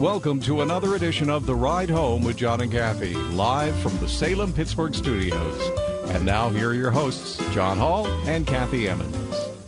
Welcome 0.00 0.40
to 0.40 0.60
another 0.60 0.94
edition 0.94 1.30
of 1.30 1.46
The 1.46 1.54
Ride 1.54 1.88
Home 1.88 2.22
with 2.22 2.36
John 2.36 2.60
and 2.60 2.70
Kathy, 2.70 3.14
live 3.14 3.74
from 3.78 3.96
the 3.98 4.08
Salem 4.08 4.52
Pittsburgh 4.52 4.94
studios. 4.94 5.70
And 6.10 6.26
now, 6.26 6.50
here 6.50 6.70
are 6.70 6.74
your 6.74 6.90
hosts, 6.90 7.38
John 7.54 7.78
Hall 7.78 8.06
and 8.28 8.46
Kathy 8.46 8.88
Emmons. 8.88 9.14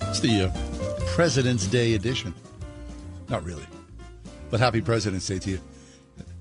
It's 0.02 0.20
the 0.20 0.44
uh, 0.52 1.00
President's 1.14 1.66
Day 1.66 1.94
edition. 1.94 2.34
Not 3.30 3.42
really. 3.42 3.64
But 4.50 4.60
happy 4.60 4.82
President's 4.82 5.26
Day 5.26 5.38
to 5.38 5.50
you. 5.52 5.60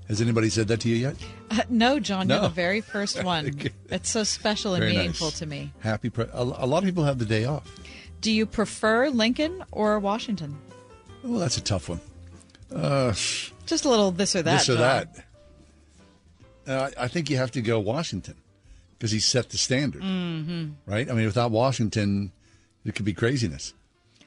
Has 0.08 0.20
anybody 0.20 0.50
said 0.50 0.68
that 0.68 0.80
to 0.80 0.88
you 0.90 0.96
yet? 0.96 1.16
Uh, 1.50 1.62
no, 1.70 1.98
John, 1.98 2.28
you're 2.28 2.40
the 2.40 2.48
very 2.50 2.82
first 2.82 3.22
one. 3.24 3.58
It's 3.90 4.10
so 4.10 4.22
special 4.24 4.74
and 4.74 4.82
Very 4.82 4.92
meaningful 4.96 5.28
nice. 5.28 5.38
to 5.38 5.46
me. 5.46 5.72
Happy. 5.80 6.10
Pre- 6.10 6.26
a, 6.32 6.42
a 6.42 6.66
lot 6.66 6.78
of 6.78 6.84
people 6.84 7.04
have 7.04 7.18
the 7.18 7.24
day 7.26 7.46
off. 7.46 7.64
Do 8.20 8.30
you 8.32 8.44
prefer 8.44 9.08
Lincoln 9.08 9.64
or 9.72 9.98
Washington? 9.98 10.58
Well, 11.22 11.38
that's 11.40 11.56
a 11.56 11.62
tough 11.62 11.88
one. 11.88 12.00
Uh, 12.74 13.14
Just 13.68 13.84
a 13.84 13.88
little 13.88 14.10
this 14.10 14.34
or 14.34 14.42
that. 14.42 14.58
this 14.58 14.68
or 14.68 14.76
John. 14.76 14.80
that. 14.82 15.24
Uh, 16.66 16.90
I 16.98 17.08
think 17.08 17.30
you 17.30 17.36
have 17.36 17.50
to 17.52 17.62
go 17.62 17.78
Washington 17.78 18.34
because 18.98 19.10
he 19.10 19.20
set 19.20 19.50
the 19.50 19.58
standard, 19.58 20.02
mm-hmm. 20.02 20.70
right? 20.86 21.08
I 21.10 21.14
mean, 21.14 21.26
without 21.26 21.50
Washington, 21.50 22.32
it 22.84 22.94
could 22.94 23.04
be 23.04 23.14
craziness. 23.14 23.74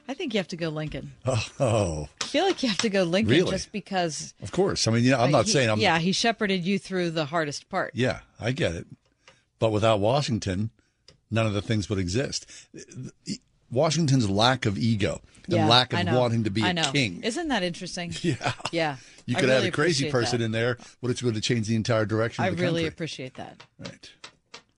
I 0.08 0.14
think 0.14 0.34
you 0.34 0.38
have 0.38 0.48
to 0.48 0.56
go 0.56 0.68
Lincoln. 0.68 1.12
Oh, 1.60 2.08
I 2.20 2.24
feel 2.24 2.44
like 2.44 2.62
you 2.62 2.68
have 2.68 2.78
to 2.78 2.88
go 2.88 3.02
Lincoln 3.02 3.34
Really? 3.34 3.50
just 3.50 3.72
because. 3.72 4.34
of 4.42 4.50
course. 4.52 4.88
I 4.88 4.90
mean, 4.90 5.04
yeah, 5.04 5.20
I'm 5.20 5.30
not 5.30 5.46
he- 5.46 5.52
saying 5.52 5.70
I'm. 5.70 5.78
Yeah, 5.78 5.98
he 5.98 6.12
shepherded 6.12 6.64
you 6.64 6.78
through 6.78 7.10
the 7.10 7.26
hardest 7.26 7.68
part. 7.68 7.92
Yeah, 7.94 8.20
I 8.40 8.52
get 8.52 8.74
it. 8.74 8.86
But 9.58 9.70
without 9.70 10.00
Washington, 10.00 10.70
none 11.30 11.46
of 11.46 11.52
the 11.52 11.62
things 11.62 11.88
would 11.88 11.98
exist. 11.98 12.46
Washington's 13.70 14.28
lack 14.28 14.66
of 14.66 14.76
ego 14.78 15.20
and 15.46 15.54
Yeah, 15.56 15.68
lack 15.68 15.92
of 15.92 16.06
wanting 16.06 16.44
to 16.44 16.50
be 16.50 16.62
a 16.62 16.74
king. 16.92 17.22
Isn't 17.22 17.48
that 17.48 17.62
interesting? 17.62 18.12
yeah. 18.22 18.52
Yeah. 18.70 18.96
You 19.26 19.36
could 19.36 19.48
have 19.48 19.64
a 19.64 19.70
crazy 19.70 20.10
person 20.10 20.40
that. 20.40 20.44
in 20.46 20.52
there, 20.52 20.78
but 21.00 21.10
it's 21.10 21.22
going 21.22 21.34
to 21.34 21.40
change 21.40 21.68
the 21.68 21.76
entire 21.76 22.04
direction 22.04 22.44
I 22.44 22.48
of 22.48 22.56
the 22.56 22.62
really 22.62 22.82
country. 22.82 22.88
appreciate 22.88 23.34
that. 23.34 23.62
right. 23.78 24.10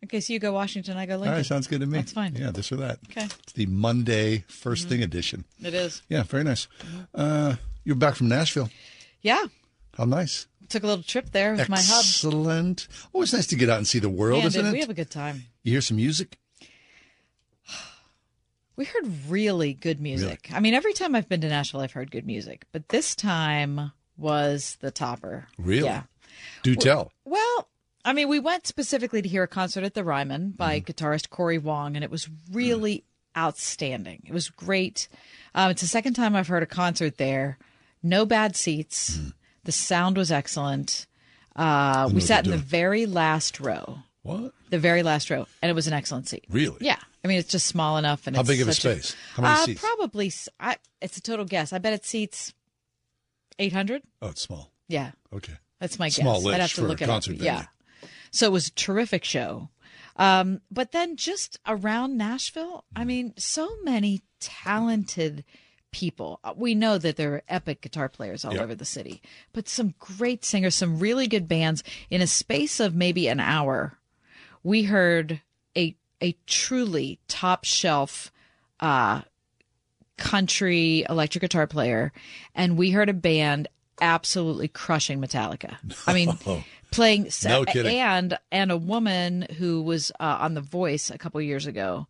Okay, 0.05 0.21
so 0.21 0.35
you 0.35 0.39
go 0.39 0.53
Washington, 0.53 0.99
I 0.99 1.07
go 1.07 1.15
All 1.15 1.21
Lincoln. 1.21 1.37
right, 1.37 1.47
sounds 1.47 1.67
good 1.67 1.81
to 1.81 1.87
me. 1.87 1.97
That's 1.97 2.13
fine. 2.13 2.35
Yeah, 2.37 2.51
this 2.51 2.71
or 2.71 2.77
that. 2.77 2.99
Okay. 3.11 3.25
It's 3.25 3.53
the 3.55 3.65
Monday 3.65 4.45
1st 4.51 4.85
thing 4.85 5.03
edition. 5.03 5.47
It 5.63 5.73
is. 5.73 6.03
Yeah, 6.11 6.25
very 6.25 6.45
nice. 6.45 6.69
Uh, 7.15 7.57
you're 7.85 7.97
back 7.97 8.15
from 8.17 8.29
Nashville. 8.29 8.69
Yeah. 9.23 9.45
How 9.97 10.05
nice. 10.05 10.47
Took 10.69 10.83
a 10.83 10.87
little 10.87 11.03
trip 11.05 11.31
there 11.31 11.53
with 11.53 11.71
my 11.71 11.79
hub. 11.81 12.01
Excellent. 12.01 12.87
Always 13.15 13.33
nice 13.33 13.47
to 13.47 13.57
get 13.57 13.71
out 13.71 13.79
and 13.79 13.87
see 13.87 13.99
the 13.99 14.11
world, 14.11 14.45
isn't 14.45 14.67
it? 14.67 14.73
we 14.73 14.81
have 14.81 14.91
a 14.91 14.95
good 14.95 15.11
time. 15.11 15.45
you 15.63 15.73
hear 15.73 15.81
some 15.81 15.97
music? 15.97 16.37
We 18.77 18.85
heard 18.87 19.07
really 19.29 19.73
good 19.75 20.01
music. 20.01 20.49
I 20.53 20.61
mean, 20.61 20.75
every 20.75 20.93
time 20.93 21.15
I've 21.15 21.29
been 21.29 21.41
to 21.43 21.49
Nashville, 21.49 21.81
I've 21.81 21.93
heard 21.93 22.11
good 22.11 22.27
music, 22.27 22.65
but 22.73 22.89
this 22.89 23.15
time 23.15 23.93
was 24.17 24.77
the 24.81 24.91
topper. 24.91 25.47
Really? 25.59 25.85
Yeah. 25.87 26.03
Do 26.63 26.75
tell. 26.75 27.13
Well, 27.25 27.69
I 28.05 28.13
mean, 28.13 28.29
we 28.29 28.41
went 28.41 28.67
specifically 28.67 29.23
to 29.23 29.29
hear 29.29 29.45
a 29.45 29.49
concert 29.49 29.85
at 29.85 29.95
the 29.95 30.05
Ryman 30.05 30.51
by 30.57 30.81
Mm-hmm. 30.81 30.91
guitarist 30.91 31.31
Corey 31.31 31.59
Wong, 31.59 31.95
and 31.95 32.05
it 32.05 32.11
was 32.11 32.29
really 32.53 33.05
outstanding. 33.37 34.23
It 34.27 34.33
was 34.33 34.49
great. 34.51 35.09
Um, 35.55 35.71
it's 35.71 35.83
the 35.83 35.89
second 35.89 36.15
time 36.15 36.35
I've 36.37 36.49
heard 36.49 36.63
a 36.63 36.67
concert 36.67 37.17
there. 37.17 37.59
No 38.03 38.27
bad 38.27 38.57
seats. 38.57 39.17
Mm. 39.17 39.33
The 39.65 39.73
sound 39.73 40.17
was 40.17 40.31
excellent. 40.33 41.07
Uh, 41.57 42.11
we 42.13 42.21
sat 42.21 42.45
in 42.45 42.51
the 42.51 42.57
very 42.59 43.07
last 43.07 43.61
row. 43.61 43.99
What? 44.25 44.53
The 44.71 44.79
very 44.81 45.03
last 45.05 45.31
row, 45.31 45.47
and 45.63 45.71
it 45.71 45.75
was 45.75 45.87
an 45.87 45.93
excellent 45.93 46.27
seat. 46.29 46.45
Really? 46.49 46.79
Yeah, 46.81 46.99
I 47.25 47.29
mean 47.29 47.39
it's 47.39 47.53
just 47.53 47.67
small 47.67 47.97
enough, 47.99 48.27
and 48.27 48.35
How 48.35 48.41
it's 48.41 48.49
big 48.49 48.61
of 48.61 48.69
a 48.69 48.73
space? 48.75 49.15
How 49.35 49.43
many 49.43 49.55
uh, 49.55 49.65
seats? 49.67 49.81
Probably. 49.81 50.33
I, 50.59 50.77
it's 51.01 51.17
a 51.17 51.21
total 51.21 51.45
guess. 51.45 51.73
I 51.73 51.79
bet 51.79 51.93
it 51.93 52.05
seats 52.05 52.53
eight 53.59 53.73
hundred. 53.73 54.03
Oh, 54.23 54.29
it's 54.29 54.41
small. 54.43 54.73
Yeah, 54.89 55.13
Okay. 55.33 55.53
that's 55.79 55.99
my 55.99 56.09
Small 56.09 56.41
guess. 56.43 56.47
I'd 56.49 56.53
have 56.53 56.61
list 56.63 56.75
to 56.77 56.81
for 56.81 56.87
a 56.87 56.89
look 56.89 57.03
it 57.03 57.07
concert 57.07 57.33
venue. 57.37 57.45
Yeah. 57.45 57.67
So 58.31 58.47
it 58.47 58.53
was 58.53 58.69
a 58.69 58.73
terrific 58.73 59.25
show. 59.25 59.69
Um, 60.17 60.61
but 60.71 60.93
then 60.93 61.17
just 61.17 61.59
around 61.67 62.17
Nashville, 62.17 62.85
I 62.97 63.05
mean, 63.05 63.35
so 63.37 63.69
many 63.83 64.23
talented 64.41 65.45
people. 65.91 66.41
Uh, 66.45 66.53
We 66.57 66.75
know 66.75 66.99
that 66.99 67.17
there 67.17 67.35
are 67.35 67.43
epic 67.49 67.81
guitar 67.81 68.09
players 68.09 68.45
all 68.45 68.55
Yeah. 68.55 68.63
over 68.63 68.75
the 68.75 68.85
city, 68.85 69.23
but 69.53 69.69
some 69.69 69.95
great 69.99 70.45
singers, 70.45 70.75
some 70.75 70.99
really 70.99 71.27
good 71.27 71.47
bands. 71.49 71.83
In 72.11 72.21
a 72.23 72.27
space 72.27 72.81
of 72.81 72.95
maybe 72.95 73.29
an 73.29 73.41
hour, 73.41 73.99
we 74.65 74.83
heard 74.85 75.41
a 75.77 75.95
a 76.21 76.35
truly 76.47 77.21
top 77.29 77.65
shelf 77.65 78.33
uh, 78.81 79.21
country 80.17 81.05
electric 81.09 81.43
guitar 81.43 81.67
player, 81.67 82.13
and 82.55 82.77
we 82.77 82.91
heard 82.91 83.09
a 83.09 83.13
band 83.15 83.69
absolutely 84.01 84.69
crushing 84.69 85.21
Metallica. 85.21 85.77
I 86.07 86.15
mean, 86.15 86.33
playing 86.91 87.29
No 87.45 87.65
kidding. 87.65 87.99
and 87.99 88.39
and 88.51 88.71
a 88.73 88.77
woman 88.77 89.47
who 89.59 89.83
was 89.83 90.11
uh, 90.21 90.39
on 90.41 90.55
The 90.55 90.61
Voice 90.61 91.11
a 91.11 91.19
couple 91.19 91.41
years 91.41 91.67
ago. 91.67 92.07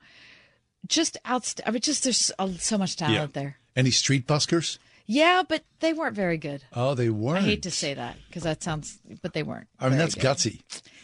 Just 0.86 1.16
outst- 1.24 1.62
I 1.66 1.70
mean, 1.70 1.80
just 1.80 2.04
there's 2.04 2.30
so 2.58 2.76
much 2.78 2.96
talent 2.96 3.14
Yeah. 3.16 3.26
there. 3.32 3.56
Any 3.74 3.90
street 3.90 4.26
buskers? 4.26 4.76
Yeah, 5.06 5.42
but 5.48 5.64
they 5.80 5.94
weren't 5.94 6.14
very 6.14 6.36
good. 6.36 6.62
Oh, 6.74 6.94
they 6.94 7.08
weren't. 7.08 7.38
I 7.44 7.48
hate 7.48 7.62
to 7.62 7.70
say 7.70 7.94
that 7.94 8.16
because 8.28 8.42
that 8.42 8.62
sounds, 8.62 8.98
but 9.22 9.32
they 9.32 9.42
weren't. 9.42 9.66
I 9.80 9.88
mean, 9.88 9.98
that's 9.98 10.14
good. 10.14 10.24
gutsy. 10.24 10.60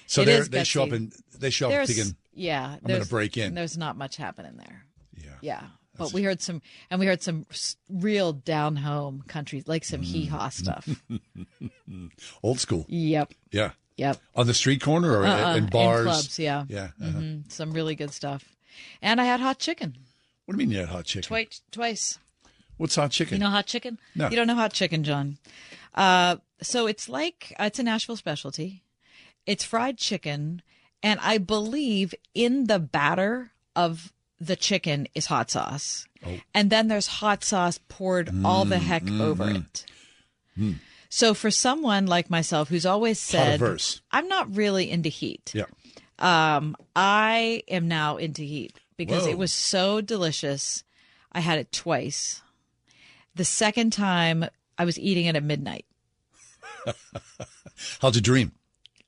So 0.07 0.25
they 0.25 0.41
they 0.41 0.65
show 0.65 0.83
up 0.83 0.91
gutsy. 0.91 1.13
They 1.41 1.51
show 1.51 1.71
up 1.71 1.87
thinking, 1.87 2.15
yeah, 2.33 2.77
gonna 2.87 3.05
break 3.05 3.37
in. 3.37 3.55
There's 3.55 3.77
not 3.77 3.97
much 3.97 4.17
happening 4.17 4.57
there. 4.57 4.85
yeah, 5.17 5.31
Yeah, 5.41 5.63
but 5.99 6.13
we 6.13 6.23
heard 6.23 6.41
some, 6.41 6.63
and 6.91 7.01
we 7.01 7.07
heard 7.07 7.23
some 7.23 7.47
real 7.89 8.33
down 8.33 8.77
home 8.77 9.25
country, 9.27 9.63
like 9.67 9.85
some 9.85 10.03
hee 10.03 10.27
haw 10.27 10.49
Mm. 10.49 10.53
stuff. 10.53 10.89
old 12.43 12.61
school. 12.61 12.87
yep, 12.89 13.33
Yeah, 13.51 13.73
yep. 13.97 14.19
on 14.35 14.47
the 14.47 14.55
street 14.55 14.81
corner 14.81 15.17
or 15.19 15.27
Uh-uh, 15.27 15.57
in 15.57 15.67
bars. 15.67 16.01
in 16.01 16.05
clubs, 16.13 16.39
yeah, 16.39 16.65
Yeah. 16.69 16.91
uh-huh. 17.03 17.19
Mm, 17.19 17.53
some 17.53 17.73
really 17.73 17.95
good 17.95 18.13
stuff. 18.13 18.45
And 19.03 19.21
I 19.21 19.25
had 19.25 19.41
hot 19.41 19.59
chicken 19.59 19.97
What 20.47 20.57
do 20.57 20.63
you 20.63 20.67
mean 20.69 20.75
you 20.75 20.81
had 20.81 20.89
hot 20.89 21.05
chicken? 21.05 21.27
twice. 21.29 21.63
Twice. 21.71 22.19
What's 22.77 22.95
hot 22.95 23.11
chicken? 23.11 23.37
You 23.37 23.41
know 23.45 23.51
hot 23.51 23.67
chicken? 23.67 23.99
No. 24.15 24.29
You 24.31 24.37
don't 24.37 24.47
know 24.47 24.55
hot 24.55 24.73
chicken, 24.73 25.05
John. 25.05 25.37
Uh, 25.95 26.37
so 26.63 26.87
it's 26.87 27.09
like 27.09 27.55
uh, 27.61 27.65
it's 27.65 27.79
a 27.79 27.83
Nashville 27.83 28.17
specialty. 28.17 28.83
It's 29.47 29.65
fried 29.65 29.99
chicken, 29.99 30.63
and 31.03 31.19
I 31.21 31.39
believe 31.39 32.15
in 32.35 32.65
the 32.65 32.79
batter 32.79 33.53
of 33.77 34.13
the 34.41 34.57
chicken 34.57 35.07
is 35.15 35.27
hot 35.27 35.51
sauce, 35.51 36.07
Oh. 36.27 36.39
and 36.55 36.71
then 36.71 36.89
there's 36.89 37.07
hot 37.07 37.45
sauce 37.45 37.79
poured 37.89 38.31
all 38.45 38.65
the 38.65 38.79
heck 38.79 39.03
Mm, 39.05 39.21
over 39.21 39.51
it. 39.51 39.85
So 41.09 41.35
for 41.35 41.51
someone 41.51 42.07
like 42.07 42.31
myself 42.31 42.69
who's 42.69 42.87
always 42.87 43.19
said 43.19 43.61
I'm 44.13 44.29
not 44.29 44.55
really 44.55 44.91
into 44.91 45.09
heat, 45.09 45.53
yeah. 45.55 45.65
um, 46.19 46.77
I 46.95 47.63
am 47.69 47.89
now 47.89 48.17
into 48.17 48.43
heat 48.43 48.75
because 48.97 49.25
Whoa. 49.25 49.31
it 49.31 49.39
was 49.39 49.53
so 49.53 50.01
delicious. 50.01 50.85
I 51.33 51.41
had 51.41 51.59
it 51.59 51.73
twice. 51.73 52.43
The 53.35 53.45
second 53.45 53.93
time, 53.93 54.45
I 54.79 54.85
was 54.85 54.99
eating 54.99 55.27
it 55.27 55.37
at 55.37 55.43
midnight. 55.43 55.85
How'd 58.01 58.15
you 58.17 58.21
dream? 58.23 58.53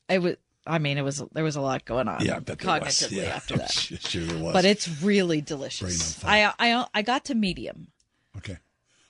It 0.09 0.21
was. 0.21 0.37
I 0.67 0.79
mean, 0.79 0.97
it 0.99 1.03
was 1.03 1.23
there 1.33 1.45
was 1.45 1.57
a 1.57 1.61
lot 1.61 1.85
going 1.85 2.07
on. 2.09 2.25
Yeah, 2.25 2.37
I 2.37 2.39
bet 2.41 2.59
there 2.61 2.81
was. 2.81 2.89
cognitively 3.01 3.17
Yeah. 3.23 3.35
after 3.35 3.57
that. 3.57 3.71
sure 3.73 4.23
there 4.25 4.43
was. 4.43 4.53
But 4.53 4.65
it's 4.65 4.89
really 5.03 5.41
delicious. 5.41 6.23
I. 6.25 6.53
I 6.59 6.87
I 6.95 7.03
got 7.03 7.25
to 7.27 7.35
medium. 7.35 7.89
okay, 8.37 8.59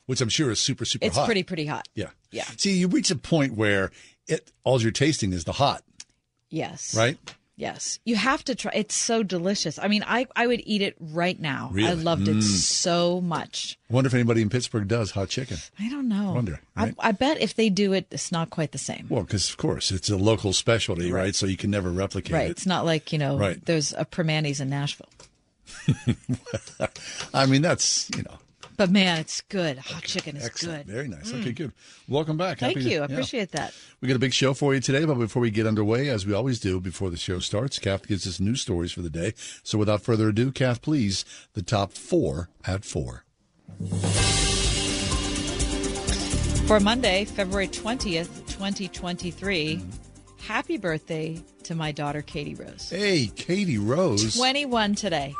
which 0.06 0.20
I'm 0.20 0.28
sure 0.30 0.50
is 0.50 0.60
super 0.60 0.84
super 0.84 1.04
It's 1.06 1.16
hot. 1.16 1.26
pretty 1.26 1.42
pretty 1.42 1.66
hot. 1.66 1.88
Yeah. 1.94 2.10
Yeah. 2.30 2.44
See, 2.56 2.72
you 2.78 2.88
reach 2.88 3.10
a 3.10 3.16
point 3.16 3.54
where 3.54 3.90
it 4.26 4.50
all 4.64 4.80
you're 4.80 4.90
tasting 4.92 5.32
is 5.32 5.44
the 5.44 5.52
hot, 5.52 5.82
Yes. 6.48 6.94
right? 6.96 7.18
Yes, 7.62 8.00
you 8.04 8.16
have 8.16 8.42
to 8.46 8.56
try. 8.56 8.72
It's 8.74 8.96
so 8.96 9.22
delicious. 9.22 9.78
I 9.78 9.86
mean, 9.86 10.04
I 10.04 10.26
I 10.34 10.48
would 10.48 10.62
eat 10.66 10.82
it 10.82 10.96
right 10.98 11.38
now. 11.38 11.70
I 11.70 11.74
Really? 11.74 12.02
loved 12.02 12.26
it 12.26 12.38
mm. 12.38 12.42
so 12.42 13.20
much. 13.20 13.78
I 13.88 13.94
wonder 13.94 14.08
if 14.08 14.14
anybody 14.14 14.42
in 14.42 14.50
Pittsburgh 14.50 14.88
does 14.88 15.12
hot 15.12 15.28
chicken. 15.28 15.58
I 15.78 15.88
don't 15.88 16.08
know. 16.08 16.32
Wonder, 16.32 16.58
right? 16.76 16.92
I, 16.98 17.10
I 17.10 17.12
bet 17.12 17.40
if 17.40 17.54
they 17.54 17.70
do 17.70 17.92
it, 17.92 18.08
it's 18.10 18.32
not 18.32 18.50
quite 18.50 18.72
the 18.72 18.78
same. 18.78 19.06
Well, 19.08 19.22
because 19.22 19.48
of 19.48 19.58
course 19.58 19.92
it's 19.92 20.10
a 20.10 20.16
local 20.16 20.52
specialty, 20.52 21.12
right? 21.12 21.36
So 21.36 21.46
you 21.46 21.56
can 21.56 21.70
never 21.70 21.92
replicate 21.92 22.32
it. 22.32 22.34
right. 22.34 22.48
it. 22.48 22.50
It's 22.50 22.66
not 22.66 22.84
like 22.84 23.12
you 23.12 23.18
know. 23.20 23.38
Right. 23.38 23.64
There's 23.64 23.92
a 23.92 24.04
Primanti's 24.04 24.60
in 24.60 24.68
Nashville, 24.68 25.08
I 27.34 27.46
mean, 27.46 27.62
that's 27.62 28.10
you 28.16 28.24
know, 28.24 28.38
but 28.76 28.90
man, 28.90 29.18
it's 29.18 29.40
good. 29.42 29.78
Hot 29.78 30.02
chicken 30.02 30.36
is 30.36 30.44
excellent, 30.44 30.86
good. 30.86 30.92
Mm. 30.92 30.96
very 30.96 31.08
nice. 31.08 31.32
Okay, 31.32 31.52
good. 31.52 31.72
Welcome 32.08 32.36
back. 32.36 32.58
Thank 32.58 32.76
Happy 32.76 32.84
to- 32.88 32.90
you. 32.94 32.98
I 33.02 33.06
yeah. 33.06 33.12
appreciate 33.12 33.52
that. 33.52 33.74
We 34.00 34.08
got 34.08 34.16
a 34.16 34.20
big 34.20 34.32
show 34.32 34.54
for 34.54 34.74
you 34.74 34.80
today, 34.80 35.04
but 35.04 35.14
before 35.14 35.42
we 35.42 35.50
get 35.50 35.66
underway, 35.66 36.08
as 36.08 36.26
we 36.26 36.32
always 36.32 36.58
do 36.60 36.80
before 36.80 37.10
the 37.10 37.16
show 37.16 37.38
starts, 37.38 37.78
Kath 37.78 38.06
gives 38.06 38.26
us 38.26 38.40
news 38.40 38.60
stories 38.60 38.92
for 38.92 39.02
the 39.02 39.10
day. 39.10 39.34
So 39.62 39.78
without 39.78 40.02
further 40.02 40.28
ado, 40.28 40.50
Kath, 40.52 40.82
please, 40.82 41.24
the 41.54 41.62
top 41.62 41.92
four 41.92 42.48
at 42.64 42.84
four. 42.84 43.24
For 46.66 46.80
Monday, 46.80 47.24
February 47.26 47.68
20th, 47.68 48.46
2023, 48.48 49.82
happy 50.40 50.78
birthday 50.78 51.42
to 51.64 51.74
my 51.74 51.92
daughter, 51.92 52.22
Katie 52.22 52.54
Rose. 52.54 52.88
Hey, 52.90 53.26
Katie 53.36 53.78
Rose. 53.78 54.36
21 54.36 54.94
today. 54.94 55.34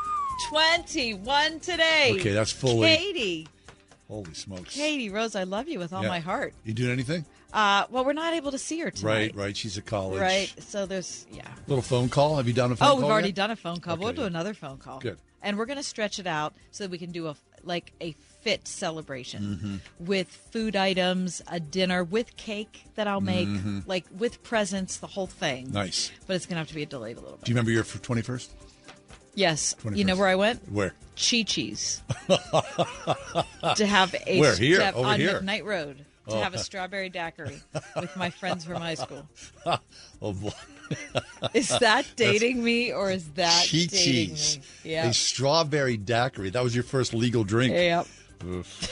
21 0.49 1.59
today. 1.59 2.13
Okay, 2.19 2.31
that's 2.33 2.51
fully- 2.51 2.95
Katie. 2.95 3.47
Holy 4.07 4.33
smokes. 4.33 4.75
Katie 4.75 5.09
Rose, 5.09 5.35
I 5.35 5.43
love 5.43 5.67
you 5.67 5.79
with 5.79 5.93
all 5.93 6.03
Yeah. 6.03 6.09
my 6.09 6.19
heart. 6.19 6.53
You 6.65 6.73
doing 6.73 6.91
anything? 6.91 7.25
Uh, 7.51 7.85
well, 7.89 8.03
we're 8.05 8.13
not 8.13 8.33
able 8.33 8.51
to 8.51 8.57
see 8.57 8.79
her 8.79 8.91
tonight. 8.91 9.11
Right, 9.11 9.35
right. 9.35 9.57
She's 9.57 9.77
at 9.77 9.85
college. 9.85 10.19
Right. 10.19 10.53
So 10.59 10.85
there's, 10.85 11.25
yeah. 11.31 11.47
Little 11.67 11.81
phone 11.83 12.09
call. 12.09 12.37
Have 12.37 12.47
you 12.47 12.53
done 12.53 12.71
a 12.71 12.75
phone 12.75 12.87
call? 12.87 12.87
Oh, 12.87 12.91
call? 12.99 13.01
we've 13.03 13.11
already 13.11 13.27
yet? 13.29 13.35
done 13.35 13.51
a 13.51 13.55
phone 13.55 13.79
call. 13.79 13.97
we'll 13.97 14.09
Okay. 14.09 14.17
do 14.17 14.23
another 14.23 14.53
phone 14.53 14.77
call. 14.77 14.99
Good. 14.99 15.17
And 15.41 15.57
we're 15.57 15.65
going 15.65 15.77
to 15.77 15.83
stretch 15.83 16.19
it 16.19 16.27
out 16.27 16.53
so 16.71 16.83
that 16.83 16.91
we 16.91 16.97
can 16.97 17.11
do 17.11 17.27
a 17.27 17.35
like 17.65 17.93
a 18.01 18.11
fit 18.41 18.67
celebration 18.67 19.41
Mm-hmm. 19.41 20.05
with 20.05 20.27
food 20.27 20.75
items, 20.75 21.41
a 21.47 21.61
dinner 21.61 22.03
with 22.03 22.35
cake 22.35 22.83
that 22.95 23.07
I'll 23.07 23.21
make, 23.21 23.47
like 23.87 24.05
with 24.17 24.43
presents, 24.43 24.97
the 24.97 25.07
whole 25.07 25.27
thing. 25.27 25.65
Mm-hmm. 25.67 25.73
Nice. 25.75 26.11
But 26.27 26.35
it's 26.35 26.45
going 26.45 26.55
to 26.55 26.59
have 26.59 26.67
to 26.67 26.75
be 26.75 26.85
delayed 26.85 27.15
a 27.17 27.21
little 27.21 27.37
bit. 27.37 27.45
Do 27.45 27.51
you 27.51 27.55
remember 27.55 27.71
your 27.71 27.83
twenty 27.85 28.21
first? 28.21 28.51
Yes. 29.35 29.75
You 29.93 30.03
know 30.03 30.15
where 30.15 30.27
I 30.27 30.35
went? 30.35 30.71
Where? 30.71 30.93
Chi 31.15 31.43
Chi's. 31.43 32.01
to 32.27 33.85
have 33.85 34.15
a 34.25 34.39
Where? 34.39 34.55
Here? 34.55 34.81
have- 34.81 34.95
Over 34.95 35.07
on 35.09 35.19
here? 35.19 35.39
McKnight 35.41 35.65
Road 35.65 36.05
to 36.27 36.35
oh. 36.35 36.41
have 36.41 36.53
a 36.53 36.57
strawberry 36.57 37.09
daiquiri 37.09 37.59
with 37.95 38.15
my 38.15 38.29
friends 38.29 38.65
from 38.65 38.77
high 38.77 38.95
school. 38.95 39.27
Oh, 40.21 40.31
boy. 40.31 40.51
Is 41.53 41.67
that 41.79 42.05
dating 42.15 42.63
me 42.63 42.93
or 42.93 43.11
is 43.11 43.27
that 43.31 43.67
Chi 43.69 43.87
Chi's? 43.87 44.59
Yeah. 44.85 45.07
A 45.07 45.13
strawberry 45.13 45.97
daiquiri. 45.97 46.49
That 46.49 46.63
was 46.63 46.73
your 46.73 46.85
first 46.85 47.13
legal 47.13 47.43
drink. 47.43 47.73
Yep. 47.73 48.07
Oof. 48.45 48.89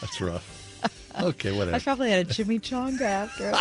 That's 0.00 0.20
rough. 0.20 0.82
Okay, 1.20 1.52
whatever. 1.52 1.76
I 1.76 1.78
probably 1.78 2.10
had 2.10 2.26
a 2.26 2.28
chimichanga 2.28 3.02
after. 3.02 3.52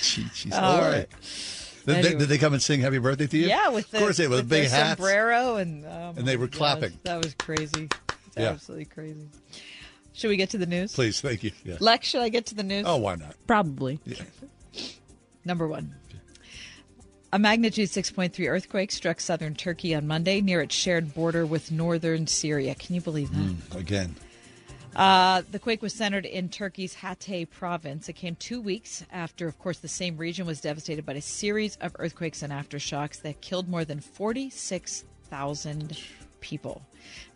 Chi 0.00 0.24
Chi's. 0.34 0.52
All 0.52 0.64
All 0.64 0.80
right. 0.80 0.92
right. 0.92 1.08
Did, 1.86 2.04
they, 2.04 2.14
did 2.14 2.28
they 2.28 2.38
come 2.38 2.52
and 2.52 2.62
sing 2.62 2.80
happy 2.80 2.98
birthday 2.98 3.26
to 3.26 3.38
you? 3.38 3.46
Yeah, 3.48 3.68
with 3.70 3.90
the, 3.90 3.96
of 3.98 4.02
course 4.02 4.16
they 4.18 4.28
with, 4.28 4.40
with 4.40 4.48
big 4.48 4.68
their 4.68 4.78
hats. 4.84 5.00
sombrero 5.00 5.56
and 5.56 5.84
oh 5.86 6.14
And 6.16 6.26
they 6.26 6.36
my 6.36 6.40
were 6.42 6.46
gosh, 6.48 6.58
clapping. 6.58 6.98
That 7.04 7.22
was 7.22 7.34
crazy. 7.34 7.88
It's 8.26 8.36
Yeah. 8.36 8.50
absolutely 8.50 8.84
crazy. 8.86 9.28
Should 10.12 10.28
we 10.28 10.36
get 10.36 10.50
to 10.50 10.58
the 10.58 10.66
news? 10.66 10.92
Please, 10.94 11.20
thank 11.20 11.42
you. 11.42 11.52
Yeah. 11.64 11.76
Lex, 11.80 12.08
should 12.08 12.20
I 12.22 12.28
get 12.28 12.46
to 12.46 12.54
the 12.54 12.62
news? 12.62 12.84
Oh, 12.86 12.96
why 12.98 13.14
not? 13.16 13.34
Probably. 13.46 13.98
Number 15.44 15.66
one. 15.66 15.94
A 17.32 17.38
magnitude 17.38 17.88
6.3 17.88 18.48
earthquake 18.50 18.90
struck 18.90 19.20
southern 19.20 19.54
Turkey 19.54 19.94
on 19.94 20.06
Monday 20.06 20.40
near 20.40 20.60
its 20.60 20.74
shared 20.74 21.14
border 21.14 21.46
with 21.46 21.70
northern 21.70 22.26
Syria. 22.26 22.74
Can 22.74 22.96
you 22.96 23.00
believe 23.00 23.30
that? 23.30 23.38
Mm, 23.38 23.76
again. 23.78 24.16
Uh, 24.96 25.42
the 25.50 25.58
quake 25.58 25.82
was 25.82 25.94
centered 25.94 26.26
in 26.26 26.48
Turkey's 26.48 26.96
Hatay 26.96 27.48
province. 27.48 28.08
It 28.08 28.14
came 28.14 28.34
two 28.36 28.60
weeks 28.60 29.04
after, 29.12 29.46
of 29.46 29.58
course, 29.58 29.78
the 29.78 29.88
same 29.88 30.16
region 30.16 30.46
was 30.46 30.60
devastated 30.60 31.06
by 31.06 31.12
a 31.14 31.20
series 31.20 31.76
of 31.76 31.94
earthquakes 31.98 32.42
and 32.42 32.52
aftershocks 32.52 33.22
that 33.22 33.40
killed 33.40 33.68
more 33.68 33.84
than 33.84 34.00
46,000 34.00 35.96
people. 36.40 36.82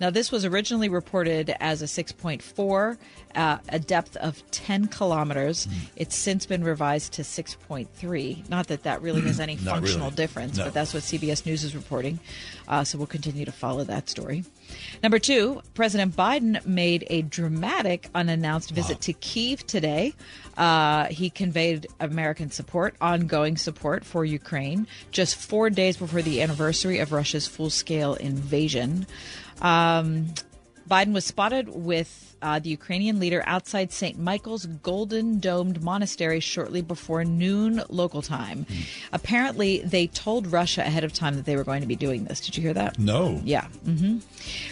Now, 0.01 0.11
this 0.11 0.33
was 0.33 0.45
originally 0.45 0.89
reported 0.89 1.55
as 1.61 1.83
a 1.83 1.87
6.4, 1.87 2.97
uh, 3.35 3.59
a 3.69 3.79
depth 3.79 4.17
of 4.17 4.43
10 4.51 4.89
kilometers. 4.89 5.69
It's 5.97 6.17
since 6.17 6.47
been 6.47 6.65
revised 6.65 7.13
to 7.15 7.23
6.3. 7.23 8.49
Not 8.49 8.69
that 8.69 8.83
that 8.85 9.03
really 9.03 9.23
has 9.23 9.41
any 9.47 9.57
functional 9.57 10.07
really. 10.07 10.17
difference, 10.17 10.59
No. 10.59 10.65
but 10.65 10.75
that's 10.75 10.93
what 10.95 11.03
CBS 11.03 11.47
News 11.47 11.65
is 11.65 11.75
reporting. 11.75 12.19
Uh, 12.67 12.85
so 12.85 12.99
we'll 12.99 13.07
continue 13.07 13.45
to 13.45 13.53
follow 13.53 13.85
that 13.85 14.09
story. 14.09 14.45
Number 15.03 15.19
two, 15.19 15.61
President 15.75 16.17
Biden 16.17 16.65
made 16.67 17.07
a 17.11 17.23
dramatic 17.23 18.09
unannounced 18.15 18.71
visit 18.71 19.01
to 19.03 19.13
Kiev 19.13 19.67
today. 19.67 20.15
Uh, 20.57 21.07
he 21.07 21.31
conveyed 21.31 21.87
American 22.01 22.51
support, 22.51 22.95
ongoing 23.01 23.57
support 23.57 24.05
for 24.05 24.25
Ukraine, 24.25 24.87
just 25.11 25.37
four 25.37 25.69
days 25.71 25.97
before 25.99 26.23
the 26.23 26.41
anniversary 26.43 26.99
of 26.99 27.13
Russia's 27.13 27.47
full 27.47 27.71
scale 27.71 28.15
invasion. 28.15 29.07
Um, 29.61 30.35
Biden 30.89 31.13
was 31.13 31.25
spotted 31.25 31.69
with 31.69 32.34
uh, 32.43 32.59
the 32.59 32.71
Ukrainian 32.71 33.19
leader 33.21 33.43
outside 33.47 33.93
St. 33.93 34.19
Michael's 34.19 34.67
Golden 34.67 35.39
Domed 35.39 35.83
Monastery 35.83 36.41
shortly 36.41 36.83
before 36.83 37.25
noon 37.25 37.83
local 37.89 38.23
time. 38.23 38.67
Apparently, 39.13 39.79
they 39.79 40.07
told 40.09 40.47
Russia 40.47 40.83
ahead 40.83 41.05
of 41.05 41.13
time 41.13 41.37
that 41.37 41.45
they 41.45 41.57
were 41.57 41.65
going 41.65 41.81
to 41.81 41.87
be 41.87 41.97
doing 41.97 42.25
this. 42.25 42.41
Did 42.41 42.57
you 42.57 42.63
hear 42.63 42.75
that? 42.75 42.99
No. 42.99 43.41
Yeah. 43.45 43.67
hmm 43.85 44.19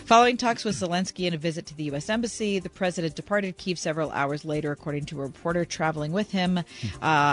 Following 0.04 0.36
talks 0.36 0.64
with 0.64 0.76
Zelensky 0.76 1.26
and 1.26 1.34
a 1.34 1.38
visit 1.38 1.66
to 1.66 1.76
the 1.76 1.84
U.S. 1.84 2.10
Embassy, 2.10 2.58
the 2.58 2.68
president 2.68 3.14
departed 3.14 3.56
Kiev 3.56 3.78
several 3.78 4.10
hours 4.10 4.44
later, 4.44 4.70
according 4.72 5.06
to 5.06 5.18
a 5.20 5.22
reporter 5.22 5.64
traveling 5.64 6.12
with 6.12 6.30
him. 6.32 6.58
Uh, 6.58 6.62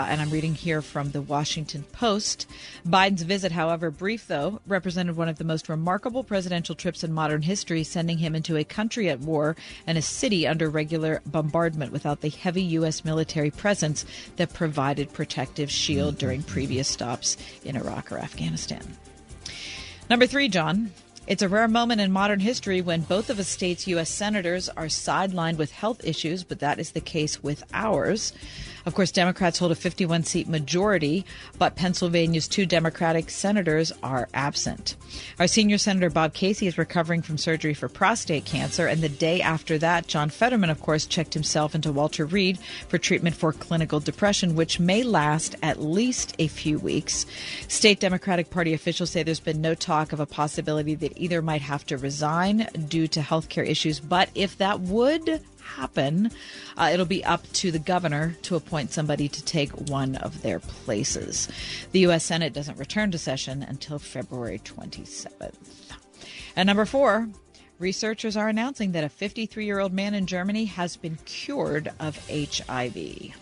and 0.08 0.20
I'm 0.20 0.30
reading 0.30 0.54
here 0.54 0.80
from 0.80 1.10
the 1.10 1.20
Washington 1.20 1.82
Post. 1.92 2.46
Biden's 2.86 3.22
visit, 3.22 3.52
however 3.52 3.90
brief 3.90 4.26
though, 4.26 4.60
represented 4.66 5.16
one 5.16 5.28
of 5.28 5.38
the 5.38 5.44
most 5.44 5.68
remarkable 5.68 6.24
presidential 6.24 6.74
trips 6.74 7.04
in 7.04 7.12
modern 7.12 7.42
history, 7.42 7.82
sending 7.84 8.18
him 8.18 8.34
into 8.34 8.56
a 8.56 8.64
country 8.64 9.08
at 9.08 9.20
war 9.20 9.56
and 9.86 9.98
a 9.98 10.02
city 10.02 10.29
under 10.46 10.70
regular 10.70 11.20
bombardment 11.26 11.92
without 11.92 12.20
the 12.20 12.28
heavy 12.28 12.62
U.S. 12.62 13.04
military 13.04 13.50
presence 13.50 14.04
that 14.36 14.52
provided 14.52 15.12
protective 15.12 15.70
shield 15.70 16.18
during 16.18 16.42
previous 16.42 16.88
stops 16.88 17.36
in 17.64 17.76
Iraq 17.76 18.12
or 18.12 18.18
Afghanistan. 18.18 18.96
Number 20.08 20.26
three, 20.26 20.48
John. 20.48 20.92
It's 21.26 21.42
a 21.42 21.48
rare 21.48 21.68
moment 21.68 22.00
in 22.00 22.10
modern 22.10 22.40
history 22.40 22.80
when 22.80 23.02
both 23.02 23.30
of 23.30 23.38
a 23.38 23.44
state's 23.44 23.86
U.S. 23.86 24.10
senators 24.10 24.68
are 24.70 24.86
sidelined 24.86 25.58
with 25.58 25.70
health 25.70 26.04
issues, 26.04 26.42
but 26.42 26.60
that 26.60 26.80
is 26.80 26.92
the 26.92 27.00
case 27.00 27.42
with 27.42 27.62
ours. 27.72 28.32
Of 28.86 28.94
course, 28.94 29.12
Democrats 29.12 29.58
hold 29.58 29.72
a 29.72 29.74
51 29.74 30.24
seat 30.24 30.48
majority, 30.48 31.26
but 31.58 31.76
Pennsylvania's 31.76 32.48
two 32.48 32.64
Democratic 32.64 33.28
senators 33.28 33.92
are 34.02 34.28
absent. 34.32 34.96
Our 35.38 35.46
senior 35.46 35.76
Senator 35.76 36.08
Bob 36.08 36.32
Casey 36.32 36.66
is 36.66 36.78
recovering 36.78 37.20
from 37.20 37.36
surgery 37.36 37.74
for 37.74 37.88
prostate 37.88 38.46
cancer, 38.46 38.86
and 38.86 39.02
the 39.02 39.08
day 39.08 39.42
after 39.42 39.76
that, 39.78 40.06
John 40.06 40.30
Fetterman, 40.30 40.70
of 40.70 40.80
course, 40.80 41.04
checked 41.04 41.34
himself 41.34 41.74
into 41.74 41.92
Walter 41.92 42.24
Reed 42.24 42.58
for 42.88 42.96
treatment 42.96 43.36
for 43.36 43.52
clinical 43.52 44.00
depression, 44.00 44.56
which 44.56 44.80
may 44.80 45.02
last 45.02 45.56
at 45.62 45.82
least 45.82 46.34
a 46.38 46.48
few 46.48 46.78
weeks. 46.78 47.26
State 47.68 48.00
Democratic 48.00 48.48
Party 48.48 48.72
officials 48.72 49.10
say 49.10 49.22
there's 49.22 49.40
been 49.40 49.60
no 49.60 49.74
talk 49.74 50.12
of 50.12 50.20
a 50.20 50.26
possibility 50.26 50.94
that 50.94 51.09
either 51.16 51.42
might 51.42 51.62
have 51.62 51.86
to 51.86 51.96
resign 51.96 52.68
due 52.88 53.08
to 53.08 53.22
health 53.22 53.48
care 53.48 53.64
issues, 53.64 54.00
but 54.00 54.30
if 54.34 54.58
that 54.58 54.80
would 54.80 55.42
happen, 55.76 56.30
uh, 56.76 56.90
it'll 56.92 57.06
be 57.06 57.24
up 57.24 57.50
to 57.52 57.70
the 57.70 57.78
governor 57.78 58.36
to 58.42 58.56
appoint 58.56 58.92
somebody 58.92 59.28
to 59.28 59.44
take 59.44 59.70
one 59.88 60.16
of 60.16 60.42
their 60.42 60.60
places. 60.60 61.48
The 61.92 62.00
U.S. 62.00 62.24
Senate 62.24 62.52
doesn't 62.52 62.78
return 62.78 63.10
to 63.12 63.18
session 63.18 63.62
until 63.62 63.98
February 63.98 64.58
27th. 64.58 65.54
And 66.56 66.66
number 66.66 66.84
four, 66.84 67.28
researchers 67.78 68.36
are 68.36 68.48
announcing 68.48 68.92
that 68.92 69.04
a 69.04 69.08
53 69.08 69.64
year 69.64 69.80
old 69.80 69.92
man 69.92 70.14
in 70.14 70.26
Germany 70.26 70.66
has 70.66 70.96
been 70.96 71.18
cured 71.24 71.90
of 71.98 72.18
HIV. 72.28 73.34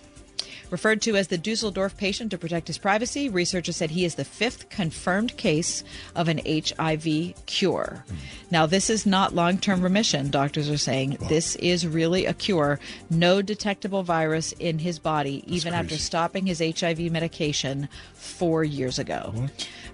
Referred 0.71 1.01
to 1.03 1.17
as 1.17 1.29
the 1.29 1.39
Dusseldorf 1.39 1.97
patient 1.97 2.31
to 2.31 2.39
protect 2.39 2.67
his 2.67 2.79
privacy, 2.79 3.29
researchers 3.29 3.77
said 3.77 3.91
he 3.91 4.05
is 4.05 4.17
the 4.17 4.25
fifth 4.25 4.69
confirmed 4.69 5.37
case 5.37 5.83
of 6.15 6.29
an 6.29 6.41
HIV 6.47 7.35
cure. 7.47 8.05
Now, 8.51 8.67
this 8.67 8.91
is 8.91 9.07
not 9.07 9.35
long 9.35 9.59
term 9.59 9.81
remission, 9.81 10.31
doctors 10.31 10.69
are 10.69 10.77
saying. 10.77 11.17
This 11.29 11.57
is 11.57 11.87
really 11.87 12.27
a 12.27 12.35
cure. 12.35 12.79
No 13.09 13.41
detectable 13.41 14.03
virus 14.03 14.53
in 14.53 14.79
his 14.79 14.99
body, 14.99 15.43
even 15.47 15.73
after 15.73 15.97
stopping 15.97 16.47
his 16.47 16.61
HIV 16.61 17.01
medication 17.13 17.89
four 18.15 18.63
years 18.65 18.99
ago. 18.99 19.33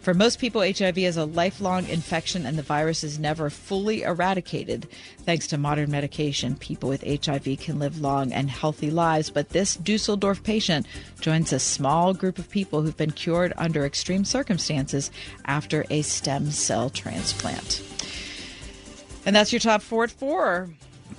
For 0.05 0.13
most 0.13 0.39
people, 0.39 0.61
HIV 0.61 0.99
is 0.99 1.17
a 1.17 1.25
lifelong 1.25 1.89
infection 1.89 2.45
and 2.45 2.59
the 2.59 2.63
virus 2.63 3.03
is 3.05 3.19
never 3.19 3.49
fully 3.49 4.03
eradicated. 4.03 4.87
Thanks 5.21 5.47
to 5.47 5.57
modern 5.57 5.91
medication, 5.91 6.57
people 6.57 6.91
with 6.91 7.25
HIV 7.25 7.59
can 7.59 7.79
live 7.79 7.99
long 7.99 8.31
and 8.31 8.51
healthy 8.51 8.91
lives. 8.91 9.31
But 9.31 9.49
this 9.49 9.77
Dusseldorf 9.77 10.43
patient 10.43 10.87
joins 11.23 11.55
a 11.55 11.59
small 11.59 12.13
group 12.13 12.39
of 12.39 12.51
people 12.51 12.83
who've 12.83 12.95
been 12.95 13.13
cured 13.13 13.55
under 13.57 13.87
extreme 13.87 14.27
circumstances 14.27 15.11
after 15.47 15.87
a 15.89 16.03
stem 16.03 16.51
cell 16.51 16.91
transplant. 16.91 17.83
And 19.25 19.35
that's 19.35 19.55
your 19.55 19.61
top 19.61 19.81
four 19.81 20.05
at 20.05 20.11
four. 20.11 20.69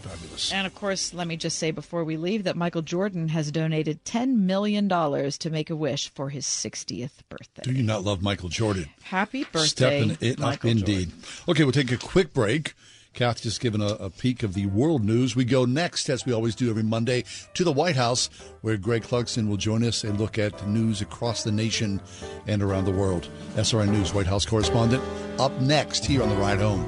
Fabulous. 0.06 0.52
And 0.52 0.68
of 0.68 0.76
course, 0.76 1.14
let 1.14 1.28
me 1.28 1.36
just 1.36 1.58
say 1.58 1.72
before 1.72 2.04
we 2.04 2.16
leave 2.18 2.44
that 2.44 2.56
Michael 2.56 2.84
Jordan 2.84 3.30
has 3.30 3.52
donated 3.52 4.04
$10 4.06 4.38
million 4.38 4.88
to 4.88 5.50
make 5.50 5.70
a 5.70 5.76
wish 5.76 6.10
for 6.10 6.30
his 6.30 6.46
60th 6.46 7.28
birthday. 7.28 7.64
Do 7.64 7.72
you 7.72 7.84
not 7.84 8.04
love 8.04 8.22
Michael 8.22 8.50
Jordan? 8.50 8.90
Happy 9.04 9.44
birthday. 9.46 9.66
Stepping 10.02 10.18
it 10.22 10.34
up 10.34 10.40
Michael 10.40 10.70
indeed. 10.70 11.10
Jordan. 11.10 11.24
Okay, 11.50 11.64
we'll 11.64 11.72
take 11.72 11.92
a 11.92 11.98
quick 11.98 12.34
break. 12.34 12.76
Kath 13.16 13.42
just 13.42 13.62
given 13.62 13.82
a, 13.82 13.94
a 13.96 14.10
peek 14.10 14.44
of 14.44 14.54
the 14.54 14.66
world 14.66 15.04
news. 15.04 15.38
We 15.38 15.46
go 15.46 15.64
next, 15.64 16.10
as 16.10 16.26
we 16.26 16.34
always 16.34 16.54
do 16.54 16.70
every 16.70 16.84
Monday, 16.84 17.24
to 17.54 17.64
the 17.64 17.72
White 17.72 17.96
House, 17.96 18.30
where 18.62 18.76
Greg 18.76 19.04
Clugston 19.04 19.48
will 19.48 19.58
join 19.58 19.86
us 19.86 20.04
and 20.04 20.20
look 20.20 20.38
at 20.38 20.68
news 20.68 21.02
across 21.02 21.44
the 21.44 21.52
nation 21.52 22.02
and 22.46 22.62
around 22.62 22.84
the 22.84 22.92
world. 22.92 23.30
SRN 23.56 23.90
News 23.90 24.14
White 24.14 24.28
House 24.28 24.46
correspondent 24.46 25.02
up 25.40 25.58
next 25.62 26.06
here 26.06 26.22
on 26.22 26.30
the 26.30 26.36
ride 26.36 26.60
home. 26.60 26.84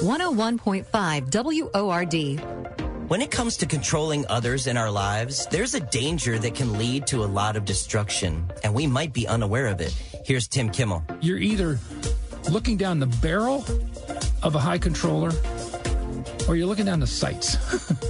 101.5 0.00 1.72
WORD. 1.74 3.10
When 3.10 3.20
it 3.20 3.30
comes 3.30 3.58
to 3.58 3.66
controlling 3.66 4.26
others 4.28 4.66
in 4.66 4.78
our 4.78 4.90
lives, 4.90 5.46
there's 5.48 5.74
a 5.74 5.80
danger 5.80 6.38
that 6.38 6.54
can 6.54 6.78
lead 6.78 7.06
to 7.08 7.22
a 7.22 7.26
lot 7.26 7.54
of 7.54 7.66
destruction, 7.66 8.50
and 8.64 8.72
we 8.72 8.86
might 8.86 9.12
be 9.12 9.28
unaware 9.28 9.66
of 9.66 9.82
it. 9.82 9.92
Here's 10.24 10.48
Tim 10.48 10.70
Kimmel. 10.70 11.04
You're 11.20 11.36
either 11.36 11.78
looking 12.50 12.78
down 12.78 12.98
the 12.98 13.08
barrel 13.08 13.62
of 14.42 14.54
a 14.54 14.58
high 14.58 14.78
controller 14.78 15.32
or 16.48 16.56
you're 16.56 16.66
looking 16.66 16.86
down 16.86 17.00
the 17.00 17.06
sights. 17.06 17.58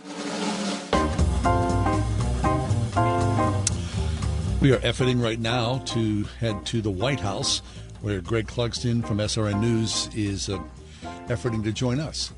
We 4.62 4.72
are 4.74 4.80
efforting 4.80 5.22
right 5.22 5.40
now 5.40 5.80
to 5.86 6.24
head 6.40 6.66
to 6.68 6.82
the 6.82 6.90
White 6.90 7.20
House, 7.20 7.62
where 8.02 8.22
Greg 8.22 8.48
Clugston 8.48 9.06
from 9.06 9.18
SRN 9.20 9.60
News 9.60 10.10
is 10.16 10.50
uh, 10.50 10.58
efforting 11.28 11.64
to 11.66 11.72
join 11.72 12.00
us. 12.00 12.32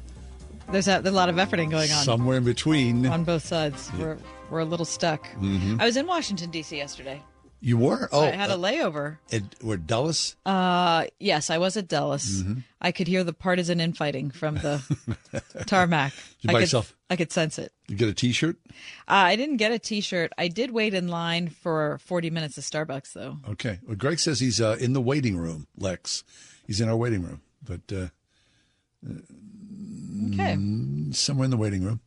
There's 0.72 0.88
a, 0.88 1.00
there's 1.02 1.14
a 1.14 1.18
lot 1.18 1.30
of 1.30 1.36
efforting 1.36 1.72
going 1.72 1.92
on. 1.92 2.04
Somewhere 2.04 2.38
in 2.38 2.44
between. 2.44 3.06
On 3.06 3.24
both 3.24 3.46
sides. 3.46 3.90
Yeah. 3.94 4.00
We're, 4.02 4.18
we're 4.50 4.60
a 4.60 4.66
little 4.66 4.86
stuck. 4.86 5.26
Mm-hmm. 5.36 5.80
I 5.80 5.86
was 5.86 5.98
in 5.98 6.08
Washington, 6.08 6.50
D.C. 6.52 6.76
yesterday. 6.76 7.22
You 7.60 7.78
were? 7.78 8.08
Oh, 8.12 8.22
I 8.22 8.32
had 8.32 8.52
a 8.52 8.56
layover. 8.56 9.18
At, 9.32 9.42
where 9.62 9.78
Dulles? 9.78 10.36
Uh, 10.46 11.06
yes, 11.20 11.50
I 11.50 11.58
was 11.58 11.76
at 11.76 11.88
Dulles. 11.88 12.44
Mm-hmm. 12.44 12.60
I 12.80 12.92
could 12.92 13.08
hear 13.08 13.24
the 13.24 13.34
partisan 13.34 13.80
infighting 13.80 14.30
from 14.30 14.56
the 14.56 14.84
tarmac. 15.66 16.14
You 16.42 16.52
I 16.52 16.54
could, 16.54 16.62
yourself? 16.62 16.96
I 17.10 17.16
could 17.16 17.32
sense 17.32 17.58
it. 17.58 17.74
You 17.88 17.96
get 17.96 18.10
a 18.10 18.14
T-shirt? 18.14 18.58
Uh, 18.68 18.72
I 19.08 19.36
didn't 19.36 19.58
get 19.58 19.72
a 19.72 19.80
T-shirt. 19.80 20.34
I 20.38 20.50
did 20.50 20.70
wait 20.70 20.94
in 20.94 21.08
line 21.08 21.50
for 21.50 21.98
40 22.06 22.30
minutes 22.30 22.58
at 22.60 22.64
Starbucks, 22.64 23.14
though. 23.14 23.38
Okay. 23.50 23.80
Well, 23.88 23.96
Greg 23.96 24.20
says 24.20 24.40
he's 24.40 24.62
uh, 24.62 24.78
in 24.80 24.94
the 24.94 25.02
waiting 25.02 25.36
room, 25.38 25.66
Lex. 25.78 26.24
He's 26.68 26.80
in 26.80 26.90
our 26.90 26.98
waiting 26.98 27.24
room, 27.24 27.42
but 27.64 27.82
uh, 27.92 28.08
okay, 30.34 30.54
mm, 30.54 31.16
somewhere 31.16 31.46
in 31.46 31.52
the 31.52 31.58
waiting 31.58 31.84
room. 31.84 32.02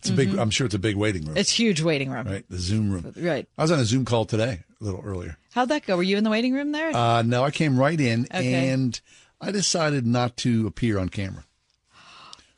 It's 0.00 0.10
a 0.10 0.12
big. 0.12 0.28
Mhm. 0.30 0.38
I'm 0.40 0.50
sure 0.50 0.64
it's 0.66 0.74
a 0.74 0.78
big 0.78 0.94
waiting 0.96 1.24
room. 1.24 1.36
It's 1.36 1.50
huge 1.50 1.80
waiting 1.80 2.10
room. 2.10 2.26
right. 2.26 2.44
The 2.48 2.58
Zoom 2.58 2.90
room. 2.92 3.12
Right. 3.16 3.48
I 3.58 3.62
was 3.62 3.72
on 3.72 3.80
a 3.80 3.84
Zoom 3.84 4.04
call 4.04 4.24
today, 4.26 4.60
a 4.80 4.84
little 4.84 5.00
earlier. 5.04 5.36
How'd 5.52 5.70
that 5.70 5.86
go? 5.86 5.96
Were 5.96 6.02
you 6.04 6.16
in 6.16 6.24
the 6.24 6.30
waiting 6.30 6.52
room 6.54 6.70
there? 6.72 6.94
Uh, 6.94 7.22
no, 7.22 7.42
I 7.42 7.50
came 7.50 7.76
right 7.78 8.00
in, 8.00 8.26
Okay. 8.32 8.68
and 8.70 9.00
I 9.40 9.50
decided 9.50 10.06
not 10.06 10.36
to 10.38 10.66
appear 10.68 10.98
on 10.98 11.08
camera. 11.08 11.44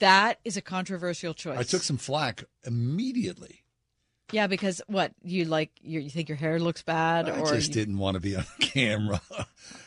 that 0.00 0.38
is 0.44 0.56
a 0.56 0.62
controversial 0.62 1.34
choice. 1.34 1.58
I 1.58 1.62
took 1.62 1.82
some 1.82 1.98
flack 1.98 2.44
immediately 2.64 3.62
Yeah, 4.32 4.46
because 4.46 4.80
what 4.86 5.12
you 5.22 5.44
like, 5.44 5.70
you, 5.82 6.00
you 6.00 6.08
think 6.10 6.28
your 6.28 6.36
hair 6.38 6.58
looks 6.58 6.82
bad, 6.82 7.28
I 7.28 7.38
or 7.40 7.46
just 7.52 7.68
you- 7.68 7.74
didn't 7.74 7.98
want 7.98 8.14
to 8.14 8.20
be 8.20 8.36
on 8.36 8.44
camera. 8.60 9.20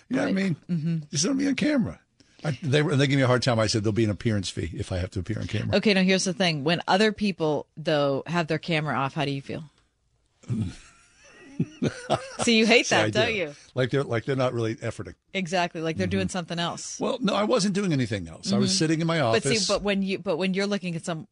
you 0.10 0.16
know 0.18 0.22
what 0.24 0.30
I 0.30 0.32
mean? 0.34 0.56
Mm-hmm. 0.70 0.98
Just 1.12 1.24
don't 1.26 1.38
be 1.38 1.48
on 1.48 1.56
camera. 1.56 2.00
I, 2.46 2.58
they 2.62 2.82
they 2.82 3.08
give 3.08 3.18
me 3.18 3.22
a 3.24 3.28
hard 3.28 3.42
time. 3.44 3.60
I 3.60 3.68
said 3.68 3.84
there'll 3.84 3.94
be 3.94 4.04
an 4.04 4.10
appearance 4.10 4.50
fee 4.50 4.72
if 4.74 4.92
I 4.92 4.98
have 4.98 5.12
to 5.12 5.20
appear 5.20 5.40
on 5.40 5.48
camera. 5.48 5.78
Okay, 5.78 5.94
now 5.94 6.02
here's 6.04 6.24
the 6.26 6.34
thing: 6.34 6.64
when 6.64 6.82
other 6.88 7.12
people 7.12 7.68
though 7.78 8.24
have 8.28 8.48
their 8.48 8.58
camera 8.60 8.96
off, 8.96 9.14
how 9.14 9.26
do 9.26 9.32
you 9.32 9.42
feel? 9.42 9.64
See, 12.42 12.58
you 12.58 12.66
hate 12.66 12.90
that, 12.90 13.12
don't 13.14 13.28
do. 13.28 13.34
you? 13.34 13.56
Like 13.76 13.92
they're 13.92 14.04
like 14.04 14.26
they're 14.26 14.36
not 14.36 14.54
really 14.54 14.76
efforting. 14.76 15.14
Exactly, 15.34 15.82
like 15.82 15.98
they're 15.98 16.08
doing 16.08 16.28
something 16.30 16.58
else. 16.60 17.00
Well, 17.00 17.18
no, 17.22 17.36
I 17.36 17.44
wasn't 17.44 17.76
doing 17.76 17.94
anything 17.94 18.28
else. 18.28 18.52
I 18.52 18.58
was 18.58 18.72
Mhm. 18.72 18.78
sitting 18.78 19.02
in 19.02 19.08
my 19.08 19.20
office. 19.20 19.44
But 19.44 19.58
see, 19.58 19.66
but 19.74 19.84
when 19.84 20.02
you 20.02 20.20
but 20.20 20.38
when 20.38 20.54
you're 20.54 20.68
looking 20.68 20.96
at 20.96 21.06
some, 21.06 21.28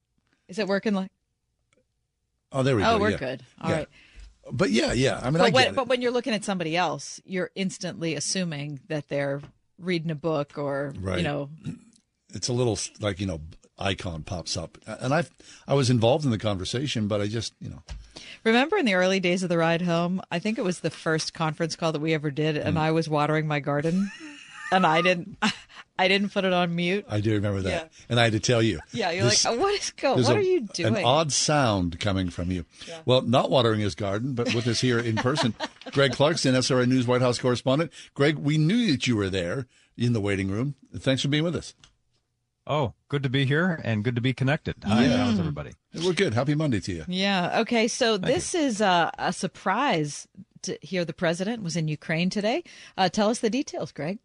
is 0.48 0.60
it 0.60 0.68
working 0.68 0.94
like? 0.94 1.12
oh, 2.52 2.64
there 2.64 2.76
we 2.76 2.84
oh, 2.84 2.86
go. 2.86 2.96
Oh, 2.96 3.00
we're 3.00 3.10
yeah. 3.12 3.18
good. 3.18 3.44
All 3.62 3.70
Yeah. 3.70 3.76
right. 3.78 3.88
But 4.52 4.72
yeah, 4.72 4.94
yeah. 4.94 5.20
I 5.22 5.30
mean, 5.30 5.42
I 5.42 5.50
when 5.50 5.74
but 5.74 5.88
when 5.88 6.02
you're 6.02 6.12
looking 6.12 6.34
at 6.34 6.44
somebody 6.44 6.76
else, 6.78 7.20
you're 7.26 7.52
instantly 7.56 8.16
assuming 8.16 8.80
that 8.90 9.08
they're 9.10 9.42
reading 9.82 10.12
a 10.12 10.16
book 10.16 10.58
or 10.58 10.94
right. 11.00 11.18
you 11.18 11.24
know. 11.24 11.50
it's 12.34 12.48
a 12.48 12.54
little 12.54 12.78
like 13.00 13.20
you 13.20 13.26
know 13.28 13.42
icon 13.80 14.24
pops 14.24 14.56
up, 14.56 14.78
and 14.86 15.14
I 15.14 15.26
I 15.68 15.74
was 15.74 15.90
involved 15.90 16.24
in 16.26 16.32
the 16.32 16.38
conversation, 16.38 17.08
but 17.08 17.22
I 17.22 17.28
just 17.28 17.54
you 17.60 17.70
know 17.70 17.84
Remember 18.44 18.78
in 18.78 18.86
the 18.86 18.96
early 18.96 19.20
days 19.20 19.44
of 19.44 19.50
the 19.50 19.58
ride 19.58 19.82
home, 19.84 20.22
I 20.32 20.40
think 20.40 20.58
it 20.58 20.64
was 20.64 20.80
the 20.80 20.90
first 20.90 21.34
conference 21.34 21.76
call 21.76 21.92
that 21.92 22.02
we 22.02 22.14
ever 22.14 22.32
did, 22.32 22.58
and 22.58 22.76
Mm. 22.76 22.80
I 22.80 22.92
was 22.92 23.08
watering 23.08 23.48
my 23.48 23.60
garden, 23.60 24.12
and 24.72 24.86
I 24.86 25.02
didn't, 25.02 25.38
I 26.00 26.08
didn't 26.08 26.30
put 26.34 26.46
it 26.46 26.54
on 26.54 26.76
mute. 26.76 27.06
I 27.10 27.20
do 27.22 27.34
remember 27.34 27.62
that, 27.62 27.70
Yeah. 27.70 27.88
and 28.10 28.20
I 28.20 28.24
had 28.24 28.34
to 28.34 28.40
tell 28.40 28.62
you. 28.62 28.80
Yeah, 28.92 29.12
you're 29.12 29.26
this- 29.26 29.46
like, 29.46 29.60
what 29.60 29.74
is 29.80 29.92
going? 29.92 30.24
What 30.24 30.36
a- 30.36 30.40
are 30.40 30.42
you 30.42 30.62
doing? 30.74 30.96
An 30.98 31.04
odd 31.06 31.32
sound 31.32 32.00
coming 32.00 32.30
from 32.30 32.50
you. 32.52 32.66
Well, 33.06 33.22
not 33.22 33.50
watering 33.52 33.80
his 33.82 33.96
garden, 33.96 34.34
but 34.34 34.54
with 34.56 34.68
us 34.68 34.82
here 34.82 35.00
in 35.00 35.16
person, 35.18 35.54
Greg 35.92 36.12
Clugston, 36.14 36.54
SRN 36.54 36.88
News 36.88 37.06
White 37.08 37.22
House 37.22 37.38
correspondent. 37.40 37.92
Greg, 38.14 38.38
we 38.38 38.58
knew 38.58 38.92
that 38.92 39.06
you 39.08 39.16
were 39.16 39.30
there 39.30 39.68
in 39.98 40.14
the 40.14 40.22
waiting 40.22 40.50
room. 40.50 40.76
Thanks 40.98 41.22
for 41.22 41.28
being 41.28 41.44
with 41.44 41.56
us. 41.56 41.76
Oh, 42.68 42.94
good 43.10 43.24
to 43.24 43.30
be 43.30 43.46
here 43.46 43.82
and 43.84 44.04
good 44.04 44.16
to 44.16 44.22
be 44.22 44.34
connected. 44.34 44.76
Hi, 44.86 45.06
Yeah. 45.06 45.26
how's 45.26 45.40
everybody? 45.40 45.72
We're 46.04 46.14
good. 46.14 46.34
Happy 46.36 46.54
Monday 46.56 46.80
to 46.80 46.94
you. 46.94 47.06
Yeah. 47.08 47.60
Okay. 47.62 47.88
So 47.88 48.18
this 48.18 48.54
is 48.54 48.82
a, 48.82 49.12
a 49.18 49.34
surprise 49.34 50.28
to 50.62 50.78
hear 50.82 51.04
the 51.04 51.12
president 51.14 51.64
was 51.64 51.76
in 51.76 51.88
Ukraine 51.88 52.30
today. 52.30 52.64
Uh, 52.98 53.10
tell 53.10 53.30
us 53.30 53.40
the 53.40 53.50
details, 53.50 53.92
Greg. 53.92 54.20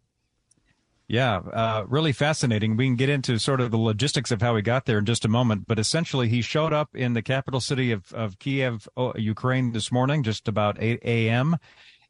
Yeah, 1.09 1.37
uh, 1.37 1.85
really 1.87 2.11
fascinating. 2.11 2.75
We 2.75 2.85
can 2.85 2.97
get 2.97 3.07
into 3.07 3.39
sort 3.39 3.61
of 3.61 3.71
the 3.71 3.77
logistics 3.77 4.29
of 4.29 4.41
how 4.41 4.57
he 4.57 4.61
got 4.61 4.85
there 4.85 4.97
in 4.97 5.05
just 5.05 5.23
a 5.23 5.29
moment, 5.29 5.65
but 5.65 5.79
essentially 5.79 6.27
he 6.27 6.41
showed 6.41 6.73
up 6.73 6.93
in 6.93 7.13
the 7.13 7.21
capital 7.21 7.61
city 7.61 7.93
of, 7.93 8.11
of 8.13 8.39
Kiev, 8.39 8.89
Ukraine 9.15 9.71
this 9.71 9.89
morning, 9.89 10.21
just 10.21 10.49
about 10.49 10.75
8 10.81 10.99
a.m. 11.03 11.57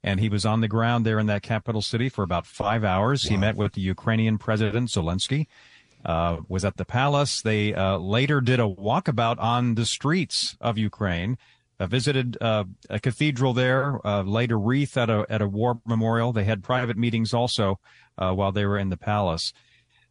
And 0.03 0.19
he 0.19 0.29
was 0.29 0.47
on 0.47 0.61
the 0.61 0.67
ground 0.67 1.05
there 1.05 1.19
in 1.19 1.27
that 1.27 1.43
capital 1.43 1.83
city 1.83 2.09
for 2.09 2.23
about 2.23 2.47
five 2.47 2.83
hours. 2.83 3.23
He 3.23 3.37
met 3.37 3.55
with 3.55 3.73
the 3.73 3.81
Ukrainian 3.81 4.39
president, 4.39 4.89
Zelensky, 4.89 5.45
uh, 6.03 6.37
was 6.47 6.65
at 6.65 6.77
the 6.77 6.85
palace. 6.85 7.41
They 7.43 7.75
uh, 7.75 7.97
later 7.97 8.41
did 8.41 8.59
a 8.59 8.63
walkabout 8.63 9.37
on 9.37 9.75
the 9.75 9.85
streets 9.85 10.57
of 10.59 10.79
Ukraine. 10.79 11.37
Uh, 11.79 11.85
visited 11.85 12.37
uh, 12.41 12.63
a 12.89 12.99
cathedral 12.99 13.53
there, 13.53 13.99
uh, 14.05 14.23
laid 14.23 14.51
a 14.51 14.55
wreath 14.55 14.97
at 14.97 15.11
a 15.11 15.27
at 15.29 15.43
a 15.43 15.47
war 15.47 15.79
memorial. 15.85 16.33
They 16.33 16.43
had 16.43 16.63
private 16.63 16.97
meetings 16.97 17.35
also 17.35 17.79
uh, 18.17 18.31
while 18.33 18.51
they 18.51 18.65
were 18.65 18.79
in 18.79 18.89
the 18.89 18.97
palace. 18.97 19.53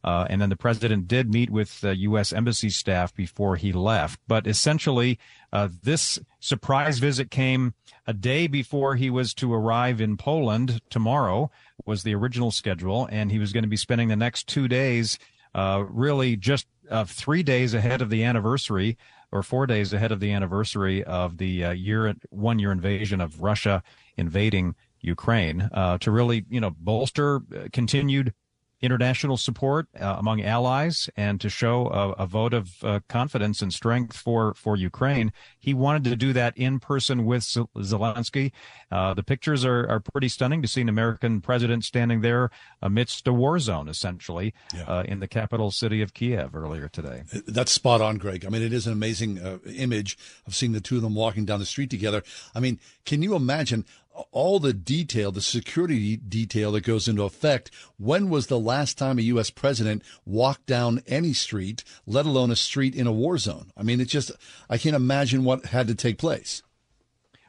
Uh, 0.04 0.24
and 0.30 0.40
then 0.40 0.48
the 0.48 0.56
president 0.56 1.08
did 1.08 1.32
meet 1.32 1.50
with 1.50 1.82
U.S. 1.82 2.32
embassy 2.32 2.70
staff 2.70 3.12
before 3.12 3.56
he 3.56 3.72
left. 3.72 4.20
But 4.28 4.46
essentially, 4.46 5.18
uh, 5.52 5.68
this 5.82 6.20
surprise 6.38 7.00
visit 7.00 7.32
came 7.32 7.74
a 8.06 8.12
day 8.12 8.46
before 8.46 8.94
he 8.94 9.10
was 9.10 9.34
to 9.34 9.52
arrive 9.52 10.00
in 10.00 10.16
Poland. 10.16 10.80
Tomorrow 10.90 11.50
was 11.84 12.04
the 12.04 12.14
original 12.14 12.52
schedule, 12.52 13.08
and 13.10 13.32
he 13.32 13.40
was 13.40 13.52
going 13.52 13.64
to 13.64 13.68
be 13.68 13.76
spending 13.76 14.06
the 14.06 14.14
next 14.14 14.46
two 14.46 14.68
days, 14.68 15.18
uh, 15.56 15.82
really 15.88 16.36
just 16.36 16.68
three 17.06 17.42
days 17.42 17.74
ahead 17.74 18.00
of 18.00 18.08
the 18.08 18.22
anniversary, 18.22 18.96
or 19.32 19.42
four 19.42 19.66
days 19.66 19.92
ahead 19.92 20.12
of 20.12 20.20
the 20.20 20.32
anniversary 20.32 21.02
of 21.04 21.38
the 21.38 21.64
uh, 21.64 21.70
year 21.72 22.14
one 22.30 22.58
year 22.58 22.72
invasion 22.72 23.20
of 23.20 23.40
Russia 23.40 23.82
invading 24.16 24.74
Ukraine, 25.00 25.68
uh, 25.72 25.98
to 25.98 26.10
really 26.10 26.44
you 26.48 26.60
know 26.60 26.70
bolster 26.70 27.36
uh, 27.36 27.68
continued 27.72 28.32
international 28.80 29.36
support 29.36 29.88
uh, 29.98 30.16
among 30.18 30.42
allies 30.42 31.08
and 31.16 31.40
to 31.40 31.48
show 31.48 31.88
a, 31.88 32.10
a 32.22 32.26
vote 32.26 32.52
of 32.52 32.70
uh, 32.82 33.00
confidence 33.08 33.62
and 33.62 33.72
strength 33.72 34.16
for 34.16 34.54
for 34.54 34.76
Ukraine. 34.76 35.32
He 35.58 35.72
wanted 35.74 36.04
to 36.04 36.16
do 36.16 36.32
that 36.34 36.56
in 36.56 36.78
person 36.78 37.24
with 37.24 37.42
Zelensky. 37.42 38.52
Uh, 38.90 39.14
the 39.14 39.22
pictures 39.22 39.64
are, 39.64 39.88
are 39.88 40.00
pretty 40.00 40.28
stunning 40.28 40.62
to 40.62 40.68
see 40.68 40.80
an 40.80 40.88
American 40.88 41.40
president 41.40 41.84
standing 41.84 42.20
there 42.20 42.50
amidst 42.82 43.26
a 43.26 43.32
war 43.32 43.58
zone, 43.58 43.88
essentially, 43.88 44.54
uh, 44.86 45.02
in 45.06 45.20
the 45.20 45.28
capital 45.28 45.70
city 45.70 46.02
of 46.02 46.14
Kiev 46.14 46.54
earlier 46.54 46.88
today. 46.88 47.24
That's 47.46 47.72
spot 47.72 48.00
on, 48.00 48.18
Greg. 48.18 48.44
I 48.44 48.48
mean, 48.48 48.62
it 48.62 48.72
is 48.72 48.86
an 48.86 48.92
amazing 48.92 49.38
uh, 49.38 49.58
image 49.74 50.18
of 50.46 50.54
seeing 50.54 50.72
the 50.72 50.80
two 50.80 50.96
of 50.96 51.02
them 51.02 51.14
walking 51.14 51.44
down 51.44 51.60
the 51.60 51.66
street 51.66 51.90
together. 51.90 52.22
I 52.54 52.60
mean, 52.60 52.78
can 53.04 53.22
you 53.22 53.34
imagine 53.34 53.84
all 54.30 54.58
the 54.58 54.72
detail, 54.72 55.32
the 55.32 55.40
security 55.40 56.16
detail 56.16 56.72
that 56.72 56.82
goes 56.82 57.08
into 57.08 57.22
effect? 57.24 57.70
When 57.98 58.30
was 58.30 58.46
the 58.46 58.58
last 58.58 58.98
time 58.98 59.18
a 59.18 59.22
U.S. 59.22 59.50
president 59.50 60.02
walked 60.24 60.66
down 60.66 61.02
any 61.06 61.32
street, 61.32 61.84
let 62.06 62.26
alone 62.26 62.50
a 62.50 62.56
street 62.56 62.94
in 62.94 63.06
a 63.06 63.12
war 63.12 63.38
zone? 63.38 63.72
I 63.76 63.82
mean, 63.82 64.00
it's 64.00 64.12
just, 64.12 64.30
I 64.68 64.78
can't 64.78 64.96
imagine 64.96 65.44
what 65.44 65.66
had 65.66 65.86
to 65.88 65.94
take 65.94 66.18
place. 66.18 66.62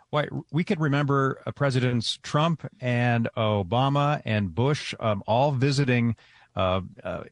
Why 0.09 0.27
we 0.51 0.63
could 0.63 0.79
remember 0.79 1.41
uh, 1.45 1.51
Presidents 1.51 2.17
Trump 2.23 2.65
and 2.79 3.27
Obama 3.35 4.21
and 4.23 4.55
Bush 4.55 4.93
um, 5.01 5.21
all 5.27 5.51
visiting 5.51 6.15
uh, 6.55 6.81
uh, 7.03 7.23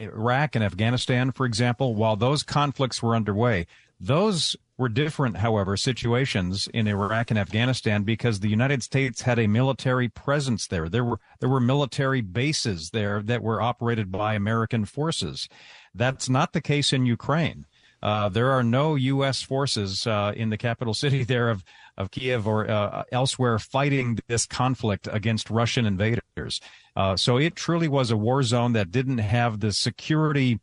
Iraq 0.00 0.54
and 0.54 0.64
Afghanistan, 0.64 1.32
for 1.32 1.44
example, 1.44 1.94
while 1.94 2.16
those 2.16 2.42
conflicts 2.42 3.02
were 3.02 3.14
underway. 3.14 3.66
Those 4.00 4.56
were 4.78 4.88
different, 4.88 5.38
however, 5.38 5.76
situations 5.76 6.68
in 6.72 6.86
Iraq 6.86 7.30
and 7.30 7.38
Afghanistan 7.38 8.04
because 8.04 8.40
the 8.40 8.48
United 8.48 8.82
States 8.82 9.22
had 9.22 9.38
a 9.38 9.48
military 9.48 10.08
presence 10.08 10.68
there. 10.68 10.88
There 10.88 11.04
were 11.04 11.20
there 11.40 11.48
were 11.48 11.60
military 11.60 12.20
bases 12.20 12.90
there 12.90 13.20
that 13.22 13.42
were 13.42 13.60
operated 13.60 14.12
by 14.12 14.34
American 14.34 14.84
forces. 14.84 15.48
That's 15.94 16.28
not 16.28 16.52
the 16.52 16.60
case 16.60 16.92
in 16.92 17.04
Ukraine. 17.04 17.66
Uh, 18.00 18.28
there 18.28 18.52
are 18.52 18.62
no 18.62 18.94
U.S. 18.94 19.42
forces 19.42 20.06
uh, 20.06 20.32
in 20.36 20.50
the 20.50 20.56
capital 20.56 20.94
city 20.94 21.24
there 21.24 21.50
of 21.50 21.64
of 21.96 22.12
Kiev 22.12 22.46
or 22.46 22.70
uh, 22.70 23.02
elsewhere 23.10 23.58
fighting 23.58 24.20
this 24.28 24.46
conflict 24.46 25.08
against 25.10 25.50
Russian 25.50 25.84
invaders. 25.84 26.60
Uh, 26.94 27.16
so 27.16 27.36
it 27.36 27.56
truly 27.56 27.88
was 27.88 28.12
a 28.12 28.16
war 28.16 28.44
zone 28.44 28.72
that 28.74 28.92
didn't 28.92 29.18
have 29.18 29.58
the 29.58 29.72
security, 29.72 30.60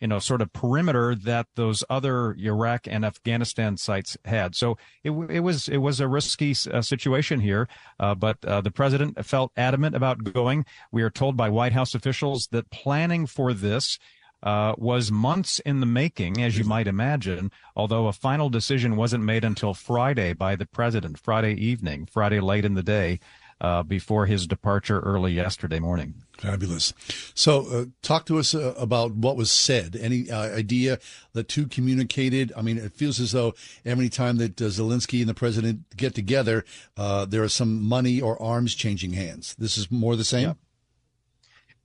you 0.00 0.08
know, 0.08 0.18
sort 0.18 0.40
of 0.40 0.52
perimeter 0.52 1.14
that 1.14 1.46
those 1.54 1.84
other 1.90 2.34
Iraq 2.34 2.86
and 2.86 3.04
Afghanistan 3.04 3.76
sites 3.76 4.16
had. 4.24 4.54
So 4.54 4.78
it, 5.02 5.10
it 5.10 5.40
was 5.40 5.68
it 5.68 5.78
was 5.78 6.00
a 6.00 6.08
risky 6.08 6.54
uh, 6.72 6.82
situation 6.82 7.40
here, 7.40 7.68
uh, 7.98 8.14
but 8.14 8.44
uh, 8.44 8.60
the 8.60 8.70
president 8.70 9.24
felt 9.24 9.52
adamant 9.56 9.96
about 9.96 10.24
going. 10.24 10.64
We 10.92 11.02
are 11.02 11.10
told 11.10 11.36
by 11.36 11.48
White 11.48 11.72
House 11.72 11.94
officials 11.94 12.48
that 12.52 12.70
planning 12.70 13.26
for 13.26 13.52
this 13.52 13.98
uh, 14.42 14.74
was 14.78 15.10
months 15.10 15.58
in 15.60 15.80
the 15.80 15.86
making, 15.86 16.40
as 16.42 16.56
you 16.56 16.64
might 16.64 16.86
imagine, 16.86 17.50
although 17.74 18.06
a 18.06 18.12
final 18.12 18.48
decision 18.48 18.96
wasn't 18.96 19.24
made 19.24 19.44
until 19.44 19.74
Friday 19.74 20.32
by 20.32 20.54
the 20.54 20.66
president, 20.66 21.18
Friday 21.18 21.54
evening, 21.54 22.06
Friday 22.06 22.40
late 22.40 22.64
in 22.64 22.74
the 22.74 22.82
day, 22.82 23.18
uh, 23.60 23.82
before 23.82 24.26
his 24.26 24.46
departure 24.46 25.00
early 25.00 25.32
yesterday 25.32 25.78
morning. 25.78 26.14
Fabulous. 26.38 26.94
So, 27.34 27.66
uh, 27.66 27.84
talk 28.00 28.24
to 28.26 28.38
us 28.38 28.54
uh, 28.54 28.74
about 28.76 29.12
what 29.12 29.36
was 29.36 29.50
said. 29.50 29.96
Any 30.00 30.30
uh, 30.30 30.56
idea 30.56 31.00
the 31.32 31.42
two 31.42 31.66
communicated? 31.66 32.52
I 32.56 32.62
mean, 32.62 32.78
it 32.78 32.92
feels 32.92 33.18
as 33.18 33.32
though 33.32 33.54
every 33.84 34.08
time 34.08 34.36
that 34.36 34.60
uh, 34.60 34.66
Zelensky 34.66 35.20
and 35.20 35.28
the 35.28 35.34
president 35.34 35.96
get 35.96 36.14
together, 36.14 36.64
uh, 36.96 37.24
there 37.24 37.42
is 37.42 37.52
some 37.52 37.82
money 37.82 38.20
or 38.20 38.40
arms 38.40 38.76
changing 38.76 39.14
hands. 39.14 39.56
This 39.58 39.76
is 39.76 39.90
more 39.90 40.14
the 40.14 40.24
same. 40.24 40.56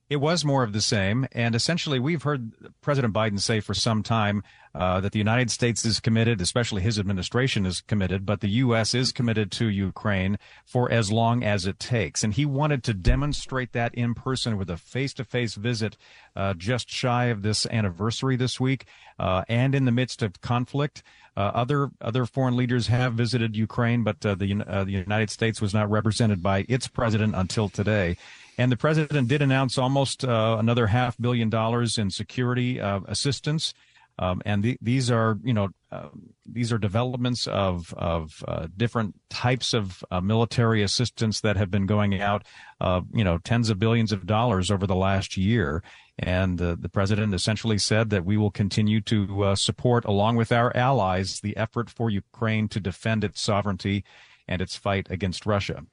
It 0.10 0.18
was 0.18 0.44
more 0.44 0.64
of 0.64 0.74
the 0.74 0.82
same. 0.82 1.28
And 1.32 1.56
essentially, 1.56 2.00
we've 2.00 2.24
heard 2.24 2.52
President 2.82 3.14
Biden 3.14 3.40
say 3.40 3.60
for 3.62 3.74
some 3.74 4.04
time 4.04 4.44
uh, 4.76 5.00
that 5.02 5.12
the 5.12 5.20
United 5.20 5.50
States 5.50 5.86
is 5.86 6.00
committed, 6.00 6.42
especially 6.42 6.82
his 6.82 7.00
administration 7.00 7.66
is 7.66 7.82
committed, 7.82 8.26
but 8.26 8.42
the 8.42 8.50
U.S. 8.50 8.94
is 8.94 9.12
committed 9.12 9.52
to 9.54 9.68
Ukraine 9.68 10.38
for 10.66 10.92
as 10.92 11.12
long 11.12 11.44
as 11.44 11.66
it 11.66 11.80
takes. 11.80 12.24
And 12.24 12.34
he 12.34 12.46
wanted 12.46 12.84
to 12.86 12.94
demonstrate 12.94 13.72
that 13.74 13.94
in 13.94 14.14
person 14.14 14.58
with 14.58 14.70
a 14.70 14.78
face 14.78 15.14
to 15.16 15.24
face 15.24 15.56
visit 15.56 15.96
uh, 16.36 16.54
just 16.56 16.90
shy 16.90 17.26
of 17.26 17.44
this 17.44 17.66
anniversary 17.68 18.36
this 18.36 18.60
week 18.60 18.86
uh, 19.20 19.44
and 19.48 19.74
in 19.76 19.86
the 19.86 19.92
midst 19.92 20.22
of 20.22 20.42
conflict. 20.42 21.04
Uh, 21.36 21.52
other 21.56 21.90
other 22.00 22.26
foreign 22.26 22.56
leaders 22.56 22.88
have 22.88 23.14
visited 23.14 23.56
Ukraine, 23.56 24.04
but 24.04 24.24
uh, 24.24 24.36
the 24.36 24.64
uh, 24.68 24.84
the 24.84 24.92
United 24.92 25.32
States 25.32 25.60
was 25.62 25.74
not 25.74 25.90
represented 25.90 26.44
by 26.44 26.66
its 26.70 26.88
president 26.88 27.34
until 27.36 27.70
today. 27.70 28.18
And 28.58 28.72
the 28.72 28.78
president 28.78 29.28
did 29.28 29.42
announce 29.42 29.78
almost 29.78 30.24
uh, 30.24 30.58
another 30.60 30.88
half 30.88 31.18
billion 31.18 31.50
dollars 31.50 31.98
in 31.98 32.10
security 32.10 32.80
uh, 32.80 33.02
assistance. 33.08 33.74
Um, 34.20 34.44
and 34.46 34.62
the, 34.62 34.78
these 34.80 35.10
are, 35.10 35.40
you 35.44 35.54
know, 35.54 35.70
uh, 35.92 36.10
these 36.46 36.72
are 36.72 36.78
developments 36.78 37.48
of 37.48 37.92
of 37.98 38.44
uh, 38.48 38.68
different 38.78 39.16
types 39.30 39.74
of 39.74 40.04
uh, 40.12 40.22
military 40.22 40.84
assistance 40.84 41.42
that 41.42 41.58
have 41.58 41.72
been 41.72 41.88
going 41.88 42.22
out, 42.22 42.46
uh, 42.80 43.02
you 43.12 43.24
know, 43.24 43.40
tens 43.40 43.72
of 43.72 43.80
billions 43.80 44.12
of 44.12 44.28
dollars 44.28 44.70
over 44.70 44.86
the 44.86 44.96
last 44.96 45.36
year. 45.36 45.82
And 46.20 46.60
the 46.60 46.90
president 46.94 47.34
essentially 47.34 47.80
said 47.80 48.12
that 48.12 48.24
we 48.24 48.38
will 48.38 48.52
continue 48.52 49.02
to 49.02 49.56
support, 49.56 50.06
along 50.06 50.36
with 50.36 50.52
our 50.52 50.72
allies, 50.78 51.40
the 51.40 51.58
effort 51.58 51.90
for 51.90 52.08
Ukraine 52.08 52.68
to 52.68 52.80
defend 52.80 53.24
its 53.24 53.42
sovereignty 53.42 54.04
and 54.48 54.62
its 54.62 54.76
fight 54.76 55.08
against 55.10 55.48
Russia. 55.48 55.84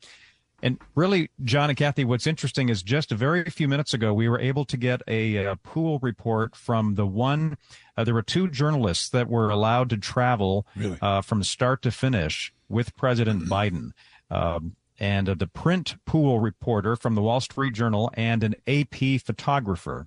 And 0.62 0.78
really, 0.94 1.30
John 1.42 1.70
and 1.70 1.76
Kathy, 1.76 2.04
what's 2.04 2.26
interesting 2.26 2.68
is 2.68 2.82
just 2.82 3.12
a 3.12 3.14
very 3.14 3.44
few 3.44 3.68
minutes 3.68 3.94
ago, 3.94 4.12
we 4.12 4.28
were 4.28 4.40
able 4.40 4.64
to 4.66 4.76
get 4.76 5.02
a, 5.08 5.36
a 5.36 5.56
pool 5.56 5.98
report 6.00 6.54
from 6.54 6.94
the 6.96 7.06
one. 7.06 7.56
Uh, 7.96 8.04
there 8.04 8.14
were 8.14 8.22
two 8.22 8.48
journalists 8.48 9.08
that 9.08 9.28
were 9.28 9.50
allowed 9.50 9.90
to 9.90 9.96
travel 9.96 10.66
really? 10.76 10.98
uh, 11.00 11.22
from 11.22 11.42
start 11.42 11.82
to 11.82 11.90
finish 11.90 12.52
with 12.68 12.94
President 12.96 13.44
Biden. 13.44 13.92
Um, 14.30 14.76
and 14.98 15.28
uh, 15.28 15.34
the 15.34 15.46
print 15.46 15.96
pool 16.04 16.40
reporter 16.40 16.94
from 16.94 17.14
the 17.14 17.22
Wall 17.22 17.40
Street 17.40 17.72
Journal 17.72 18.10
and 18.14 18.44
an 18.44 18.54
AP 18.66 19.20
photographer. 19.24 20.06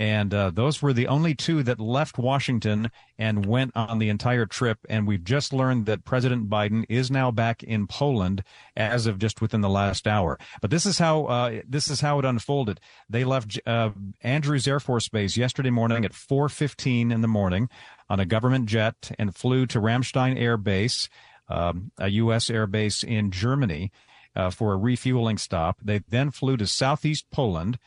And 0.00 0.32
uh, 0.32 0.48
those 0.48 0.80
were 0.80 0.94
the 0.94 1.08
only 1.08 1.34
two 1.34 1.62
that 1.64 1.78
left 1.78 2.16
Washington 2.16 2.90
and 3.18 3.44
went 3.44 3.72
on 3.76 3.98
the 3.98 4.08
entire 4.08 4.46
trip. 4.46 4.78
And 4.88 5.06
we've 5.06 5.22
just 5.22 5.52
learned 5.52 5.84
that 5.84 6.06
President 6.06 6.48
Biden 6.48 6.86
is 6.88 7.10
now 7.10 7.30
back 7.30 7.62
in 7.62 7.86
Poland 7.86 8.42
as 8.74 9.06
of 9.06 9.18
just 9.18 9.42
within 9.42 9.60
the 9.60 9.68
last 9.68 10.06
hour. 10.06 10.38
But 10.62 10.70
this 10.70 10.86
is 10.86 10.96
how 10.96 11.26
uh, 11.26 11.60
this 11.68 11.90
is 11.90 12.00
how 12.00 12.18
it 12.18 12.24
unfolded. 12.24 12.80
They 13.10 13.24
left 13.24 13.60
uh, 13.66 13.90
Andrews 14.22 14.66
Air 14.66 14.80
Force 14.80 15.06
Base 15.08 15.36
yesterday 15.36 15.68
morning 15.68 16.06
at 16.06 16.12
4:15 16.12 17.12
in 17.12 17.20
the 17.20 17.28
morning 17.28 17.68
on 18.08 18.20
a 18.20 18.24
government 18.24 18.64
jet 18.64 19.14
and 19.18 19.36
flew 19.36 19.66
to 19.66 19.82
Ramstein 19.82 20.40
Air 20.40 20.56
Base, 20.56 21.10
um, 21.50 21.92
a 21.98 22.08
U.S. 22.08 22.48
air 22.48 22.66
base 22.66 23.02
in 23.02 23.30
Germany, 23.30 23.92
uh, 24.34 24.48
for 24.48 24.72
a 24.72 24.78
refueling 24.78 25.36
stop. 25.36 25.76
They 25.84 25.98
then 26.08 26.30
flew 26.30 26.56
to 26.56 26.66
southeast 26.66 27.26
Poland 27.30 27.78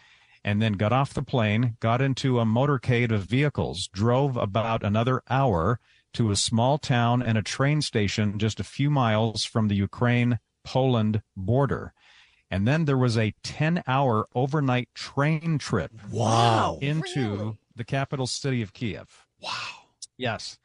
and 0.44 0.62
then 0.62 0.74
got 0.74 0.92
off 0.92 1.14
the 1.14 1.24
plane, 1.24 1.78
got 1.80 2.02
into 2.02 2.40
a 2.40 2.46
motorcade 2.46 3.12
of 3.12 3.24
vehicles, 3.24 3.88
drove 3.88 4.36
about 4.38 4.84
another 4.84 5.22
hour 5.30 5.80
to 6.14 6.32
a 6.32 6.36
small 6.36 6.78
town 6.78 7.22
and 7.22 7.38
a 7.38 7.42
train 7.42 7.82
station 7.82 8.38
just 8.38 8.60
a 8.60 8.64
few 8.64 8.90
miles 8.90 9.46
from 9.46 9.68
the 9.68 9.76
Ukraine 9.76 10.40
Poland 10.64 11.22
border. 11.36 11.94
And 12.52 12.68
then 12.68 12.86
there 12.86 12.98
was 12.98 13.18
a 13.18 13.34
10 13.44 13.84
hour 13.88 14.28
overnight 14.36 14.90
train 14.94 15.58
trip. 15.58 15.92
Wow. 16.12 16.78
Into 16.82 17.30
really? 17.30 17.58
the 17.76 17.84
capital 17.84 18.28
city 18.28 18.62
of 18.62 18.74
Kiev. 18.74 19.26
Wow. 19.42 19.88
Yes. 20.18 20.60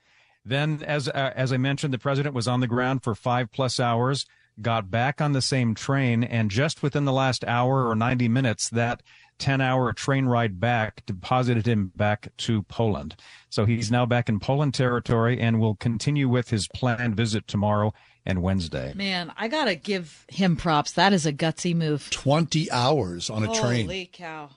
Then, 0.45 0.83
as 0.85 1.09
uh, 1.09 1.33
as 1.35 1.53
I 1.53 1.57
mentioned, 1.57 1.93
the 1.93 1.99
president 1.99 2.35
was 2.35 2.49
on 2.49 2.61
the 2.61 2.67
ground 2.67 3.03
for 3.03 3.14
five 3.14 3.51
plus 3.51 3.81
hours, 3.81 4.27
got 4.61 4.90
back 4.90 5.21
on 5.21 5.33
the 5.33 5.42
same 5.42 5.75
train, 5.75 6.25
and 6.25 6.51
just 6.51 6.83
within 6.83 7.05
the 7.05 7.12
last 7.12 7.44
hour 7.44 7.87
or 7.87 7.94
90 7.94 8.29
minutes, 8.29 8.68
that 8.71 9.03
10 9.38 9.61
hour 9.61 9.92
train 9.92 10.27
ride 10.27 10.61
back 10.61 11.05
deposited 11.07 11.66
him 11.66 11.92
back 11.94 12.29
to 12.38 12.62
Poland. 12.64 13.16
So 13.51 13.64
he's 13.64 13.90
now 13.90 14.05
back 14.05 14.29
in 14.29 14.40
Poland 14.40 14.75
territory 14.75 15.40
and 15.40 15.61
will 15.61 15.77
continue 15.77 16.29
with 16.29 16.51
his 16.51 16.68
planned 16.68 17.16
visit 17.16 17.47
tomorrow 17.47 17.92
and 18.27 18.42
Wednesday. 18.42 18.92
Man, 18.94 19.33
I 19.37 19.49
got 19.49 19.66
to 19.66 19.77
give 19.77 20.27
him 20.29 20.57
props. 20.57 20.92
That 20.92 21.12
is 21.12 21.25
a 21.25 21.33
gutsy 21.33 21.75
move. 21.75 22.11
20 22.11 22.71
hours 22.71 23.31
on 23.31 23.44
a 23.44 23.47
Holy 23.47 23.59
train. 23.59 23.87
Holy 23.87 24.11
cow. 24.12 24.51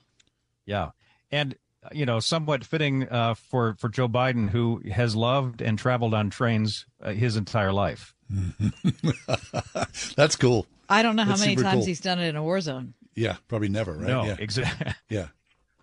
Yeah. 0.66 0.90
And 1.30 1.56
you 1.90 2.06
know, 2.06 2.20
somewhat 2.20 2.64
fitting 2.64 3.08
uh, 3.08 3.34
for 3.34 3.74
for 3.74 3.88
Joe 3.88 4.08
Biden, 4.08 4.50
who 4.50 4.82
has 4.92 5.16
loved 5.16 5.60
and 5.60 5.76
traveled 5.76 6.14
on 6.14 6.30
trains 6.30 6.86
uh, 7.02 7.10
his 7.10 7.36
entire 7.36 7.72
life. 7.72 8.14
That's 10.16 10.36
cool. 10.36 10.66
I 10.88 11.02
don't 11.02 11.16
know 11.16 11.24
That's 11.24 11.40
how 11.40 11.46
many 11.46 11.56
times 11.56 11.78
cool. 11.78 11.86
he's 11.86 12.00
done 12.00 12.18
it 12.18 12.28
in 12.28 12.36
a 12.36 12.42
war 12.42 12.60
zone. 12.60 12.94
Yeah, 13.14 13.36
probably 13.48 13.68
never, 13.68 13.92
right? 13.92 14.06
No, 14.08 14.24
yeah. 14.24 14.36
exactly. 14.38 14.92
Yeah. 15.08 15.26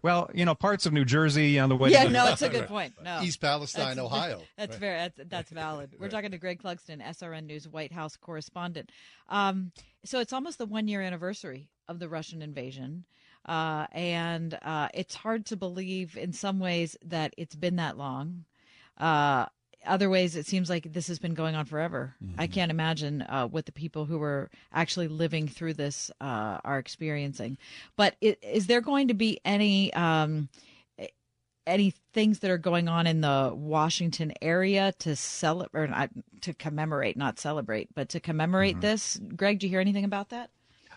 Well, 0.02 0.30
you 0.34 0.46
know, 0.46 0.56
parts 0.56 0.86
of 0.86 0.94
New 0.94 1.04
Jersey 1.04 1.60
on 1.60 1.68
the 1.68 1.76
way. 1.76 1.92
Yeah, 1.92 2.06
to- 2.06 2.10
no, 2.10 2.28
it's 2.32 2.42
a 2.42 2.48
good 2.58 2.68
point. 2.68 2.94
No, 3.04 3.22
East 3.22 3.42
Palestine, 3.42 3.98
That's- 3.98 4.06
Ohio. 4.06 4.42
That's 4.58 4.72
Right. 4.72 4.80
very 4.80 4.98
that's, 4.98 5.20
that's 5.30 5.52
valid. 5.52 5.96
We're 6.00 6.08
talking 6.08 6.32
to 6.32 6.38
Greg 6.38 6.64
Clugston, 6.64 7.04
SRN 7.06 7.46
News 7.48 7.68
White 7.68 7.92
House 7.92 8.16
correspondent. 8.16 8.92
Um, 9.28 9.74
so 10.06 10.20
it's 10.22 10.32
almost 10.32 10.58
the 10.58 10.66
one 10.66 10.88
year 10.88 11.02
anniversary 11.02 11.68
of 11.90 12.00
the 12.00 12.08
Russian 12.08 12.42
invasion, 12.42 13.04
uh, 13.46 13.88
and 13.92 14.58
uh, 14.62 14.88
it's 14.94 15.16
hard 15.16 15.46
to 15.48 15.58
believe 15.58 16.16
in 16.16 16.32
some 16.32 16.60
ways 16.60 16.96
that 17.06 17.34
it's 17.38 17.56
been 17.56 17.76
that 17.76 17.98
long. 17.98 18.46
Uh, 18.98 19.48
other 19.90 20.10
ways, 20.10 20.36
it 20.36 20.46
seems 20.46 20.70
like 20.70 20.94
this 20.94 21.08
has 21.08 21.20
been 21.20 21.34
going 21.34 21.56
on 21.56 21.66
forever. 21.66 22.16
I 22.38 22.48
can't 22.48 22.72
imagine 22.72 23.24
uh, 23.24 23.48
what 23.48 23.66
the 23.66 23.72
people 23.72 24.06
who 24.06 24.22
are 24.22 24.50
actually 24.72 25.08
living 25.08 25.48
through 25.48 25.74
this 25.74 26.10
uh, 26.22 26.60
are 26.64 26.80
experiencing. 26.80 27.58
But 27.98 28.16
i- 28.24 28.38
is 28.42 28.68
there 28.68 28.82
going 28.82 29.08
to 29.10 29.14
be 29.14 29.40
any? 29.44 29.94
Um, 29.94 30.50
any 31.68 31.94
things 32.14 32.40
that 32.40 32.50
are 32.50 32.58
going 32.58 32.88
on 32.88 33.06
in 33.06 33.22
the 33.22 33.52
Washington 33.54 34.34
area 34.42 34.92
to 34.98 35.16
celebrate, 35.16 35.80
or 35.82 35.88
not, 35.88 36.10
to 36.42 36.52
commemorate, 36.54 37.16
not 37.16 37.38
celebrate, 37.40 37.94
but 37.94 38.10
to 38.10 38.20
commemorate 38.20 38.82
this. 38.82 39.20
Greg, 39.36 39.60
do 39.60 39.68
you 39.68 39.70
hear 39.70 39.80
anything 39.80 40.04
about 40.06 40.30
that? 40.30 40.50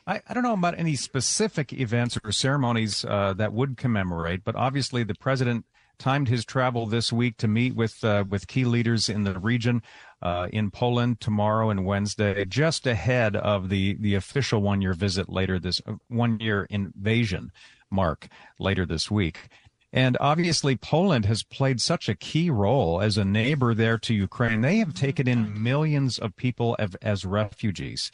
I, 0.06 0.22
I 0.26 0.32
don't 0.32 0.42
know 0.42 0.54
about 0.54 0.78
any 0.78 0.96
specific 0.96 1.74
events 1.74 2.18
or 2.24 2.32
ceremonies 2.32 3.04
uh, 3.04 3.34
that 3.34 3.52
would 3.52 3.76
commemorate, 3.76 4.44
but 4.44 4.56
obviously 4.56 5.04
the 5.04 5.14
president 5.14 5.66
timed 6.02 6.28
his 6.28 6.44
travel 6.44 6.84
this 6.86 7.12
week 7.12 7.36
to 7.36 7.46
meet 7.46 7.76
with 7.76 8.02
uh, 8.02 8.24
with 8.28 8.48
key 8.48 8.64
leaders 8.64 9.08
in 9.08 9.22
the 9.22 9.38
region 9.38 9.80
uh, 10.20 10.48
in 10.52 10.68
Poland 10.68 11.20
tomorrow 11.20 11.70
and 11.70 11.86
Wednesday, 11.86 12.44
just 12.44 12.86
ahead 12.88 13.36
of 13.36 13.68
the 13.68 13.94
the 13.94 14.16
official 14.16 14.60
one 14.60 14.82
year 14.82 14.94
visit 14.94 15.28
later 15.28 15.60
this 15.60 15.80
uh, 15.86 15.92
one 16.08 16.40
year 16.40 16.66
invasion 16.68 17.52
mark 17.88 18.28
later 18.58 18.84
this 18.84 19.10
week. 19.10 19.48
And 19.92 20.16
obviously, 20.20 20.74
Poland 20.74 21.26
has 21.26 21.44
played 21.44 21.80
such 21.80 22.08
a 22.08 22.16
key 22.16 22.50
role 22.50 23.00
as 23.00 23.16
a 23.16 23.24
neighbor 23.24 23.72
there 23.72 23.98
to 23.98 24.14
Ukraine. 24.14 24.62
They 24.62 24.78
have 24.78 24.94
taken 24.94 25.28
in 25.28 25.62
millions 25.62 26.18
of 26.18 26.34
people 26.34 26.74
as, 26.78 26.94
as 26.96 27.24
refugees. 27.24 28.10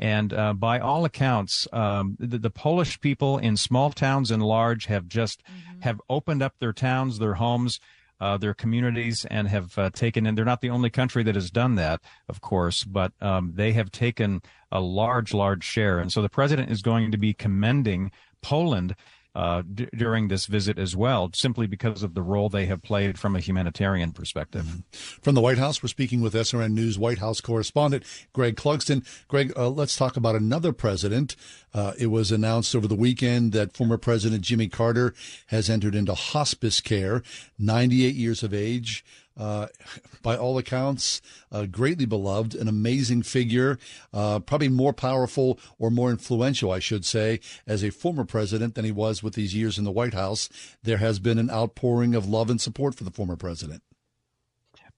And 0.00 0.32
uh, 0.32 0.54
by 0.54 0.80
all 0.80 1.04
accounts, 1.04 1.68
um, 1.74 2.16
the, 2.18 2.38
the 2.38 2.50
Polish 2.50 2.98
people 3.00 3.36
in 3.36 3.56
small 3.58 3.92
towns 3.92 4.30
and 4.30 4.42
large 4.42 4.86
have 4.86 5.06
just 5.06 5.42
have 5.80 6.00
opened 6.08 6.42
up 6.42 6.54
their 6.58 6.72
towns, 6.72 7.18
their 7.18 7.34
homes, 7.34 7.80
uh, 8.18 8.38
their 8.38 8.54
communities, 8.54 9.26
and 9.30 9.46
have 9.48 9.76
uh, 9.78 9.90
taken 9.90 10.26
in. 10.26 10.34
They're 10.34 10.44
not 10.46 10.62
the 10.62 10.70
only 10.70 10.88
country 10.88 11.22
that 11.24 11.34
has 11.34 11.50
done 11.50 11.74
that, 11.74 12.00
of 12.30 12.40
course, 12.40 12.82
but 12.82 13.12
um, 13.20 13.52
they 13.54 13.72
have 13.72 13.90
taken 13.90 14.40
a 14.72 14.80
large, 14.80 15.34
large 15.34 15.64
share. 15.64 15.98
And 15.98 16.10
so 16.10 16.22
the 16.22 16.28
president 16.30 16.70
is 16.70 16.80
going 16.80 17.12
to 17.12 17.18
be 17.18 17.34
commending 17.34 18.10
Poland 18.40 18.96
uh, 19.34 19.62
d- 19.62 19.88
during 19.96 20.28
this 20.28 20.46
visit 20.46 20.78
as 20.78 20.96
well, 20.96 21.30
simply 21.34 21.66
because 21.66 22.02
of 22.02 22.14
the 22.14 22.22
role 22.22 22.48
they 22.48 22.66
have 22.66 22.82
played 22.82 23.18
from 23.18 23.36
a 23.36 23.40
humanitarian 23.40 24.12
perspective. 24.12 24.82
From 24.92 25.34
the 25.34 25.40
White 25.40 25.58
House, 25.58 25.82
we're 25.82 25.88
speaking 25.88 26.20
with 26.20 26.34
SRN 26.34 26.72
News 26.72 26.98
White 26.98 27.18
House 27.18 27.40
correspondent 27.40 28.04
Greg 28.32 28.56
Clugston. 28.56 29.06
Greg, 29.28 29.52
uh, 29.56 29.68
let's 29.68 29.96
talk 29.96 30.16
about 30.16 30.34
another 30.34 30.72
president. 30.72 31.36
Uh, 31.72 31.92
it 31.98 32.08
was 32.08 32.32
announced 32.32 32.74
over 32.74 32.88
the 32.88 32.94
weekend 32.94 33.52
that 33.52 33.76
former 33.76 33.96
President 33.98 34.42
Jimmy 34.42 34.68
Carter 34.68 35.14
has 35.46 35.70
entered 35.70 35.94
into 35.94 36.14
hospice 36.14 36.80
care, 36.80 37.22
98 37.58 38.14
years 38.14 38.42
of 38.42 38.52
age. 38.52 39.04
Uh, 39.36 39.68
by 40.22 40.36
all 40.36 40.58
accounts, 40.58 41.22
uh, 41.50 41.64
greatly 41.66 42.04
beloved, 42.04 42.54
an 42.54 42.68
amazing 42.68 43.22
figure, 43.22 43.78
uh, 44.12 44.38
probably 44.38 44.68
more 44.68 44.92
powerful 44.92 45.58
or 45.78 45.90
more 45.90 46.10
influential, 46.10 46.70
I 46.70 46.78
should 46.78 47.04
say, 47.04 47.40
as 47.66 47.82
a 47.82 47.90
former 47.90 48.24
president 48.24 48.74
than 48.74 48.84
he 48.84 48.92
was 48.92 49.22
with 49.22 49.34
these 49.34 49.54
years 49.54 49.78
in 49.78 49.84
the 49.84 49.90
White 49.90 50.14
House. 50.14 50.48
There 50.82 50.98
has 50.98 51.18
been 51.18 51.38
an 51.38 51.50
outpouring 51.50 52.14
of 52.14 52.28
love 52.28 52.50
and 52.50 52.60
support 52.60 52.94
for 52.94 53.04
the 53.04 53.10
former 53.10 53.36
president. 53.36 53.82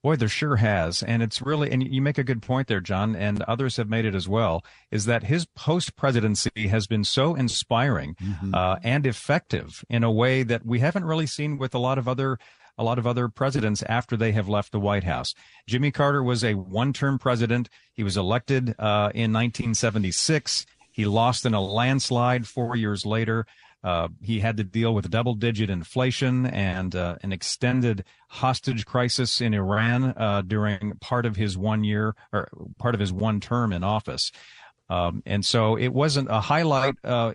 Boy, 0.03 0.17
there 0.17 0.27
sure 0.27 0.57
has. 0.57 1.01
And 1.01 1.23
it's 1.23 1.41
really, 1.41 1.71
and 1.71 1.81
you 1.81 2.01
make 2.01 2.17
a 2.17 2.25
good 2.25 2.41
point 2.41 2.67
there, 2.67 2.81
John, 2.81 3.15
and 3.15 3.41
others 3.43 3.77
have 3.77 3.87
made 3.87 4.03
it 4.03 4.13
as 4.13 4.27
well, 4.27 4.61
is 4.91 5.05
that 5.05 5.23
his 5.23 5.45
post 5.45 5.95
presidency 5.95 6.67
has 6.67 6.87
been 6.87 7.05
so 7.05 7.35
inspiring 7.35 8.17
uh, 8.53 8.75
and 8.83 9.07
effective 9.07 9.85
in 9.89 10.03
a 10.03 10.11
way 10.11 10.43
that 10.43 10.65
we 10.65 10.79
haven't 10.79 11.05
really 11.05 11.25
seen 11.25 11.57
with 11.57 11.73
a 11.73 11.79
lot 11.79 11.97
of 11.97 12.09
other. 12.09 12.37
A 12.77 12.83
lot 12.83 12.97
of 12.97 13.05
other 13.05 13.29
presidents 13.29 13.83
after 13.83 14.17
they 14.17 14.31
have 14.31 14.49
left 14.49 14.71
the 14.71 14.79
White 14.79 15.03
House. 15.03 15.33
Jimmy 15.67 15.91
Carter 15.91 16.23
was 16.23 16.43
a 16.43 16.55
one-term 16.55 17.19
president. 17.19 17.69
He 17.93 18.03
was 18.03 18.17
elected 18.17 18.75
uh, 18.79 19.11
in 19.13 19.31
1976. 19.31 20.65
He 20.91 21.05
lost 21.05 21.45
in 21.45 21.53
a 21.53 21.61
landslide 21.61 22.47
four 22.47 22.75
years 22.75 23.05
later. 23.05 23.45
Uh, 23.83 24.07
he 24.21 24.39
had 24.39 24.55
to 24.57 24.63
deal 24.63 24.93
with 24.93 25.09
double 25.09 25.33
digit 25.33 25.69
inflation 25.69 26.45
and 26.45 26.95
uh, 26.95 27.17
an 27.21 27.33
extended 27.33 28.05
hostage 28.29 28.85
crisis 28.85 29.41
in 29.41 29.53
Iran 29.53 30.13
uh, 30.15 30.41
during 30.41 30.93
part 31.01 31.25
of 31.25 31.35
his 31.35 31.57
one 31.57 31.83
year 31.83 32.15
or 32.31 32.47
part 32.77 32.93
of 32.95 33.01
his 33.01 33.11
one 33.11 33.41
term 33.41 33.73
in 33.73 33.83
office. 33.83 34.31
Um, 34.89 35.21
and 35.25 35.45
so 35.45 35.75
it 35.77 35.89
wasn't 35.89 36.29
a 36.29 36.39
highlight 36.39 36.95
uh, 37.03 37.33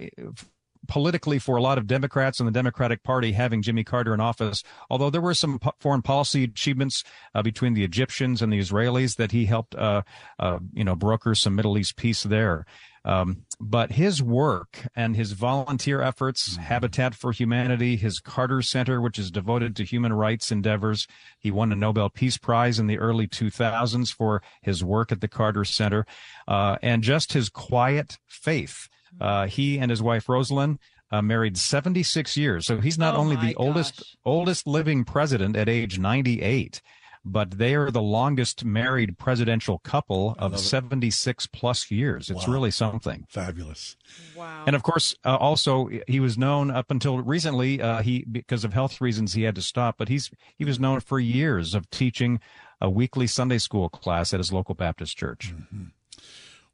politically 0.86 1.38
for 1.38 1.56
a 1.56 1.62
lot 1.62 1.78
of 1.78 1.86
Democrats 1.86 2.40
and 2.40 2.46
the 2.46 2.52
Democratic 2.52 3.02
Party 3.02 3.32
having 3.32 3.62
Jimmy 3.62 3.84
Carter 3.84 4.14
in 4.14 4.20
office. 4.20 4.62
Although 4.90 5.10
there 5.10 5.20
were 5.20 5.34
some 5.34 5.58
po- 5.58 5.74
foreign 5.78 6.02
policy 6.02 6.44
achievements 6.44 7.04
uh, 7.34 7.42
between 7.42 7.74
the 7.74 7.84
Egyptians 7.84 8.42
and 8.42 8.52
the 8.52 8.58
Israelis 8.58 9.16
that 9.16 9.32
he 9.32 9.46
helped, 9.46 9.74
uh, 9.74 10.02
uh, 10.38 10.58
you 10.72 10.84
know, 10.84 10.94
broker 10.94 11.34
some 11.34 11.54
Middle 11.54 11.78
East 11.78 11.96
peace 11.96 12.22
there. 12.22 12.66
Um, 13.04 13.44
but 13.58 13.92
his 13.92 14.22
work 14.22 14.86
and 14.94 15.16
his 15.16 15.32
volunteer 15.32 16.02
efforts, 16.02 16.56
Habitat 16.56 17.14
for 17.14 17.32
Humanity, 17.32 17.96
his 17.96 18.20
Carter 18.20 18.60
Center, 18.60 19.00
which 19.00 19.18
is 19.18 19.30
devoted 19.30 19.74
to 19.76 19.84
human 19.84 20.12
rights 20.12 20.52
endeavors, 20.52 21.06
he 21.38 21.50
won 21.50 21.72
a 21.72 21.76
Nobel 21.76 22.10
Peace 22.10 22.36
Prize 22.36 22.78
in 22.78 22.86
the 22.86 22.98
early 22.98 23.26
2000s 23.26 24.12
for 24.12 24.42
his 24.62 24.84
work 24.84 25.10
at 25.10 25.20
the 25.20 25.28
Carter 25.28 25.64
Center, 25.64 26.06
uh, 26.46 26.76
and 26.82 27.02
just 27.02 27.32
his 27.32 27.48
quiet 27.48 28.18
faith. 28.26 28.88
Uh, 29.20 29.46
he 29.46 29.78
and 29.78 29.90
his 29.90 30.02
wife 30.02 30.26
Rosalynn 30.26 30.78
uh, 31.10 31.22
married 31.22 31.56
76 31.56 32.36
years, 32.36 32.66
so 32.66 32.80
he's 32.80 32.98
not 32.98 33.14
Oh 33.14 33.18
only 33.18 33.36
my 33.36 33.46
the 33.46 33.54
oldest 33.56 34.16
oldest 34.24 34.66
living 34.66 35.04
president 35.04 35.56
at 35.56 35.68
age 35.68 35.98
98 35.98 36.82
but 37.24 37.50
they 37.58 37.74
are 37.74 37.90
the 37.90 38.00
longest 38.00 38.64
married 38.64 39.18
presidential 39.18 39.78
couple 39.80 40.34
of 40.38 40.58
76 40.58 41.46
plus 41.48 41.90
years. 41.90 42.30
It's 42.30 42.46
Wow. 42.46 42.52
really 42.54 42.70
something. 42.70 43.26
Fabulous. 43.28 43.96
Wow. 44.36 44.64
And 44.66 44.74
of 44.74 44.82
course, 44.82 45.14
uh, 45.24 45.36
also 45.36 45.90
he 46.06 46.20
was 46.20 46.38
known 46.38 46.70
up 46.70 46.90
until 46.90 47.18
recently. 47.20 47.82
Uh, 47.82 48.02
he 48.02 48.24
because 48.30 48.64
of 48.64 48.72
health 48.72 49.00
reasons 49.00 49.34
he 49.34 49.42
had 49.42 49.56
to 49.56 49.62
stop, 49.62 49.96
but 49.98 50.08
he's 50.08 50.30
he 50.56 50.64
was 50.64 50.80
known 50.80 51.00
for 51.00 51.20
years 51.20 51.74
of 51.74 51.90
teaching 51.90 52.40
a 52.80 52.88
weekly 52.88 53.26
Sunday 53.26 53.58
school 53.58 53.88
class 53.88 54.32
at 54.32 54.40
his 54.40 54.52
local 54.52 54.74
Baptist 54.74 55.16
church. 55.16 55.52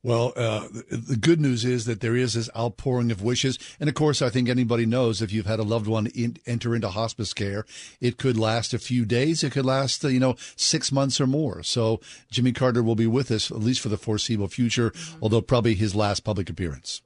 Well, 0.05 0.35
uh, 0.37 0.69
the, 0.91 1.17
good 1.19 1.41
news 1.41 1.65
is 1.65 1.87
that 1.87 2.03
there 2.03 2.15
is 2.15 2.35
this 2.35 2.51
outpouring 2.55 3.11
of 3.11 3.23
wishes. 3.23 3.59
And 3.81 3.89
of 3.89 3.95
course, 3.95 4.21
I 4.21 4.29
think 4.29 4.51
anybody 4.51 4.85
knows 4.85 5.23
if 5.23 5.33
you've 5.33 5.47
had 5.47 5.59
a 5.59 5.65
loved 5.65 5.87
one 5.87 6.09
in, 6.09 6.37
enter 6.47 6.75
into 6.75 6.91
hospice 6.91 7.33
care, 7.33 7.65
it 8.03 8.19
could 8.19 8.37
last 8.37 8.75
a 8.75 8.79
few 8.79 9.07
days. 9.07 9.43
It 9.43 9.53
could 9.53 9.65
last, 9.65 10.05
uh, 10.05 10.09
you 10.09 10.21
know, 10.21 10.37
six 10.57 10.93
months 10.93 11.23
or 11.23 11.27
more. 11.27 11.63
So 11.63 12.01
Jimmy 12.31 12.53
Carter 12.53 12.83
will 12.83 12.97
be 12.97 13.07
with 13.07 13.31
us, 13.31 13.51
at 13.51 13.61
least 13.61 13.81
for 13.81 13.89
the 13.89 13.97
foreseeable 13.97 14.49
future, 14.49 14.93
although 15.23 15.41
probably 15.41 15.75
his 15.75 15.95
last 15.95 16.21
public 16.21 16.51
appearance. 16.51 17.01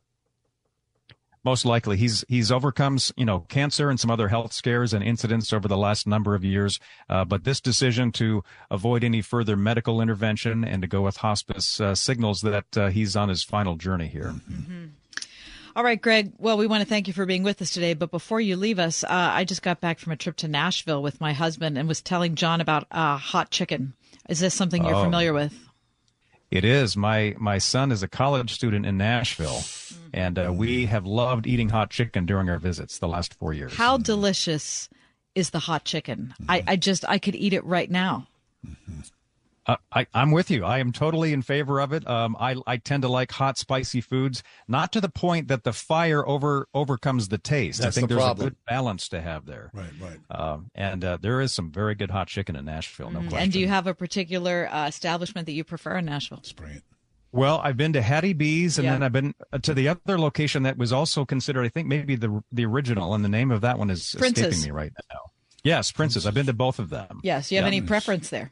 Most 1.45 1.65
likely, 1.65 1.97
he's 1.97 2.25
he's 2.29 2.51
overcome 2.53 2.99
you 3.17 3.25
know 3.25 3.41
cancer 3.49 3.91
and 3.91 3.99
some 3.99 4.11
other 4.11 4.29
health 4.29 4.53
scares 4.53 4.93
and 4.93 5.03
incidents 5.05 5.53
over 5.53 5.69
the 5.69 5.77
last 5.77 6.07
number 6.07 6.35
of 6.35 6.45
years. 6.45 6.79
Uh, 7.09 7.25
but 7.25 7.45
this 7.45 7.61
decision 7.61 8.13
to 8.13 8.43
avoid 8.71 9.05
any 9.05 9.23
further 9.23 9.57
medical 9.57 10.01
intervention 10.01 10.65
and 10.65 10.83
to 10.83 10.89
go 10.89 11.03
with 11.03 11.19
hospice 11.19 11.81
uh, 11.81 11.95
signals 11.95 12.41
that 12.41 12.65
uh, 12.77 12.89
he's 12.89 13.17
on 13.17 13.29
his 13.29 13.43
final 13.45 13.77
journey 13.77 14.09
here. 14.09 14.35
All 15.77 15.85
right, 15.85 16.01
Greg. 16.01 16.33
Well, 16.39 16.59
we 16.59 16.67
want 16.67 16.83
to 16.83 16.89
thank 16.89 17.07
you 17.07 17.13
for 17.15 17.25
being 17.25 17.45
with 17.45 17.63
us 17.63 17.71
today. 17.71 17.95
But 17.95 18.11
before 18.11 18.41
you 18.41 18.57
leave 18.57 18.79
us, 18.81 19.05
uh, 19.05 19.09
I 19.11 19.45
just 19.45 19.63
got 19.63 19.81
back 19.81 20.01
from 20.01 20.13
a 20.13 20.17
trip 20.17 20.37
to 20.39 20.49
Nashville 20.49 21.03
with 21.03 21.21
my 21.21 21.33
husband 21.33 21.79
and 21.79 21.87
was 21.87 22.01
telling 22.01 22.35
John 22.35 22.61
about 22.61 22.87
uh, 22.91 23.17
hot 23.17 23.51
chicken. 23.51 23.93
Is 24.29 24.41
this 24.41 24.55
something 24.55 24.85
you're 24.85 24.95
Oh. 24.97 25.05
familiar 25.05 25.33
with? 25.33 25.57
It 26.51 26.65
is. 26.65 26.97
My 26.97 27.35
my 27.39 27.59
son 27.59 27.93
is 27.93 28.03
a 28.03 28.09
college 28.09 28.53
student 28.53 28.87
in 28.87 28.97
Nashville, 28.97 29.49
mm-hmm. 29.49 30.09
and 30.15 30.39
uh, 30.39 30.53
we 30.53 30.87
have 30.87 31.05
loved 31.05 31.47
eating 31.47 31.69
hot 31.69 31.91
chicken 31.91 32.25
during 32.25 32.49
our 32.49 32.59
visits 32.59 32.99
the 32.99 33.09
last 33.09 33.35
four 33.35 33.53
years. 33.53 33.75
How 33.75 33.99
delicious 33.99 34.89
is 35.35 35.51
the 35.51 35.59
hot 35.59 35.85
chicken? 35.85 36.35
I, 36.49 36.61
mm-hmm. 36.61 36.71
I 36.71 36.77
just 36.77 37.09
I 37.09 37.19
could 37.19 37.35
eat 37.35 37.53
it 37.53 37.65
right 37.65 37.91
now. 37.91 38.29
Mm-hmm. 38.67 39.01
Uh, 39.69 39.77
I, 39.93 40.07
I'm 40.15 40.31
with 40.31 40.51
you. 40.51 40.65
I 40.65 40.79
am 40.79 40.93
totally 40.93 41.35
in 41.35 41.43
favor 41.43 41.79
of 41.79 41.93
it. 41.93 42.09
Um, 42.09 42.35
I 42.41 42.57
I 42.67 42.79
tend 42.79 43.03
to 43.03 43.09
like 43.09 43.31
hot, 43.31 43.59
spicy 43.59 44.01
foods, 44.01 44.43
not 44.67 44.93
to 44.93 45.01
the 45.03 45.11
point 45.11 45.49
that 45.49 45.63
the 45.63 45.75
fire 45.75 46.27
over 46.27 46.67
overcomes 46.73 47.29
the 47.29 47.37
taste. 47.37 47.81
That's 47.83 47.95
I 47.97 48.01
think 48.01 48.09
the 48.09 48.15
there's 48.15 48.25
problem. 48.25 48.47
a 48.47 48.51
good 48.51 48.57
balance 48.67 49.09
to 49.11 49.21
have 49.21 49.45
there. 49.45 49.71
Right, 49.75 49.91
right. 50.01 50.19
Um, 50.31 50.71
and 50.75 51.05
uh, 51.05 51.19
there 51.21 51.43
is 51.43 51.53
some 51.53 51.71
very 51.71 51.95
good 51.95 52.11
hot 52.11 52.29
chicken 52.29 52.57
in 52.57 52.65
Nashville, 52.65 53.11
no 53.11 53.21
question. 53.21 53.39
And 53.39 53.53
do 53.53 53.61
you 53.61 53.69
have 53.69 53.87
a 53.87 53.93
particular 53.95 54.69
uh, 54.73 54.89
establishment 54.89 55.45
that 55.47 55.53
you 55.53 55.65
prefer 55.65 55.99
in 55.99 56.07
Nashville? 56.07 56.43
Well, 57.31 57.61
I've 57.63 57.77
been 57.77 57.93
to 57.93 58.01
Hattie 58.01 58.33
B's, 58.33 58.79
and 58.79 58.87
Yeah. 58.87 58.93
then 58.93 59.03
I've 59.03 59.13
been 59.13 59.35
uh, 59.53 59.59
to 59.59 59.75
the 59.75 59.89
other 59.89 60.19
location 60.19 60.63
that 60.63 60.79
was 60.79 60.95
also 60.95 61.27
considered, 61.27 61.67
I 61.67 61.69
think, 61.69 61.87
maybe 61.89 62.17
the 62.17 62.43
the 62.51 62.65
original, 62.65 63.13
and 63.13 63.23
the 63.23 63.29
name 63.29 63.51
of 63.51 63.61
that 63.61 63.79
one 63.79 63.91
is 63.91 64.15
Prince's. 64.19 64.47
escaping 64.47 64.63
me 64.65 64.71
right 64.75 64.93
now. 65.13 65.21
Yes, 65.63 65.93
Prince's. 65.93 66.27
I've 66.27 66.33
been 66.33 66.47
to 66.47 66.55
both 66.55 66.79
of 66.79 66.89
them. 66.89 67.21
Yes. 67.23 67.51
Do 67.51 67.55
you 67.57 67.61
have 67.61 67.71
Yeah. 67.71 67.77
any 67.77 67.87
preference 67.87 68.31
there? 68.31 68.51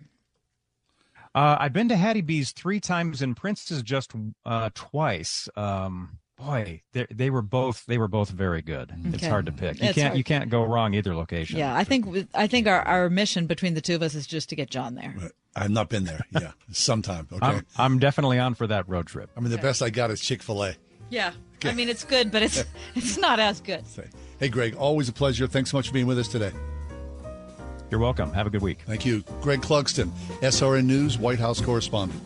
Uh, 1.36 1.56
I've 1.60 1.74
been 1.74 1.90
to 1.90 1.96
Hattie 1.96 2.22
B's 2.22 2.52
three 2.52 2.80
times, 2.80 3.20
and 3.20 3.36
Prince's 3.36 3.82
just 3.82 4.12
uh, 4.46 4.70
twice. 4.74 5.50
Um, 5.54 6.18
boy, 6.38 6.80
they 6.92 7.06
they 7.10 7.28
were 7.28 7.42
both 7.42 7.84
they 7.84 7.98
were 7.98 8.08
both 8.08 8.30
very 8.30 8.62
good. 8.62 8.90
It's 9.12 9.26
hard 9.26 9.44
to 9.44 9.52
pick. 9.52 9.78
You 9.82 9.88
It's 9.88 9.94
can't 9.96 10.06
hard. 10.08 10.18
you 10.18 10.24
can't 10.24 10.48
go 10.48 10.64
wrong 10.64 10.94
either 10.94 11.14
location. 11.14 11.58
Yeah, 11.58 11.76
I 11.76 11.84
think 11.84 12.26
I 12.34 12.46
think 12.46 12.66
our, 12.66 12.80
our 12.80 13.10
mission 13.10 13.46
between 13.46 13.74
the 13.74 13.82
two 13.82 13.94
of 13.94 14.02
us 14.02 14.14
is 14.14 14.26
just 14.26 14.48
to 14.48 14.56
get 14.56 14.70
John 14.70 14.94
there. 14.94 15.14
I've 15.54 15.70
not 15.70 15.90
been 15.90 16.04
there. 16.04 16.24
Yeah, 16.32 16.52
sometime. 16.72 17.28
Okay. 17.30 17.44
I'm, 17.46 17.66
I'm 17.76 17.98
definitely 17.98 18.38
on 18.38 18.54
for 18.54 18.66
that 18.66 18.88
road 18.88 19.06
trip. 19.06 19.28
I 19.36 19.40
mean, 19.40 19.50
the 19.50 19.58
best 19.58 19.82
I 19.82 19.90
got 19.90 20.10
is 20.10 20.22
Chick 20.22 20.42
Fil 20.42 20.64
A. 20.64 20.74
Yeah. 21.10 21.32
I 21.64 21.72
mean, 21.74 21.88
it's 21.90 22.04
good, 22.04 22.32
but 22.32 22.42
it's 22.42 22.64
it's 22.94 23.18
not 23.18 23.40
as 23.40 23.60
good. 23.60 23.84
Hey, 24.40 24.48
Greg, 24.48 24.74
always 24.74 25.10
a 25.10 25.12
pleasure. 25.12 25.46
Thanks 25.46 25.70
so 25.70 25.76
much 25.76 25.88
for 25.88 25.92
being 25.94 26.06
with 26.06 26.18
us 26.18 26.28
today. 26.28 26.52
You're 27.90 28.00
welcome. 28.00 28.32
Have 28.32 28.46
a 28.46 28.50
good 28.50 28.62
week. 28.62 28.82
Thank 28.86 29.06
you, 29.06 29.22
Greg 29.40 29.60
Clugston, 29.60 30.10
SRN 30.40 30.86
News 30.86 31.18
White 31.18 31.38
House 31.38 31.60
correspondent. 31.60 32.20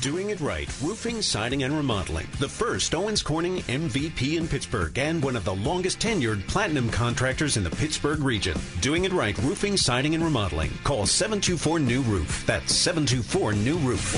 Doing 0.00 0.28
it 0.28 0.40
right, 0.40 0.68
roofing, 0.82 1.22
siding, 1.22 1.62
and 1.62 1.74
remodeling. 1.74 2.26
The 2.38 2.48
first 2.48 2.94
Owens 2.94 3.22
Corning 3.22 3.60
MVP 3.62 4.36
in 4.36 4.46
Pittsburgh 4.46 4.98
and 4.98 5.22
one 5.24 5.34
of 5.34 5.46
the 5.46 5.54
longest 5.54 5.98
tenured 5.98 6.46
platinum 6.46 6.90
contractors 6.90 7.56
in 7.56 7.64
the 7.64 7.70
Pittsburgh 7.70 8.20
region. 8.20 8.58
Doing 8.82 9.06
it 9.06 9.12
right, 9.12 9.36
roofing, 9.38 9.78
siding, 9.78 10.14
and 10.14 10.22
remodeling. 10.22 10.70
Call 10.84 11.06
724 11.06 11.78
New 11.78 12.02
Roof. 12.02 12.44
That's 12.46 12.74
724 12.74 13.54
New 13.54 13.78
Roof. 13.78 14.14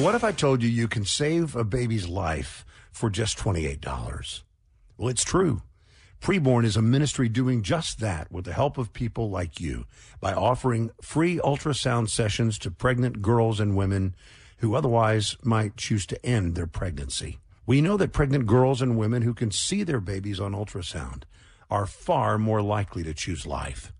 What 0.00 0.14
if 0.14 0.24
I 0.24 0.32
told 0.32 0.62
you 0.62 0.70
you 0.70 0.88
can 0.88 1.04
save 1.04 1.54
a 1.54 1.64
baby's 1.64 2.08
life 2.08 2.64
for 2.90 3.10
just 3.10 3.36
$28? 3.36 4.42
Well, 4.96 5.08
it's 5.08 5.24
true. 5.24 5.60
Preborn 6.20 6.66
is 6.66 6.76
a 6.76 6.82
ministry 6.82 7.30
doing 7.30 7.62
just 7.62 7.98
that 8.00 8.30
with 8.30 8.44
the 8.44 8.52
help 8.52 8.76
of 8.76 8.92
people 8.92 9.30
like 9.30 9.58
you 9.58 9.86
by 10.20 10.34
offering 10.34 10.90
free 11.00 11.38
ultrasound 11.38 12.10
sessions 12.10 12.58
to 12.58 12.70
pregnant 12.70 13.22
girls 13.22 13.58
and 13.58 13.74
women 13.74 14.14
who 14.58 14.74
otherwise 14.74 15.38
might 15.42 15.78
choose 15.78 16.04
to 16.04 16.26
end 16.26 16.54
their 16.54 16.66
pregnancy. 16.66 17.38
We 17.64 17.80
know 17.80 17.96
that 17.96 18.12
pregnant 18.12 18.46
girls 18.46 18.82
and 18.82 18.98
women 18.98 19.22
who 19.22 19.32
can 19.32 19.50
see 19.50 19.82
their 19.82 20.00
babies 20.00 20.38
on 20.38 20.52
ultrasound 20.52 21.22
are 21.70 21.86
far 21.86 22.36
more 22.36 22.60
likely 22.60 23.02
to 23.04 23.14
choose 23.14 23.46
life. 23.46 23.90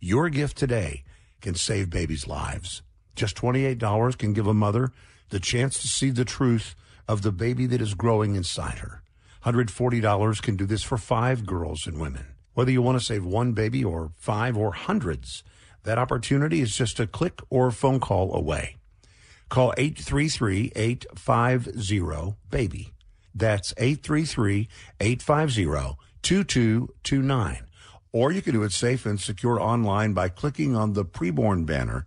Your 0.00 0.28
gift 0.28 0.58
today 0.58 1.04
can 1.40 1.54
save 1.54 1.88
babies' 1.88 2.26
lives. 2.26 2.82
Just 3.16 3.36
$28 3.36 4.18
can 4.18 4.34
give 4.34 4.46
a 4.46 4.52
mother 4.52 4.92
the 5.30 5.40
chance 5.40 5.80
to 5.80 5.88
see 5.88 6.10
the 6.10 6.26
truth 6.26 6.74
of 7.08 7.22
the 7.22 7.32
baby 7.32 7.64
that 7.66 7.80
is 7.80 7.94
growing 7.94 8.34
inside 8.34 8.80
her. 8.80 9.02
$140 9.44 10.42
can 10.42 10.56
do 10.56 10.66
this 10.66 10.82
for 10.82 10.98
five 10.98 11.46
girls 11.46 11.86
and 11.86 12.00
women. 12.00 12.34
Whether 12.54 12.72
you 12.72 12.82
want 12.82 12.98
to 12.98 13.04
save 13.04 13.24
one 13.24 13.52
baby 13.52 13.82
or 13.82 14.12
five 14.16 14.56
or 14.56 14.72
hundreds, 14.72 15.42
that 15.84 15.98
opportunity 15.98 16.60
is 16.60 16.76
just 16.76 17.00
a 17.00 17.06
click 17.06 17.40
or 17.48 17.70
phone 17.70 18.00
call 18.00 18.34
away. 18.34 18.76
Call 19.48 19.72
833 19.76 20.72
850 20.76 22.36
BABY. 22.50 22.92
That's 23.34 23.72
833 23.78 24.68
850 25.00 25.96
2229. 26.22 27.66
Or 28.12 28.32
you 28.32 28.42
can 28.42 28.52
do 28.52 28.62
it 28.62 28.72
safe 28.72 29.06
and 29.06 29.20
secure 29.20 29.60
online 29.60 30.12
by 30.12 30.28
clicking 30.28 30.76
on 30.76 30.92
the 30.92 31.04
preborn 31.04 31.64
banner 31.64 32.06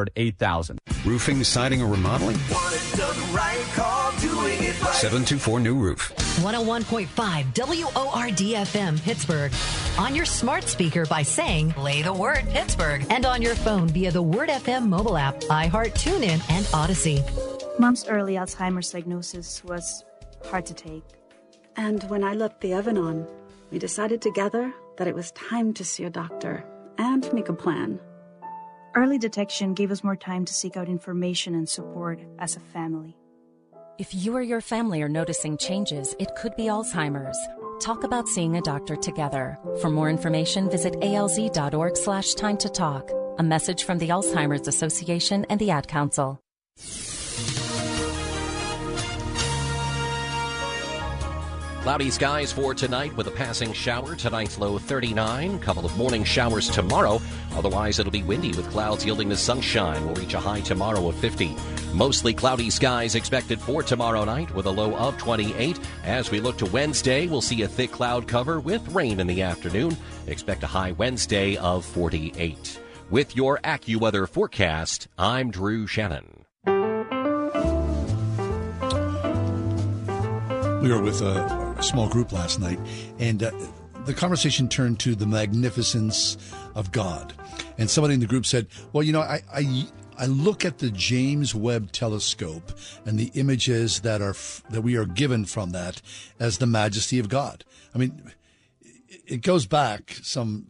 8000. 0.15 0.79
Roofing, 1.05 1.43
siding, 1.43 1.81
or 1.81 1.87
remodeling? 1.91 2.37
Want 2.51 2.75
it 2.75 2.97
done 2.97 3.33
right, 3.33 3.59
call 3.73 4.11
doing 4.19 4.63
it 4.63 4.81
right. 4.81 4.93
724 4.93 5.59
New 5.59 5.75
Roof. 5.75 6.13
101.5 6.37 7.05
WORD 7.95 8.37
FM 8.37 9.01
Pittsburgh. 9.03 9.51
On 9.97 10.15
your 10.15 10.25
smart 10.25 10.63
speaker 10.63 11.05
by 11.05 11.21
saying, 11.21 11.71
play 11.71 12.01
the 12.01 12.13
word 12.13 12.47
Pittsburgh. 12.49 13.05
And 13.09 13.25
on 13.25 13.41
your 13.41 13.55
phone 13.55 13.89
via 13.89 14.11
the 14.11 14.21
Word 14.21 14.49
FM 14.49 14.87
mobile 14.87 15.17
app, 15.17 15.39
iHeart, 15.41 15.93
TuneIn, 15.93 16.41
and 16.49 16.65
Audacy. 16.67 17.21
Mom's 17.79 18.07
early 18.07 18.35
Alzheimer's 18.35 18.91
diagnosis 18.91 19.63
was 19.63 20.05
hard 20.45 20.65
to 20.67 20.73
take. 20.73 21.03
And 21.75 22.03
when 22.03 22.23
I 22.23 22.33
left 22.33 22.61
the 22.61 22.73
oven 22.73 22.97
on, 22.97 23.27
we 23.71 23.79
decided 23.79 24.21
together 24.21 24.73
that 24.97 25.07
it 25.07 25.15
was 25.15 25.31
time 25.31 25.73
to 25.75 25.85
see 25.85 26.03
a 26.03 26.09
doctor 26.09 26.65
and 26.97 27.31
make 27.33 27.49
a 27.49 27.53
plan. 27.53 27.99
Early 28.93 29.17
detection 29.17 29.73
gave 29.73 29.89
us 29.89 30.03
more 30.03 30.17
time 30.17 30.43
to 30.43 30.53
seek 30.53 30.75
out 30.75 30.89
information 30.89 31.55
and 31.55 31.67
support 31.67 32.21
as 32.39 32.57
a 32.57 32.59
family. 32.59 33.15
If 33.97 34.13
you 34.13 34.35
or 34.35 34.41
your 34.41 34.59
family 34.59 35.01
are 35.01 35.07
noticing 35.07 35.57
changes, 35.57 36.13
it 36.19 36.35
could 36.35 36.55
be 36.57 36.63
Alzheimer's. 36.63 37.37
Talk 37.79 38.03
about 38.03 38.27
seeing 38.27 38.57
a 38.57 38.61
doctor 38.61 38.97
together. 38.97 39.57
For 39.79 39.89
more 39.89 40.09
information, 40.09 40.69
visit 40.69 40.93
alz.org 40.95 41.95
slash 41.95 42.33
time 42.33 42.57
to 42.57 42.69
talk. 42.69 43.09
A 43.37 43.43
message 43.43 43.85
from 43.85 43.97
the 43.97 44.09
Alzheimer's 44.09 44.67
Association 44.67 45.45
and 45.49 45.59
the 45.59 45.71
Ad 45.71 45.87
Council. 45.87 46.41
Cloudy 51.81 52.11
skies 52.11 52.51
for 52.51 52.75
tonight 52.75 53.17
with 53.17 53.25
a 53.25 53.31
passing 53.31 53.73
shower. 53.73 54.15
Tonight's 54.15 54.59
low 54.59 54.77
39. 54.77 55.57
Couple 55.57 55.83
of 55.83 55.97
morning 55.97 56.23
showers 56.23 56.69
tomorrow. 56.69 57.19
Otherwise, 57.55 57.97
it'll 57.97 58.11
be 58.11 58.21
windy 58.21 58.49
with 58.49 58.69
clouds 58.69 59.03
yielding 59.03 59.29
the 59.29 59.35
sunshine. 59.35 60.05
We'll 60.05 60.13
reach 60.13 60.35
a 60.35 60.39
high 60.39 60.61
tomorrow 60.61 61.09
of 61.09 61.15
50. 61.15 61.55
Mostly 61.91 62.35
cloudy 62.35 62.69
skies 62.69 63.15
expected 63.15 63.59
for 63.59 63.81
tomorrow 63.81 64.23
night 64.25 64.53
with 64.53 64.67
a 64.67 64.71
low 64.71 64.95
of 64.95 65.17
28. 65.17 65.79
As 66.03 66.29
we 66.29 66.39
look 66.39 66.59
to 66.59 66.67
Wednesday, 66.67 67.25
we'll 67.25 67.41
see 67.41 67.63
a 67.63 67.67
thick 67.67 67.91
cloud 67.91 68.27
cover 68.27 68.59
with 68.59 68.87
rain 68.89 69.19
in 69.19 69.25
the 69.25 69.41
afternoon. 69.41 69.97
Expect 70.27 70.61
a 70.61 70.67
high 70.67 70.91
Wednesday 70.91 71.57
of 71.57 71.83
48. 71.83 72.79
With 73.09 73.35
your 73.35 73.57
AccuWeather 73.63 74.29
forecast, 74.29 75.07
I'm 75.17 75.49
Drew 75.49 75.87
Shannon. 75.87 76.45
We 80.81 80.91
were 80.91 81.01
with 81.01 81.21
a 81.21 81.70
small 81.83 82.07
group 82.09 82.31
last 82.31 82.59
night, 82.59 82.79
and 83.19 83.43
uh, 83.43 83.51
the 84.05 84.13
conversation 84.13 84.67
turned 84.67 84.99
to 85.01 85.15
the 85.15 85.25
magnificence 85.25 86.37
of 86.75 86.91
God. 86.91 87.33
And 87.77 87.89
somebody 87.89 88.13
in 88.13 88.19
the 88.19 88.27
group 88.27 88.45
said, 88.45 88.67
"Well, 88.93 89.03
you 89.03 89.13
know, 89.13 89.21
I." 89.21 89.41
I 89.53 89.87
I 90.17 90.25
look 90.27 90.65
at 90.65 90.77
the 90.77 90.91
James 90.91 91.55
Webb 91.55 91.91
Telescope 91.91 92.73
and 93.07 93.17
the 93.17 93.31
images 93.33 94.01
that 94.01 94.21
are 94.21 94.35
that 94.69 94.81
we 94.81 94.95
are 94.95 95.05
given 95.05 95.45
from 95.45 95.71
that 95.71 95.99
as 96.39 96.59
the 96.59 96.67
majesty 96.67 97.17
of 97.17 97.27
God. 97.27 97.65
I 97.95 97.97
mean, 97.97 98.31
it 99.25 99.41
goes 99.41 99.65
back 99.65 100.17
some 100.21 100.67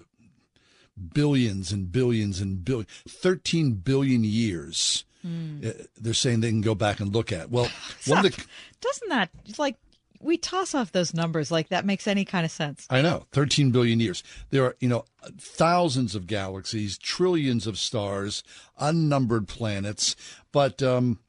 billions 1.13 1.71
and 1.71 1.91
billions 1.91 2.39
and 2.39 2.63
billions, 2.63 2.87
13 3.09 3.73
billion 3.73 4.23
years. 4.23 5.03
Mm. 5.25 5.87
They're 5.99 6.13
saying 6.13 6.39
they 6.39 6.49
can 6.49 6.61
go 6.61 6.75
back 6.75 6.99
and 6.99 7.13
look 7.13 7.31
at. 7.31 7.49
Well, 7.49 7.69
Stop. 7.99 8.07
one 8.07 8.25
of 8.25 8.35
the 8.35 8.45
Doesn't 8.79 9.09
that 9.09 9.29
like 9.57 9.75
we 10.23 10.37
toss 10.37 10.73
off 10.75 10.91
those 10.91 11.13
numbers 11.13 11.51
like 11.51 11.69
that 11.69 11.85
makes 11.85 12.07
any 12.07 12.25
kind 12.25 12.45
of 12.45 12.51
sense? 12.51 12.87
I 12.89 13.01
know, 13.01 13.25
13 13.31 13.71
billion 13.71 13.99
years. 13.99 14.23
There 14.49 14.63
are, 14.65 14.75
you 14.79 14.87
know, 14.87 15.05
thousands 15.37 16.15
of 16.15 16.27
galaxies, 16.27 16.97
trillions 16.97 17.67
of 17.67 17.77
stars, 17.77 18.43
unnumbered 18.79 19.47
planets. 19.47 20.15
But 20.51 20.81
um, 20.83 21.19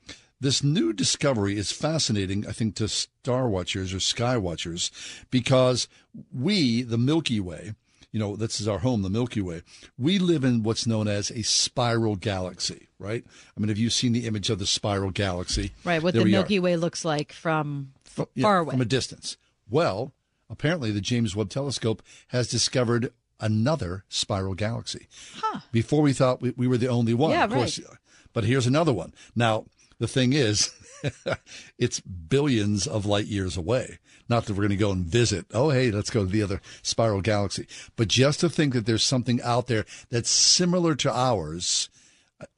this 0.40 0.62
new 0.62 0.92
discovery 0.92 1.56
is 1.56 1.72
fascinating, 1.72 2.46
I 2.46 2.52
think, 2.52 2.74
to 2.76 2.88
star 2.88 3.48
watchers 3.48 3.94
or 3.94 4.00
sky 4.00 4.36
watchers 4.36 4.90
because 5.30 5.88
we, 6.32 6.82
the 6.82 6.98
Milky 6.98 7.40
Way, 7.40 7.74
you 8.12 8.20
know, 8.20 8.36
this 8.36 8.60
is 8.60 8.68
our 8.68 8.80
home, 8.80 9.02
the 9.02 9.08
Milky 9.08 9.40
Way. 9.40 9.62
We 9.98 10.18
live 10.18 10.44
in 10.44 10.62
what's 10.62 10.86
known 10.86 11.08
as 11.08 11.30
a 11.30 11.42
spiral 11.42 12.16
galaxy, 12.16 12.88
right? 12.98 13.24
I 13.56 13.60
mean, 13.60 13.68
have 13.68 13.78
you 13.78 13.88
seen 13.88 14.12
the 14.12 14.26
image 14.26 14.50
of 14.50 14.58
the 14.58 14.66
spiral 14.66 15.10
galaxy? 15.10 15.72
Right, 15.82 16.02
what 16.02 16.12
There 16.12 16.20
the 16.20 16.26
we 16.26 16.34
are. 16.34 16.40
Milky 16.40 16.58
Way 16.60 16.76
looks 16.76 17.06
like 17.06 17.32
from 17.32 17.92
f- 18.16 18.26
Yeah, 18.34 18.42
far 18.42 18.58
away. 18.58 18.72
from 18.72 18.80
a 18.80 18.84
distance. 18.86 19.36
Well, 19.68 20.12
apparently 20.50 20.90
the 20.90 21.00
James 21.00 21.34
Webb 21.36 21.50
Telescope 21.50 22.02
has 22.28 22.48
discovered 22.48 23.12
another 23.40 24.04
spiral 24.08 24.54
galaxy. 24.54 25.08
Huh. 25.36 25.60
Before 25.72 26.02
we 26.02 26.12
thought 26.12 26.40
we, 26.40 26.50
we 26.56 26.66
were 26.68 26.78
the 26.78 26.88
only 26.88 27.14
one, 27.14 27.30
Yeah, 27.32 27.44
of 27.44 27.50
course. 27.50 27.78
right. 27.78 27.98
But 28.32 28.44
here's 28.44 28.66
another 28.66 28.92
one. 28.92 29.12
Now, 29.34 29.66
the 29.98 30.06
thing 30.08 30.32
is, 30.32 30.70
it's 31.78 32.00
billions 32.00 32.86
of 32.86 33.06
light 33.06 33.26
years 33.26 33.56
away. 33.56 33.98
Not 34.28 34.46
that 34.46 34.52
we're 34.54 34.62
going 34.62 34.70
to 34.70 34.76
go 34.76 34.92
and 34.92 35.04
visit. 35.04 35.46
Oh, 35.52 35.70
hey, 35.70 35.90
let's 35.90 36.08
go 36.10 36.24
to 36.24 36.30
the 36.30 36.42
other 36.42 36.60
spiral 36.82 37.20
galaxy. 37.20 37.66
But 37.96 38.08
just 38.08 38.40
to 38.40 38.48
think 38.48 38.72
that 38.74 38.86
there's 38.86 39.04
something 39.04 39.40
out 39.42 39.66
there 39.66 39.84
that's 40.10 40.30
similar 40.30 40.94
to 40.96 41.12
ours, 41.12 41.90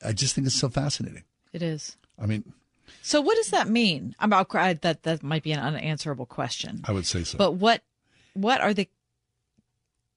I 0.05 0.12
just 0.12 0.35
think 0.35 0.47
it's 0.47 0.57
so 0.59 0.69
fascinating. 0.69 1.25
It 1.53 1.62
is. 1.62 1.97
I 2.21 2.27
mean, 2.27 2.53
So 3.07 3.21
what 3.21 3.37
does 3.37 3.51
that 3.51 3.69
mean? 3.69 4.17
I'm 4.19 4.33
about 4.33 4.81
that 4.81 5.03
that 5.03 5.23
might 5.23 5.43
be 5.43 5.53
an 5.53 5.61
unanswerable 5.61 6.25
question. 6.25 6.81
I 6.85 6.93
would 6.93 7.05
say 7.05 7.23
so. 7.23 7.37
But 7.37 7.53
what 7.53 7.83
what 8.33 8.62
are 8.62 8.73
the 8.73 8.88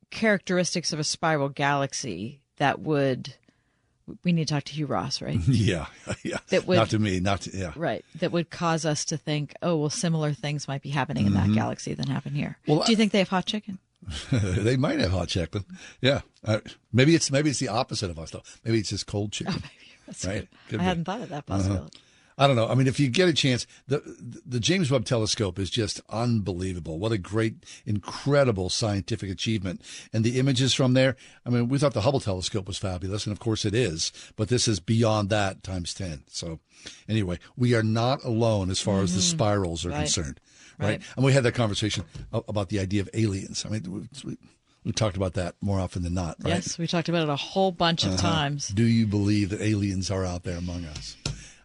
characteristics 0.09 0.93
of 0.93 0.99
a 0.99 1.03
spiral 1.03 1.49
galaxy 1.49 2.39
that 2.57 2.79
would 2.79 3.35
we 4.23 4.31
need 4.31 4.47
to 4.47 4.53
talk 4.53 4.63
to 4.63 4.73
Hugh 4.73 4.85
Ross, 4.85 5.21
right? 5.21 5.37
yeah, 5.47 5.87
yeah. 6.23 6.37
That 6.47 6.65
would- 6.65 6.77
not 6.77 6.89
to 6.91 6.99
me, 6.99 7.19
not 7.19 7.41
to, 7.41 7.57
yeah. 7.57 7.73
Right. 7.75 8.05
That 8.19 8.31
would 8.31 8.49
cause 8.49 8.85
us 8.85 9.03
to 9.05 9.17
think, 9.17 9.53
oh, 9.61 9.75
well, 9.75 9.89
similar 9.89 10.31
things 10.31 10.65
might 10.65 10.81
be 10.81 10.89
happening 10.91 11.25
in 11.27 11.33
that 11.33 11.49
Mhm. 11.49 11.55
galaxy 11.55 11.93
than 11.93 12.07
happen 12.07 12.33
here. 12.33 12.57
Well, 12.67 12.83
Do 12.85 12.91
you 12.93 12.95
think 12.95 13.11
they 13.11 13.19
have 13.19 13.27
hot 13.27 13.45
chicken? 13.45 13.79
they 14.31 14.77
might 14.77 15.01
have 15.01 15.11
hot 15.11 15.27
chicken. 15.27 15.65
Yeah, 15.99 16.21
uh, 16.45 16.59
maybe 16.93 17.15
it's 17.15 17.29
maybe 17.29 17.49
it's 17.49 17.59
the 17.59 17.67
opposite 17.67 18.09
of 18.09 18.17
us 18.17 18.31
though. 18.31 18.43
Maybe 18.63 18.79
it's 18.79 18.89
just 18.91 19.07
cold 19.07 19.33
chicken. 19.33 19.61
That's 20.05 20.23
right? 20.25 20.47
I 20.71 20.81
hadn't 20.83 21.03
thought 21.03 21.19
of 21.19 21.29
that 21.29 21.43
Uh-huh. 21.49 21.87
I 22.39 22.45
don't 22.45 22.55
know. 22.55 22.67
I 22.67 22.75
mean, 22.75 22.85
if 22.85 22.99
you 22.99 23.09
get 23.09 23.27
a 23.27 23.33
chance, 23.33 23.65
the 23.87 24.01
the 24.45 24.59
James 24.59 24.91
Webb 24.91 25.05
Telescope 25.05 25.57
is 25.57 25.71
just 25.71 26.01
unbelievable. 26.09 26.99
What 26.99 27.11
a 27.11 27.17
great, 27.17 27.55
incredible 27.85 28.69
scientific 28.69 29.31
achievement, 29.31 29.81
and 30.13 30.23
the 30.23 30.37
images 30.39 30.73
from 30.73 30.93
there. 30.93 31.15
I 31.45 31.49
mean, 31.49 31.67
we 31.67 31.79
thought 31.79 31.93
the 31.93 32.01
Hubble 32.01 32.19
telescope 32.19 32.67
was 32.67 32.77
fabulous, 32.77 33.25
and 33.25 33.31
of 33.33 33.39
course 33.39 33.65
it 33.65 33.73
is. 33.73 34.11
But 34.35 34.49
this 34.49 34.67
is 34.67 34.79
beyond 34.79 35.29
that 35.31 35.63
times 35.63 35.93
ten. 35.95 36.23
So, 36.29 36.59
anyway, 37.09 37.39
we 37.55 37.73
are 37.73 37.81
not 37.83 38.23
alone 38.23 38.69
as 38.69 38.79
far 38.79 39.01
as 39.01 39.13
the 39.15 39.19
Mhm. 39.21 39.31
spirals 39.31 39.83
are 39.85 39.89
Right. 39.89 39.97
concerned, 40.01 40.39
right? 40.77 40.87
Right. 40.89 41.01
And 41.15 41.25
we 41.25 41.33
had 41.33 41.43
that 41.43 41.53
conversation 41.55 42.03
about 42.31 42.69
the 42.69 42.79
idea 42.79 43.01
of 43.01 43.09
aliens. 43.15 43.65
I 43.65 43.69
mean, 43.69 43.83
we, 43.91 44.29
we, 44.29 44.37
we 44.83 44.91
talked 44.91 45.17
about 45.17 45.33
that 45.33 45.55
more 45.59 45.79
often 45.79 46.03
than 46.03 46.13
not, 46.13 46.37
right? 46.43 46.53
Yes, 46.53 46.77
we 46.77 46.85
talked 46.85 47.09
about 47.09 47.23
it 47.23 47.29
a 47.29 47.35
whole 47.35 47.71
bunch 47.71 48.03
of 48.05 48.13
Uh-huh. 48.13 48.21
times. 48.21 48.67
Do 48.67 48.83
you 48.85 49.07
believe 49.07 49.49
that 49.49 49.59
aliens 49.61 50.11
are 50.11 50.23
out 50.23 50.43
there 50.43 50.57
among 50.57 50.85
us? 50.85 51.15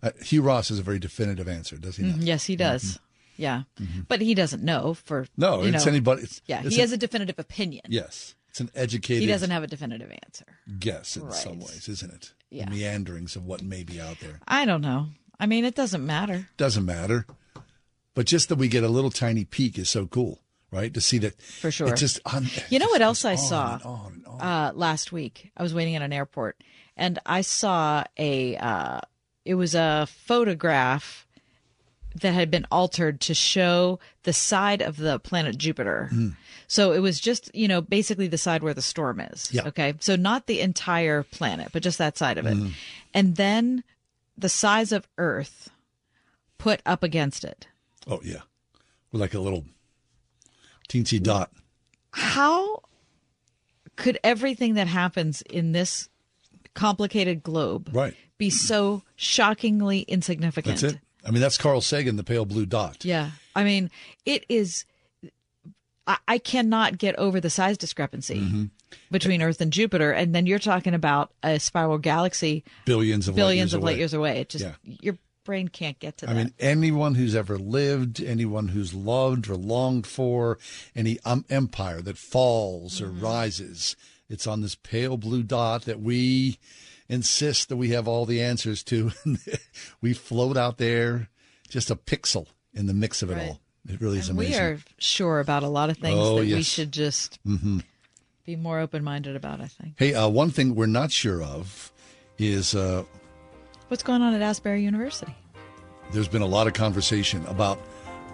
Uh, 0.02 0.10
Hugh 0.22 0.42
Ross 0.42 0.68
has 0.70 0.78
a 0.78 0.82
very 0.82 0.98
definitive 0.98 1.48
answer, 1.48 1.76
does 1.76 1.96
he 1.96 2.02
not? 2.04 2.16
Mhm, 2.18 2.26
Yes, 2.26 2.44
he 2.46 2.56
does. 2.56 2.98
Yeah, 3.36 3.62
but 4.08 4.20
he 4.20 4.34
doesn't 4.34 4.62
know. 4.62 4.94
For 4.94 5.22
Mm-hmm. 5.22 5.40
No, 5.40 5.62
it's 5.62 5.84
know- 5.86 5.90
anybody- 5.90 6.22
it's- 6.24 6.42
yeah, 6.46 6.62
it's 6.64 6.74
he 6.74 6.80
a- 6.80 6.84
has 6.84 6.92
a 6.92 6.96
definitive 6.96 7.38
opinion. 7.38 7.84
Yes, 7.88 8.34
it's 8.50 8.60
an 8.60 8.70
educated. 8.74 9.22
He 9.22 9.26
doesn't 9.26 9.50
have 9.50 9.62
a 9.62 9.66
definitive 9.66 10.12
answer. 10.24 10.44
guess 10.78 11.16
in 11.16 11.30
some 11.32 11.58
ways, 11.60 11.88
isn't 11.88 12.12
it? 12.12 12.32
Yeah. 12.50 12.66
The 12.66 12.72
meanderings 12.72 13.34
of 13.36 13.44
what 13.46 13.62
may 13.62 13.82
be 13.84 14.00
out 14.00 14.20
there 14.20 14.40
I 14.46 14.64
don't 14.66 14.82
know. 14.82 15.08
I 15.40 15.46
mean, 15.46 15.64
it 15.64 15.74
doesn't 15.74 16.04
matter. 16.04 16.48
doesn't 16.58 16.84
matter, 16.84 17.26
but 18.14 18.26
just 18.26 18.48
that 18.50 18.56
we 18.56 18.68
get 18.68 18.84
a 18.84 18.88
little 18.88 19.10
tiny 19.10 19.44
peek 19.44 19.78
is 19.78 19.88
so 19.88 20.06
cool, 20.06 20.42
right? 20.70 20.92
To 20.92 21.00
see 21.00 21.16
that 21.18 21.40
For 21.40 21.70
sure. 21.70 21.88
It's 21.88 22.00
just 22.00 22.20
on. 22.26 22.46
You 22.68 22.78
know 22.78 22.88
what 22.88 23.00
else 23.02 23.24
I 23.24 23.36
saw 23.36 23.74
and 23.76 23.82
on 23.82 24.12
and 24.12 24.26
on. 24.26 24.40
Uh, 24.40 24.72
last 24.74 25.10
week? 25.10 25.50
I 25.56 25.62
was 25.62 25.72
waiting 25.72 25.96
at 25.96 26.02
an 26.02 26.12
airport, 26.12 26.62
and 26.98 27.18
I 27.24 27.40
saw 27.40 28.04
a. 28.18 28.56
Uh, 28.56 29.00
it 29.44 29.54
was 29.54 29.74
a 29.74 30.06
photograph 30.10 31.26
that 32.20 32.34
had 32.34 32.50
been 32.50 32.66
altered 32.70 33.20
to 33.20 33.34
show 33.34 33.98
the 34.24 34.32
side 34.32 34.82
of 34.82 34.96
the 34.96 35.18
planet 35.18 35.56
Jupiter. 35.56 36.10
Mm. 36.12 36.36
So 36.66 36.92
it 36.92 37.00
was 37.00 37.18
just, 37.20 37.54
you 37.54 37.68
know, 37.68 37.80
basically 37.80 38.28
the 38.28 38.38
side 38.38 38.62
where 38.62 38.74
the 38.74 38.82
storm 38.82 39.20
is. 39.20 39.50
Yeah. 39.52 39.66
Okay. 39.68 39.94
So 40.00 40.16
not 40.16 40.46
the 40.46 40.60
entire 40.60 41.22
planet, 41.22 41.70
but 41.72 41.82
just 41.82 41.98
that 41.98 42.18
side 42.18 42.38
of 42.38 42.46
it. 42.46 42.56
Mhm. 42.56 42.72
And 43.14 43.36
then 43.36 43.82
the 44.36 44.48
size 44.48 44.92
of 44.92 45.08
Earth 45.18 45.70
put 46.58 46.80
up 46.84 47.02
against 47.02 47.44
it. 47.44 47.66
Oh 48.06 48.20
yeah, 48.22 48.42
with 49.10 49.20
like 49.20 49.34
a 49.34 49.40
little 49.40 49.64
teensy 50.88 51.22
dot. 51.22 51.50
How 52.12 52.82
could 53.96 54.18
everything 54.22 54.74
that 54.74 54.86
happens 54.86 55.42
in 55.42 55.72
this 55.72 56.08
complicated 56.74 57.42
globe 57.42 57.90
Right. 57.92 58.16
Be 58.46 58.50
so 58.50 59.02
shockingly 59.16 60.00
insignificant? 60.02 60.80
That's 60.80 60.94
it. 60.94 61.00
I 61.24 61.30
mean, 61.30 61.40
that's 61.40 61.58
Carl 61.58 61.80
Sagan, 61.80 62.16
the 62.16 62.24
pale 62.24 62.44
blue 62.44 62.66
dot. 62.66 63.04
Yeah. 63.04 63.30
I 63.54 63.62
mean, 63.64 63.90
it 64.26 64.44
is. 64.48 64.84
I, 66.06 66.16
I 66.26 66.38
cannot 66.38 66.98
get 66.98 67.14
over 67.16 67.40
the 67.40 67.50
size 67.50 67.78
discrepancy 67.78 68.40
Mm-hmm. 68.40 68.64
between 69.10 69.40
Earth 69.42 69.60
and 69.60 69.72
Jupiter. 69.72 70.10
And 70.12 70.34
then 70.34 70.46
you're 70.46 70.58
talking 70.58 70.94
about 70.94 71.30
a 71.42 71.60
spiral 71.60 71.98
galaxy 71.98 72.64
Billions 72.84 73.28
of 73.28 73.34
light 73.34 73.42
billions 73.42 73.70
years 73.72 73.74
of 73.74 73.82
light 73.82 73.90
away. 73.92 73.98
years 73.98 74.14
away. 74.14 74.40
It 74.40 74.48
just, 74.48 74.64
Yeah. 74.64 74.74
your 74.84 75.16
brain 75.44 75.68
can't 75.68 75.98
get 76.00 76.16
to 76.18 76.28
I 76.28 76.32
that. 76.32 76.36
mean, 76.36 76.54
anyone 76.58 77.14
who's 77.14 77.34
ever 77.36 77.56
lived, 77.56 78.20
anyone 78.22 78.68
who's 78.68 78.92
loved 78.92 79.48
or 79.48 79.56
longed 79.56 80.06
for 80.06 80.58
any 80.96 81.18
um, 81.24 81.44
empire 81.50 82.00
that 82.02 82.18
falls 82.18 83.00
or 83.00 83.08
rises, 83.08 83.94
it's 84.28 84.46
on 84.46 84.60
this 84.60 84.74
pale 84.74 85.16
blue 85.16 85.42
dot 85.44 85.82
that 85.84 86.00
we 86.00 86.58
insist 87.12 87.68
that 87.68 87.76
we 87.76 87.90
have 87.90 88.08
all 88.08 88.24
the 88.24 88.42
answers 88.42 88.82
to. 88.84 89.12
we 90.00 90.14
float 90.14 90.56
out 90.56 90.78
there, 90.78 91.28
just 91.68 91.90
a 91.90 91.96
pixel 91.96 92.46
in 92.72 92.86
the 92.86 92.94
mix 92.94 93.22
of 93.22 93.30
it 93.30 93.34
Right. 93.34 93.48
all. 93.48 93.60
It 93.88 94.00
really 94.00 94.18
is 94.18 94.28
And 94.28 94.38
We 94.38 94.54
are 94.54 94.78
sure 94.98 95.40
about 95.40 95.62
a 95.62 95.68
lot 95.68 95.90
of 95.90 95.98
things 95.98 96.16
Oh, 96.16 96.36
that 96.36 96.46
we 96.46 96.62
should 96.62 96.90
just 96.92 97.38
hmm 97.44 97.80
be 98.46 98.56
more 98.56 98.80
open 98.80 99.04
minded 99.04 99.36
about, 99.36 99.60
I 99.60 99.66
think. 99.66 99.94
Hey, 99.96 100.14
uh, 100.14 100.28
one 100.28 100.50
thing 100.50 100.74
we're 100.74 100.86
not 100.86 101.12
sure 101.12 101.42
of 101.42 101.92
is 102.38 102.74
uh, 102.74 103.04
What's 103.88 104.02
going 104.02 104.22
on 104.22 104.34
at 104.34 104.40
Asbury 104.42 104.82
University? 104.82 105.34
there's 106.12 106.28
been 106.28 106.42
a 106.42 106.46
lot 106.46 106.66
of 106.66 106.72
conversation 106.74 107.44
about 107.46 107.78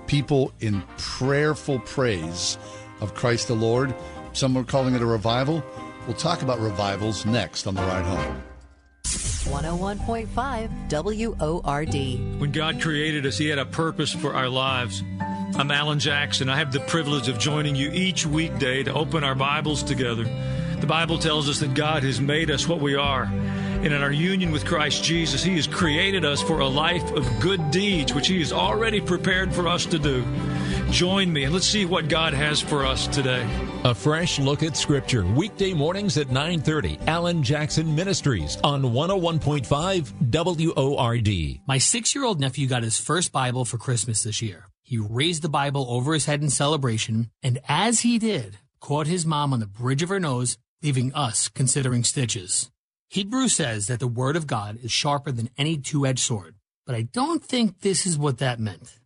people 0.07 0.53
in 0.61 0.83
prayerful 0.99 1.79
praise 1.81 2.59
of 3.01 3.14
Christ 3.14 3.49
the 3.49 3.55
Lord. 3.55 3.95
Some 4.33 4.57
are 4.57 4.64
calling 4.64 4.95
it 4.95 5.03
a 5.03 5.07
revival. 5.07 5.62
We'll 6.07 6.16
talk 6.16 6.43
about 6.43 6.59
revivals 6.61 7.24
next 7.26 7.66
on 7.66 7.74
the 7.74 7.83
ride 7.83 8.05
home. 8.05 8.43
101.5 9.16 11.62
WORD. 11.62 12.40
When 12.40 12.52
God 12.52 12.80
created 12.80 13.26
us, 13.26 13.36
He 13.38 13.48
had 13.48 13.59
a 13.59 13.64
purpose 13.64 14.12
for 14.12 14.34
our 14.34 14.48
lives. 14.48 15.02
I'm 15.56 15.70
Alan 15.70 15.98
Jackson. 15.98 16.50
I 16.50 16.56
have 16.56 16.72
the 16.72 16.80
privilege 16.80 17.28
of 17.28 17.38
joining 17.38 17.74
you 17.74 17.90
each 17.90 18.26
weekday 18.26 18.82
to 18.82 18.92
open 18.92 19.24
our 19.24 19.34
Bibles 19.34 19.82
together. 19.82 20.24
The 20.80 20.86
Bible 20.86 21.18
tells 21.18 21.48
us 21.48 21.59
that 21.61 21.72
God 21.74 22.02
has 22.02 22.20
made 22.20 22.50
us 22.50 22.68
what 22.68 22.80
we 22.80 22.94
are. 22.94 23.24
And 23.24 23.86
in 23.86 24.02
our 24.02 24.12
union 24.12 24.52
with 24.52 24.66
Christ 24.66 25.04
Jesus, 25.04 25.42
He 25.42 25.56
has 25.56 25.66
created 25.66 26.24
us 26.24 26.42
for 26.42 26.61
a 26.61 26.68
life 26.68 27.11
of 27.12 27.26
good 27.40 27.70
deeds, 27.70 28.12
which 28.12 28.28
He 28.28 28.40
has 28.40 28.52
already 28.52 29.00
prepared 29.00 29.54
for 29.54 29.68
us 29.68 29.86
to 29.86 29.98
do. 29.98 30.22
Join 30.91 31.30
me 31.30 31.45
and 31.45 31.53
let's 31.53 31.66
see 31.66 31.84
what 31.84 32.09
God 32.09 32.32
has 32.32 32.62
for 32.62 32.86
us 32.86 33.07
today. 33.09 33.47
A 33.84 33.95
fresh 33.95 34.39
look 34.39 34.62
at 34.62 34.76
Scripture, 34.76 35.24
weekday 35.24 35.74
mornings 35.74 36.16
at 36.16 36.30
9:30. 36.30 36.99
Alan 37.07 37.43
Jackson 37.43 37.95
Ministries 37.95 38.57
on 38.64 38.82
101.5 38.82 40.12
WORD. 40.20 41.61
My 41.66 41.76
six 41.76 42.14
year 42.14 42.24
old 42.24 42.41
nephew 42.41 42.66
got 42.66 42.82
his 42.82 42.99
first 42.99 43.32
Bible 43.32 43.66
for 43.66 43.76
Christmas 43.76 44.22
this 44.22 44.41
year. 44.41 44.70
He 44.82 44.97
raised 44.97 45.43
the 45.43 45.51
Bible 45.51 45.86
over 45.91 46.14
his 46.14 46.24
head 46.24 46.43
in 46.43 46.49
celebration, 46.49 47.30
and 47.43 47.61
as 47.68 48.01
he 48.01 48.18
did, 48.18 48.59
caught 48.80 49.07
his 49.07 49.26
mom 49.26 49.53
on 49.53 49.61
the 49.61 49.66
bridge 49.66 50.03
of 50.03 50.09
her 50.09 50.18
nose, 50.18 50.57
leaving 50.82 51.12
us 51.12 51.49
considering 51.49 52.03
stitches. 52.03 52.70
Hebrew 53.11 53.49
says 53.49 53.89
that 53.89 54.01
the 54.01 54.09
Word 54.09 54.36
of 54.36 54.47
God 54.47 54.78
is 54.82 54.91
sharper 54.91 55.32
than 55.32 55.51
any 55.59 55.76
two 55.76 56.07
edged 56.07 56.20
sword, 56.20 56.55
but 56.86 56.95
I 56.95 57.03
don't 57.03 57.45
think 57.45 57.80
this 57.80 58.07
is 58.07 58.16
what 58.16 58.39
that 58.39 58.59
meant. 58.59 58.99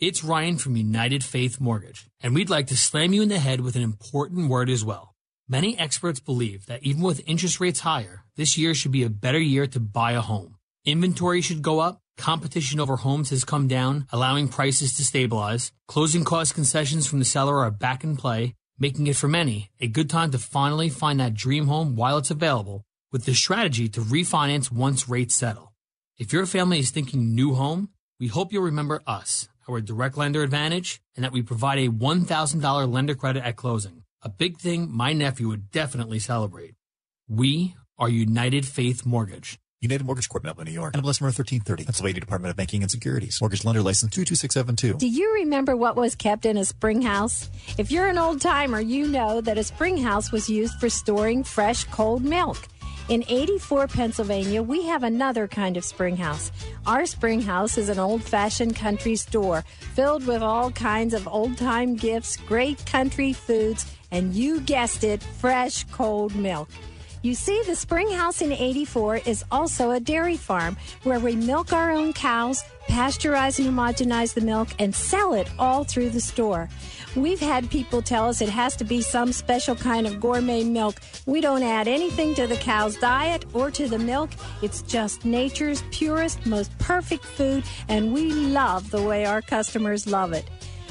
It's 0.00 0.24
Ryan 0.24 0.56
from 0.56 0.76
United 0.76 1.22
Faith 1.22 1.60
Mortgage, 1.60 2.06
and 2.22 2.34
we'd 2.34 2.48
like 2.48 2.68
to 2.68 2.74
slam 2.74 3.12
you 3.12 3.20
in 3.20 3.28
the 3.28 3.38
head 3.38 3.60
with 3.60 3.76
an 3.76 3.82
important 3.82 4.48
word 4.48 4.70
as 4.70 4.82
well. 4.82 5.14
Many 5.46 5.78
experts 5.78 6.20
believe 6.20 6.64
that 6.68 6.82
even 6.82 7.02
with 7.02 7.20
interest 7.28 7.60
rates 7.60 7.80
higher, 7.80 8.24
this 8.34 8.56
year 8.56 8.72
should 8.72 8.92
be 8.92 9.02
a 9.02 9.10
better 9.10 9.38
year 9.38 9.66
to 9.66 9.78
buy 9.78 10.12
a 10.12 10.22
home. 10.22 10.56
Inventory 10.86 11.42
should 11.42 11.60
go 11.60 11.80
up, 11.80 12.00
competition 12.16 12.80
over 12.80 12.96
homes 12.96 13.28
has 13.28 13.44
come 13.44 13.68
down, 13.68 14.06
allowing 14.10 14.48
prices 14.48 14.94
to 14.94 15.04
stabilize, 15.04 15.70
closing 15.86 16.24
cost 16.24 16.54
concessions 16.54 17.06
from 17.06 17.18
the 17.18 17.26
seller 17.26 17.58
are 17.58 17.70
back 17.70 18.02
in 18.02 18.16
play, 18.16 18.54
making 18.78 19.06
it 19.06 19.16
for 19.16 19.28
many 19.28 19.70
a 19.82 19.86
good 19.86 20.08
time 20.08 20.30
to 20.30 20.38
finally 20.38 20.88
find 20.88 21.20
that 21.20 21.34
dream 21.34 21.66
home 21.66 21.94
while 21.94 22.16
it's 22.16 22.30
available, 22.30 22.86
with 23.12 23.26
the 23.26 23.34
strategy 23.34 23.86
to 23.86 24.00
refinance 24.00 24.72
once 24.72 25.10
rates 25.10 25.36
settle. 25.36 25.74
If 26.16 26.32
your 26.32 26.46
family 26.46 26.78
is 26.78 26.90
thinking 26.90 27.34
new 27.34 27.52
home, 27.52 27.90
we 28.18 28.28
hope 28.28 28.50
you'll 28.50 28.62
remember 28.62 29.02
us, 29.06 29.49
our 29.72 29.80
direct 29.80 30.16
lender 30.16 30.42
advantage, 30.42 31.00
and 31.16 31.24
that 31.24 31.32
we 31.32 31.42
provide 31.42 31.78
a 31.78 31.88
$1,000 31.88 32.92
lender 32.92 33.14
credit 33.14 33.44
at 33.44 33.56
closing. 33.56 34.04
A 34.22 34.28
big 34.28 34.58
thing 34.58 34.88
my 34.90 35.12
nephew 35.12 35.48
would 35.48 35.70
definitely 35.70 36.18
celebrate. 36.18 36.74
We 37.28 37.74
are 37.98 38.08
United 38.08 38.66
Faith 38.66 39.06
Mortgage. 39.06 39.58
United 39.82 40.04
Mortgage 40.04 40.28
Corp, 40.28 40.44
Melville, 40.44 40.64
New 40.64 40.72
York. 40.72 40.92
NMLS 40.92 41.22
number 41.22 41.32
1330. 41.32 41.84
Pennsylvania 41.84 42.20
Department 42.20 42.50
of 42.50 42.56
Banking 42.56 42.82
and 42.82 42.90
Securities. 42.90 43.38
Mortgage 43.40 43.64
lender 43.64 43.80
license 43.80 44.12
22672. 44.12 44.98
Do 44.98 45.08
you 45.08 45.32
remember 45.34 45.74
what 45.74 45.96
was 45.96 46.14
kept 46.14 46.44
in 46.44 46.58
a 46.58 46.66
spring 46.66 47.00
house? 47.00 47.48
If 47.78 47.90
you're 47.90 48.06
an 48.06 48.18
old 48.18 48.42
timer, 48.42 48.80
you 48.80 49.06
know 49.08 49.40
that 49.40 49.56
a 49.56 49.64
spring 49.64 49.96
house 49.96 50.32
was 50.32 50.50
used 50.50 50.74
for 50.78 50.90
storing 50.90 51.44
fresh, 51.44 51.84
cold 51.84 52.22
milk. 52.24 52.58
In 53.10 53.24
84 53.26 53.88
Pennsylvania, 53.88 54.62
we 54.62 54.86
have 54.86 55.02
another 55.02 55.48
kind 55.48 55.76
of 55.76 55.84
spring 55.84 56.16
house. 56.16 56.52
Our 56.86 57.06
spring 57.06 57.42
house 57.42 57.76
is 57.76 57.88
an 57.88 57.98
old 57.98 58.22
fashioned 58.22 58.76
country 58.76 59.16
store 59.16 59.64
filled 59.96 60.28
with 60.28 60.42
all 60.42 60.70
kinds 60.70 61.12
of 61.12 61.26
old 61.26 61.58
time 61.58 61.96
gifts, 61.96 62.36
great 62.36 62.86
country 62.86 63.32
foods, 63.32 63.92
and 64.12 64.32
you 64.32 64.60
guessed 64.60 65.02
it, 65.02 65.24
fresh, 65.24 65.82
cold 65.90 66.36
milk. 66.36 66.68
You 67.22 67.34
see, 67.34 67.60
the 67.66 67.74
Spring 67.74 68.10
House 68.12 68.40
in 68.40 68.52
84 68.52 69.16
is 69.26 69.44
also 69.50 69.90
a 69.90 70.00
dairy 70.00 70.36
farm 70.36 70.76
where 71.02 71.18
we 71.18 71.34
milk 71.34 71.72
our 71.72 71.90
own 71.90 72.12
cows, 72.12 72.64
pasteurize 72.88 73.58
and 73.58 73.76
homogenize 73.76 74.34
the 74.34 74.40
milk, 74.40 74.68
and 74.78 74.94
sell 74.94 75.34
it 75.34 75.46
all 75.58 75.84
through 75.84 76.10
the 76.10 76.20
store. 76.20 76.68
We've 77.16 77.40
had 77.40 77.68
people 77.70 78.02
tell 78.02 78.28
us 78.28 78.40
it 78.40 78.48
has 78.48 78.76
to 78.76 78.84
be 78.84 79.02
some 79.02 79.32
special 79.32 79.74
kind 79.74 80.06
of 80.06 80.20
gourmet 80.20 80.62
milk. 80.62 81.00
We 81.26 81.40
don't 81.40 81.64
add 81.64 81.88
anything 81.88 82.36
to 82.36 82.46
the 82.46 82.56
cow's 82.56 82.96
diet 82.96 83.44
or 83.52 83.68
to 83.72 83.88
the 83.88 83.98
milk. 83.98 84.30
It's 84.62 84.82
just 84.82 85.24
nature's 85.24 85.82
purest, 85.90 86.46
most 86.46 86.76
perfect 86.78 87.24
food, 87.24 87.64
and 87.88 88.12
we 88.12 88.30
love 88.30 88.92
the 88.92 89.02
way 89.02 89.24
our 89.24 89.42
customers 89.42 90.06
love 90.06 90.32
it. 90.32 90.48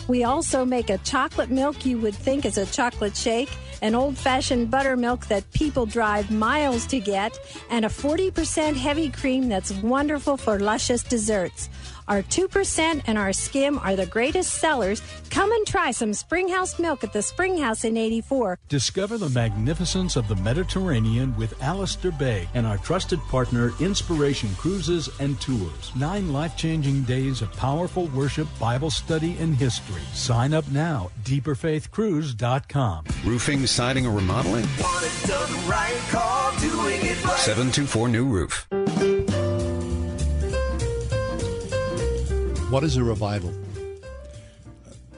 We 0.09 0.25
also 0.25 0.65
make 0.65 0.89
a 0.89 0.97
chocolate 0.97 1.51
milk 1.51 1.85
you 1.85 1.97
would 1.99 2.15
think 2.15 2.43
is 2.43 2.57
a 2.57 2.65
chocolate 2.65 3.15
shake, 3.15 3.51
an 3.81 3.95
old 3.95 4.17
fashioned 4.17 4.69
buttermilk 4.69 5.27
that 5.27 5.49
people 5.53 5.85
drive 5.85 6.31
miles 6.31 6.85
to 6.87 6.99
get, 6.99 7.39
and 7.69 7.85
a 7.85 7.89
40% 7.89 8.75
heavy 8.75 9.09
cream 9.09 9.47
that's 9.47 9.71
wonderful 9.71 10.35
for 10.35 10.59
luscious 10.59 11.01
desserts. 11.03 11.69
Our 12.09 12.23
2% 12.23 13.03
and 13.05 13.17
our 13.19 13.31
skim 13.31 13.77
are 13.77 13.95
the 13.95 14.07
greatest 14.07 14.55
sellers. 14.55 15.01
Come 15.29 15.51
and 15.51 15.65
try 15.67 15.91
some 15.91 16.11
Springhouse 16.11 16.79
milk 16.79 17.03
at 17.03 17.13
the 17.13 17.21
Springhouse 17.21 17.83
in 17.83 17.97
84. 17.97 18.57
Discover 18.67 19.19
the 19.19 19.29
magnificence 19.29 20.15
of 20.15 20.27
the 20.27 20.35
Mediterranean 20.37 21.37
with 21.37 21.61
Alistair 21.61 22.11
Begg 22.11 22.47
and 22.55 22.65
our 22.65 22.79
trusted 22.79 23.19
partner, 23.29 23.73
Inspiration 23.79 24.49
Cruises 24.55 25.07
and 25.19 25.39
Tours. 25.39 25.91
Nine 25.95 26.33
life 26.33 26.57
changing 26.57 27.03
days 27.03 27.43
of 27.43 27.51
powerful 27.53 28.07
worship, 28.07 28.47
Bible 28.59 28.89
study, 28.89 29.37
and 29.37 29.55
history. 29.55 30.01
Sign 30.13 30.55
up 30.55 30.67
now. 30.71 31.11
DeeperFaithCruise.com. 31.25 33.05
Roofing, 33.23 33.67
siding, 33.67 34.07
or 34.07 34.15
remodeling? 34.15 34.65
Want 34.81 35.05
it 35.05 35.27
done 35.27 35.67
right, 35.69 35.95
call 36.09 36.57
doing 36.57 37.05
it 37.05 37.23
right. 37.23 37.37
724 37.37 38.09
New 38.09 38.25
Roof. 38.25 38.67
What 42.69 42.83
is 42.83 42.97
a 42.97 43.03
revival? 43.03 43.51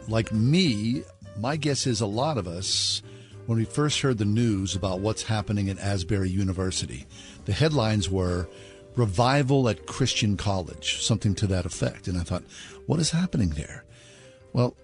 Like 0.08 0.32
me, 0.32 1.04
my 1.38 1.58
guess 1.58 1.86
is 1.86 2.00
a 2.00 2.06
lot 2.06 2.38
of 2.38 2.48
us, 2.48 3.02
when 3.46 3.58
we 3.58 3.66
first 3.66 4.00
heard 4.00 4.20
the 4.20 4.26
news 4.26 4.74
about 4.74 5.02
what's 5.02 5.24
happening 5.24 5.70
at 5.70 5.78
Asbury 5.78 6.30
University, 6.30 7.06
the 7.44 7.52
headlines 7.52 8.10
were 8.10 8.48
Revival 8.96 9.68
at 9.68 9.86
Christian 9.86 10.38
College, 10.38 11.02
something 11.04 11.36
to 11.36 11.48
that 11.48 11.66
effect. 11.66 12.08
And 12.08 12.18
I 12.18 12.22
thought, 12.22 12.44
what 12.86 13.02
is 13.02 13.12
happening 13.12 13.50
there? 13.50 13.84
Well, 14.54 14.78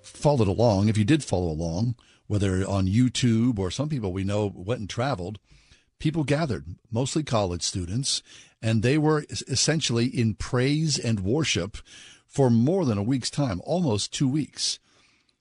followed 0.00 0.46
along, 0.46 0.88
if 0.88 0.96
you 0.96 1.04
did 1.04 1.24
follow 1.24 1.48
along, 1.48 1.96
whether 2.28 2.64
on 2.68 2.86
YouTube 2.86 3.58
or 3.58 3.72
some 3.72 3.88
people 3.88 4.12
we 4.12 4.22
know 4.22 4.52
went 4.54 4.78
and 4.78 4.88
traveled, 4.88 5.40
people 6.04 6.22
gathered, 6.22 6.66
mostly 6.92 7.22
college 7.22 7.62
students, 7.62 8.22
and 8.60 8.82
they 8.82 8.98
were 8.98 9.24
essentially 9.48 10.04
in 10.04 10.34
praise 10.34 10.98
and 10.98 11.20
worship 11.20 11.78
for 12.26 12.50
more 12.50 12.84
than 12.84 12.98
a 12.98 13.02
week's 13.02 13.30
time, 13.30 13.58
almost 13.64 14.12
two 14.12 14.28
weeks. 14.28 14.78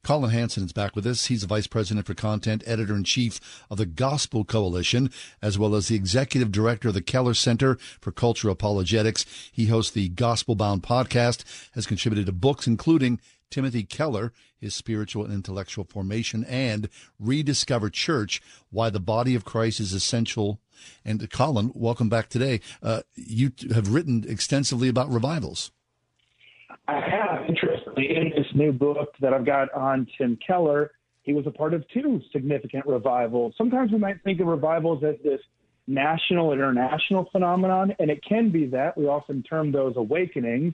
Collin 0.06 0.32
Hansen 0.32 0.64
is 0.64 0.72
back 0.72 0.96
with 0.96 1.06
us. 1.06 1.26
He's 1.26 1.42
the 1.42 1.48
Vice 1.48 1.68
President 1.68 2.06
for 2.06 2.14
Content, 2.14 2.64
Editor 2.66 2.96
in 2.96 3.04
Chief 3.04 3.42
of 3.70 3.78
the 3.78 3.86
Gospel 3.86 4.46
Coalition, 4.46 5.12
as 5.42 5.60
well 5.60 5.76
as 5.76 5.90
the 5.90 5.96
Executive 5.96 6.50
Director 6.50 6.88
of 6.88 6.94
the 6.94 7.02
Keller 7.02 7.34
Center 7.34 7.76
for 8.00 8.14
Cultural 8.14 8.54
Apologetics. 8.54 9.26
He 9.52 9.66
hosts 9.66 9.92
the 9.92 10.12
Gospelbound 10.12 10.80
podcast, 10.80 11.44
has 11.74 11.86
contributed 11.86 12.28
to 12.28 12.32
books 12.32 12.68
including 12.68 13.20
Timothy 13.54 13.84
Keller, 13.84 14.34
his 14.60 14.74
spiritual 14.74 15.24
and 15.24 15.32
intellectual 15.32 15.86
formation, 15.86 16.44
and 16.46 16.90
Rediscover 17.20 17.92
Church, 17.92 18.42
why 18.72 18.90
the 18.90 19.00
body 19.00 19.36
of 19.36 19.46
Christ 19.46 19.80
is 19.80 19.94
essential. 19.94 20.60
And 21.06 21.30
Collin, 21.30 21.72
welcome 21.76 22.10
back 22.10 22.30
today. 22.30 22.62
Uh, 22.82 23.04
you 23.14 23.52
have 23.72 23.94
written 23.94 24.26
extensively 24.28 24.90
about 24.90 25.08
revivals. 25.12 25.72
I 26.88 27.00
have, 27.00 27.48
interestingly, 27.48 28.16
in 28.16 28.32
this 28.36 28.48
new 28.56 28.72
book 28.72 29.14
that 29.22 29.34
I've 29.34 29.46
got 29.46 29.72
on 29.74 30.08
Tim 30.18 30.36
Keller, 30.46 30.90
he 31.22 31.34
was 31.34 31.46
a 31.46 31.52
part 31.52 31.76
of 31.76 31.88
two 31.90 32.22
significant 32.32 32.88
revivals. 32.88 33.54
Sometimes 33.56 33.92
we 33.92 34.00
might 34.00 34.24
think 34.24 34.42
of 34.42 34.48
revivals 34.48 35.04
as 35.04 35.16
this 35.24 35.42
national, 35.86 36.54
international 36.54 37.30
phenomenon, 37.32 37.96
and 38.00 38.10
it 38.10 38.24
can 38.28 38.50
be 38.50 38.66
that. 38.66 38.98
We 38.98 39.06
often 39.06 39.44
term 39.44 39.72
those 39.72 39.94
awakenings. 39.96 40.74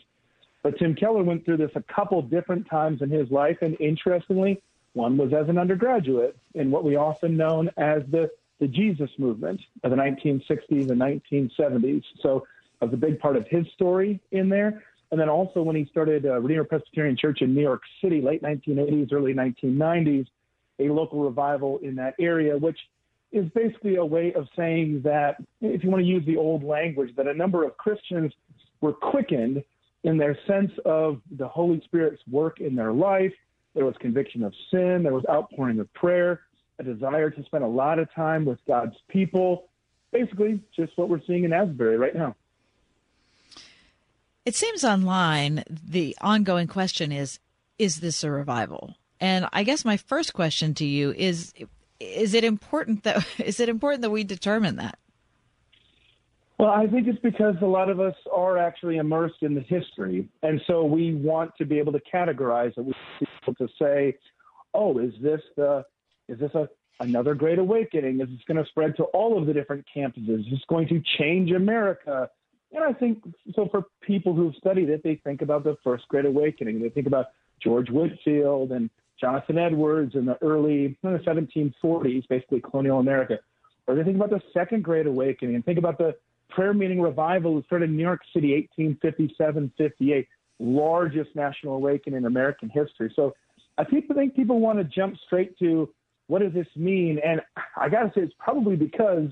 But 0.62 0.78
Tim 0.78 0.96
Keller 0.96 1.24
went 1.24 1.46
through 1.46 1.58
this 1.58 1.72
a 1.76 1.84
couple 1.94 2.22
different 2.22 2.68
times 2.70 3.02
in 3.02 3.10
his 3.10 3.30
life, 3.32 3.58
and 3.62 3.78
interestingly, 3.80 4.62
one 4.94 5.18
was 5.18 5.34
as 5.34 5.48
an 5.48 5.58
undergraduate 5.58 6.38
in 6.56 6.72
what 6.72 6.84
we 6.84 6.96
often 6.96 7.38
known 7.38 7.70
as 7.78 8.02
the, 8.12 8.30
the 8.60 8.68
Jesus 8.68 9.10
movement 9.18 9.62
of 9.84 9.92
the 9.92 9.98
1960s 9.98 10.90
and 10.90 11.00
1970s. 11.00 12.04
So 12.22 12.46
that 12.80 12.88
was 12.88 12.94
a 12.94 12.98
big 12.98 13.20
part 13.20 13.38
of 13.38 13.48
his 13.48 13.66
story 13.74 14.20
in 14.32 14.50
there. 14.50 14.84
And 15.12 15.20
then 15.20 15.30
also 15.30 15.62
when 15.62 15.76
he 15.76 15.86
started 15.86 16.26
uh, 16.26 16.40
Redeemer 16.40 16.66
Presbyterian 16.66 17.18
Church 17.18 17.42
in 17.42 17.56
New 17.56 17.62
York 17.62 17.82
City, 18.02 18.22
late 18.22 18.44
1980s, 18.44 19.12
early 19.14 19.34
1990s, 19.34 20.28
a 20.80 20.90
local 20.90 21.24
revival 21.24 21.80
in 21.80 21.96
that 21.96 22.16
area, 22.20 22.58
which 22.58 22.78
is 23.32 23.46
basically 23.54 23.96
a 23.96 24.06
way 24.06 24.34
of 24.34 24.48
saying 24.56 25.02
that, 25.04 25.38
if 25.62 25.84
you 25.84 25.90
want 25.90 26.02
to 26.02 26.08
use 26.08 26.26
the 26.26 26.38
old 26.38 26.64
language, 26.64 27.16
that 27.16 27.28
a 27.28 27.34
number 27.34 27.64
of 27.64 27.78
Christians 27.78 28.34
were 28.82 28.94
quickened 28.94 29.64
in 30.04 30.18
their 30.18 30.38
sense 30.48 30.72
of 30.86 31.22
the 31.32 31.48
Holy 31.48 31.82
Spirit's 31.86 32.22
work 32.30 32.60
in 32.60 32.76
their 32.76 32.94
life. 32.94 33.34
There 33.76 33.86
was 33.86 33.96
conviction 34.00 34.44
of 34.44 34.54
sin, 34.72 35.04
there 35.04 35.14
was 35.14 35.24
outpouring 35.30 35.80
of 35.80 35.94
prayer, 35.94 36.42
a 36.80 36.84
desire 36.84 37.30
to 37.30 37.44
spend 37.46 37.64
a 37.64 37.68
lot 37.68 38.00
of 38.00 38.12
time 38.14 38.46
with 38.46 38.60
God's 38.68 38.96
people. 39.10 39.70
Basically, 40.12 40.60
just 40.76 40.98
what 40.98 41.10
we're 41.10 41.22
seeing 41.28 41.44
in 41.44 41.54
Asbury 41.54 41.98
right 41.98 42.16
now. 42.16 42.36
It 44.46 44.56
seems 44.56 44.84
online 44.84 45.64
the 45.70 46.18
ongoing 46.22 46.68
question 46.68 47.12
is 47.12 47.40
is 47.78 48.02
this 48.02 48.24
a 48.24 48.32
revival? 48.32 48.96
And 49.22 49.48
I 49.54 49.64
guess 49.64 49.86
my 49.86 49.98
first 49.98 50.34
question 50.34 50.74
to 50.76 50.86
you 50.86 51.14
is 51.14 51.54
is 52.00 52.34
it 52.34 52.44
important 52.44 53.04
that 53.04 53.26
is 53.38 53.60
it 53.60 53.70
important 53.70 54.02
that 54.02 54.10
we 54.10 54.24
determine 54.24 54.78
that? 54.78 54.98
Well, 56.60 56.72
I 56.72 56.88
think 56.88 57.08
it's 57.08 57.20
because 57.20 57.56
a 57.62 57.66
lot 57.66 57.90
of 57.90 58.02
us 58.02 58.16
are 58.36 58.58
actually 58.58 58.98
immersed 58.98 59.44
in 59.44 59.56
the 59.56 59.62
history, 59.62 60.28
and 60.44 60.62
so 60.68 60.84
we 60.84 61.16
want 61.16 61.56
to 61.58 61.66
be 61.66 61.80
able 61.80 61.94
to 61.94 62.02
categorize 62.14 62.78
it. 62.78 62.82
We 62.82 62.94
want 63.48 63.58
to 63.60 63.70
say, 63.82 64.18
"Oh, 64.74 64.98
is 64.98 65.14
this 65.22 65.40
the 65.56 65.86
is 66.28 66.38
this 66.38 66.54
a 66.56 66.68
another 67.00 67.34
great 67.34 67.60
awakening? 67.60 68.20
Is 68.20 68.28
this 68.28 68.44
going 68.46 68.62
to 68.62 68.70
spread 68.70 68.98
to 68.98 69.04
all 69.06 69.38
of 69.38 69.48
the 69.48 69.54
different 69.54 69.86
campuses? 69.96 70.42
Is 70.42 70.52
this 70.52 70.66
going 70.68 70.90
to 70.90 71.02
change 71.18 71.52
America? 71.52 72.30
And 72.74 72.84
I 72.84 72.92
think 72.92 73.24
so 73.56 73.70
for 73.72 73.86
people 74.02 74.34
who've 74.34 74.56
studied 74.56 74.90
it, 74.90 75.02
they 75.02 75.16
think 75.24 75.42
about 75.42 75.64
the 75.64 75.78
First 75.82 76.10
Great 76.10 76.26
Awakening. 76.26 76.82
They 76.82 76.90
think 76.90 77.08
about 77.08 77.28
George 77.64 77.90
Whitefield 77.90 78.74
and 78.74 78.90
Jonathan 79.18 79.58
Edwards 79.58 80.14
in 80.16 80.26
the 80.26 80.38
early 80.42 80.98
in 81.04 81.14
the 81.14 81.20
1740s, 81.20 82.28
basically 82.28 82.60
colonial 82.60 83.00
America. 83.00 83.40
Or 83.88 83.96
they 83.96 84.04
think 84.04 84.18
about 84.18 84.30
the 84.30 84.42
Second 84.54 84.84
Great 84.84 85.08
Awakening 85.08 85.56
and 85.56 85.64
think 85.64 85.80
about 85.80 85.98
the 85.98 86.16
prayer 86.50 86.74
meeting 86.74 87.02
revival 87.02 87.56
that 87.56 87.66
started 87.66 87.90
in 87.90 87.98
New 87.98 88.04
York 88.04 88.22
City, 88.34 88.54
1857 88.54 89.72
58, 89.78 90.28
largest 90.60 91.36
national 91.36 91.76
awakening 91.76 92.18
in 92.18 92.26
American 92.26 92.70
history. 92.70 93.12
So 93.16 93.34
I 93.78 93.86
think 93.86 94.36
people 94.36 94.60
want 94.60 94.80
to 94.80 94.84
jump 94.84 95.16
straight 95.26 95.58
to 95.60 95.90
what 96.28 96.42
does 96.42 96.54
this 96.54 96.68
mean? 96.76 97.20
And 97.26 97.42
I 97.76 97.90
got 97.90 98.04
to 98.04 98.12
say, 98.14 98.22
it's 98.22 98.34
probably 98.38 98.76
because 98.76 99.30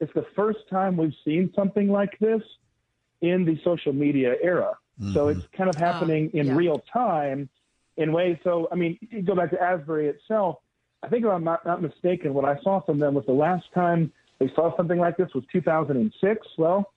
it's 0.00 0.12
the 0.14 0.26
first 0.36 0.58
time 0.68 0.96
we've 0.96 1.14
seen 1.24 1.50
something 1.56 1.88
like 1.88 2.18
this 2.18 2.42
in 3.22 3.46
the 3.46 3.58
social 3.64 3.94
media 3.94 4.34
era. 4.42 4.76
Mm-hmm. 5.00 5.14
So 5.14 5.28
it's 5.28 5.46
kind 5.56 5.70
of 5.70 5.76
happening 5.76 6.30
in 6.34 6.48
yeah. 6.48 6.54
real 6.54 6.82
time 6.92 7.48
in 7.96 8.12
ways. 8.12 8.36
So, 8.44 8.68
I 8.70 8.74
mean, 8.74 8.98
you 9.00 9.22
go 9.22 9.34
back 9.34 9.50
to 9.50 9.62
Asbury 9.62 10.08
itself. 10.08 10.58
I 11.02 11.08
think 11.08 11.24
if 11.24 11.30
I'm 11.30 11.44
not, 11.44 11.64
not 11.64 11.80
mistaken, 11.80 12.34
what 12.34 12.44
I 12.44 12.60
saw 12.62 12.80
from 12.80 12.98
them 12.98 13.14
was 13.14 13.24
the 13.26 13.32
last 13.32 13.64
time 13.74 14.12
they 14.38 14.50
saw 14.54 14.76
something 14.76 14.98
like 14.98 15.16
this 15.16 15.28
was 15.34 15.44
2006. 15.52 16.46
Well, 16.58 16.90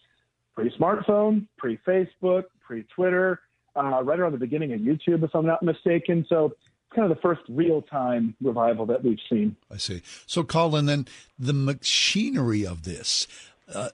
pre 0.55 0.71
smartphone, 0.77 1.47
pre 1.57 1.77
Facebook, 1.87 2.45
pre 2.65 2.83
Twitter, 2.95 3.39
uh, 3.75 4.01
right 4.03 4.19
around 4.19 4.31
the 4.31 4.37
beginning 4.37 4.73
of 4.73 4.81
YouTube, 4.81 5.23
if 5.23 5.33
I'm 5.33 5.45
not 5.45 5.61
mistaken. 5.63 6.25
So 6.27 6.45
it's 6.45 6.95
kind 6.95 7.09
of 7.09 7.15
the 7.15 7.21
first 7.21 7.41
real 7.49 7.81
time 7.83 8.35
revival 8.41 8.85
that 8.87 9.03
we've 9.03 9.19
seen. 9.29 9.55
I 9.71 9.77
see. 9.77 10.01
So, 10.25 10.43
Collin, 10.43 10.85
then 10.85 11.07
the 11.37 11.53
machinery 11.53 12.65
of 12.65 12.83
this. 12.83 13.27
Uh, 13.73 13.89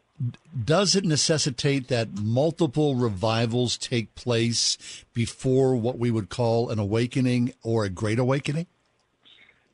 does 0.64 0.96
it 0.96 1.04
necessitate 1.04 1.88
that 1.88 2.20
multiple 2.20 2.96
revivals 2.96 3.76
take 3.78 4.14
place 4.14 4.78
before 5.14 5.76
what 5.76 5.98
we 5.98 6.12
would 6.12 6.30
call 6.30 6.70
an 6.70 6.78
awakening 6.78 7.54
or 7.64 7.84
a 7.84 7.89
great 7.89 8.20
awakening? 8.20 8.68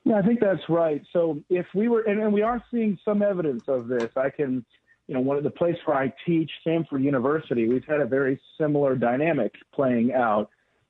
Yeah, 0.05 0.17
I 0.17 0.21
think 0.21 0.39
that's 0.39 0.61
right. 0.69 1.01
So 1.13 1.41
if 1.49 1.65
we 1.75 1.87
were, 1.87 2.01
and, 2.01 2.21
and 2.21 2.33
we 2.33 2.41
are 2.41 2.63
seeing 2.71 2.97
some 3.03 3.21
evidence 3.21 3.63
of 3.67 3.87
this. 3.87 4.09
I 4.15 4.29
can, 4.29 4.65
you 5.07 5.13
know, 5.13 5.19
one 5.19 5.37
of 5.37 5.43
the 5.43 5.51
place 5.51 5.75
where 5.85 5.97
I 5.97 6.13
teach, 6.25 6.49
Samford 6.65 7.03
University, 7.03 7.67
we've 7.67 7.85
had 7.85 7.99
a 7.99 8.05
very 8.05 8.39
similar 8.57 8.95
dynamic 8.95 9.53
playing 9.73 10.13
out. 10.13 10.49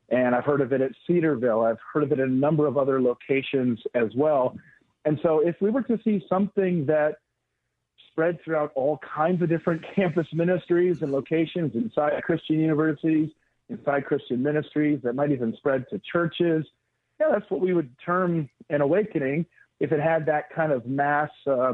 And 0.10 0.34
I've 0.34 0.46
heard 0.46 0.62
of 0.62 0.74
it 0.74 0.82
at 0.82 0.92
Cedarville. 1.06 1.62
I've 1.62 1.78
heard 1.94 2.04
of 2.04 2.12
it 2.12 2.20
in 2.20 2.30
a 2.30 2.34
number 2.34 2.66
of 2.66 2.78
other 2.78 3.02
locations 3.02 3.80
as 3.94 4.10
well. 4.16 4.56
And 5.06 5.20
so 5.24 5.40
if 5.40 5.56
we 5.62 5.70
were 5.70 5.84
to 5.84 6.00
see 6.04 6.24
something 6.28 6.86
that 6.88 7.16
spread 8.12 8.40
throughout 8.44 8.72
all 8.76 9.00
kinds 9.16 9.42
of 9.42 9.50
different 9.50 9.84
campus 9.96 10.28
ministries 10.34 11.02
and 11.02 11.12
locations 11.12 11.74
inside 11.76 12.22
Christian 12.24 12.60
universities, 12.60 13.30
inside 13.70 14.06
Christian 14.06 14.42
ministries 14.44 15.00
that 15.04 15.14
might 15.14 15.32
even 15.32 15.56
spread 15.58 15.86
to 15.90 16.02
churches. 16.12 16.66
Yeah, 17.20 17.28
that's 17.32 17.50
what 17.50 17.62
we 17.62 17.74
would 17.74 17.90
term 18.04 18.50
an 18.70 18.82
awakening 18.82 19.46
if 19.80 19.92
it 19.92 20.00
had 20.00 20.26
that 20.28 20.50
kind 20.54 20.72
of 20.72 20.86
mass 20.86 21.30
uh, 21.48 21.74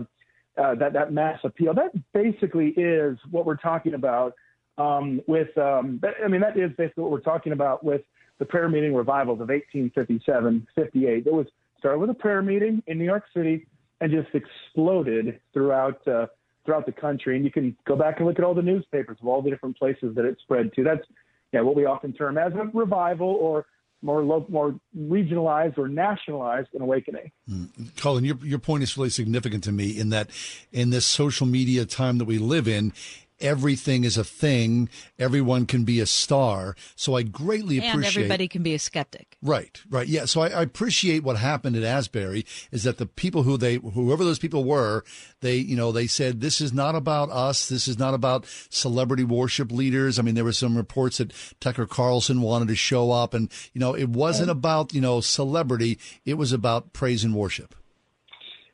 uh, 0.57 0.75
that 0.75 0.93
that 0.93 1.11
mass 1.11 1.39
appeal. 1.43 1.73
That 1.73 1.91
basically 2.13 2.69
is 2.69 3.17
what 3.29 3.45
we're 3.45 3.57
talking 3.57 3.93
about 3.93 4.33
um, 4.77 5.21
with. 5.27 5.55
Um, 5.57 6.01
I 6.23 6.27
mean, 6.27 6.41
that 6.41 6.57
is 6.57 6.71
basically 6.77 7.03
what 7.03 7.11
we're 7.11 7.19
talking 7.19 7.51
about 7.51 7.83
with 7.83 8.01
the 8.39 8.45
prayer 8.45 8.69
meeting 8.69 8.93
revivals 8.93 9.39
of 9.41 9.49
1857, 9.49 10.67
58. 10.75 11.27
It 11.27 11.33
was 11.33 11.47
started 11.77 11.99
with 11.99 12.09
a 12.09 12.15
prayer 12.15 12.41
meeting 12.41 12.81
in 12.87 12.97
New 12.97 13.05
York 13.05 13.25
City 13.35 13.67
and 14.01 14.11
just 14.11 14.27
exploded 14.33 15.39
throughout 15.53 16.05
uh, 16.07 16.27
throughout 16.65 16.85
the 16.85 16.91
country. 16.91 17.35
And 17.35 17.45
you 17.45 17.51
can 17.51 17.75
go 17.85 17.95
back 17.95 18.17
and 18.17 18.27
look 18.27 18.39
at 18.39 18.45
all 18.45 18.53
the 18.53 18.61
newspapers 18.61 19.17
of 19.21 19.27
all 19.27 19.41
the 19.41 19.49
different 19.49 19.77
places 19.77 20.15
that 20.15 20.25
it 20.25 20.37
spread 20.41 20.73
to. 20.73 20.83
That's 20.83 21.05
yeah, 21.53 21.61
what 21.61 21.75
we 21.75 21.85
often 21.85 22.11
term 22.11 22.37
as 22.37 22.53
a 22.53 22.69
revival 22.73 23.37
or 23.39 23.65
more 24.05 24.45
more 24.47 24.79
regionalized 24.97 25.77
or 25.77 25.87
nationalized 25.87 26.69
an 26.73 26.81
awakening. 26.81 27.31
Mm. 27.49 27.95
Collin, 27.97 28.23
your 28.23 28.37
your 28.43 28.59
point 28.59 28.83
is 28.83 28.97
really 28.97 29.09
significant 29.09 29.63
to 29.65 29.71
me 29.71 29.89
in 29.89 30.09
that 30.09 30.29
in 30.71 30.91
this 30.91 31.05
social 31.05 31.47
media 31.47 31.85
time 31.85 32.19
that 32.19 32.25
we 32.25 32.37
live 32.37 32.67
in, 32.67 32.93
everything 33.39 34.03
is 34.03 34.17
a 34.17 34.23
thing. 34.23 34.89
Everyone 35.19 35.65
can 35.65 35.83
be 35.83 35.99
a 35.99 36.05
star. 36.05 36.75
So 36.95 37.15
I 37.15 37.23
greatly 37.23 37.77
appreciate. 37.77 37.95
And 37.95 38.05
everybody 38.05 38.47
can 38.47 38.63
be 38.63 38.73
a 38.73 38.79
skeptic. 38.79 39.37
Right, 39.41 39.81
right. 39.89 40.07
Yeah. 40.07 40.25
So 40.25 40.41
I, 40.41 40.49
I, 40.49 40.61
appreciate 40.61 41.23
what 41.23 41.37
happened 41.37 41.75
at 41.75 41.83
Asbury 41.83 42.45
is 42.71 42.83
that 42.83 42.97
the 42.97 43.05
people 43.05 43.43
who 43.43 43.57
they, 43.57 43.75
whoever 43.75 44.23
those 44.23 44.39
people 44.39 44.63
were, 44.63 45.03
they, 45.41 45.55
you 45.55 45.75
know, 45.75 45.91
they 45.91 46.07
said, 46.07 46.41
this 46.41 46.61
is 46.61 46.73
not 46.73 46.95
about 46.95 47.29
us. 47.29 47.69
This 47.69 47.87
is 47.87 47.99
not 47.99 48.13
about 48.13 48.45
celebrity 48.69 49.23
worship 49.23 49.71
leaders. 49.71 50.17
I 50.17 50.21
mean, 50.21 50.35
there 50.35 50.43
were 50.43 50.53
some 50.53 50.77
reports 50.77 51.17
that 51.17 51.33
Tucker 51.59 51.85
Carlson 51.85 52.41
wanted 52.41 52.67
to 52.69 52.75
show 52.75 53.11
up 53.11 53.33
and, 53.33 53.51
you 53.73 53.79
know, 53.79 53.95
it 53.95 54.09
wasn't 54.09 54.49
about, 54.49 54.93
you 54.93 55.01
know, 55.01 55.21
celebrity. 55.21 55.99
It 56.25 56.35
was 56.35 56.51
about 56.53 56.93
praise 56.93 57.23
and 57.23 57.35
worship. 57.35 57.75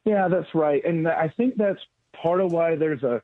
Yeah, 0.06 0.28
that's 0.28 0.54
right. 0.54 0.84
And 0.84 1.08
I 1.08 1.32
think 1.36 1.58
that's 1.58 1.80
part 2.22 2.42
of 2.42 2.52
why 2.52 2.76
there's 2.76 3.04
a, 3.04 3.22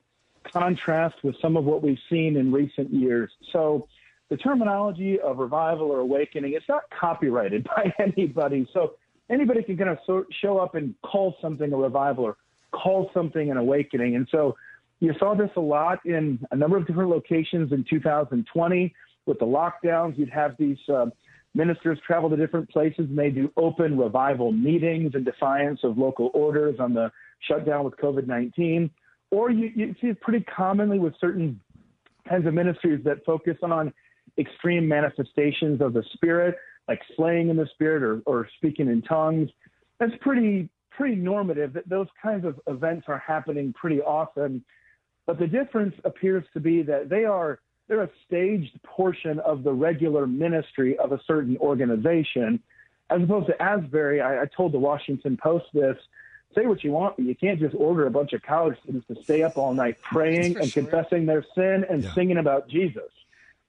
contrast 0.52 1.16
with 1.24 1.36
some 1.41 1.58
of 1.58 1.66
what 1.66 1.82
we've 1.82 2.00
seen 2.10 2.38
in 2.38 2.52
recent 2.52 2.93
years. 2.93 3.32
So 3.52 3.88
the 4.30 4.38
terminology 4.38 5.20
of 5.20 5.38
revival 5.38 5.88
or 5.88 6.00
awakening, 6.00 6.54
it's 6.54 6.68
not 6.68 6.84
copyrighted 6.89 7.64
by 7.76 7.93
anybody. 8.00 8.68
So 8.74 8.93
anybody 9.30 9.64
can 9.64 9.78
kind 9.78 9.89
of 9.89 10.26
show 10.41 10.58
up 10.58 10.76
and 10.76 10.95
call 11.04 11.36
something 11.41 11.72
a 11.72 11.78
revival 11.78 12.26
or 12.26 12.38
call 12.72 13.10
something 13.14 13.50
an 13.50 13.58
awakening. 13.58 14.16
And 14.16 14.28
so 14.32 14.56
you 15.00 15.14
saw 15.20 15.36
this 15.36 15.52
a 15.56 15.62
lot 15.62 16.06
in 16.06 16.39
a 16.52 16.56
number 16.56 16.78
of 16.78 16.88
different 16.88 17.10
locations 17.10 17.72
in 17.72 17.86
2020. 17.89 18.93
with 19.26 19.39
the 19.39 19.45
lockdowns, 19.45 20.18
you'd 20.18 20.30
have 20.30 20.56
these 20.58 20.78
uh, 20.88 21.06
ministers 21.54 22.00
travel 22.06 22.30
to 22.30 22.38
different 22.38 22.70
places 22.70 23.00
and 23.10 23.18
they 23.18 23.30
do 23.30 23.52
open 23.58 23.98
revival 23.98 24.52
meetings 24.52 25.14
in 25.16 25.24
defiance 25.24 25.80
of 25.84 25.98
local 25.98 26.32
orders 26.34 26.80
on 26.80 26.93
the 26.93 27.12
shutdown 27.39 27.84
with 27.84 27.95
COVID 27.98 28.28
19. 28.28 28.89
Or 29.32 29.51
you, 29.51 29.71
you 29.75 29.95
see 30.01 30.07
it 30.07 30.21
pretty 30.21 30.45
commonly 30.45 30.99
with 30.99 31.13
certain 31.19 31.59
kinds 32.28 32.47
of 32.47 32.53
ministries 32.53 33.03
that 33.03 33.25
focus 33.25 33.57
on 33.63 33.93
extreme 34.38 34.88
manifestations 34.88 35.82
of 35.82 35.93
the 35.93 36.03
Spirit, 36.13 36.55
like 36.88 37.01
slaying 37.15 37.49
in 37.49 37.57
the 37.57 37.67
Spirit 37.73 38.03
or, 38.03 38.21
or 38.25 38.47
speaking 38.57 38.88
in 38.88 39.01
tongues. 39.01 39.49
That's 39.99 40.13
pretty 40.21 40.69
pretty 40.91 41.15
normative 41.15 41.73
that 41.73 41.88
those 41.88 42.07
kinds 42.21 42.43
of 42.43 42.59
events 42.65 43.05
are 43.07 43.19
happening 43.19 43.71
pretty 43.73 44.01
often. 44.01 44.63
But 45.28 45.38
the 45.38 45.45
difference 45.45 45.93
appears 46.05 46.43
to 46.53 46.59
be 46.59 46.82
that 46.84 47.09
they 47.09 47.23
are 47.23 47.59
they're 47.88 48.03
a 48.03 48.09
staged 48.25 48.78
portion 48.84 49.39
of 49.39 49.63
the 49.63 49.71
regular 49.71 50.28
ministry 50.28 50.97
of 50.97 51.11
a 51.13 51.19
certain 51.25 51.57
organization, 51.57 52.61
as 53.09 53.21
opposed 53.21 53.47
to 53.47 53.61
Asbury. 53.61 54.19
I, 54.19 54.41
I 54.41 54.45
told 54.45 54.73
the 54.73 54.80
Washington 54.80 55.38
Post 55.41 55.65
this. 55.73 55.95
Say 56.56 56.66
what 56.66 56.84
you 56.84 56.91
want, 56.91 57.18
but 57.18 57.26
you 57.26 57.36
can't 57.36 57.60
just 57.60 57.76
order 57.76 58.08
a 58.08 58.12
bunch 58.12 58.34
of 58.34 58.41
college 58.41 58.78
students 58.84 59.08
to 59.08 59.24
stay 59.24 59.43
up 59.43 59.58
all 59.58 59.74
night 59.74 60.02
praying 60.02 60.58
and 60.58 60.70
sure. 60.70 60.84
confessing 60.84 61.26
their 61.26 61.45
sin 61.54 61.86
and 61.89 62.04
yeah. 62.04 62.14
singing 62.14 62.38
about 62.38 62.68
Jesus. 62.68 63.12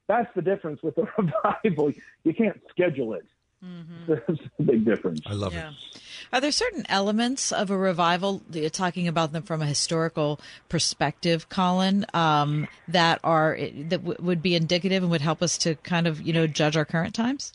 That's 0.07 0.33
the 0.35 0.41
difference 0.41 0.81
with 0.81 0.95
the 0.95 1.07
revival. 1.63 1.93
You 2.23 2.33
can't 2.33 2.59
schedule 2.71 3.13
it. 3.13 3.25
Mm-hmm. 3.63 4.13
That's 4.27 4.41
a 4.59 4.63
big 4.63 4.85
difference. 4.85 5.21
I 5.25 5.33
love 5.33 5.53
yeah. 5.53 5.69
it. 5.69 6.01
Are 6.31 6.41
there 6.41 6.51
certain 6.51 6.85
elements 6.89 7.51
of 7.51 7.69
a 7.71 7.77
revival, 7.77 8.41
talking 8.71 9.07
about 9.07 9.31
them 9.31 9.43
from 9.43 9.61
a 9.61 9.65
historical 9.65 10.39
perspective, 10.69 11.49
Collin, 11.49 12.05
um, 12.13 12.67
that 12.87 13.19
are 13.23 13.57
that 13.57 14.05
w- 14.05 14.17
would 14.19 14.41
be 14.41 14.55
indicative 14.55 15.03
and 15.03 15.11
would 15.11 15.21
help 15.21 15.41
us 15.41 15.57
to 15.59 15.75
kind 15.75 16.07
of 16.07 16.21
you 16.21 16.33
know 16.33 16.45
judge 16.45 16.77
our 16.77 16.85
current 16.85 17.15
times? 17.15 17.53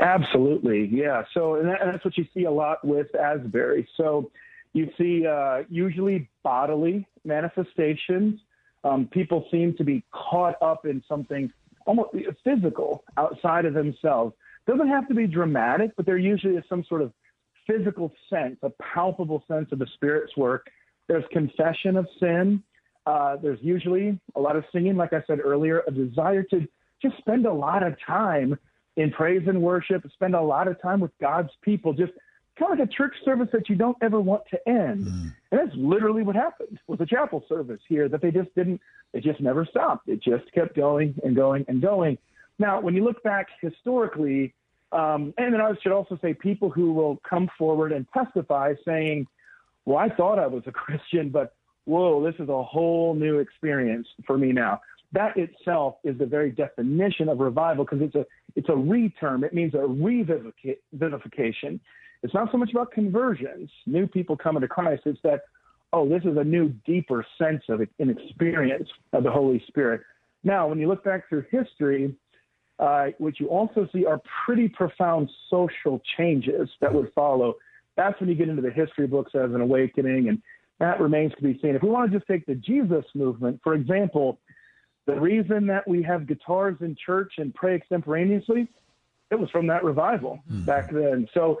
Absolutely, 0.00 0.86
yeah. 0.86 1.24
So 1.32 1.54
and, 1.54 1.68
that, 1.68 1.82
and 1.82 1.92
that's 1.92 2.04
what 2.04 2.18
you 2.18 2.26
see 2.34 2.44
a 2.44 2.50
lot 2.50 2.84
with 2.84 3.14
Asbury. 3.14 3.88
So 3.96 4.30
you 4.72 4.90
see 4.96 5.26
uh, 5.26 5.62
usually 5.68 6.28
bodily 6.42 7.06
manifestations. 7.24 8.40
Um, 8.84 9.08
people 9.12 9.46
seem 9.50 9.76
to 9.76 9.84
be 9.84 10.04
caught 10.12 10.54
up 10.62 10.86
in 10.86 11.02
something 11.08 11.52
almost 11.86 12.10
physical 12.44 13.04
outside 13.16 13.64
of 13.64 13.74
themselves. 13.74 14.34
Doesn't 14.66 14.88
have 14.88 15.08
to 15.08 15.14
be 15.14 15.26
dramatic, 15.26 15.90
but 15.96 16.06
there 16.06 16.18
usually 16.18 16.54
is 16.54 16.64
some 16.68 16.84
sort 16.88 17.02
of 17.02 17.12
physical 17.66 18.12
sense, 18.28 18.56
a 18.62 18.70
palpable 18.94 19.42
sense 19.48 19.68
of 19.72 19.78
the 19.78 19.86
Spirit's 19.94 20.36
work. 20.36 20.68
There's 21.08 21.24
confession 21.32 21.96
of 21.96 22.06
sin. 22.18 22.62
Uh, 23.06 23.36
there's 23.36 23.58
usually 23.62 24.18
a 24.36 24.40
lot 24.40 24.56
of 24.56 24.64
singing, 24.72 24.96
like 24.96 25.12
I 25.12 25.22
said 25.26 25.40
earlier, 25.42 25.82
a 25.88 25.90
desire 25.90 26.42
to 26.44 26.66
just 27.02 27.16
spend 27.18 27.46
a 27.46 27.52
lot 27.52 27.82
of 27.82 27.96
time 28.06 28.58
in 28.96 29.10
praise 29.10 29.42
and 29.46 29.60
worship, 29.60 30.04
spend 30.12 30.34
a 30.34 30.40
lot 30.40 30.68
of 30.68 30.80
time 30.80 31.00
with 31.00 31.12
God's 31.20 31.50
people, 31.62 31.92
just 31.92 32.12
kind 32.60 32.72
of 32.72 32.78
like 32.78 32.88
a 32.88 32.92
church 32.92 33.14
service 33.24 33.48
that 33.52 33.68
you 33.68 33.74
don't 33.74 33.96
ever 34.02 34.20
want 34.20 34.42
to 34.50 34.68
end. 34.68 35.06
Mm. 35.06 35.34
And 35.50 35.60
that's 35.60 35.76
literally 35.76 36.22
what 36.22 36.36
happened 36.36 36.78
with 36.86 36.98
the 36.98 37.06
chapel 37.06 37.44
service 37.48 37.80
here, 37.88 38.08
that 38.08 38.20
they 38.20 38.30
just 38.30 38.54
didn't, 38.54 38.80
it 39.12 39.24
just 39.24 39.40
never 39.40 39.64
stopped. 39.64 40.08
It 40.08 40.22
just 40.22 40.50
kept 40.52 40.76
going 40.76 41.14
and 41.24 41.34
going 41.34 41.64
and 41.68 41.82
going. 41.82 42.18
Now, 42.58 42.80
when 42.80 42.94
you 42.94 43.02
look 43.02 43.22
back 43.22 43.48
historically, 43.60 44.54
um, 44.92 45.32
and 45.38 45.54
then 45.54 45.60
I 45.60 45.72
should 45.82 45.92
also 45.92 46.18
say 46.20 46.34
people 46.34 46.70
who 46.70 46.92
will 46.92 47.20
come 47.28 47.48
forward 47.58 47.92
and 47.92 48.06
testify 48.12 48.74
saying, 48.84 49.26
well, 49.84 49.98
I 49.98 50.10
thought 50.10 50.38
I 50.38 50.46
was 50.46 50.62
a 50.66 50.72
Christian, 50.72 51.30
but 51.30 51.54
whoa, 51.84 52.24
this 52.24 52.34
is 52.38 52.48
a 52.48 52.62
whole 52.62 53.14
new 53.14 53.38
experience 53.38 54.06
for 54.26 54.36
me 54.36 54.52
now. 54.52 54.80
That 55.12 55.36
itself 55.36 55.96
is 56.04 56.16
the 56.18 56.26
very 56.26 56.52
definition 56.52 57.28
of 57.28 57.40
revival 57.40 57.84
because 57.84 58.00
it's 58.00 58.14
a 58.14 58.24
it's 58.54 58.68
a 58.68 58.72
reterm. 58.72 59.44
It 59.44 59.52
means 59.52 59.74
a 59.74 59.78
revivification. 59.78 61.80
It's 62.22 62.34
not 62.34 62.50
so 62.52 62.58
much 62.58 62.70
about 62.72 62.92
conversions, 62.92 63.70
new 63.86 64.06
people 64.06 64.36
coming 64.36 64.60
to 64.60 64.68
Christ. 64.68 65.02
It's 65.06 65.20
that 65.22 65.42
oh, 65.92 66.08
this 66.08 66.22
is 66.24 66.36
a 66.36 66.44
new, 66.44 66.68
deeper 66.86 67.24
sense 67.38 67.62
of 67.68 67.80
an 67.80 68.10
experience 68.10 68.88
of 69.12 69.24
the 69.24 69.30
Holy 69.30 69.62
Spirit. 69.66 70.02
Now, 70.44 70.68
when 70.68 70.78
you 70.78 70.88
look 70.88 71.04
back 71.04 71.28
through 71.28 71.44
history, 71.50 72.14
uh, 72.78 73.08
what 73.18 73.38
you 73.40 73.48
also 73.48 73.88
see 73.92 74.06
are 74.06 74.20
pretty 74.46 74.68
profound 74.68 75.28
social 75.50 76.00
changes 76.16 76.68
that 76.80 76.92
would 76.94 77.12
follow. 77.14 77.54
That's 77.96 78.18
when 78.20 78.28
you 78.28 78.34
get 78.34 78.48
into 78.48 78.62
the 78.62 78.70
history 78.70 79.06
books 79.06 79.32
as 79.34 79.52
an 79.52 79.60
awakening, 79.60 80.28
and 80.28 80.40
that 80.78 81.00
remains 81.00 81.32
to 81.34 81.42
be 81.42 81.58
seen. 81.60 81.74
If 81.74 81.82
we 81.82 81.90
want 81.90 82.10
to 82.10 82.18
just 82.18 82.26
take 82.26 82.46
the 82.46 82.54
Jesus 82.54 83.04
movement, 83.14 83.60
for 83.62 83.74
example, 83.74 84.38
the 85.06 85.20
reason 85.20 85.66
that 85.66 85.86
we 85.86 86.02
have 86.04 86.26
guitars 86.26 86.76
in 86.80 86.96
church 87.04 87.34
and 87.38 87.54
pray 87.54 87.74
extemporaneously, 87.74 88.68
it 89.30 89.38
was 89.38 89.50
from 89.50 89.66
that 89.66 89.84
revival 89.84 90.40
mm-hmm. 90.50 90.64
back 90.64 90.90
then. 90.90 91.28
So 91.34 91.60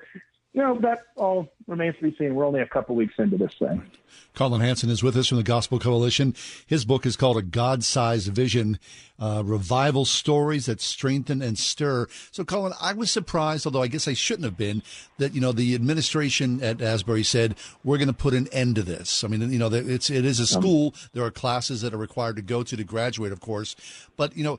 you 0.52 0.60
know, 0.60 0.78
that 0.80 1.06
all 1.16 1.48
remains 1.66 1.96
to 1.96 2.02
be 2.02 2.16
seen. 2.16 2.34
We're 2.34 2.46
only 2.46 2.60
a 2.60 2.66
couple 2.66 2.96
weeks 2.96 3.14
into 3.18 3.36
this 3.36 3.54
thing. 3.58 3.88
Collin 4.34 4.60
Hansen 4.60 4.90
is 4.90 5.02
with 5.02 5.16
us 5.16 5.28
from 5.28 5.38
the 5.38 5.44
Gospel 5.44 5.78
Coalition. 5.78 6.34
His 6.66 6.84
book 6.84 7.06
is 7.06 7.16
called 7.16 7.36
A 7.36 7.42
God 7.42 7.84
Sized 7.84 8.28
Vision 8.32 8.78
uh, 9.20 9.42
Revival 9.44 10.04
Stories 10.04 10.66
That 10.66 10.80
Strengthen 10.80 11.40
and 11.40 11.56
Stir. 11.56 12.08
So, 12.32 12.44
Collin, 12.44 12.72
I 12.80 12.94
was 12.94 13.12
surprised, 13.12 13.64
although 13.64 13.82
I 13.82 13.86
guess 13.86 14.08
I 14.08 14.14
shouldn't 14.14 14.44
have 14.44 14.56
been, 14.56 14.82
that, 15.18 15.34
you 15.34 15.40
know, 15.40 15.52
the 15.52 15.74
administration 15.74 16.60
at 16.62 16.82
Asbury 16.82 17.22
said, 17.22 17.54
we're 17.84 17.98
going 17.98 18.08
to 18.08 18.12
put 18.12 18.34
an 18.34 18.48
end 18.52 18.74
to 18.76 18.82
this. 18.82 19.22
I 19.22 19.28
mean, 19.28 19.52
you 19.52 19.58
know, 19.58 19.68
it's, 19.68 20.10
it 20.10 20.24
is 20.24 20.40
a 20.40 20.56
um, 20.56 20.62
school. 20.62 20.94
There 21.12 21.24
are 21.24 21.30
classes 21.30 21.82
that 21.82 21.94
are 21.94 21.98
required 21.98 22.36
to 22.36 22.42
go 22.42 22.64
to 22.64 22.76
to 22.76 22.84
graduate, 22.84 23.30
of 23.30 23.40
course. 23.40 23.76
But, 24.16 24.36
you 24.36 24.42
know, 24.42 24.58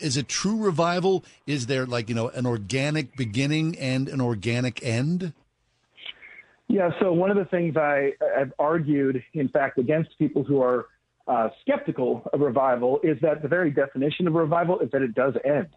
is 0.00 0.16
it 0.16 0.28
true 0.28 0.56
revival? 0.56 1.24
Is 1.46 1.66
there 1.66 1.86
like 1.86 2.08
you 2.08 2.14
know 2.14 2.28
an 2.28 2.46
organic 2.46 3.16
beginning 3.16 3.76
and 3.78 4.08
an 4.08 4.20
organic 4.20 4.82
end? 4.84 5.32
Yeah. 6.68 6.90
So 7.00 7.12
one 7.12 7.30
of 7.30 7.36
the 7.36 7.44
things 7.44 7.76
I, 7.76 8.12
have 8.36 8.52
argued, 8.58 9.22
in 9.34 9.48
fact, 9.48 9.78
against 9.78 10.18
people 10.18 10.42
who 10.42 10.60
are 10.62 10.86
uh, 11.28 11.48
skeptical 11.60 12.28
of 12.32 12.40
revival 12.40 13.00
is 13.02 13.18
that 13.22 13.42
the 13.42 13.48
very 13.48 13.70
definition 13.70 14.26
of 14.26 14.34
revival 14.34 14.80
is 14.80 14.90
that 14.90 15.02
it 15.02 15.14
does 15.14 15.34
end, 15.44 15.68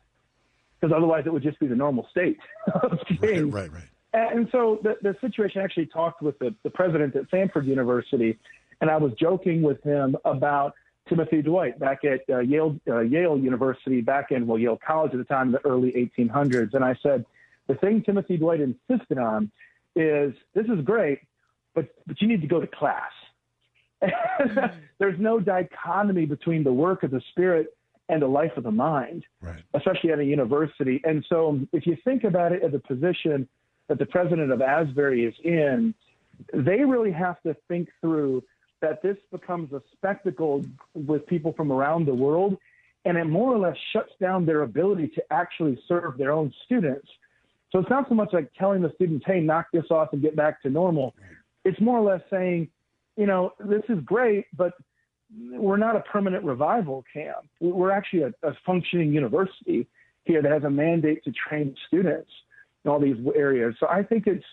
because 0.80 0.96
otherwise 0.96 1.24
it 1.26 1.34
would 1.34 1.44
just 1.44 1.60
be 1.60 1.68
the 1.68 1.76
normal 1.76 2.08
state 2.10 2.38
of 2.74 3.00
things. 3.20 3.54
Right. 3.54 3.72
Right. 3.72 3.72
Right. 3.72 3.84
And 4.12 4.50
so 4.52 4.80
the, 4.82 4.98
the 5.04 5.16
situation 5.22 5.62
actually 5.62 5.86
talked 5.86 6.22
with 6.24 6.40
the, 6.40 6.56
the 6.64 6.72
president 6.72 7.16
at 7.16 7.30
Samford 7.30 7.66
University, 7.66 8.40
and 8.82 8.90
I 8.90 8.98
was 8.98 9.12
joking 9.20 9.62
with 9.62 9.84
him 9.84 10.18
about 10.26 10.74
Timothy 11.10 11.42
Dwight 11.42 11.80
back 11.80 12.06
at 12.06 12.22
uh, 12.30 12.40
Yale, 12.40 12.80
uh, 12.88 13.00
Yale 13.00 13.38
University, 13.38 14.02
back 14.02 14.32
in, 14.32 14.48
well, 14.48 14.60
Yale 14.60 14.80
College 14.86 15.12
at 15.14 15.18
the 15.18 15.24
time, 15.26 15.48
in 15.48 15.52
the 15.54 15.66
early 15.66 15.92
1800s. 16.18 16.74
And 16.74 16.86
I 16.86 16.96
said, 17.02 17.26
the 17.68 17.76
thing 17.76 18.04
Timothy 18.04 18.38
Dwight 18.38 18.62
insisted 18.62 19.18
on 19.18 19.52
is 19.96 20.34
this 20.54 20.68
is 20.68 20.84
great, 20.86 21.20
but, 21.74 21.88
but 22.08 22.22
you 22.22 22.28
need 22.28 22.42
to 22.42 22.48
go 22.48 22.62
to 22.62 22.68
class. 22.68 23.12
There's 25.00 25.20
no 25.20 25.40
dichotomy 25.40 26.26
between 26.26 26.64
the 26.64 26.72
work 26.72 27.04
of 27.04 27.12
the 27.12 27.22
Spirit 27.32 27.76
and 28.08 28.22
the 28.22 28.28
life 28.28 28.52
of 28.58 28.64
the 28.64 28.72
mind, 28.72 29.24
right. 29.42 29.62
especially 29.74 30.12
at 30.12 30.20
a 30.20 30.24
university. 30.24 31.02
And 31.04 31.26
so 31.30 31.60
if 31.74 31.86
you 31.86 31.98
think 32.04 32.24
about 32.24 32.52
it 32.52 32.64
as 32.64 32.74
a 32.74 32.80
position 32.80 33.48
that 33.88 34.00
the 34.00 34.06
president 34.06 34.52
of 34.52 34.62
Asbury 34.62 35.26
is 35.26 35.36
in, 35.44 35.94
they 36.54 36.84
really 36.84 37.12
have 37.12 37.42
to 37.44 37.56
think 37.68 37.90
through 38.02 38.44
that 38.82 39.02
this 39.02 39.18
becomes 39.32 39.72
a 39.74 39.82
spectacle 39.96 40.66
with 40.94 41.26
people 41.28 41.54
from 41.54 41.72
around 41.72 42.06
the 42.06 42.14
world, 42.14 42.58
and 43.06 43.18
it 43.18 43.26
more 43.26 43.54
or 43.54 43.60
less 43.60 43.78
shuts 43.94 44.12
down 44.20 44.46
their 44.46 44.62
ability 44.62 45.08
to 45.16 45.24
actually 45.32 45.80
serve 45.88 46.18
their 46.18 46.32
own 46.32 46.54
students. 46.66 47.08
So 47.72 47.80
it's 47.80 47.90
not 47.90 48.10
so 48.10 48.16
much 48.16 48.30
like 48.34 48.52
telling 48.58 48.82
the 48.82 48.92
students, 48.96 49.26
hey, 49.28 49.42
knock 49.42 49.68
this 49.72 49.86
off 49.92 50.10
and 50.14 50.22
get 50.22 50.36
back 50.36 50.62
to 50.64 50.70
normal. 50.70 51.14
It's 51.66 51.80
more 51.80 52.00
or 52.00 52.12
less 52.12 52.22
saying, 52.30 52.70
you 53.16 53.26
know, 53.26 53.54
this 53.60 53.84
is 53.90 54.00
great, 54.06 54.46
but 54.56 54.74
we're 55.52 55.78
not 55.78 55.96
a 55.96 56.00
permanent 56.02 56.44
revival 56.44 57.04
camp. 57.14 57.48
We're 57.60 57.92
actually 57.92 58.24
a, 58.24 58.34
a 58.44 58.54
functioning 58.66 59.14
university 59.14 59.88
here 60.24 60.42
that 60.42 60.52
has 60.52 60.64
a 60.64 60.70
mandate 60.70 61.24
to 61.26 61.32
train 61.32 61.76
students 61.88 62.32
in 62.84 62.92
all 62.92 63.00
these 63.00 63.18
areas. 63.36 63.76
So 63.80 63.88
I 63.88 64.04
think 64.04 64.26
it's, 64.26 64.46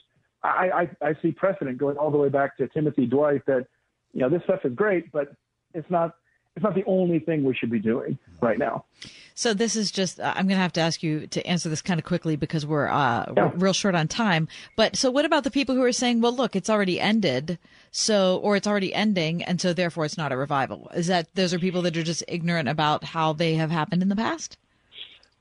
I, 0.43 0.89
I, 1.03 1.09
I 1.09 1.14
see 1.22 1.33
precedent 1.33 1.79
going 1.79 1.97
all 1.97 2.11
the 2.11 2.18
way 2.18 2.29
back 2.29 2.57
to 2.59 2.68
Timothy 2.68 3.07
Dwight 3.07 3.43
that 3.47 3.66
you 4.13 4.21
know, 4.21 4.29
this 4.29 4.43
stuff 4.45 4.61
is 4.65 4.75
great, 4.75 5.13
but 5.13 5.33
it's 5.75 5.91
not 5.91 6.15
it's 6.57 6.63
not 6.63 6.75
the 6.75 6.85
only 6.87 7.19
thing 7.19 7.45
we 7.45 7.55
should 7.55 7.71
be 7.71 7.79
doing 7.79 8.19
right 8.41 8.59
now. 8.59 8.87
So 9.35 9.53
this 9.53 9.77
is 9.77 9.91
just 9.91 10.19
I'm 10.19 10.47
going 10.47 10.49
to 10.49 10.57
have 10.57 10.73
to 10.75 10.81
ask 10.81 11.03
you 11.03 11.27
to 11.27 11.47
answer 11.47 11.69
this 11.69 11.83
kind 11.83 12.01
of 12.01 12.07
quickly 12.07 12.35
because 12.37 12.65
we're 12.65 12.89
uh, 12.89 13.31
yeah. 13.37 13.51
real 13.55 13.75
short 13.75 13.95
on 13.95 14.09
time. 14.09 14.49
But 14.75 14.97
so 14.97 15.11
what 15.11 15.27
about 15.27 15.45
the 15.45 15.51
people 15.51 15.75
who 15.75 15.83
are 15.83 15.93
saying, 15.93 16.23
well, 16.23 16.35
look, 16.35 16.57
it's 16.57 16.71
already 16.71 16.99
ended, 16.99 17.59
so 17.91 18.39
or 18.39 18.57
it's 18.57 18.67
already 18.67 18.95
ending, 18.95 19.43
and 19.43 19.61
so 19.61 19.75
therefore 19.75 20.07
it's 20.07 20.17
not 20.17 20.33
a 20.33 20.37
revival? 20.37 20.91
Is 20.95 21.09
that 21.09 21.35
those 21.35 21.53
are 21.53 21.59
people 21.59 21.83
that 21.83 21.97
are 21.97 22.03
just 22.03 22.25
ignorant 22.27 22.71
about 22.71 23.05
how 23.05 23.35
they 23.35 23.55
have 23.55 23.71
happened 23.71 24.01
in 24.01 24.09
the 24.09 24.17
past? 24.17 24.57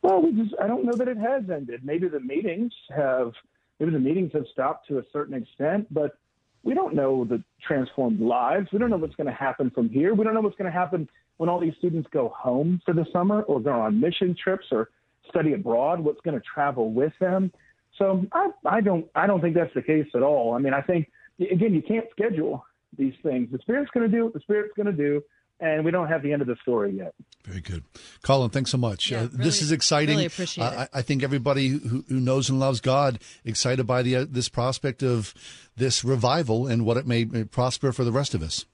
Well, 0.01 0.22
we 0.22 0.34
just 0.34 0.53
I 0.61 0.68
don't 0.68 0.84
know 0.84 0.95
that 0.97 1.07
it 1.07 1.18
has 1.18 1.49
ended. 1.49 1.86
Maybe 1.86 2.09
the 2.09 2.20
meetings 2.20 2.74
have 2.93 3.32
maybe 3.80 3.93
the 3.93 3.99
meetings 3.99 4.34
have 4.34 4.45
stopped 4.51 4.89
to 4.89 4.99
a 4.99 5.03
certain 5.13 5.34
extent, 5.34 5.88
but 5.89 6.18
we 6.66 6.74
don't 6.74 6.95
know 6.95 7.24
the 7.24 7.41
transformed 7.66 8.20
lives. 8.20 8.68
We 8.74 8.80
don't 8.80 8.89
know 8.89 8.97
what's 8.97 9.16
going 9.16 9.28
to 9.28 9.34
happen 9.34 9.70
from 9.70 9.88
here. 9.88 10.13
We 10.13 10.26
don't 10.26 10.34
know 10.34 10.41
what's 10.41 10.57
going 10.57 10.70
to 10.70 10.78
happen 10.78 11.07
when 11.38 11.47
all 11.47 11.59
these 11.59 11.76
students 11.78 12.09
go 12.11 12.34
home 12.36 12.82
for 12.84 12.93
the 12.93 13.05
summer 13.13 13.43
or 13.43 13.61
go 13.61 13.72
on 13.72 13.99
mission 14.01 14.36
trips 14.41 14.66
or 14.72 14.89
study 15.30 15.53
abroad, 15.53 15.99
what's 15.99 16.20
going 16.22 16.38
to 16.38 16.43
travel 16.53 16.91
with 16.91 17.13
them. 17.20 17.51
So 17.97 18.26
I, 18.34 18.49
I 18.66 18.82
don't 18.82 19.05
I 19.16 19.28
don't 19.28 19.41
think 19.41 19.55
that's 19.55 19.74
the 19.74 19.82
case 19.82 20.07
at 20.16 20.24
all. 20.24 20.53
I 20.53 20.57
mean, 20.57 20.74
I 20.74 20.82
think 20.82 21.09
again 21.39 21.74
you 21.74 21.82
can't 21.82 22.05
schedule 22.11 22.66
these 22.97 23.13
things. 23.24 23.49
The 23.51 23.59
Spirit's 23.59 23.91
going 23.93 24.09
to 24.09 24.18
do 24.18 24.26
what 24.26 24.34
the 24.34 24.39
Spirit's 24.41 24.74
going 24.76 24.88
to 24.88 24.91
do, 24.91 25.24
and 25.59 25.85
we 25.85 25.91
don't 25.91 26.07
have 26.07 26.21
the 26.21 26.33
end 26.33 26.41
of 26.41 26.47
the 26.47 26.55
story 26.61 26.95
yet. 26.97 27.13
Very 27.45 27.61
good, 27.61 27.83
Collin. 28.21 28.49
Thanks 28.49 28.71
so 28.71 28.77
much. 28.77 29.11
Yeah, 29.11 29.19
uh, 29.19 29.27
really- 29.27 29.43
this 29.43 29.61
is 29.61 29.71
exciting. 29.71 30.15
really 30.15 30.25
appreciate 30.25 30.63
I, 30.63 30.87
I 30.93 31.01
think 31.01 31.23
everybody 31.23 31.67
who, 31.69 32.03
who 32.07 32.19
knows 32.19 32.49
and 32.49 32.59
loves 32.59 32.81
God 32.81 33.19
excited 33.43 33.85
by 33.85 34.01
the 34.01 34.15
uh, 34.15 34.25
this 34.29 34.49
prospect 34.49 35.03
of 35.03 35.33
this 35.75 36.03
revival 36.03 36.67
and 36.67 36.85
what 36.85 36.97
it 36.97 37.05
may, 37.05 37.25
may 37.25 37.43
prosper 37.43 37.91
for 37.91 38.03
the 38.03 38.11
rest 38.11 38.33
of 38.33 38.41
us. 38.41 38.65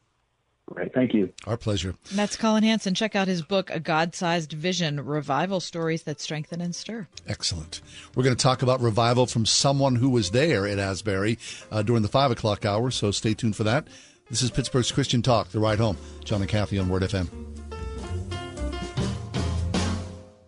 Great, 0.68 0.94
thank 0.94 1.14
you. 1.14 1.34
Our 1.46 1.58
pleasure. 1.58 1.96
That's 2.14 2.38
Collin 2.38 2.64
Hansen. 2.64 2.94
Check 2.94 3.14
out 3.14 3.28
his 3.28 3.42
book, 3.42 3.70
A 3.72 3.80
God 3.80 4.16
Sized 4.16 4.54
Vision 4.54 5.06
Revival 5.06 5.60
Stories 5.60 6.04
That 6.04 6.22
Strengthen 6.22 6.62
and 6.62 6.74
Stir. 6.74 7.08
Excellent. 7.28 7.82
We're 8.16 8.24
going 8.24 8.36
to 8.36 8.42
talk 8.42 8.62
about 8.62 8.80
revival 8.80 9.26
from 9.26 9.46
someone 9.46 9.96
who 9.96 10.10
was 10.10 10.32
there 10.32 10.66
at 10.66 10.80
Asbury 10.80 11.38
uh, 11.72 11.82
during 11.82 12.04
the 12.04 12.08
five 12.08 12.32
o'clock 12.32 12.64
hour. 12.64 12.90
So 12.90 13.12
stay 13.12 13.34
tuned 13.34 13.58
for 13.58 13.66
that. 13.66 13.88
This 14.32 14.44
is 14.44 14.50
Pittsburgh's 14.50 14.94
Christian 14.94 15.22
Talk, 15.22 15.50
the 15.50 15.60
ride 15.60 15.80
home. 15.80 15.98
John 16.24 16.40
and 16.40 16.50
Kathy 16.50 16.80
on 16.80 16.88
Word 16.88 17.02
FM. 17.02 17.28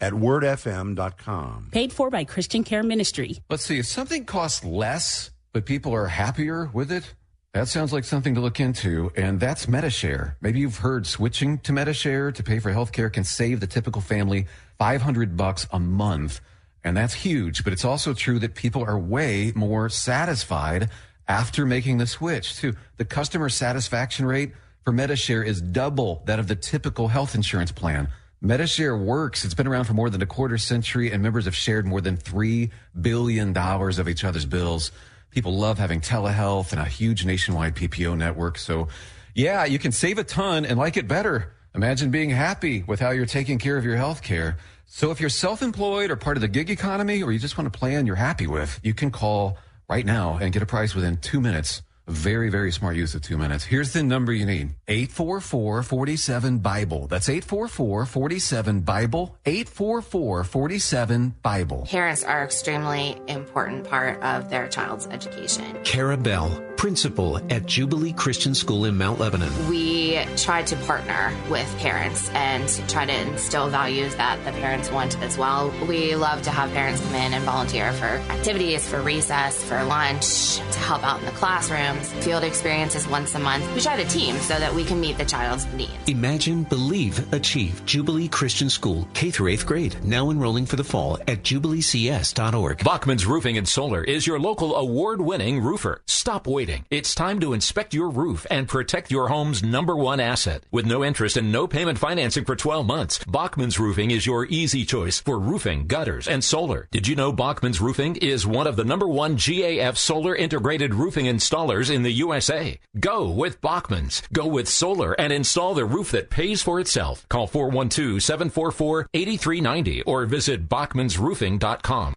at 0.00 0.12
wordfm.com. 0.12 1.68
Paid 1.70 1.92
for 1.92 2.10
by 2.10 2.24
Christian 2.24 2.64
Care 2.64 2.82
Ministry. 2.82 3.38
Let's 3.48 3.64
see, 3.64 3.78
if 3.78 3.86
something 3.86 4.24
costs 4.24 4.64
less, 4.64 5.30
but 5.52 5.64
people 5.64 5.94
are 5.94 6.08
happier 6.08 6.68
with 6.72 6.90
it, 6.90 7.14
that 7.52 7.68
sounds 7.68 7.92
like 7.92 8.02
something 8.02 8.34
to 8.34 8.40
look 8.40 8.58
into, 8.58 9.12
and 9.16 9.38
that's 9.38 9.68
Medi-Share. 9.68 10.36
Maybe 10.40 10.58
you've 10.58 10.78
heard 10.78 11.06
switching 11.06 11.58
to 11.58 11.72
Medi-Share 11.72 12.32
to 12.32 12.42
pay 12.42 12.58
for 12.58 12.72
healthcare 12.72 13.12
can 13.12 13.22
save 13.22 13.60
the 13.60 13.68
typical 13.68 14.02
family 14.02 14.48
500 14.78 15.36
bucks 15.36 15.68
a 15.70 15.78
month, 15.78 16.40
and 16.82 16.96
that's 16.96 17.14
huge, 17.14 17.62
but 17.62 17.72
it's 17.72 17.84
also 17.84 18.12
true 18.12 18.40
that 18.40 18.56
people 18.56 18.82
are 18.82 18.98
way 18.98 19.52
more 19.54 19.88
satisfied 19.88 20.90
after 21.28 21.64
making 21.66 21.98
the 21.98 22.06
switch, 22.06 22.56
too. 22.56 22.74
The 22.96 23.04
customer 23.04 23.48
satisfaction 23.48 24.26
rate 24.26 24.52
for 24.84 24.92
Medi-Share 24.92 25.42
is 25.42 25.60
double 25.60 26.22
that 26.26 26.38
of 26.38 26.48
the 26.48 26.56
typical 26.56 27.08
health 27.08 27.34
insurance 27.34 27.72
plan. 27.72 28.08
Medi-Share 28.40 28.96
works. 28.96 29.44
It's 29.44 29.54
been 29.54 29.66
around 29.66 29.84
for 29.84 29.94
more 29.94 30.10
than 30.10 30.20
a 30.20 30.26
quarter 30.26 30.58
century, 30.58 31.10
and 31.10 31.22
members 31.22 31.46
have 31.46 31.56
shared 31.56 31.86
more 31.86 32.02
than 32.02 32.18
$3 32.18 32.70
billion 33.00 33.56
of 33.56 34.08
each 34.08 34.24
other's 34.24 34.44
bills. 34.44 34.92
People 35.30 35.56
love 35.56 35.78
having 35.78 36.00
telehealth 36.00 36.72
and 36.72 36.80
a 36.80 36.84
huge 36.84 37.24
nationwide 37.24 37.74
PPO 37.74 38.16
network. 38.18 38.58
So, 38.58 38.88
yeah, 39.34 39.64
you 39.64 39.78
can 39.78 39.92
save 39.92 40.18
a 40.18 40.24
ton 40.24 40.66
and 40.66 40.78
like 40.78 40.98
it 40.98 41.08
better. 41.08 41.54
Imagine 41.74 42.10
being 42.10 42.30
happy 42.30 42.84
with 42.86 43.00
how 43.00 43.10
you're 43.10 43.26
taking 43.26 43.58
care 43.58 43.76
of 43.78 43.84
your 43.84 43.96
health 43.96 44.22
care. 44.22 44.58
So, 44.86 45.10
if 45.10 45.20
you're 45.20 45.30
self 45.30 45.62
employed 45.62 46.10
or 46.10 46.16
part 46.16 46.36
of 46.36 46.42
the 46.42 46.48
gig 46.48 46.70
economy, 46.70 47.22
or 47.22 47.32
you 47.32 47.38
just 47.38 47.56
want 47.56 47.66
a 47.66 47.70
plan 47.70 48.06
you're 48.06 48.14
happy 48.14 48.46
with, 48.46 48.78
you 48.82 48.94
can 48.94 49.10
call 49.10 49.56
right 49.88 50.04
now 50.04 50.38
and 50.40 50.52
get 50.52 50.62
a 50.62 50.66
price 50.66 50.94
within 50.94 51.16
two 51.18 51.40
minutes. 51.40 51.82
Very, 52.06 52.50
very 52.50 52.70
smart 52.70 52.96
use 52.96 53.14
of 53.14 53.22
two 53.22 53.38
minutes. 53.38 53.64
Here's 53.64 53.94
the 53.94 54.02
number 54.02 54.30
you 54.30 54.44
need 54.44 54.74
844 54.88 55.82
47 55.82 56.58
Bible. 56.58 57.06
That's 57.06 57.30
844 57.30 58.04
47 58.04 58.80
Bible. 58.80 59.38
844 59.46 60.44
47 60.44 61.34
Bible. 61.42 61.86
Parents 61.90 62.22
are 62.22 62.44
extremely 62.44 63.16
important 63.26 63.84
part 63.88 64.22
of 64.22 64.50
their 64.50 64.68
child's 64.68 65.06
education. 65.06 65.82
Cara 65.84 66.18
Bell, 66.18 66.50
principal 66.76 67.38
at 67.50 67.66
Jubilee 67.66 68.12
Christian 68.12 68.54
School 68.54 68.84
in 68.84 68.96
Mount 68.96 69.20
Lebanon. 69.20 69.52
We 69.68 70.24
try 70.36 70.62
to 70.62 70.76
partner 70.76 71.32
with 71.48 71.66
parents 71.78 72.28
and 72.30 72.68
try 72.88 73.06
to 73.06 73.12
instill 73.12 73.68
values 73.68 74.14
that 74.16 74.44
the 74.44 74.52
parents 74.52 74.90
want 74.90 75.20
as 75.20 75.38
well. 75.38 75.72
We 75.88 76.16
love 76.16 76.42
to 76.42 76.50
have 76.50 76.72
parents 76.72 77.00
come 77.00 77.14
in 77.14 77.34
and 77.34 77.44
volunteer 77.44 77.92
for 77.92 78.06
activities, 78.06 78.88
for 78.88 79.00
recess, 79.00 79.62
for 79.62 79.82
lunch, 79.84 80.56
to 80.56 80.78
help 80.80 81.04
out 81.04 81.20
in 81.20 81.26
the 81.26 81.32
classrooms, 81.32 82.12
field 82.24 82.44
experiences 82.44 83.06
once 83.06 83.34
a 83.34 83.38
month. 83.38 83.64
We 83.74 83.80
try 83.80 83.96
to 84.02 84.08
team 84.08 84.36
so 84.36 84.58
that 84.58 84.74
we 84.74 84.84
can 84.84 85.00
meet 85.00 85.16
the 85.16 85.24
child's 85.24 85.66
needs. 85.74 85.92
Imagine, 86.08 86.64
believe, 86.64 87.32
achieve. 87.32 87.84
Jubilee 87.86 88.28
Christian 88.28 88.68
School, 88.68 89.08
K 89.14 89.30
through 89.30 89.52
8th 89.52 89.66
grade. 89.66 89.96
Now 90.04 90.30
enrolling 90.30 90.66
for 90.66 90.76
the 90.76 90.84
fall 90.84 91.18
at 91.28 91.42
jubileecs.org. 91.42 92.84
Bachman's 92.84 93.26
Roofing 93.26 93.58
and 93.58 93.68
Solar 93.68 94.02
is 94.02 94.26
your 94.26 94.40
local 94.40 94.74
award 94.76 95.20
winning 95.20 95.60
roofer. 95.60 96.02
Stop 96.06 96.46
waiting. 96.46 96.63
It's 96.90 97.14
time 97.14 97.40
to 97.40 97.52
inspect 97.52 97.92
your 97.92 98.08
roof 98.08 98.46
and 98.50 98.66
protect 98.66 99.10
your 99.10 99.28
home's 99.28 99.62
number 99.62 99.94
one 99.94 100.18
asset. 100.18 100.64
With 100.70 100.86
no 100.86 101.04
interest 101.04 101.36
and 101.36 101.52
no 101.52 101.66
payment 101.66 101.98
financing 101.98 102.44
for 102.44 102.56
12 102.56 102.86
months, 102.86 103.22
Bachman's 103.24 103.78
Roofing 103.78 104.10
is 104.10 104.26
your 104.26 104.46
easy 104.46 104.84
choice 104.84 105.20
for 105.20 105.38
roofing, 105.38 105.86
gutters, 105.86 106.26
and 106.26 106.42
solar. 106.42 106.88
Did 106.90 107.06
you 107.06 107.16
know 107.16 107.32
Bachman's 107.32 107.80
Roofing 107.80 108.16
is 108.16 108.46
one 108.46 108.66
of 108.66 108.76
the 108.76 108.84
number 108.84 109.06
one 109.06 109.36
GAF 109.36 109.96
solar 109.96 110.34
integrated 110.34 110.94
roofing 110.94 111.26
installers 111.26 111.94
in 111.94 112.02
the 112.02 112.12
USA? 112.12 112.78
Go 112.98 113.28
with 113.28 113.60
Bachman's. 113.60 114.22
Go 114.32 114.46
with 114.46 114.68
solar 114.68 115.12
and 115.12 115.32
install 115.32 115.74
the 115.74 115.84
roof 115.84 116.12
that 116.12 116.30
pays 116.30 116.62
for 116.62 116.80
itself. 116.80 117.28
Call 117.28 117.46
412 117.46 118.22
744 118.22 119.08
8390 119.12 120.02
or 120.02 120.24
visit 120.24 120.68
bachmansroofing.com. 120.68 122.14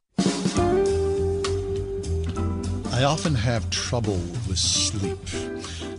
I 2.97 3.03
often 3.03 3.35
have 3.35 3.69
trouble 3.69 4.17
with 4.49 4.57
sleep. 4.57 5.19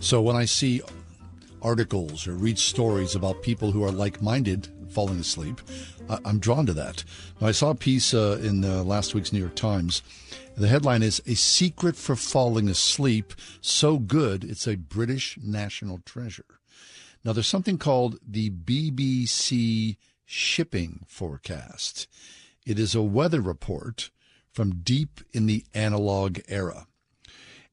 So 0.01 0.21
when 0.21 0.35
I 0.35 0.43
see 0.43 0.81
articles 1.61 2.27
or 2.27 2.33
read 2.33 2.59
stories 2.59 3.15
about 3.15 3.41
people 3.41 3.71
who 3.71 3.85
are 3.85 3.91
like 3.91 4.21
minded 4.21 4.67
falling 4.89 5.21
asleep, 5.21 5.61
I- 6.09 6.19
I'm 6.25 6.39
drawn 6.39 6.65
to 6.65 6.73
that. 6.73 7.05
Now, 7.39 7.47
I 7.47 7.51
saw 7.51 7.69
a 7.69 7.75
piece 7.75 8.13
uh, 8.13 8.41
in 8.43 8.65
uh, 8.65 8.83
last 8.83 9.15
week's 9.15 9.31
New 9.31 9.39
York 9.39 9.55
Times. 9.55 10.03
The 10.57 10.67
headline 10.67 11.01
is 11.01 11.21
A 11.25 11.35
Secret 11.35 11.95
for 11.95 12.17
Falling 12.17 12.67
Asleep 12.67 13.33
So 13.61 13.97
Good 13.97 14.43
It's 14.43 14.67
a 14.67 14.75
British 14.75 15.37
National 15.41 15.99
Treasure. 15.99 16.59
Now, 17.23 17.31
there's 17.31 17.47
something 17.47 17.77
called 17.77 18.19
the 18.27 18.49
BBC 18.49 19.95
Shipping 20.25 21.05
Forecast. 21.07 22.09
It 22.65 22.77
is 22.77 22.93
a 22.93 23.01
weather 23.01 23.39
report 23.39 24.09
from 24.51 24.81
deep 24.81 25.21
in 25.31 25.45
the 25.45 25.63
analog 25.73 26.39
era. 26.49 26.87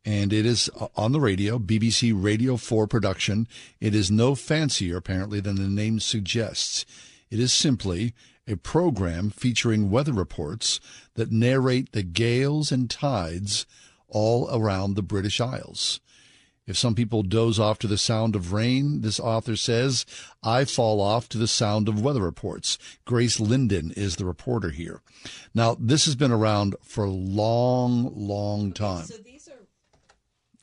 And 0.06 0.32
it 0.32 0.46
is 0.46 0.70
on 0.94 1.10
the 1.10 1.20
radio, 1.20 1.58
BBC 1.58 2.12
Radio 2.14 2.56
4 2.56 2.86
production. 2.86 3.48
It 3.80 3.92
is 3.92 4.08
no 4.08 4.36
fancier, 4.36 4.96
apparently, 4.96 5.40
than 5.40 5.56
the 5.56 5.62
name 5.68 5.98
suggests. 5.98 6.86
It 7.28 7.40
is 7.40 7.52
simply 7.52 8.14
a 8.46 8.56
program 8.56 9.30
featuring 9.30 9.90
weather 9.90 10.12
reports 10.12 10.78
that 11.14 11.32
narrate 11.32 11.90
the 11.90 12.04
gales 12.04 12.70
and 12.70 12.88
tides 12.88 13.66
all 14.06 14.48
around 14.56 14.94
the 14.94 15.02
British 15.02 15.40
Isles. 15.40 16.00
If 16.66 16.76
some 16.76 16.94
people 16.96 17.22
doze 17.22 17.60
off 17.60 17.78
to 17.80 17.86
the 17.86 17.98
sound 17.98 18.34
of 18.34 18.52
rain, 18.52 19.00
this 19.00 19.20
author 19.20 19.54
says, 19.54 20.04
I 20.42 20.64
fall 20.64 21.00
off 21.00 21.28
to 21.30 21.38
the 21.38 21.46
sound 21.46 21.88
of 21.88 22.02
weather 22.02 22.22
reports. 22.22 22.76
Grace 23.04 23.38
Linden 23.38 23.92
is 23.96 24.16
the 24.16 24.24
reporter 24.24 24.70
here. 24.70 25.00
Now, 25.54 25.76
this 25.78 26.06
has 26.06 26.16
been 26.16 26.32
around 26.32 26.74
for 26.82 27.04
a 27.04 27.10
long, 27.10 28.12
long 28.16 28.72
time. 28.72 29.06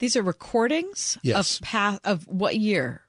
These 0.03 0.17
are 0.17 0.21
recordings 0.21 1.17
Yes. 1.23 1.59
of 1.59 1.61
past 1.63 2.01
of 2.03 2.27
what 2.27 2.57
year? 2.57 3.03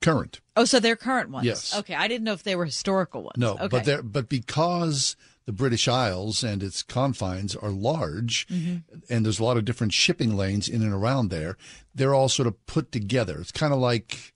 Current. 0.00 0.40
Oh, 0.56 0.64
so 0.64 0.80
they're 0.80 0.96
current 0.96 1.28
ones. 1.28 1.44
Yes. 1.44 1.76
Okay, 1.76 1.94
I 1.94 2.08
didn't 2.08 2.24
know 2.24 2.32
if 2.32 2.44
they 2.44 2.56
were 2.56 2.64
historical 2.64 3.24
ones. 3.24 3.34
No, 3.36 3.56
okay. 3.56 3.68
but 3.68 3.84
they're 3.84 4.02
but 4.02 4.26
because 4.30 5.16
the 5.44 5.52
British 5.52 5.86
Isles 5.86 6.42
and 6.42 6.62
its 6.62 6.82
confines 6.82 7.54
are 7.54 7.68
large, 7.68 8.46
Mhm. 8.48 8.84
and 9.10 9.26
there's 9.26 9.38
a 9.38 9.44
lot 9.44 9.58
of 9.58 9.66
different 9.66 9.92
shipping 9.92 10.34
lanes 10.34 10.66
in 10.66 10.80
and 10.80 10.94
around 10.94 11.28
there. 11.28 11.58
They're 11.94 12.14
all 12.14 12.30
sort 12.30 12.46
of 12.48 12.54
put 12.64 12.90
together. 12.90 13.38
It's 13.38 13.52
kind 13.52 13.74
of 13.74 13.78
like 13.78 14.32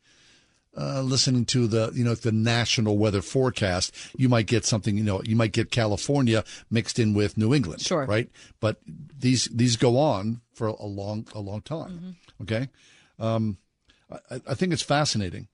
uh, 0.76 1.00
listening 1.00 1.46
to 1.46 1.66
the 1.66 1.90
you 1.94 2.04
know 2.04 2.14
the 2.14 2.32
national 2.32 2.98
weather 2.98 3.22
forecast. 3.22 3.94
You 4.18 4.28
might 4.28 4.46
get 4.46 4.66
something 4.66 4.98
you 4.98 5.04
know 5.04 5.22
you 5.22 5.36
might 5.36 5.52
get 5.52 5.70
California 5.70 6.44
mixed 6.70 6.98
in 6.98 7.14
with 7.14 7.38
New 7.38 7.54
England, 7.54 7.80
Sure. 7.80 8.04
right? 8.04 8.28
But 8.60 8.78
these 8.86 9.48
these 9.50 9.76
go 9.76 9.96
on 9.96 10.41
for 10.52 10.68
a 10.68 10.86
long 10.86 11.26
a 11.34 11.40
long 11.40 11.62
time. 11.62 12.16
Okay, 12.42 12.68
um, 13.18 13.58
I, 14.10 14.40
I 14.48 14.54
think 14.54 14.72
it's 14.72 14.82
fascinating. 14.82 15.48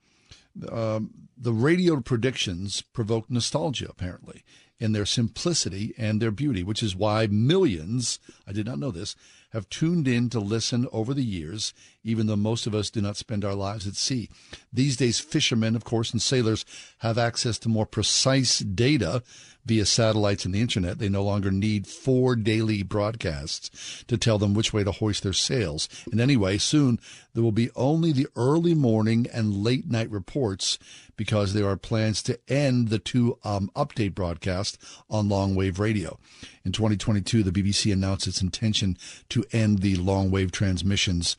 Um, 0.71 1.29
the 1.37 1.53
radio 1.53 2.01
predictions 2.01 2.83
provoke 2.83 3.31
nostalgia, 3.31 3.87
apparently, 3.89 4.45
in 4.81 4.93
their 4.93 5.07
simplicity 5.07 5.95
and 5.97 6.21
their 6.21 6.31
beauty, 6.31 6.63
which 6.63 6.83
is 6.83 6.97
why 6.97 7.27
millions, 7.29 8.19
I 8.47 8.53
did 8.53 8.67
not 8.67 8.79
know 8.79 8.91
this, 8.91 9.15
have 9.51 9.69
tuned 9.69 10.07
in 10.07 10.29
to 10.31 10.41
listen 10.41 10.87
over 10.93 11.15
the 11.15 11.25
years, 11.25 11.73
even 12.05 12.27
though 12.27 12.37
most 12.37 12.67
of 12.67 12.75
us 12.75 12.91
do 12.91 13.01
not 13.01 13.17
spend 13.17 13.45
our 13.45 13.55
lives 13.55 13.87
at 13.87 13.97
sea. 13.97 14.29
These 14.73 14.97
days, 14.97 15.19
fishermen, 15.21 15.77
of 15.77 15.85
course, 15.85 16.13
and 16.13 16.23
sailors 16.23 16.65
have 16.99 17.19
access 17.19 17.59
to 17.61 17.69
more 17.69 17.87
precise 17.87 18.61
data 18.61 19.23
via 19.69 19.85
satellites 19.85 20.45
and 20.45 20.55
the 20.55 20.61
internet. 20.61 20.99
They 20.99 21.11
no 21.11 21.23
longer 21.23 21.51
need 21.51 21.87
four 21.87 22.35
daily 22.35 22.83
broadcasts 22.83 24.03
to 24.09 24.17
tell 24.17 24.39
them 24.39 24.55
which 24.55 24.73
way 24.73 24.83
to 24.83 24.93
hoist 24.93 25.23
their 25.23 25.35
sails. 25.35 25.89
And 26.11 26.21
anyway, 26.21 26.57
soon 26.59 26.99
there 27.35 27.43
will 27.43 27.53
be 27.53 27.71
only 27.77 28.11
the 28.13 28.29
early 28.35 28.75
morning 28.75 29.27
and 29.33 29.63
late 29.63 29.87
night 29.87 30.11
reports 30.11 30.79
because 31.17 31.53
there 31.53 31.69
are 31.69 31.77
plans 31.77 32.23
to 32.23 32.39
end 32.49 32.89
the 32.89 32.99
two 32.99 33.39
um, 33.45 33.71
update 33.77 34.15
broadcasts 34.15 34.79
on 35.11 35.29
long 35.29 35.55
wave 35.55 35.79
radio. 35.79 36.19
In 36.65 36.73
2022, 36.73 37.43
the 37.43 37.51
BBC 37.51 37.93
announced 37.93 38.27
its 38.27 38.41
intention 38.41 38.97
to 39.29 39.45
end 39.53 39.81
the 39.81 39.97
long 39.97 40.31
wave 40.31 40.53
transmissions 40.53 41.37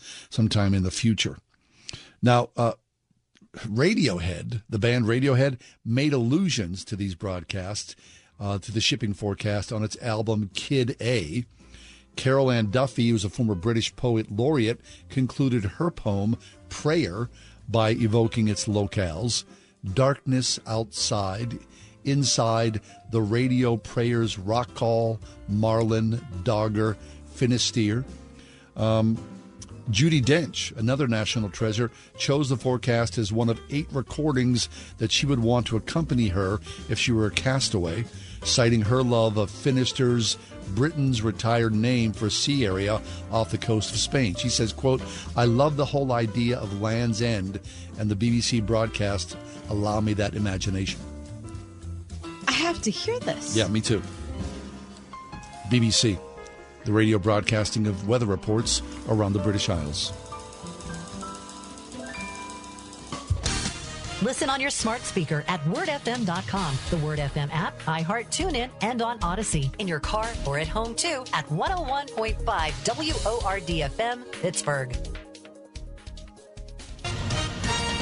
sometime 0.50 0.74
in 0.74 0.84
the 0.84 0.92
future. 0.92 1.38
Now, 2.24 2.50
uh, 2.58 2.74
Radiohead, 3.56 4.64
the 4.68 4.80
band 4.80 5.06
Radiohead, 5.06 5.60
made 5.86 6.12
allusions 6.12 6.84
to 6.86 6.96
these 6.96 7.14
broadcasts, 7.14 7.96
uh, 8.40 8.58
to 8.58 8.72
the 8.72 8.82
shipping 8.82 9.14
forecast 9.14 9.72
on 9.72 9.84
its 9.84 9.98
album 10.02 10.50
Kid 10.54 10.96
A. 11.02 11.46
Carol 12.16 12.50
Ann 12.50 12.72
Duffy, 12.72 13.10
who's 13.10 13.24
a 13.24 13.30
former 13.30 13.56
British 13.56 13.96
poet 13.96 14.32
laureate, 14.32 14.82
concluded 15.10 15.64
her 15.78 15.92
poem 15.92 16.36
Prayer 16.68 17.30
by 17.68 17.92
evoking 17.92 18.48
its 18.48 18.66
locales 18.68 19.44
darkness 19.94 20.60
outside, 20.68 21.60
inside 22.04 22.82
the 23.12 23.22
radio 23.22 23.78
prayers 23.78 24.38
rock 24.40 24.74
call, 24.74 25.20
Malin, 25.48 26.20
Dogger, 26.44 26.98
Finisterre. 27.34 28.04
Um, 28.76 29.18
Judi 29.92 30.22
Dench, 30.24 30.76
another 30.78 31.08
national 31.08 31.50
treasure, 31.50 31.90
chose 32.18 32.50
the 32.50 32.58
forecast 32.58 33.18
as 33.18 33.34
one 33.34 33.50
of 33.50 33.60
eight 33.72 33.88
recordings 33.92 34.70
that 35.00 35.12
she 35.12 35.26
would 35.26 35.40
want 35.40 35.66
to 35.68 35.78
accompany 35.78 36.28
her 36.28 36.60
if 36.90 37.00
she 37.00 37.12
were 37.12 37.26
a 37.26 37.32
castaway, 37.32 38.06
citing 38.44 38.82
her 38.82 39.02
love 39.02 39.38
of 39.38 39.50
Finisterre's 39.50 40.38
Britain's 40.76 41.24
retired 41.24 41.74
name 41.74 42.14
for 42.14 42.28
a 42.28 42.32
sea 42.32 42.66
area 42.66 43.02
off 43.32 43.50
the 43.50 43.58
coast 43.58 43.92
of 43.92 43.98
Spain. 43.98 44.36
She 44.36 44.50
says, 44.50 44.72
quote, 44.72 45.02
I 45.36 45.46
love 45.46 45.76
the 45.76 45.86
whole 45.86 46.12
idea 46.12 46.60
of 46.60 46.82
Land's 46.82 47.22
End 47.24 47.60
and 47.98 48.12
the 48.12 48.16
BBC 48.16 48.64
broadcast 48.66 49.36
allow 49.70 50.00
me 50.00 50.14
that 50.14 50.36
imagination. 50.36 51.00
I 52.48 52.52
have 52.52 52.82
to 52.84 52.92
hear 52.92 53.20
this. 53.20 53.56
Yeah, 53.56 53.68
me 53.68 53.82
too. 53.82 54.04
BBC, 55.70 56.20
the 56.86 56.94
radio 56.94 57.20
broadcasting 57.20 57.88
of 57.88 58.08
weather 58.08 58.26
reports 58.26 58.82
around 59.08 59.34
the 59.34 59.40
British 59.40 59.70
Isles. 59.70 60.14
Listen 64.22 64.50
on 64.50 64.60
your 64.60 64.70
smart 64.70 65.02
speaker 65.02 65.46
at 65.48 65.62
wordfm.com, 65.62 66.78
the 66.90 66.98
Word 66.98 67.20
FM 67.20 67.50
app, 67.54 67.82
iHeart 67.84 68.28
TuneIn, 68.28 68.70
and 68.82 69.02
on 69.02 69.18
Audacy. 69.20 69.74
In 69.80 69.88
your 69.88 70.02
car 70.02 70.28
or 70.46 70.60
at 70.60 70.68
home 70.68 70.94
too 70.94 71.24
at 71.34 71.48
101.5 71.48 72.36
WORDFM, 72.44 74.32
Pittsburgh. 74.42 74.90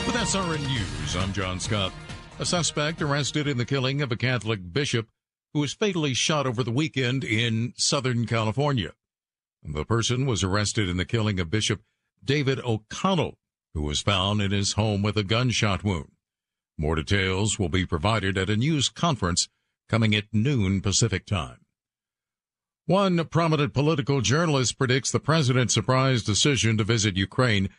With 0.08 0.16
SRN 0.16 0.66
News, 0.68 1.16
I'm 1.16 1.34
John 1.34 1.60
Scott. 1.60 1.92
A 2.40 2.46
suspect 2.46 3.02
arrested 3.02 3.48
in 3.48 3.58
the 3.58 3.66
killing 3.66 4.02
of 4.02 4.12
a 4.12 4.16
Catholic 4.16 4.74
bishop 4.74 5.08
who 5.58 5.62
was 5.62 5.74
fatally 5.74 6.14
shot 6.14 6.46
over 6.46 6.62
the 6.62 6.70
weekend 6.70 7.24
in 7.24 7.74
Southern 7.78 8.28
California. 8.28 8.92
The 9.64 9.86
person 9.86 10.28
was 10.28 10.44
arrested 10.44 10.88
in 10.88 10.98
the 10.98 11.04
killing 11.04 11.40
of 11.40 11.50
Bishop 11.50 11.82
David 12.24 12.60
O'Connell, 12.60 13.40
who 13.74 13.82
was 13.82 14.00
found 14.00 14.40
in 14.40 14.52
his 14.52 14.74
home 14.74 15.02
with 15.02 15.18
a 15.18 15.24
gunshot 15.24 15.84
wound. 15.84 16.12
More 16.78 16.94
details 16.94 17.58
will 17.58 17.70
be 17.70 17.88
provided 17.88 18.38
at 18.38 18.52
a 18.52 18.56
news 18.56 18.88
conference 18.88 19.50
coming 19.90 20.14
at 20.14 20.26
noon 20.32 20.80
Pacific 20.80 21.26
time. 21.26 21.66
One 22.86 23.26
prominent 23.26 23.74
political 23.74 24.22
journalist 24.22 24.78
predicts 24.78 25.10
the 25.10 25.20
president's 25.20 25.74
surprise 25.74 26.22
decision 26.22 26.78
to 26.78 26.84
visit 26.84 27.18
Ukraine 27.18 27.70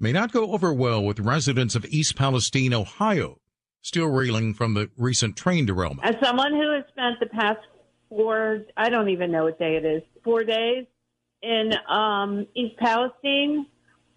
may 0.00 0.12
not 0.12 0.32
go 0.32 0.52
over 0.52 0.72
well 0.72 1.04
with 1.04 1.20
residents 1.20 1.74
of 1.74 1.84
East 1.84 2.16
Palestine, 2.16 2.72
Ohio, 2.72 3.40
still 3.86 4.08
reeling 4.08 4.52
from 4.54 4.74
the 4.74 4.90
recent 4.96 5.36
train 5.36 5.66
derailment. 5.66 6.00
As 6.04 6.16
someone 6.22 6.52
who 6.52 6.74
has 6.74 6.84
spent 6.88 7.20
the 7.20 7.26
past 7.26 7.60
four, 8.08 8.64
I 8.76 8.88
don't 8.88 9.08
even 9.10 9.30
know 9.30 9.44
what 9.44 9.58
day 9.58 9.76
it 9.76 9.84
is, 9.84 10.02
four 10.24 10.44
days 10.44 10.86
in 11.42 11.72
um, 11.88 12.46
East 12.54 12.76
Palestine, 12.78 13.66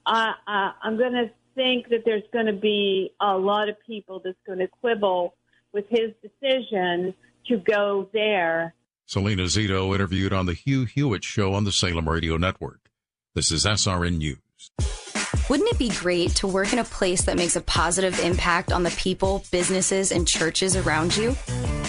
uh, 0.05 0.31
uh, 0.47 0.71
I'm 0.81 0.97
going 0.97 1.13
to 1.13 1.29
think 1.55 1.89
that 1.89 2.03
there's 2.05 2.23
going 2.33 2.47
to 2.47 2.53
be 2.53 3.11
a 3.21 3.37
lot 3.37 3.69
of 3.69 3.75
people 3.85 4.21
that's 4.23 4.37
going 4.45 4.59
to 4.59 4.67
quibble 4.67 5.35
with 5.73 5.85
his 5.89 6.11
decision 6.21 7.13
to 7.47 7.57
go 7.57 8.09
there. 8.13 8.73
Selena 9.05 9.43
Zito 9.43 9.93
interviewed 9.93 10.33
on 10.33 10.45
the 10.45 10.53
Hugh 10.53 10.85
Hewitt 10.85 11.23
Show 11.23 11.53
on 11.53 11.63
the 11.63 11.71
Salem 11.71 12.07
Radio 12.07 12.37
Network. 12.37 12.89
This 13.35 13.51
is 13.51 13.65
SRN 13.65 14.17
News. 14.17 15.08
Wouldn't 15.49 15.69
it 15.69 15.77
be 15.77 15.89
great 15.89 16.35
to 16.35 16.47
work 16.47 16.73
in 16.73 16.79
a 16.79 16.83
place 16.83 17.23
that 17.23 17.37
makes 17.37 17.55
a 17.55 17.61
positive 17.61 18.19
impact 18.19 18.71
on 18.71 18.83
the 18.83 18.91
people, 18.91 19.43
businesses, 19.51 20.11
and 20.11 20.27
churches 20.27 20.75
around 20.75 21.15
you? 21.15 21.35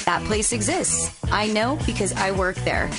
That 0.04 0.22
place 0.26 0.52
exists. 0.52 1.14
I 1.30 1.46
know 1.46 1.78
because 1.86 2.12
I 2.12 2.32
work 2.32 2.56
there. 2.56 2.90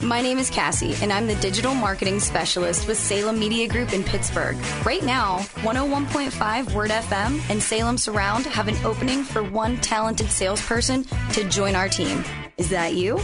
My 0.00 0.20
name 0.20 0.38
is 0.38 0.50
Cassie, 0.50 0.94
and 1.00 1.12
I'm 1.12 1.26
the 1.26 1.34
digital 1.36 1.74
marketing 1.74 2.20
specialist 2.20 2.88
with 2.88 2.98
Salem 2.98 3.38
Media 3.38 3.68
Group 3.68 3.92
in 3.92 4.02
Pittsburgh. 4.02 4.56
Right 4.84 5.02
now, 5.02 5.38
101.5 5.62 6.74
Word 6.74 6.90
FM 6.90 7.40
and 7.50 7.62
Salem 7.62 7.96
Surround 7.96 8.46
have 8.46 8.68
an 8.68 8.76
opening 8.84 9.22
for 9.22 9.42
one 9.42 9.76
talented 9.78 10.30
salesperson 10.30 11.04
to 11.32 11.48
join 11.48 11.74
our 11.74 11.88
team. 11.88 12.24
Is 12.58 12.68
that 12.70 12.94
you? 12.94 13.18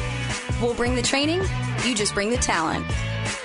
We'll 0.61 0.75
bring 0.75 0.95
the 0.95 1.03
training, 1.03 1.43
you 1.85 1.95
just 1.95 2.15
bring 2.15 2.31
the 2.31 2.37
talent. 2.37 2.87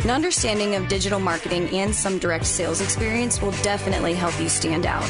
An 0.04 0.10
understanding 0.10 0.76
of 0.76 0.88
digital 0.88 1.20
marketing 1.20 1.70
and 1.70 1.94
some 1.94 2.18
direct 2.18 2.46
sales 2.46 2.82
experience 2.82 3.42
will 3.42 3.52
definitely 3.64 4.14
help 4.14 4.40
you 4.40 4.50
stand 4.50 4.86
out. 4.86 5.10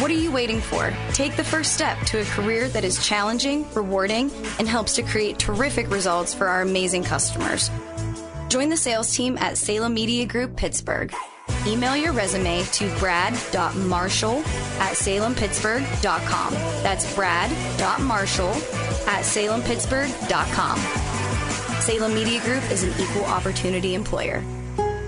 What 0.00 0.10
are 0.10 0.14
you 0.14 0.30
waiting 0.30 0.60
for? 0.60 0.92
Take 1.12 1.36
the 1.36 1.44
first 1.44 1.72
step 1.72 1.98
to 2.06 2.20
a 2.20 2.24
career 2.24 2.68
that 2.68 2.84
is 2.84 3.04
challenging, 3.06 3.66
rewarding, 3.72 4.30
and 4.58 4.68
helps 4.68 4.94
to 4.96 5.02
create 5.02 5.38
terrific 5.38 5.90
results 5.90 6.34
for 6.34 6.48
our 6.48 6.60
amazing 6.60 7.02
customers. 7.02 7.70
Join 8.48 8.68
the 8.68 8.76
sales 8.76 9.14
team 9.14 9.38
at 9.38 9.56
Salem 9.56 9.94
Media 9.94 10.26
Group 10.26 10.56
Pittsburgh. 10.56 11.12
Email 11.66 11.96
your 11.96 12.12
resume 12.12 12.62
to 12.72 12.88
brad.marshall 12.98 14.38
at 14.38 14.94
salempittsburgh.com. 14.94 16.52
That's 16.82 17.14
brad.marshall 17.14 18.50
at 18.50 19.24
salempittsburgh.com. 19.24 21.05
Salem 21.86 22.16
Media 22.16 22.40
Group 22.40 22.68
is 22.72 22.82
an 22.82 22.92
equal 23.00 23.24
opportunity 23.26 23.94
employer. 23.94 24.42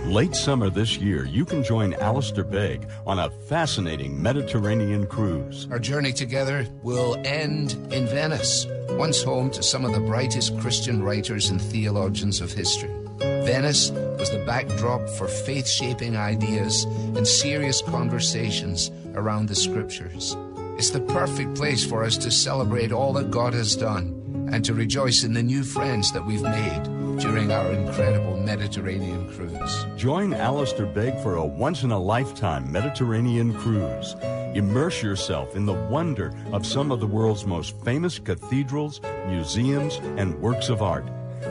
Late 0.05 0.37
summer 0.37 0.71
this 0.71 0.97
year, 0.97 1.25
you 1.25 1.45
can 1.45 1.65
join 1.65 1.93
Alistair 1.95 2.45
Begg 2.45 2.89
on 3.05 3.19
a 3.19 3.31
fascinating 3.49 4.23
Mediterranean 4.23 5.05
cruise. 5.09 5.67
Our 5.73 5.81
journey 5.81 6.13
together 6.13 6.69
will 6.85 7.17
end 7.27 7.73
in 7.93 8.07
Venice, 8.07 8.65
once 8.91 9.21
home 9.21 9.51
to 9.51 9.63
some 9.65 9.85
of 9.85 9.93
the 9.93 9.99
brightest 9.99 10.57
Christian 10.61 11.03
writers 11.03 11.51
and 11.51 11.61
theologians 11.61 12.41
of 12.41 12.53
history. 12.53 12.95
Venice 13.19 13.91
was 13.91 14.31
the 14.31 14.45
backdrop 14.47 15.09
for 15.09 15.27
faith 15.27 15.67
shaping 15.67 16.17
ideas 16.17 16.85
and 16.85 17.27
serious 17.27 17.83
conversations 17.83 18.93
around 19.15 19.49
the 19.49 19.57
scriptures. 19.57 20.37
It's 20.77 20.91
the 20.91 21.01
perfect 21.01 21.57
place 21.57 21.85
for 21.85 22.05
us 22.05 22.17
to 22.19 22.31
celebrate 22.31 22.93
all 22.93 23.13
that 23.15 23.33
God 23.33 23.53
has 23.53 23.75
done 23.75 24.18
and 24.53 24.65
to 24.65 24.75
rejoice 24.75 25.25
in 25.25 25.33
the 25.33 25.43
new 25.43 25.63
friends 25.63 26.13
that 26.13 26.25
we've 26.25 26.43
made. 26.43 26.83
during 27.19 27.51
our 27.51 27.73
incredible 27.73 28.37
Mediterranean 28.37 29.29
cruise. 29.35 29.87
Join 29.97 30.33
Alistair 30.33 30.87
Begg 30.87 31.19
for 31.21 31.35
a 31.35 31.45
once 31.45 31.83
in 31.83 31.91
a 31.91 31.99
lifetime 31.99 32.71
Mediterranean 32.71 33.53
cruise. 33.55 34.15
Immerse 34.55 35.03
yourself 35.03 35.57
in 35.57 35.67
the 35.67 35.73
wonder 35.73 36.33
of 36.53 36.65
some 36.65 36.93
of 36.93 37.01
the 37.01 37.07
world's 37.07 37.45
most 37.45 37.75
famous 37.85 38.19
cathedrals, 38.21 39.01
museums, 39.27 39.97
and 40.17 40.41
works 40.41 40.69
of 40.69 40.81
art. 40.81 41.07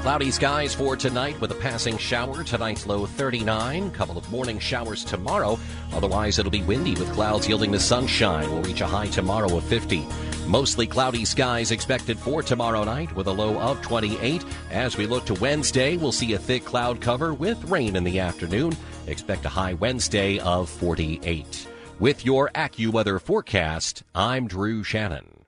Cloudy 0.00 0.30
skies 0.30 0.74
for 0.74 0.96
tonight 0.96 1.38
with 1.42 1.52
a 1.52 1.56
passing 1.56 1.98
shower. 1.98 2.42
Tonight's 2.42 2.86
low 2.86 3.04
39. 3.04 3.90
Couple 3.90 4.16
of 4.16 4.30
morning 4.30 4.58
showers 4.58 5.04
tomorrow. 5.04 5.58
Otherwise, 5.92 6.38
it'll 6.38 6.50
be 6.50 6.62
windy 6.62 6.92
with 6.92 7.12
clouds 7.12 7.46
yielding 7.46 7.70
to 7.72 7.78
sunshine. 7.78 8.50
We'll 8.50 8.62
reach 8.62 8.80
a 8.80 8.86
high 8.86 9.08
tomorrow 9.08 9.54
of 9.54 9.64
50. 9.64 10.06
Mostly 10.46 10.86
cloudy 10.86 11.26
skies 11.26 11.70
expected 11.70 12.18
for 12.18 12.42
tomorrow 12.42 12.82
night 12.82 13.14
with 13.14 13.26
a 13.26 13.32
low 13.32 13.58
of 13.60 13.82
28. 13.82 14.42
As 14.70 14.96
we 14.96 15.06
look 15.06 15.26
to 15.26 15.34
Wednesday, 15.34 15.98
we'll 15.98 16.12
see 16.12 16.32
a 16.32 16.38
thick 16.38 16.64
cloud 16.64 17.02
cover 17.02 17.34
with 17.34 17.62
rain 17.64 17.94
in 17.94 18.02
the 18.02 18.20
afternoon. 18.20 18.74
Expect 19.06 19.44
a 19.44 19.50
high 19.50 19.74
Wednesday 19.74 20.38
of 20.38 20.70
48. 20.70 21.68
With 21.98 22.24
your 22.24 22.48
AccuWeather 22.54 23.20
forecast, 23.20 24.02
I'm 24.14 24.48
Drew 24.48 24.82
Shannon. 24.82 25.39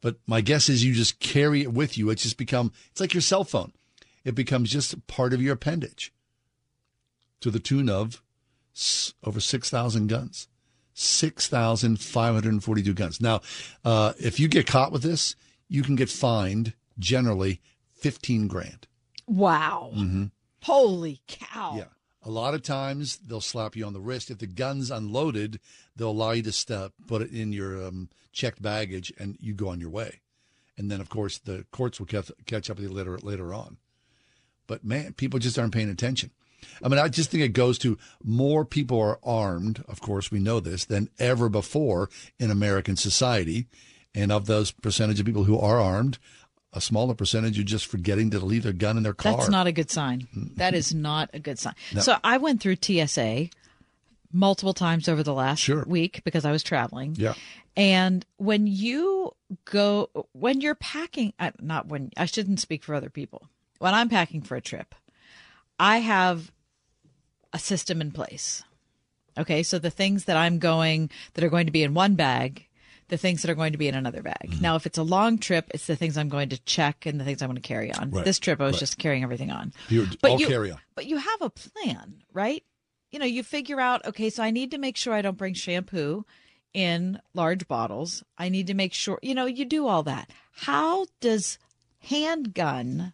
But 0.01 0.17
my 0.27 0.41
guess 0.41 0.69
is 0.69 0.85
you 0.85 0.95
just 0.95 1.21
carry 1.21 1.63
it 1.63 1.73
with 1.73 1.97
you. 1.97 2.11
It's 2.11 2.23
just 2.25 2.37
become, 2.37 2.73
it's 2.91 3.01
like 3.01 3.15
your 3.15 3.21
cell 3.21 3.45
phone. 3.45 3.73
It 4.25 4.35
becomes 4.35 4.71
just 4.71 5.07
part 5.07 5.33
of 5.33 5.41
your 5.41 5.55
appendage 5.55 6.13
to 7.41 7.51
the 7.51 7.61
tune 7.61 7.89
of 7.89 8.23
over 9.25 9.41
6,000 9.41 10.07
guns. 10.09 10.49
6,542 10.95 12.95
guns. 12.95 13.20
Now, 13.20 13.40
uh, 13.84 14.12
if 14.18 14.38
you 14.38 14.49
get 14.49 14.66
caught 14.66 14.93
with 14.93 15.03
this, 15.03 15.34
you 15.68 15.82
can 15.82 15.97
get 15.97 16.11
fined 16.11 16.74
generally 16.99 17.61
15 17.95 18.49
grand. 18.49 18.86
Wow. 19.26 19.90
Mm-hmm. 19.95 20.26
Holy 20.62 21.20
cow. 21.26 21.74
Yeah. 21.76 21.84
A 22.24 22.30
lot 22.30 22.55
of 22.55 22.62
times 22.62 23.18
they'll 23.18 23.40
slap 23.40 23.74
you 23.74 23.84
on 23.84 23.95
the 23.95 24.01
wrist. 24.01 24.30
If 24.30 24.38
the 24.38 24.47
gun's 24.47 24.90
unloaded, 24.90 25.59
they'll 25.97 26.11
allow 26.11 26.32
you 26.32 26.43
to 26.43 26.53
step, 26.53 26.93
put 27.07 27.22
it 27.22 27.32
in 27.32 27.53
your 27.53 27.84
um, 27.84 28.11
checked 28.32 28.62
baggage 28.62 29.12
and 29.18 29.36
you 29.40 29.55
go 29.55 29.68
on 29.68 29.80
your 29.80 29.90
way. 29.90 30.20
And 30.78 30.90
then, 30.90 31.01
of 31.01 31.09
course, 31.09 31.38
the 31.38 31.66
courts 31.72 31.99
will 31.99 32.07
catch 32.07 32.70
up 32.70 32.76
with 32.76 32.88
you 32.88 32.93
later, 32.93 33.18
later 33.18 33.53
on. 33.53 33.78
But 34.66 34.84
man, 34.84 35.14
people 35.14 35.38
just 35.38 35.59
aren't 35.59 35.74
paying 35.74 35.90
attention. 35.90 36.30
I 36.83 36.89
mean, 36.89 36.99
I 36.99 37.09
just 37.09 37.31
think 37.31 37.43
it 37.43 37.53
goes 37.53 37.79
to 37.79 37.99
more 38.23 38.65
people 38.65 39.01
are 39.01 39.19
armed, 39.23 39.85
of 39.89 40.01
course, 40.01 40.31
we 40.31 40.39
know 40.39 40.61
this, 40.61 40.85
than 40.85 41.09
ever 41.19 41.49
before 41.49 42.09
in 42.39 42.51
American 42.51 42.97
society. 42.97 43.67
And 44.15 44.31
of 44.31 44.47
those 44.47 44.71
percentage 44.73 45.21
of 45.21 45.27
people 45.27 45.45
who 45.45 45.59
are 45.59 45.81
armed, 45.81 46.19
a 46.75 46.81
smaller 46.81 47.15
percentage 47.15 47.59
are 47.59 47.63
just 47.65 47.87
forgetting 47.87 48.31
to 48.31 48.41
leave 48.41 48.63
their 48.63 48.73
gun 48.73 48.97
in 48.97 49.03
their 49.03 49.15
car. 49.15 49.37
That's 49.37 49.49
not 49.49 49.67
a 49.67 49.73
good 49.73 49.91
sign. 49.91 50.29
That 50.57 50.75
is 50.75 50.95
not 50.95 51.31
a 51.33 51.39
good 51.39 51.59
sign. 51.59 51.75
No. 51.95 52.01
So 52.03 52.17
I 52.23 52.37
went 52.39 52.61
through 52.61 52.77
TSA 52.77 53.49
multiple 54.33 54.73
times 54.75 55.09
over 55.09 55.23
the 55.23 55.35
last 55.35 55.61
Sure. 55.61 55.85
week 55.87 56.23
because 56.25 56.45
I 56.45 56.53
was 56.53 56.63
traveling. 56.63 57.15
Yeah. 57.19 57.35
And 57.77 58.25
when 58.37 58.67
you 58.67 59.33
go, 59.65 60.11
when 60.33 60.61
you're 60.61 60.75
packing, 60.75 61.33
uh, 61.39 61.53
not 61.61 61.87
when, 61.89 62.11
I 62.17 62.27
shouldn't 62.27 62.61
speak 62.61 62.85
for 62.85 62.95
other 62.95 63.11
people. 63.11 63.49
When 63.79 63.95
I'm 63.95 64.09
packing 64.09 64.43
for 64.43 64.57
a 64.57 64.61
trip, 64.61 64.95
I 65.79 65.99
have 65.99 66.53
a 67.53 67.59
system 67.59 68.01
in 68.01 68.11
place. 68.12 68.62
Okay. 69.39 69.62
So 69.62 69.79
the 69.79 69.91
things 69.91 70.25
that 70.27 70.37
I'm 70.37 70.59
going, 70.59 71.11
that 71.35 71.45
are 71.45 71.49
going 71.51 71.66
to 71.66 71.73
be 71.73 71.83
in 71.83 71.95
one 71.95 72.14
bag, 72.14 72.66
the 73.09 73.16
things 73.18 73.43
that 73.43 73.51
are 73.51 73.55
going 73.55 73.73
to 73.73 73.79
be 73.79 73.89
in 73.89 73.95
another 73.95 74.23
bag. 74.23 74.37
Mm-hmm. 74.51 74.62
Now, 74.62 74.77
if 74.77 74.87
it's 74.87 74.97
a 74.99 75.03
long 75.03 75.39
trip, 75.39 75.70
it's 75.75 75.87
the 75.87 75.97
things 75.97 76.16
I'm 76.16 76.29
going 76.31 76.49
to 76.51 76.59
check 76.64 77.05
and 77.05 77.20
the 77.20 77.25
things 77.25 77.43
I'm 77.43 77.49
going 77.49 77.57
to 77.57 77.66
carry 77.66 77.93
on. 77.93 78.11
Right. 78.11 78.25
This 78.25 78.39
trip, 78.39 78.61
I 78.61 78.64
was 78.64 78.75
Right. 78.75 78.81
just 78.81 78.99
carrying 78.99 79.23
everything 79.23 79.51
on. 79.51 79.73
You're 79.89 80.07
But 80.23 80.31
all 80.33 80.41
you- 80.41 80.47
carry 80.47 80.70
on. 80.70 80.79
But 80.95 81.07
you 81.07 81.16
have 81.18 81.43
a 81.43 81.51
plan, 81.51 82.23
right? 82.33 82.62
You 83.11 83.18
know, 83.18 83.27
you 83.27 83.43
figure 83.43 83.81
out, 83.81 84.07
okay, 84.07 84.31
so 84.31 84.43
I 84.43 84.51
need 84.51 84.70
to 84.70 84.79
make 84.79 84.97
sure 84.97 85.12
I 85.12 85.20
don't 85.20 85.37
bring 85.37 85.53
shampoo 85.53 86.25
in 86.73 87.20
large 87.35 87.68
bottles. 87.68 88.23
I 88.39 88.49
need 88.49 88.66
to 88.68 88.75
make 88.75 88.95
sure, 88.95 89.18
you 89.20 89.35
know, 89.35 89.45
you 89.45 89.66
do 89.66 89.87
all 89.87 90.03
that. 90.05 90.31
How 90.53 91.05
does 91.20 91.59
handgun 92.01 93.12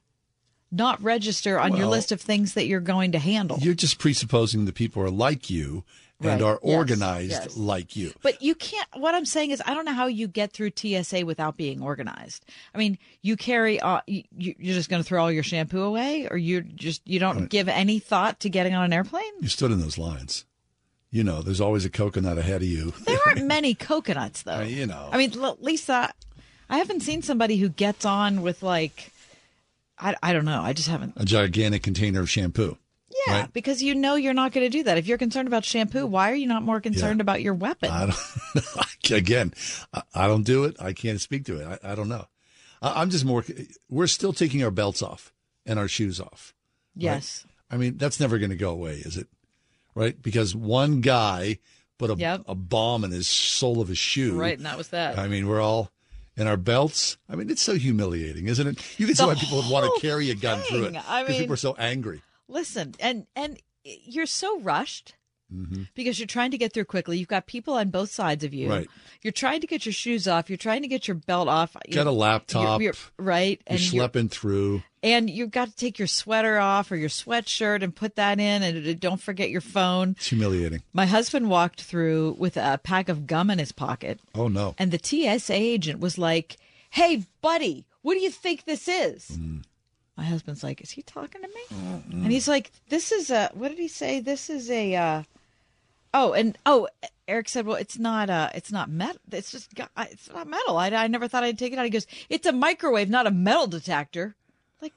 not 0.70 1.02
register 1.02 1.58
on 1.58 1.76
your 1.76 1.86
list 1.86 2.12
of 2.12 2.20
things 2.20 2.54
that 2.54 2.66
you're 2.66 2.80
going 2.80 3.12
to 3.12 3.18
handle? 3.18 3.58
You're 3.60 3.74
just 3.74 3.98
presupposing 3.98 4.64
that 4.66 4.74
people 4.74 5.02
are 5.02 5.10
like 5.10 5.48
you 5.50 5.84
and 6.20 6.40
Right. 6.40 6.42
are 6.42 6.56
organized 6.56 7.30
yes. 7.30 7.56
like 7.56 7.94
you. 7.94 8.12
But 8.22 8.42
you 8.42 8.54
can't. 8.56 8.88
What 8.96 9.14
I'm 9.14 9.24
saying 9.24 9.52
is, 9.52 9.62
I 9.64 9.72
don't 9.72 9.84
know 9.84 9.92
how 9.92 10.06
you 10.08 10.26
get 10.26 10.52
through 10.52 10.72
TSA 10.74 11.24
without 11.24 11.56
being 11.56 11.80
organized. 11.80 12.44
I 12.74 12.78
mean, 12.78 12.98
you 13.22 13.36
carry. 13.36 13.78
Uh, 13.80 14.00
you, 14.08 14.24
you're 14.36 14.74
just 14.74 14.90
going 14.90 15.00
to 15.00 15.06
throw 15.06 15.22
all 15.22 15.30
your 15.30 15.44
shampoo 15.44 15.82
away, 15.82 16.26
or 16.28 16.36
you 16.36 16.62
just 16.62 17.02
you 17.06 17.20
don't 17.20 17.38
Right. 17.42 17.48
give 17.48 17.68
any 17.68 18.00
thought 18.00 18.40
to 18.40 18.48
getting 18.50 18.74
on 18.74 18.84
an 18.84 18.92
airplane. 18.92 19.22
You 19.40 19.48
stood 19.48 19.70
in 19.70 19.80
those 19.80 19.96
lines. 19.96 20.44
You 21.10 21.22
know, 21.24 21.40
there's 21.40 21.60
always 21.60 21.84
a 21.84 21.90
coconut 21.90 22.36
ahead 22.36 22.62
of 22.62 22.68
you. 22.68 22.92
There 23.06 23.18
aren't 23.24 23.46
many 23.46 23.74
coconuts, 23.74 24.42
though. 24.42 24.58
Uh, 24.58 24.62
you 24.64 24.86
know. 24.86 25.08
I 25.12 25.16
mean, 25.18 25.32
Lisa, 25.60 26.12
I 26.68 26.78
haven't 26.78 27.00
seen 27.00 27.22
somebody 27.22 27.56
who 27.58 27.68
gets 27.70 28.04
on 28.04 28.42
with 28.42 28.62
like, 28.62 29.10
I, 30.00 30.14
I 30.22 30.32
don't 30.32 30.44
know. 30.44 30.60
I 30.62 30.72
just 30.72 30.88
haven't. 30.88 31.14
A 31.16 31.24
gigantic 31.24 31.82
container 31.82 32.20
of 32.20 32.30
shampoo. 32.30 32.76
Yeah, 33.26 33.40
Right. 33.40 33.52
because 33.52 33.82
you 33.82 33.94
know 33.94 34.14
you're 34.14 34.34
not 34.34 34.52
going 34.52 34.64
to 34.64 34.70
do 34.70 34.84
that. 34.84 34.96
If 34.98 35.06
you're 35.06 35.18
concerned 35.18 35.48
about 35.48 35.64
shampoo, 35.64 36.06
why 36.06 36.30
are 36.30 36.34
you 36.36 36.46
not 36.46 36.62
more 36.62 36.80
concerned 36.80 37.20
about 37.20 37.42
your 37.42 37.54
weapon? 37.54 37.90
I 37.90 38.06
don't, 38.06 39.10
again, 39.10 39.52
I, 39.92 40.02
I 40.14 40.26
don't 40.28 40.44
do 40.44 40.64
it. 40.64 40.76
I 40.80 40.92
can't 40.92 41.20
speak 41.20 41.44
to 41.46 41.60
it. 41.60 41.80
I, 41.82 41.92
I 41.92 41.94
don't 41.94 42.08
know. 42.08 42.26
I, 42.80 43.00
I'm 43.00 43.10
just 43.10 43.24
more, 43.24 43.44
we're 43.88 44.06
still 44.06 44.32
taking 44.32 44.62
our 44.62 44.70
belts 44.70 45.02
off 45.02 45.32
and 45.66 45.78
our 45.78 45.88
shoes 45.88 46.20
off. 46.20 46.54
right? 46.96 47.02
yes. 47.04 47.44
I 47.70 47.76
mean, 47.76 47.96
that's 47.96 48.20
never 48.20 48.38
going 48.38 48.50
to 48.50 48.56
go 48.56 48.70
away, 48.70 48.92
is 49.04 49.16
it? 49.16 49.26
Right? 49.94 50.20
Because 50.22 50.54
one 50.54 51.00
guy 51.00 51.58
put 51.98 52.10
a, 52.10 52.14
Yep. 52.14 52.42
a 52.46 52.54
bomb 52.54 53.04
in 53.04 53.10
his 53.10 53.26
sole 53.26 53.80
of 53.80 53.88
his 53.88 53.98
shoe. 53.98 54.38
Right, 54.38 54.56
and 54.56 54.64
that 54.66 54.78
was 54.78 54.88
that. 54.88 55.18
I 55.18 55.28
mean, 55.28 55.48
we're 55.48 55.60
all 55.60 55.90
in 56.38 56.46
our 56.46 56.56
belts. 56.56 57.18
I 57.28 57.36
mean, 57.36 57.50
it's 57.50 57.60
so 57.62 57.74
humiliating, 57.74 58.46
isn't 58.46 58.66
it? 58.66 58.98
You 58.98 59.06
can 59.06 59.14
see 59.16 59.26
why 59.26 59.34
people 59.34 59.58
would 59.58 59.70
want 59.70 59.84
to 59.92 60.00
carry 60.00 60.30
a 60.30 60.34
gun 60.34 60.60
through 60.60 60.84
it 60.84 60.92
thing. 60.92 61.02
I 61.08 61.22
because 61.22 61.34
mean- 61.34 61.42
people 61.42 61.54
are 61.54 61.56
so 61.56 61.74
angry. 61.78 62.22
Listen, 62.48 62.94
and 63.00 63.26
and 63.36 63.60
you're 63.84 64.24
so 64.26 64.60
rushed 64.60 65.14
hmm 65.52 65.82
because 65.94 66.18
you're 66.18 66.26
trying 66.26 66.50
to 66.50 66.58
get 66.58 66.72
through 66.72 66.84
quickly. 66.84 67.18
You've 67.18 67.28
got 67.28 67.46
people 67.46 67.74
on 67.74 67.90
both 67.90 68.10
sides 68.10 68.44
of 68.44 68.52
you. 68.54 68.68
Right. 68.70 68.88
You're 69.22 69.32
trying 69.32 69.60
to 69.62 69.66
get 69.66 69.86
your 69.86 69.92
shoes 69.92 70.28
off. 70.28 70.48
You're 70.50 70.56
trying 70.58 70.82
to 70.82 70.88
get 70.88 71.08
your 71.08 71.14
belt 71.16 71.48
off. 71.48 71.76
Got 71.90 72.06
a 72.06 72.10
laptop. 72.10 72.80
You're, 72.80 72.92
you're- 72.92 72.98
right. 73.18 73.60
You're 73.68 73.74
And 73.78 73.92
you're, 73.92 74.08
schlepping 74.08 74.30
through. 74.30 74.82
and 75.02 75.28
you've 75.30 75.50
got 75.50 75.68
to 75.68 75.74
take 75.76 75.98
your 75.98 76.06
sweater 76.08 76.58
off 76.58 76.90
or 76.92 76.96
your 76.96 77.08
sweatshirt 77.08 77.82
and 77.82 77.94
put 77.94 78.16
that 78.16 78.38
in, 78.38 78.62
and 78.62 79.00
don't 79.00 79.20
forget 79.20 79.50
your 79.50 79.60
phone. 79.62 80.10
It's 80.18 80.28
humiliating. 80.28 80.82
My 80.92 81.06
husband 81.06 81.48
walked 81.50 81.82
through 81.82 82.36
with 82.38 82.56
a 82.56 82.78
pack 82.82 83.08
of 83.08 83.26
gum 83.26 83.50
in 83.50 83.58
his 83.58 83.72
pocket, 83.72 84.20
Oh, 84.34 84.48
no. 84.48 84.74
and 84.78 84.90
the 84.92 85.00
TSA 85.02 85.54
agent 85.54 86.00
was 86.00 86.18
like, 86.18 86.56
"Hey, 86.90 87.24
buddy, 87.40 87.86
what 88.02 88.14
do 88.14 88.20
you 88.20 88.30
think 88.30 88.64
this 88.64 88.86
is?" 88.88 89.30
Mm. 89.32 89.62
My 90.16 90.24
husband's 90.24 90.62
like, 90.64 90.80
"Is 90.80 90.90
he 90.90 91.02
talking 91.02 91.42
to 91.42 91.48
me?" 91.48 91.78
And 92.12 92.30
he's 92.32 92.48
like, 92.48 92.70
"This 92.88 93.12
is 93.12 93.30
a 93.30 93.50
what 93.54 93.68
did 93.68 93.78
he 93.78 93.88
say? 93.88 94.20
This 94.20 94.50
is 94.50 94.68
a 94.70 94.94
uh 94.96 95.22
oh 96.14 96.32
and 96.32 96.56
oh." 96.66 96.88
Eric 97.26 97.50
said, 97.50 97.66
"Well, 97.66 97.76
it's 97.76 97.98
not 97.98 98.30
uh 98.30 98.48
it's 98.54 98.72
not 98.72 98.88
metal. 98.88 99.20
It's 99.30 99.50
just 99.50 99.70
it's 99.98 100.32
not 100.32 100.46
metal. 100.48 100.78
I, 100.78 100.88
I 100.88 101.06
never 101.08 101.28
thought 101.28 101.44
I'd 101.44 101.58
take 101.58 101.72
it 101.74 101.78
out." 101.78 101.84
He 101.84 101.90
goes, 101.90 102.06
"It's 102.30 102.46
a 102.46 102.52
microwave, 102.52 103.10
not 103.10 103.26
a 103.26 103.30
metal 103.30 103.66
detector." 103.66 104.34
Like 104.80 104.94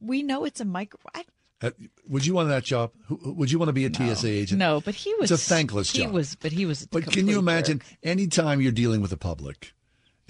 we 0.00 0.22
know 0.22 0.44
it's 0.44 0.60
a 0.60 0.64
microwave. 0.66 1.24
Uh, 1.62 1.70
Would 2.08 2.24
you 2.26 2.34
want 2.34 2.48
that 2.48 2.64
job? 2.64 2.90
Would 3.08 3.50
you 3.52 3.58
want 3.58 3.68
to 3.68 3.72
be 3.74 3.84
a 3.84 3.92
TSA 3.92 4.28
agent? 4.28 4.58
No, 4.58 4.80
but 4.80 4.94
he 4.94 5.14
was 5.18 5.30
It's 5.30 5.42
a 5.46 5.48
thankless 5.54 5.90
he 5.90 6.04
job. 6.04 6.12
was, 6.12 6.34
but 6.34 6.52
he 6.52 6.64
was. 6.66 6.82
a 6.84 6.88
But 6.88 7.06
can 7.10 7.28
you 7.28 7.38
imagine 7.38 7.78
jerk. 7.80 7.98
anytime 8.02 8.60
you're 8.62 8.72
dealing 8.72 9.00
with 9.02 9.10
the 9.10 9.18
public, 9.18 9.72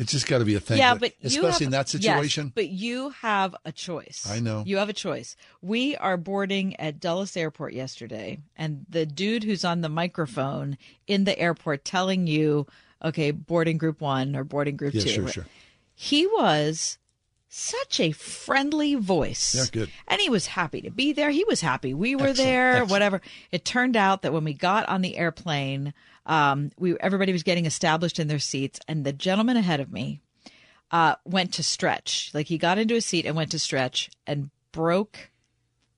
it's 0.00 0.10
just 0.12 0.26
got 0.26 0.38
to 0.38 0.44
be 0.44 0.54
a 0.56 0.60
thing. 0.60 0.78
Yeah, 0.78 0.94
but 0.94 1.12
especially 1.22 1.66
in 1.66 1.72
have- 1.72 1.86
that 1.86 1.94
yes, 1.94 2.02
situation. 2.02 2.52
but 2.54 2.68
you 2.68 3.10
have 3.10 3.54
a 3.64 3.70
choice. 3.70 4.26
I 4.28 4.40
know. 4.40 4.64
You 4.66 4.78
have 4.78 4.88
a 4.88 4.92
choice. 4.94 5.36
We 5.62 5.94
are 5.96 6.16
boarding 6.16 6.74
at 6.80 6.98
Dulles 6.98 7.36
Airport 7.36 7.74
yesterday, 7.74 8.38
and 8.56 8.86
the 8.88 9.06
dude 9.06 9.44
who's 9.44 9.64
on 9.64 9.82
the 9.82 9.88
microphone 9.88 10.76
in 11.06 11.24
the 11.24 11.38
airport 11.38 11.84
telling 11.84 12.26
you, 12.26 12.66
okay, 13.04 13.30
boarding 13.30 13.78
group 13.78 14.00
one 14.00 14.34
or 14.34 14.42
boarding 14.42 14.76
group 14.76 14.94
Yeah, 14.94 15.02
two. 15.02 15.08
sure, 15.08 15.28
sure. 15.28 15.46
He 15.94 16.26
was 16.26 16.98
such 17.52 17.98
a 18.00 18.12
friendly 18.12 18.94
voice. 18.94 19.54
Yeah, 19.54 19.64
good. 19.70 19.90
And 20.08 20.20
he 20.20 20.30
was 20.30 20.46
happy 20.46 20.80
to 20.82 20.90
be 20.90 21.12
there. 21.12 21.30
He 21.30 21.44
was 21.44 21.60
happy 21.60 21.92
we 21.92 22.14
were 22.14 22.28
Excellent, 22.28 22.36
there, 22.48 22.70
excellent. 22.70 22.90
whatever. 22.90 23.20
It 23.50 23.64
turned 23.64 23.96
out 23.96 24.22
that 24.22 24.32
when 24.32 24.44
we 24.44 24.54
got 24.54 24.88
on 24.88 25.02
the 25.02 25.16
airplane, 25.16 25.92
um, 26.30 26.70
we 26.78 26.96
everybody 27.00 27.32
was 27.32 27.42
getting 27.42 27.66
established 27.66 28.20
in 28.20 28.28
their 28.28 28.38
seats, 28.38 28.78
and 28.86 29.04
the 29.04 29.12
gentleman 29.12 29.56
ahead 29.56 29.80
of 29.80 29.92
me 29.92 30.22
uh, 30.92 31.16
went 31.24 31.52
to 31.54 31.62
stretch. 31.64 32.30
Like 32.32 32.46
he 32.46 32.56
got 32.56 32.78
into 32.78 32.94
a 32.94 33.00
seat 33.00 33.26
and 33.26 33.34
went 33.34 33.50
to 33.50 33.58
stretch 33.58 34.10
and 34.28 34.50
broke 34.70 35.30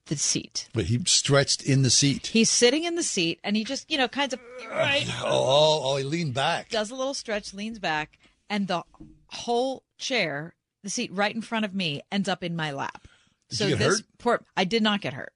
the 0.07 0.17
seat. 0.17 0.67
But 0.73 0.85
he 0.85 0.99
stretched 1.05 1.61
in 1.61 1.83
the 1.83 1.91
seat. 1.91 2.27
He's 2.27 2.49
sitting 2.49 2.83
in 2.83 2.95
the 2.95 3.03
seat 3.03 3.39
and 3.43 3.55
he 3.55 3.63
just, 3.63 3.89
you 3.89 3.97
know, 3.97 4.07
kind 4.07 4.33
of 4.33 4.39
right 4.69 5.05
Oh, 5.21 5.27
oh, 5.27 5.81
oh, 5.83 5.95
he 5.97 6.03
leaned 6.03 6.33
back. 6.33 6.69
does 6.69 6.91
a 6.91 6.95
little 6.95 7.13
stretch, 7.13 7.53
leans 7.53 7.79
back, 7.79 8.17
and 8.49 8.67
the 8.67 8.83
whole 9.27 9.83
chair, 9.97 10.55
the 10.83 10.89
seat 10.89 11.11
right 11.13 11.33
in 11.33 11.41
front 11.41 11.63
of 11.63 11.73
me, 11.73 12.01
ends 12.11 12.27
up 12.27 12.43
in 12.43 12.55
my 12.55 12.71
lap. 12.71 13.07
Did 13.49 13.57
so 13.57 13.63
you 13.65 13.77
get 13.77 13.79
this 13.79 13.99
hurt? 13.99 14.05
poor 14.17 14.45
I 14.57 14.65
did 14.65 14.81
not 14.83 14.99
get 14.99 15.13
hurt. 15.13 15.33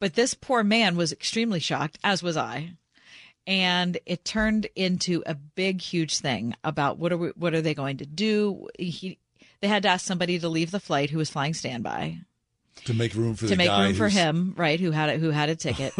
But 0.00 0.14
this 0.14 0.34
poor 0.34 0.64
man 0.64 0.96
was 0.96 1.12
extremely 1.12 1.60
shocked, 1.60 1.98
as 2.02 2.22
was 2.22 2.36
I. 2.36 2.72
And 3.46 3.98
it 4.06 4.24
turned 4.24 4.66
into 4.74 5.22
a 5.26 5.34
big, 5.34 5.80
huge 5.82 6.18
thing 6.18 6.54
about 6.64 6.98
what 6.98 7.12
are 7.12 7.18
we, 7.18 7.28
what 7.36 7.52
are 7.54 7.60
they 7.60 7.74
going 7.74 7.98
to 7.98 8.06
do? 8.06 8.68
He, 8.78 9.18
they 9.60 9.68
had 9.68 9.82
to 9.82 9.88
ask 9.90 10.06
somebody 10.06 10.38
to 10.38 10.48
leave 10.48 10.70
the 10.70 10.80
flight 10.80 11.10
who 11.10 11.18
was 11.18 11.28
flying 11.30 11.52
standby 11.54 12.18
to 12.86 12.94
make 12.94 13.14
room 13.14 13.34
for 13.34 13.42
to 13.42 13.48
the 13.48 13.56
make 13.56 13.70
room 13.70 13.94
for 13.94 14.08
him, 14.08 14.54
right? 14.56 14.80
Who 14.80 14.90
had 14.90 15.08
a, 15.10 15.18
who 15.18 15.30
had 15.30 15.48
a 15.48 15.54
ticket, 15.56 15.92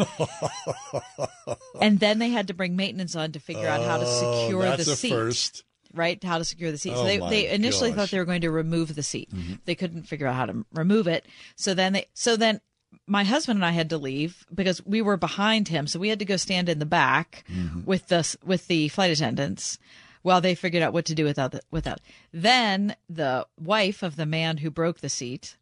and 1.81 1.99
then 1.99 2.19
they 2.19 2.29
had 2.29 2.47
to 2.47 2.53
bring 2.53 2.75
maintenance 2.75 3.15
on 3.15 3.31
to 3.33 3.39
figure 3.39 3.67
out 3.67 3.81
how 3.81 3.97
to 3.97 4.05
Oh, 4.07 4.43
secure 4.45 4.63
that's 4.63 4.85
the 4.85 4.95
seat. 4.95 5.09
first. 5.09 5.63
Right, 5.93 6.21
how 6.21 6.37
to 6.39 6.43
secure 6.43 6.71
the 6.71 6.77
seat. 6.77 6.93
so 6.93 7.03
Oh, 7.03 7.05
they, 7.05 7.17
they 7.19 7.49
initially 7.49 7.89
gosh. 7.91 7.97
thought 7.97 8.11
they 8.11 8.19
were 8.19 8.25
going 8.25 8.41
to 8.41 8.51
remove 8.51 8.93
the 8.95 9.03
seat. 9.03 9.29
Mm-hmm. 9.33 9.53
They 9.63 9.75
couldn't 9.75 10.03
figure 10.03 10.27
out 10.27 10.35
how 10.35 10.45
to 10.47 10.65
remove 10.73 11.07
it. 11.07 11.25
So 11.55 11.73
then 11.73 11.93
they, 11.93 12.07
so 12.13 12.35
then 12.35 12.59
my 13.07 13.23
husband 13.23 13.57
and 13.57 13.65
I 13.65 13.71
had 13.71 13.89
to 13.91 13.97
leave 13.97 14.45
because 14.53 14.85
we 14.85 15.01
were 15.01 15.17
behind 15.17 15.67
him. 15.67 15.87
So 15.87 15.99
we 15.99 16.09
had 16.09 16.19
to 16.19 16.25
go 16.25 16.37
stand 16.37 16.69
in 16.69 16.79
the 16.79 16.85
back 16.85 17.43
Mm-hmm. 17.51 17.85
with 17.85 18.07
the 18.07 18.37
with 18.43 18.67
the 18.67 18.87
flight 18.89 19.11
attendants 19.11 19.77
while 20.23 20.41
they 20.41 20.55
figured 20.55 20.81
out 20.81 20.93
what 20.93 21.05
to 21.05 21.13
do 21.15 21.23
without 21.23 21.51
the, 21.51 21.61
without. 21.69 21.99
Then 22.33 22.95
the 23.07 23.45
wife 23.59 24.01
of 24.01 24.15
the 24.15 24.25
man 24.25 24.57
who 24.57 24.71
broke 24.71 24.99
the 25.01 25.09
seat, 25.09 25.55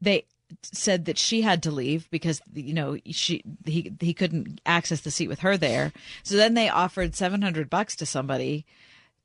they 0.00 0.26
said 0.62 1.04
that 1.06 1.18
she 1.18 1.42
had 1.42 1.62
to 1.64 1.70
leave 1.70 2.08
because 2.10 2.40
you 2.54 2.74
know 2.74 2.98
she 3.10 3.42
he 3.64 3.92
he 4.00 4.14
couldn't 4.14 4.60
access 4.64 5.00
the 5.00 5.10
seat 5.10 5.28
with 5.28 5.40
her 5.40 5.56
there. 5.56 5.92
So 6.22 6.36
then 6.36 6.54
they 6.54 6.68
offered 6.68 7.16
700 7.16 7.68
bucks 7.68 7.96
to 7.96 8.06
somebody 8.06 8.64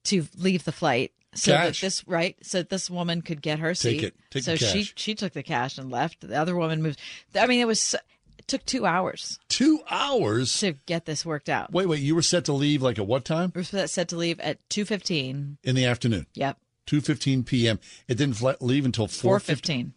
to 0.05 0.27
leave 0.37 0.65
the 0.65 0.71
flight 0.71 1.11
so 1.35 1.51
Cash. 1.51 1.79
that 1.81 1.85
this 1.85 2.07
right 2.07 2.35
so 2.41 2.59
that 2.59 2.69
this 2.69 2.89
woman 2.89 3.21
could 3.21 3.41
get 3.41 3.59
her 3.59 3.73
seat. 3.75 3.91
Take 3.99 4.03
it. 4.03 4.15
Take 4.31 4.43
so 4.43 4.51
the 4.53 4.57
she 4.57 4.79
cash. 4.85 4.93
she 4.95 5.15
took 5.15 5.33
the 5.33 5.43
cash 5.43 5.77
and 5.77 5.91
left. 5.91 6.27
The 6.27 6.35
other 6.39 6.55
woman 6.55 6.81
moved. 6.81 6.99
I 7.35 7.45
mean, 7.47 7.59
it 7.59 7.67
was 7.67 7.95
it 8.37 8.47
took 8.47 8.65
two 8.65 8.85
hours 8.85 9.39
Two 9.49 9.81
hours. 9.89 10.57
to 10.59 10.73
get 10.85 11.05
this 11.05 11.25
worked 11.25 11.49
out. 11.49 11.71
Wait, 11.71 11.87
wait. 11.87 12.01
You 12.01 12.15
were 12.15 12.21
set 12.21 12.45
to 12.45 12.53
leave 12.53 12.81
like 12.81 12.97
at 12.99 13.07
what 13.07 13.25
time? 13.25 13.51
We 13.55 13.59
were 13.71 13.87
set 13.87 14.07
to 14.09 14.15
leave 14.17 14.39
at 14.39 14.59
two 14.69 14.85
fifteen. 14.85 15.57
In 15.63 15.75
the 15.75 15.85
afternoon. 15.85 16.27
Yep, 16.33 16.57
Two 16.85 17.01
fifteen 17.01 17.43
p.m. 17.43 17.79
It 18.07 18.15
didn't 18.17 18.41
leave 18.61 18.85
until 18.85 19.07
four 19.07 19.31
four 19.31 19.39
fifteen. 19.39 19.93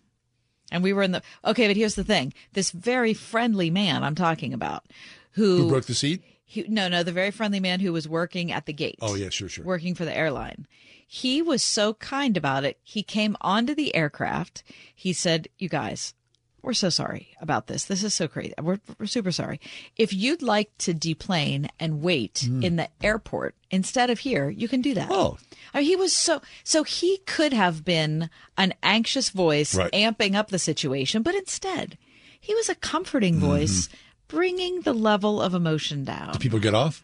And 0.70 0.82
we 0.82 0.92
were 0.92 1.02
in 1.02 1.12
the 1.12 1.22
okay, 1.44 1.66
but 1.66 1.76
here's 1.76 1.94
the 1.94 2.04
thing: 2.04 2.32
this 2.52 2.70
very 2.70 3.14
friendly 3.14 3.70
man 3.70 4.02
I'm 4.04 4.14
talking 4.14 4.52
about, 4.52 4.84
who, 5.32 5.56
Who 5.62 5.68
broke 5.68 5.86
the 5.86 5.94
seat? 5.94 6.22
he, 6.44 6.64
no, 6.68 6.88
no, 6.88 7.02
the 7.02 7.12
very 7.12 7.30
friendly 7.30 7.60
man 7.60 7.80
who 7.80 7.92
was 7.92 8.08
working 8.08 8.52
at 8.52 8.66
the 8.66 8.72
gate. 8.72 8.98
Oh 9.00 9.14
yeah, 9.14 9.28
sure, 9.30 9.48
sure. 9.48 9.64
working 9.64 9.94
for 9.94 10.04
the 10.04 10.14
airline. 10.16 10.66
He 11.10 11.40
was 11.40 11.62
so 11.62 11.94
kind 11.94 12.36
about 12.36 12.64
it. 12.64 12.78
He 12.82 13.02
came 13.02 13.34
onto 13.40 13.74
the 13.74 13.94
aircraft. 13.94 14.62
He 14.94 15.14
said, 15.14 15.48
"You 15.58 15.70
guys, 15.70 16.12
we're 16.60 16.74
so 16.74 16.90
sorry 16.90 17.28
about 17.40 17.66
this. 17.66 17.86
This 17.86 18.04
is 18.04 18.12
so 18.12 18.28
crazy. 18.28 18.52
We're, 18.60 18.78
we're 18.98 19.06
super 19.06 19.32
sorry. 19.32 19.58
If 19.96 20.12
you'd 20.12 20.42
like 20.42 20.76
to 20.78 20.92
deplane 20.92 21.68
and 21.80 22.02
wait 22.02 22.40
Hmm. 22.44 22.62
in 22.62 22.76
the 22.76 22.90
airport 23.00 23.54
instead 23.70 24.10
of 24.10 24.18
here, 24.18 24.50
you 24.50 24.68
can 24.68 24.82
do 24.82 24.92
that. 24.94 25.08
Oh. 25.10 25.38
I 25.72 25.78
mean, 25.78 25.86
he 25.86 25.96
was 25.96 26.12
so, 26.14 26.42
so 26.62 26.82
he 26.82 27.18
could 27.26 27.54
have 27.54 27.84
been 27.86 28.28
an 28.58 28.74
anxious 28.82 29.30
voice 29.30 29.74
Right. 29.74 29.90
amping 29.92 30.34
up 30.34 30.48
the 30.48 30.58
situation, 30.58 31.22
but 31.22 31.34
instead 31.34 31.96
he 32.38 32.54
was 32.54 32.68
a 32.68 32.74
comforting 32.74 33.36
Mm-hmm. 33.36 33.46
voice, 33.46 33.88
bringing 34.26 34.82
the 34.82 34.92
level 34.92 35.40
of 35.40 35.54
emotion 35.54 36.04
down. 36.04 36.32
Did 36.32 36.42
people 36.42 36.58
get 36.58 36.74
off? 36.74 37.02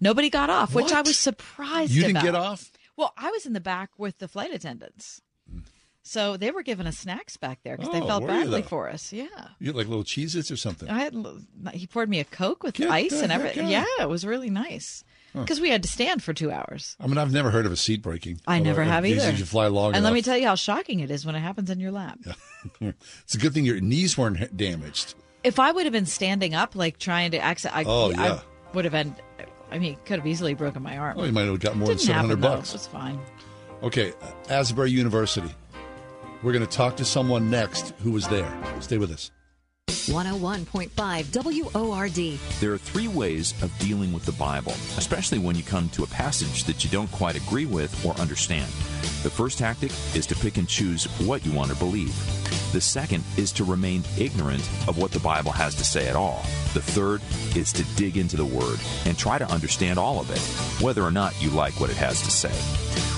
Nobody 0.00 0.30
got 0.30 0.50
off, 0.50 0.74
which 0.74 0.92
I 0.92 1.00
was 1.02 1.16
surprised 1.16 1.92
You 1.92 2.02
didn't 2.02 2.16
about. 2.16 2.24
get 2.24 2.34
off? 2.34 2.72
Well, 2.96 3.12
I 3.16 3.30
was 3.30 3.46
in 3.46 3.52
the 3.52 3.60
back 3.60 3.90
with 3.98 4.18
the 4.18 4.28
flight 4.28 4.52
attendants. 4.54 5.20
So 6.02 6.36
they 6.36 6.52
were 6.52 6.62
giving 6.62 6.86
us 6.86 6.98
snacks 6.98 7.36
back 7.36 7.58
there 7.64 7.76
because 7.76 7.92
they 7.92 8.00
Oh, 8.00 8.06
felt 8.06 8.26
badly 8.28 8.62
for 8.62 8.88
us. 8.88 9.12
Yeah. 9.12 9.26
You 9.58 9.66
had 9.66 9.74
like 9.76 9.88
little 9.88 10.04
cheeses 10.04 10.52
or 10.52 10.56
something? 10.56 10.88
I 10.88 11.00
had 11.00 11.16
he 11.74 11.86
poured 11.88 12.08
me 12.08 12.20
a 12.20 12.24
coke 12.24 12.62
with 12.62 12.76
Get 12.76 12.90
ice 12.90 13.20
and 13.22 13.32
everything. 13.32 13.66
Yeah, 13.68 13.84
it 14.00 14.08
was 14.08 14.24
really 14.24 14.48
nice 14.50 15.02
Huh. 15.32 15.40
because 15.42 15.60
we 15.60 15.68
had 15.68 15.82
to 15.82 15.88
stand 15.88 16.22
for 16.22 16.32
two 16.32 16.52
hours. 16.52 16.96
I 17.00 17.08
mean, 17.08 17.18
I've 17.18 17.32
never 17.32 17.50
heard 17.50 17.66
of 17.66 17.72
a 17.72 17.76
seat 17.76 18.02
breaking. 18.02 18.40
I 18.46 18.60
never 18.60 18.82
uh, 18.82 18.86
have 18.86 19.04
I 19.04 19.08
guess 19.10 19.26
either. 19.26 19.36
You 19.36 19.44
fly 19.44 19.66
long 19.66 19.94
and 19.96 20.04
let 20.04 20.12
me 20.14 20.22
tell 20.22 20.36
you 20.38 20.46
how 20.46 20.54
shocking 20.54 21.00
it 21.00 21.10
is 21.10 21.26
when 21.26 21.34
it 21.34 21.40
happens 21.40 21.70
in 21.70 21.80
your 21.80 21.90
lap. 21.90 22.20
it's 22.80 23.34
a 23.34 23.38
good 23.38 23.52
thing 23.52 23.64
your 23.64 23.80
knees 23.80 24.16
weren't 24.16 24.56
damaged. 24.56 25.14
If 25.42 25.58
I 25.58 25.72
would 25.72 25.86
have 25.86 25.92
been 25.92 26.06
standing 26.06 26.54
up, 26.54 26.76
like 26.76 26.98
trying 26.98 27.32
to 27.32 27.38
access, 27.38 27.72
I, 27.74 27.82
Oh, 27.84 28.12
I 28.16 28.26
yeah. 28.26 28.40
would 28.74 28.84
have 28.84 28.92
been. 28.92 29.14
I 29.70 29.78
mean, 29.78 29.96
could 30.04 30.18
have 30.18 30.26
easily 30.26 30.54
broken 30.54 30.82
my 30.82 30.96
arm. 30.96 31.18
Oh, 31.18 31.24
you 31.24 31.32
might 31.32 31.46
have 31.46 31.60
got 31.60 31.76
more 31.76 31.88
than 31.88 31.96
Didn't 31.96 32.06
seven 32.06 32.14
happen, 32.14 32.30
hundred 32.30 32.42
though. 32.42 32.56
bucks. 32.56 32.74
It's 32.74 32.86
fine. 32.86 33.18
Okay, 33.82 34.12
Asbury 34.48 34.90
University. 34.90 35.52
We're 36.42 36.52
going 36.52 36.66
to 36.66 36.70
talk 36.70 36.96
to 36.96 37.04
someone 37.04 37.50
next 37.50 37.90
who 38.02 38.10
was 38.12 38.28
there. 38.28 38.50
Stay 38.80 38.98
with 38.98 39.10
us. 39.10 39.30
101.5 39.88 41.72
WORD. 41.74 42.38
There 42.60 42.72
are 42.72 42.78
three 42.78 43.08
ways 43.08 43.54
of 43.62 43.76
dealing 43.78 44.12
with 44.12 44.24
the 44.24 44.32
Bible, 44.32 44.72
especially 44.96 45.38
when 45.38 45.56
you 45.56 45.62
come 45.62 45.88
to 45.90 46.04
a 46.04 46.06
passage 46.06 46.64
that 46.64 46.84
you 46.84 46.90
don't 46.90 47.10
quite 47.10 47.36
agree 47.36 47.66
with 47.66 48.04
or 48.04 48.14
understand. 48.14 48.66
The 49.22 49.30
first 49.30 49.58
tactic 49.58 49.90
is 50.14 50.26
to 50.26 50.34
pick 50.36 50.58
and 50.58 50.68
choose 50.68 51.04
what 51.26 51.44
you 51.44 51.52
want 51.52 51.70
to 51.72 51.76
believe. 51.76 52.14
The 52.72 52.80
second 52.80 53.24
is 53.36 53.52
to 53.52 53.64
remain 53.64 54.02
ignorant 54.18 54.62
of 54.88 54.98
what 54.98 55.12
the 55.12 55.20
Bible 55.20 55.52
has 55.52 55.74
to 55.76 55.84
say 55.84 56.08
at 56.08 56.16
all. 56.16 56.42
The 56.74 56.82
third 56.82 57.22
is 57.56 57.72
to 57.72 57.84
dig 57.96 58.16
into 58.16 58.36
the 58.36 58.44
Word 58.44 58.78
and 59.04 59.16
try 59.16 59.38
to 59.38 59.50
understand 59.50 59.98
all 59.98 60.20
of 60.20 60.30
it, 60.30 60.40
whether 60.82 61.02
or 61.02 61.10
not 61.10 61.40
you 61.40 61.50
like 61.50 61.78
what 61.80 61.90
it 61.90 61.96
has 61.96 62.20
to 62.22 62.30
say. 62.30 62.52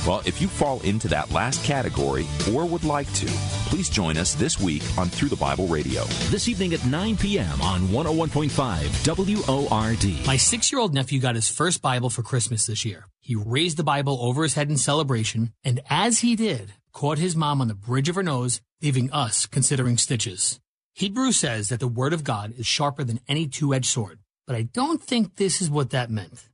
Well, 0.07 0.23
if 0.25 0.41
you 0.41 0.49
fall 0.49 0.81
into 0.81 1.09
that 1.09 1.31
last 1.33 1.65
category 1.65 2.27
or 2.53 2.65
would 2.67 2.85
like 2.85 3.13
to, 3.15 3.27
please 3.67 3.89
join 3.89 4.17
us 4.17 4.35
this 4.35 4.61
week 4.61 4.83
on 4.97 5.09
Through 5.09 5.29
the 5.29 5.37
Bible 5.37 5.67
Radio. 5.67 6.05
This 6.31 6.49
evening 6.49 6.73
at 6.73 6.87
9 6.87 7.17
p.m. 7.17 7.61
on 7.61 7.89
101.5 7.89 9.69
WORD. 9.69 10.27
My 10.27 10.37
six 10.37 10.71
year 10.71 10.81
old 10.81 10.95
nephew 10.95 11.21
got 11.21 11.35
his 11.35 11.49
first 11.49 11.83
Bible 11.83 12.11
for 12.11 12.23
Christmas 12.23 12.67
this 12.67 12.85
year. 12.85 13.07
He 13.21 13.35
raised 13.35 13.77
the 13.77 13.85
Bible 13.85 14.19
over 14.23 14.45
his 14.45 14.55
head 14.55 14.71
in 14.71 14.77
celebration, 14.77 15.53
and 15.65 15.81
as 15.91 16.21
he 16.21 16.37
did, 16.37 16.73
caught 16.93 17.19
his 17.19 17.37
mom 17.37 17.61
on 17.61 17.69
the 17.69 17.75
bridge 17.75 18.09
of 18.09 18.15
her 18.15 18.23
nose, 18.23 18.61
leaving 18.83 19.11
us 19.11 19.47
considering 19.47 19.97
stitches. 19.97 20.61
Hebrew 20.95 21.33
says 21.33 21.69
that 21.69 21.81
the 21.81 21.89
Word 21.89 22.13
of 22.13 22.25
God 22.25 22.55
is 22.57 22.67
sharper 22.67 23.05
than 23.05 23.21
any 23.29 23.47
two 23.47 23.75
edged 23.75 23.87
sword, 23.87 24.21
but 24.47 24.57
I 24.57 24.63
don't 24.63 25.03
think 25.03 25.37
this 25.37 25.61
is 25.61 25.71
what 25.71 25.91
that 25.91 26.11
meant. 26.11 26.49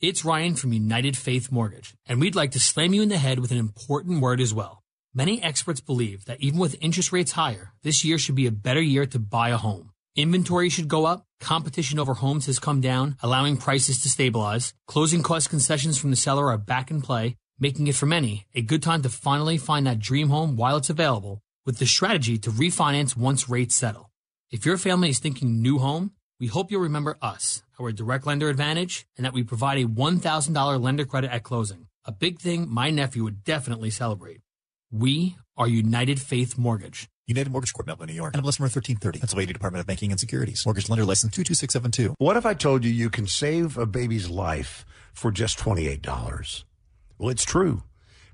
It's 0.00 0.24
Ryan 0.24 0.54
from 0.54 0.72
United 0.72 1.16
Faith 1.16 1.50
Mortgage, 1.50 1.94
and 2.06 2.20
we'd 2.20 2.34
like 2.34 2.50
to 2.52 2.60
slam 2.60 2.92
you 2.92 3.02
in 3.02 3.08
the 3.08 3.16
head 3.16 3.38
with 3.38 3.50
an 3.50 3.58
important 3.58 4.20
word 4.20 4.40
as 4.40 4.52
well. 4.52 4.82
Many 5.14 5.42
experts 5.42 5.80
believe 5.80 6.26
that 6.26 6.40
even 6.40 6.58
with 6.58 6.76
interest 6.82 7.12
rates 7.12 7.32
higher, 7.32 7.72
this 7.82 8.04
year 8.04 8.18
should 8.18 8.34
be 8.34 8.46
a 8.46 8.50
better 8.50 8.82
year 8.82 9.06
to 9.06 9.18
buy 9.18 9.48
a 9.48 9.56
home. 9.56 9.92
Inventory 10.14 10.68
should 10.68 10.88
go 10.88 11.06
up, 11.06 11.24
competition 11.40 11.98
over 11.98 12.14
homes 12.14 12.46
has 12.46 12.58
come 12.58 12.82
down, 12.82 13.16
allowing 13.22 13.56
prices 13.56 14.02
to 14.02 14.10
stabilize, 14.10 14.74
closing 14.86 15.22
cost 15.22 15.48
concessions 15.48 15.98
from 15.98 16.10
the 16.10 16.16
seller 16.16 16.50
are 16.50 16.58
back 16.58 16.90
in 16.90 17.00
play, 17.00 17.36
making 17.58 17.86
it 17.86 17.94
for 17.94 18.06
many 18.06 18.46
a 18.54 18.60
good 18.60 18.82
time 18.82 19.02
to 19.02 19.08
finally 19.08 19.56
find 19.56 19.86
that 19.86 19.98
dream 19.98 20.28
home 20.28 20.56
while 20.56 20.76
it's 20.76 20.90
available, 20.90 21.40
with 21.66 21.78
the 21.78 21.86
strategy 21.86 22.38
to 22.38 22.50
refinance 22.50 23.16
once 23.16 23.48
rates 23.48 23.74
settle. 23.74 24.10
If 24.50 24.64
your 24.64 24.78
family 24.78 25.10
is 25.10 25.18
thinking 25.18 25.60
new 25.60 25.78
home, 25.78 26.12
we 26.38 26.46
hope 26.46 26.70
you'll 26.70 26.82
remember 26.82 27.18
us, 27.20 27.62
our 27.80 27.92
direct 27.92 28.26
lender 28.26 28.48
advantage, 28.48 29.06
and 29.16 29.26
that 29.26 29.32
we 29.32 29.42
provide 29.42 29.78
a 29.78 29.84
$1,000 29.84 30.80
lender 30.80 31.04
credit 31.04 31.32
at 31.32 31.42
closing. 31.42 31.88
A 32.04 32.12
big 32.12 32.38
thing 32.38 32.68
my 32.70 32.90
nephew 32.90 33.24
would 33.24 33.42
definitely 33.42 33.90
celebrate. 33.90 34.40
We 34.92 35.36
are 35.56 35.66
United 35.66 36.20
Faith 36.20 36.56
Mortgage. 36.56 37.08
United 37.26 37.50
Mortgage 37.50 37.72
Corp, 37.72 37.88
Melville, 37.88 38.06
New 38.06 38.12
York. 38.12 38.34
And 38.34 38.42
NMLS 38.44 38.60
number 38.60 38.70
1330. 38.70 39.18
Pennsylvania 39.18 39.52
Department 39.52 39.80
of 39.80 39.86
Banking 39.88 40.12
and 40.12 40.20
Securities. 40.20 40.64
Mortgage 40.64 40.88
lender 40.88 41.04
license 41.04 41.34
22672. 41.34 42.14
What 42.18 42.36
if 42.36 42.46
I 42.46 42.54
told 42.54 42.84
you 42.84 42.92
you 42.92 43.10
can 43.10 43.26
save 43.26 43.76
a 43.76 43.86
baby's 43.86 44.30
life 44.30 44.86
for 45.12 45.32
just 45.32 45.58
$28? 45.58 46.64
Well, 47.18 47.30
it's 47.30 47.44
true. 47.44 47.82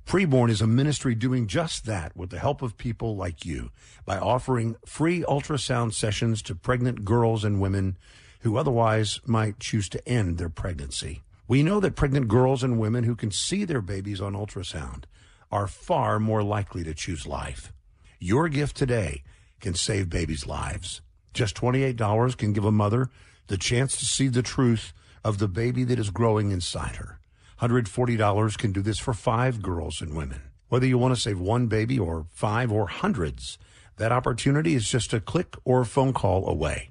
Preborn 0.07 0.51
is 0.51 0.61
a 0.61 0.67
ministry 0.67 1.15
doing 1.15 1.47
just 1.47 1.87
that 1.87 2.15
with 2.17 2.31
the 2.31 2.39
help 2.39 2.61
of 2.61 2.77
people 2.77 3.17
like 3.17 3.47
you 3.47 3.71
by 4.05 4.19
offering 4.19 4.77
free 4.85 5.23
ultrasound 5.23 5.95
sessions 5.95 6.43
to 6.43 6.55
pregnant 6.55 7.05
girls 7.05 7.45
and 7.45 7.61
women 7.61 7.97
who 8.41 8.57
otherwise 8.57 9.21
might 9.25 9.59
choose 9.59 9.89
to 9.89 10.07
end 10.07 10.37
their 10.37 10.51
pregnancy. 10.51 11.23
We 11.49 11.63
know 11.63 11.81
that 11.81 11.97
pregnant 11.97 12.29
girls 12.29 12.63
and 12.63 12.79
women 12.79 13.05
who 13.05 13.17
can 13.17 13.31
see 13.31 13.65
their 13.65 13.81
babies 13.81 14.21
on 14.21 14.35
ultrasound 14.35 15.05
are 15.51 15.67
far 15.67 16.19
more 16.19 16.43
likely 16.43 16.83
to 16.85 16.95
choose 16.95 17.27
life. 17.27 17.73
Your 18.19 18.49
gift 18.49 18.77
today 18.77 19.23
can 19.61 19.75
save 19.75 20.11
babies' 20.11 20.47
lives. 20.47 21.01
Just 21.33 21.57
$28 21.57 22.37
can 22.37 22.53
give 22.53 22.65
a 22.65 22.73
mother 22.73 23.09
the 23.47 23.57
chance 23.57 23.97
to 23.97 24.05
see 24.05 24.29
the 24.29 24.43
truth 24.43 24.93
of 25.25 25.39
the 25.39 25.49
baby 25.49 25.85
that 25.85 25.99
is 25.99 26.11
growing 26.11 26.51
inside 26.51 26.97
her. 26.97 27.19
$140 27.63 28.59
can 28.59 28.73
do 28.73 28.83
this 28.83 28.99
for 28.99 29.15
five 29.15 29.63
girls 29.63 30.01
and 30.01 30.17
women. 30.17 30.43
Whether 30.69 30.87
you 30.87 30.99
want 30.99 31.15
to 31.15 31.21
save 31.21 31.39
one 31.39 31.69
baby 31.69 31.97
or 31.97 32.27
five 32.33 32.73
or 32.73 32.89
hundreds, 32.89 33.57
that 33.99 34.11
opportunity 34.11 34.75
is 34.75 34.89
just 34.89 35.13
a 35.13 35.21
click 35.21 35.55
or 35.65 35.85
phone 35.85 36.13
call 36.13 36.49
away. 36.49 36.91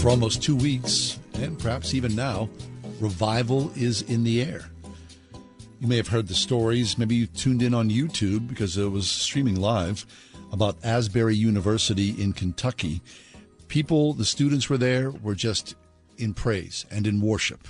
For 0.00 0.10
almost 0.10 0.42
two 0.42 0.56
weeks, 0.56 1.18
and 1.34 1.58
perhaps 1.58 1.94
even 1.94 2.16
now, 2.16 2.48
revival 2.98 3.70
is 3.76 4.02
in 4.02 4.24
the 4.24 4.42
air. 4.42 4.64
You 5.80 5.88
may 5.88 5.96
have 5.96 6.08
heard 6.08 6.28
the 6.28 6.34
stories. 6.34 6.96
Maybe 6.98 7.14
you 7.14 7.26
tuned 7.26 7.62
in 7.62 7.74
on 7.74 7.90
YouTube 7.90 8.48
because 8.48 8.76
it 8.76 8.90
was 8.90 9.10
streaming 9.10 9.56
live 9.56 10.06
about 10.52 10.76
Asbury 10.84 11.34
University 11.34 12.10
in 12.10 12.32
Kentucky. 12.32 13.00
People, 13.68 14.12
the 14.12 14.24
students 14.24 14.68
were 14.68 14.78
there, 14.78 15.10
were 15.10 15.34
just 15.34 15.74
in 16.18 16.34
praise 16.34 16.86
and 16.90 17.06
in 17.06 17.20
worship 17.20 17.66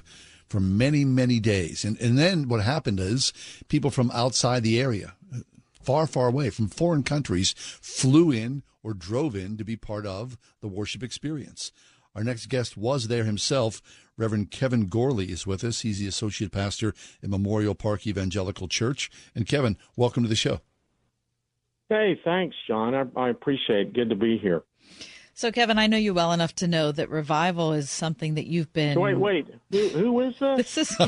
for 0.49 0.61
many, 0.61 1.05
many 1.05 1.41
days. 1.41 1.85
And, 1.85 1.99
and 2.01 2.19
then 2.19 2.49
what 2.49 2.63
happened 2.63 3.01
is 3.01 3.33
people 3.69 3.91
from 3.91 4.11
outside 4.11 4.63
the 4.63 4.81
area, 4.81 5.15
far, 5.83 6.07
far 6.07 6.29
away 6.29 6.51
from 6.51 6.69
foreign 6.69 7.03
countries, 7.03 7.55
flew 7.57 8.31
in 8.31 8.63
or 8.83 8.95
drove 8.95 9.37
in 9.37 9.57
to 9.57 9.65
be 9.65 9.77
part 9.77 10.07
of 10.07 10.37
the 10.61 10.69
worship 10.69 11.03
experience. 11.03 11.73
Our 12.15 12.25
next 12.25 12.47
guest 12.47 12.77
was 12.77 13.09
there 13.09 13.25
himself. 13.25 13.81
Reverend 14.19 14.51
Kevin 14.51 14.89
Gourley 14.89 15.31
is 15.31 15.47
with 15.47 15.65
us. 15.65 15.81
He's 15.81 15.99
the 15.99 16.07
associate 16.07 16.53
pastor 16.53 16.95
at 17.23 17.31
Memorial 17.31 17.75
Park 17.75 18.07
Evangelical 18.07 18.69
Church. 18.69 19.11
And 19.35 19.47
Kevin, 19.47 19.79
welcome 19.97 20.23
to 20.23 20.29
the 20.29 20.37
show. 20.37 20.61
Hey, 21.89 22.21
thanks, 22.25 22.57
John. 22.67 22.95
I, 22.95 23.05
I 23.17 23.29
appreciate 23.31 23.89
it. 23.89 23.93
Good 23.95 24.11
to 24.11 24.17
be 24.17 24.39
here. 24.39 24.63
So, 25.35 25.51
Kevin, 25.51 25.79
I 25.79 25.87
know 25.87 25.97
you 25.97 26.13
well 26.13 26.33
enough 26.33 26.55
to 26.57 26.69
know 26.69 26.93
that 26.93 27.09
revival 27.09 27.73
is 27.73 27.89
something 27.89 28.35
that 28.35 28.47
you've 28.47 28.73
been. 28.73 29.01
Wait, 29.01 29.19
wait. 29.19 29.47
Who, 29.71 29.89
who 29.89 30.21
is 30.21 30.39
this? 30.39 30.75
This 30.75 30.79
is, 30.79 30.99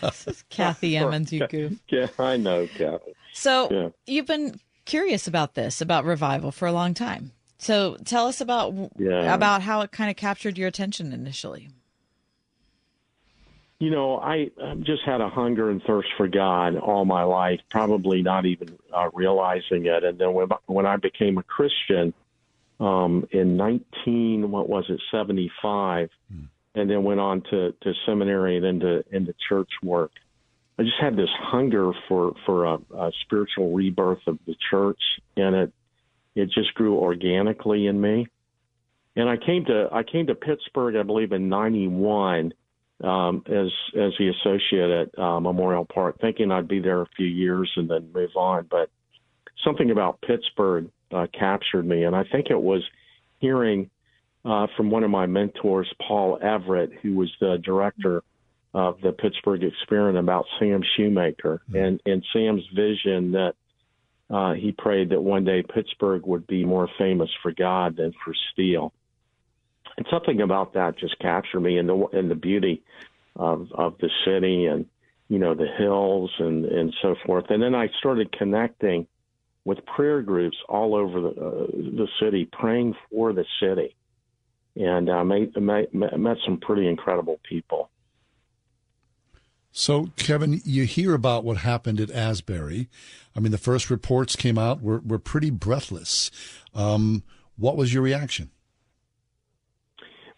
this 0.00 0.26
is 0.26 0.44
Kathy 0.50 0.96
Emmons, 0.98 1.32
you 1.32 1.46
goof. 1.46 1.78
Yeah, 1.88 2.08
I 2.18 2.36
know, 2.36 2.66
Kathy. 2.66 3.14
So 3.32 3.68
Yeah. 3.70 3.88
you've 4.06 4.26
been 4.26 4.60
curious 4.84 5.26
about 5.26 5.54
this, 5.54 5.80
about 5.80 6.04
revival, 6.04 6.50
for 6.52 6.66
a 6.66 6.72
long 6.72 6.94
time. 6.94 7.32
So 7.58 7.96
tell 8.04 8.26
us 8.26 8.40
about 8.40 8.74
Yeah. 8.98 9.34
about 9.34 9.62
how 9.62 9.82
it 9.82 9.92
kind 9.92 10.10
of 10.10 10.16
captured 10.16 10.56
your 10.56 10.68
attention 10.68 11.12
initially. 11.12 11.68
You 13.78 13.90
know, 13.90 14.18
I 14.18 14.50
just 14.82 15.02
had 15.04 15.22
a 15.22 15.28
hunger 15.28 15.70
and 15.70 15.82
thirst 15.82 16.08
for 16.18 16.28
God 16.28 16.76
all 16.76 17.06
my 17.06 17.22
life, 17.22 17.60
probably 17.70 18.20
not 18.20 18.44
even 18.44 18.78
uh, 18.92 19.08
realizing 19.14 19.86
it. 19.86 20.04
And 20.04 20.18
then 20.18 20.34
when 20.34 20.48
when 20.66 20.86
I 20.86 20.96
became 20.96 21.38
a 21.38 21.42
Christian 21.42 22.12
um, 22.78 23.26
in 23.30 23.56
nineteen, 23.56 24.50
what 24.50 24.68
was 24.68 24.84
it, 24.90 25.00
seventy 25.10 25.50
five, 25.62 26.10
and 26.74 26.90
then 26.90 27.04
went 27.04 27.20
on 27.20 27.42
to, 27.50 27.72
to 27.72 27.94
seminary 28.04 28.56
and 28.58 28.66
into 28.66 29.04
into 29.10 29.34
church 29.48 29.70
work. 29.82 30.12
I 30.80 30.82
just 30.82 30.96
had 30.98 31.14
this 31.14 31.28
hunger 31.38 31.92
for 32.08 32.32
for 32.46 32.64
a, 32.64 32.78
a 32.96 33.12
spiritual 33.20 33.74
rebirth 33.74 34.26
of 34.26 34.38
the 34.46 34.54
church, 34.70 34.98
and 35.36 35.54
it 35.54 35.72
it 36.34 36.46
just 36.54 36.72
grew 36.72 36.96
organically 36.96 37.86
in 37.86 38.00
me. 38.00 38.28
And 39.14 39.28
I 39.28 39.36
came 39.36 39.66
to 39.66 39.90
I 39.92 40.04
came 40.04 40.28
to 40.28 40.34
Pittsburgh, 40.34 40.96
I 40.96 41.02
believe, 41.02 41.32
in 41.32 41.50
'91 41.50 42.54
um, 43.04 43.42
as 43.46 43.70
as 43.94 44.12
the 44.18 44.32
associate 44.40 44.90
at 44.90 45.18
uh, 45.22 45.38
Memorial 45.38 45.84
Park, 45.84 46.16
thinking 46.18 46.50
I'd 46.50 46.66
be 46.66 46.80
there 46.80 47.02
a 47.02 47.08
few 47.14 47.26
years 47.26 47.70
and 47.76 47.90
then 47.90 48.10
move 48.14 48.34
on. 48.34 48.66
But 48.70 48.88
something 49.62 49.90
about 49.90 50.22
Pittsburgh 50.22 50.90
uh, 51.12 51.26
captured 51.38 51.84
me, 51.84 52.04
and 52.04 52.16
I 52.16 52.24
think 52.32 52.46
it 52.48 52.60
was 52.60 52.82
hearing 53.38 53.90
uh, 54.46 54.66
from 54.78 54.90
one 54.90 55.04
of 55.04 55.10
my 55.10 55.26
mentors, 55.26 55.92
Paul 56.08 56.38
Everett, 56.40 56.90
who 57.02 57.16
was 57.16 57.30
the 57.38 57.58
director 57.62 58.22
of 58.72 59.00
the 59.00 59.12
Pittsburgh 59.12 59.64
Experiment, 59.64 60.18
about 60.18 60.46
Sam 60.58 60.82
Shoemaker 60.96 61.60
and 61.74 62.00
and 62.06 62.24
Sam's 62.32 62.66
vision 62.74 63.32
that 63.32 63.54
uh, 64.30 64.52
he 64.54 64.72
prayed 64.72 65.10
that 65.10 65.20
one 65.20 65.44
day 65.44 65.62
Pittsburgh 65.62 66.24
would 66.24 66.46
be 66.46 66.64
more 66.64 66.88
famous 66.98 67.30
for 67.42 67.52
God 67.52 67.96
than 67.96 68.12
for 68.24 68.32
steel. 68.52 68.92
And 69.96 70.06
something 70.08 70.40
about 70.40 70.74
that 70.74 70.96
just 70.98 71.18
captured 71.18 71.60
me, 71.60 71.78
and 71.78 71.88
the 71.88 72.06
and 72.12 72.30
the 72.30 72.36
beauty 72.36 72.82
of 73.34 73.72
of 73.72 73.98
the 73.98 74.10
city, 74.24 74.66
and 74.66 74.86
you 75.28 75.38
know 75.38 75.54
the 75.54 75.66
hills, 75.66 76.30
and 76.38 76.64
and 76.64 76.94
so 77.02 77.16
forth. 77.26 77.46
And 77.50 77.62
then 77.62 77.74
I 77.74 77.88
started 77.98 78.30
connecting 78.32 79.08
with 79.64 79.84
prayer 79.84 80.22
groups 80.22 80.56
all 80.68 80.94
over 80.94 81.20
the 81.20 81.28
uh, 81.28 81.66
the 81.72 82.08
city, 82.20 82.48
praying 82.50 82.94
for 83.10 83.32
the 83.32 83.44
city, 83.60 83.96
and 84.76 85.10
I 85.10 85.24
met, 85.24 85.60
met 85.60 85.92
met 85.92 86.36
some 86.44 86.58
pretty 86.58 86.86
incredible 86.86 87.40
people. 87.42 87.90
So, 89.72 90.10
Kevin, 90.16 90.60
you 90.64 90.84
hear 90.84 91.14
about 91.14 91.44
what 91.44 91.58
happened 91.58 92.00
at 92.00 92.10
Asbury. 92.10 92.88
I 93.36 93.40
mean, 93.40 93.52
the 93.52 93.58
first 93.58 93.88
reports 93.88 94.34
came 94.34 94.58
out 94.58 94.82
were, 94.82 95.00
were 95.00 95.18
pretty 95.18 95.50
breathless. 95.50 96.30
Um, 96.74 97.22
what 97.56 97.76
was 97.76 97.94
your 97.94 98.02
reaction? 98.02 98.50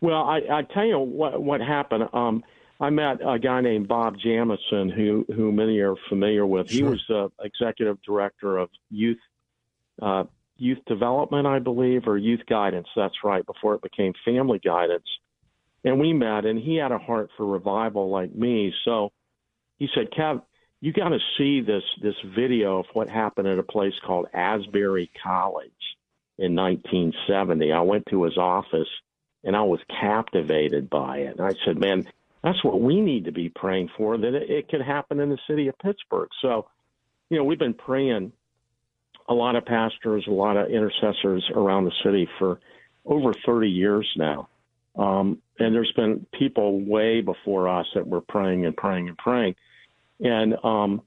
Well, 0.01 0.25
I, 0.25 0.41
I 0.51 0.63
tell 0.75 0.85
you 0.85 0.99
what 0.99 1.41
what 1.41 1.61
happened. 1.61 2.09
Um, 2.13 2.43
I 2.81 2.91
met 2.91 3.21
a 3.25 3.39
guy 3.39 3.61
named 3.61 3.87
Bob 3.87 4.17
Jamison, 4.19 4.91
who 4.91 5.25
who 5.33 5.53
many 5.53 5.79
are 5.79 5.95
familiar 6.09 6.45
with. 6.45 6.69
He 6.69 6.83
was 6.83 7.01
the 7.09 7.31
executive 7.41 8.03
director 8.03 8.59
of 8.59 8.69
youth 8.91 9.21
uh, 10.03 10.25
youth 10.57 10.81
development, 10.87 11.47
I 11.47 11.61
believe, 11.61 12.09
or 12.09 12.19
youth 12.19 12.41
guidance. 12.49 12.89
That's 12.97 13.15
right. 13.23 13.47
Before 13.47 13.75
it 13.75 13.83
became 13.83 14.13
family 14.25 14.59
guidance, 14.59 15.07
and 15.85 16.01
we 16.01 16.13
met, 16.13 16.45
and 16.45 16.59
he 16.59 16.75
had 16.77 16.91
a 16.91 16.99
heart 16.99 17.31
for 17.37 17.47
revival 17.47 18.11
like 18.11 18.35
me. 18.35 18.75
So 18.85 19.13
he 19.83 19.89
said, 19.95 20.13
"Kev, 20.13 20.43
you 20.81 20.93
got 20.93 21.09
to 21.09 21.19
see 21.37 21.61
this 21.61 21.83
this 22.01 22.15
video 22.37 22.79
of 22.79 22.87
what 22.93 23.09
happened 23.09 23.49
at 23.49 23.59
a 23.59 23.65
place 23.65 23.95
called 24.07 24.27
Asbury 24.33 25.11
College 25.23 25.73
in 26.39 26.55
1970." 26.55 27.73
I 27.73 27.81
went 27.81 28.07
to 28.07 28.23
his 28.23 28.39
office 28.39 28.89
and 29.45 29.57
I 29.57 29.63
was 29.63 29.81
captivated 30.01 30.89
by 30.89 31.19
it. 31.19 31.39
And 31.39 31.41
I 31.41 31.53
said, 31.65 31.79
man, 31.79 32.09
that's 32.45 32.63
what 32.63 32.81
we 32.81 33.01
need 33.01 33.25
to 33.25 33.33
be 33.33 33.49
praying 33.49 33.91
for, 33.97 34.17
that 34.17 34.35
it, 34.35 34.51
it 34.51 34.69
could 34.69 34.83
happen 34.83 35.21
in 35.21 35.31
the 35.31 35.39
city 35.49 35.69
of 35.69 35.79
Pittsburgh. 35.79 36.29
So, 36.41 36.69
you 37.29 37.39
know, 37.39 37.45
we've 37.45 37.59
been 37.59 37.75
praying 37.75 38.33
a 39.29 39.35
lot 39.35 39.57
of 39.57 39.65
pastors, 39.65 40.27
a 40.27 40.31
lot 40.31 40.57
of 40.57 40.71
intercessors 40.71 41.49
around 41.55 41.87
the 41.87 41.93
city 42.05 42.29
for 42.39 42.61
over 43.05 43.33
30 43.45 43.69
years 43.69 44.09
now. 44.17 44.49
Um, 44.97 45.39
and 45.59 45.75
there's 45.75 45.93
been 45.93 46.27
people 46.39 46.81
way 46.81 47.21
before 47.21 47.69
us 47.69 47.87
that 47.95 48.07
were 48.07 48.21
praying 48.21 48.67
and 48.67 48.77
praying 48.77 49.09
and 49.09 49.17
praying. 49.17 49.55
And, 50.23 50.55
um, 50.65 51.03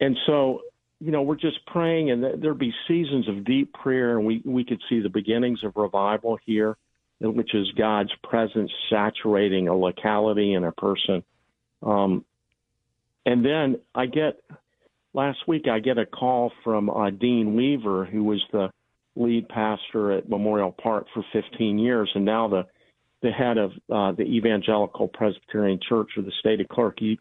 and 0.00 0.16
so, 0.26 0.60
you 1.00 1.10
know, 1.10 1.22
we're 1.22 1.36
just 1.36 1.64
praying 1.66 2.10
and 2.10 2.22
th- 2.22 2.36
there'd 2.40 2.58
be 2.58 2.74
seasons 2.86 3.28
of 3.28 3.44
deep 3.44 3.72
prayer 3.72 4.18
and 4.18 4.26
we, 4.26 4.42
we 4.44 4.64
could 4.64 4.80
see 4.88 5.00
the 5.00 5.08
beginnings 5.08 5.60
of 5.64 5.72
revival 5.76 6.38
here 6.44 6.76
which 7.20 7.54
is 7.54 7.70
God's 7.76 8.12
presence 8.22 8.70
saturating 8.90 9.68
a 9.68 9.74
locality 9.74 10.54
and 10.54 10.64
a 10.64 10.72
person. 10.72 11.24
Um, 11.82 12.24
and 13.26 13.44
then 13.44 13.80
I 13.94 14.06
get 14.06 14.40
last 15.12 15.38
week 15.46 15.66
I 15.70 15.80
get 15.80 15.98
a 15.98 16.06
call 16.06 16.52
from 16.62 16.88
uh, 16.88 17.10
Dean 17.10 17.54
Weaver, 17.54 18.04
who 18.04 18.24
was 18.24 18.42
the 18.52 18.70
lead 19.16 19.48
pastor 19.48 20.12
at 20.12 20.28
Memorial 20.28 20.72
Park 20.72 21.06
for 21.12 21.24
15 21.32 21.78
years, 21.78 22.10
and 22.14 22.24
now 22.24 22.48
the 22.48 22.66
the 23.20 23.32
head 23.32 23.58
of 23.58 23.72
uh, 23.92 24.12
the 24.12 24.22
Evangelical 24.22 25.08
Presbyterian 25.08 25.80
Church 25.88 26.10
of 26.16 26.24
the 26.24 26.30
state 26.38 26.60
of 26.60 26.68
Clark. 26.68 26.98
He 27.00 27.18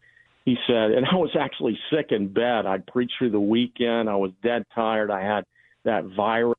he 0.47 0.55
said, 0.65 0.91
and 0.91 1.05
I 1.05 1.15
was 1.15 1.35
actually 1.37 1.77
sick 1.91 2.13
in 2.13 2.29
bed. 2.29 2.65
I'd 2.65 2.87
preached 2.87 3.15
through 3.19 3.31
the 3.31 3.39
weekend. 3.39 4.09
I 4.09 4.15
was 4.15 4.31
dead 4.41 4.63
tired. 4.73 5.11
I 5.11 5.21
had 5.21 5.43
that 5.83 6.05
virus, 6.05 6.55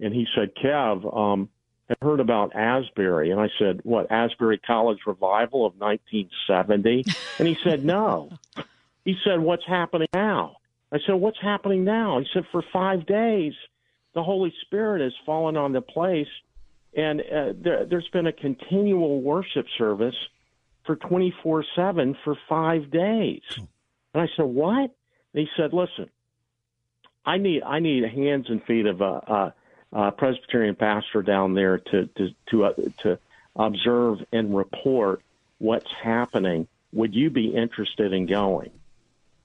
and 0.00 0.12
he 0.12 0.26
said, 0.34 0.50
Kev. 0.56 1.16
Um, 1.16 1.48
had 1.88 1.96
heard 2.02 2.18
about 2.18 2.56
Asbury, 2.56 3.30
and 3.30 3.40
I 3.40 3.48
said, 3.58 3.80
"What 3.84 4.10
Asbury 4.10 4.58
College 4.58 4.98
revival 5.06 5.64
of 5.64 5.78
1970?" 5.78 7.04
And 7.38 7.48
he 7.48 7.56
said, 7.62 7.84
"No." 7.84 8.30
He 9.04 9.16
said, 9.24 9.38
"What's 9.40 9.64
happening 9.64 10.08
now?" 10.12 10.56
I 10.92 10.98
said, 11.06 11.14
"What's 11.14 11.40
happening 11.40 11.84
now?" 11.84 12.18
He 12.18 12.26
said, 12.34 12.44
"For 12.50 12.62
five 12.72 13.06
days, 13.06 13.54
the 14.12 14.24
Holy 14.24 14.52
Spirit 14.66 15.02
has 15.02 15.14
fallen 15.24 15.56
on 15.56 15.72
the 15.72 15.80
place, 15.80 16.28
and 16.94 17.20
uh, 17.20 17.52
there, 17.56 17.86
there's 17.86 18.08
been 18.08 18.26
a 18.26 18.32
continual 18.32 19.22
worship 19.22 19.66
service 19.78 20.16
for 20.88 20.96
24/7 20.96 22.16
for 22.24 22.34
five 22.48 22.90
days." 22.90 23.42
And 23.56 24.22
I 24.22 24.26
said, 24.34 24.46
"What?" 24.46 24.90
And 25.32 25.46
he 25.46 25.48
said, 25.56 25.72
"Listen, 25.72 26.10
I 27.24 27.36
need 27.36 27.62
I 27.62 27.78
need 27.78 28.02
hands 28.04 28.50
and 28.50 28.60
feet 28.64 28.86
of 28.86 29.00
a." 29.00 29.22
a 29.28 29.54
uh, 29.92 30.10
Presbyterian 30.10 30.74
pastor 30.74 31.22
down 31.22 31.54
there 31.54 31.78
to 31.78 32.06
to 32.06 32.34
to 32.50 32.64
uh, 32.64 32.72
to 32.98 33.18
observe 33.56 34.18
and 34.32 34.56
report 34.56 35.22
what's 35.58 35.90
happening. 36.02 36.68
Would 36.92 37.14
you 37.14 37.30
be 37.30 37.54
interested 37.54 38.12
in 38.12 38.26
going? 38.26 38.70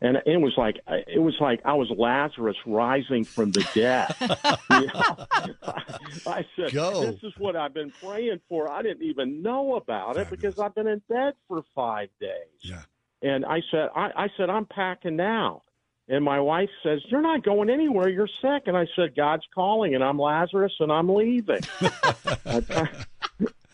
And 0.03 0.17
it 0.25 0.37
was 0.37 0.53
like 0.57 0.79
it 0.87 1.21
was 1.21 1.35
like 1.39 1.61
I 1.65 1.73
was 1.73 1.89
Lazarus 1.97 2.57
rising 2.65 3.23
from 3.23 3.51
the 3.51 3.65
dead. 3.73 4.13
You 4.69 4.87
know? 4.93 5.25
I 6.27 6.45
said, 6.55 6.73
Go. 6.73 7.09
"This 7.11 7.23
is 7.23 7.33
what 7.37 7.55
I've 7.55 7.73
been 7.73 7.91
praying 8.03 8.41
for. 8.49 8.69
I 8.69 8.81
didn't 8.81 9.03
even 9.03 9.41
know 9.41 9.75
about 9.75 10.17
it 10.17 10.29
because 10.29 10.59
I've 10.59 10.75
been 10.75 10.87
in 10.87 11.01
bed 11.09 11.33
for 11.47 11.63
five 11.73 12.09
days." 12.19 12.29
Yeah. 12.59 12.81
And 13.23 13.45
I 13.45 13.61
said, 13.71 13.89
I, 13.95 14.09
I 14.15 14.27
said, 14.35 14.49
I'm 14.49 14.65
packing 14.65 15.15
now. 15.15 15.61
And 16.09 16.25
my 16.25 16.41
wife 16.41 16.69
says, 16.83 16.99
You're 17.07 17.21
not 17.21 17.43
going 17.43 17.69
anywhere. 17.69 18.09
You're 18.09 18.27
sick. 18.27 18.63
And 18.65 18.75
I 18.75 18.85
said, 18.95 19.15
God's 19.15 19.45
calling, 19.55 19.95
and 19.95 20.03
I'm 20.03 20.19
Lazarus, 20.19 20.73
and 20.81 20.91
I'm 20.91 21.07
leaving. 21.07 21.61
I, 22.45 22.89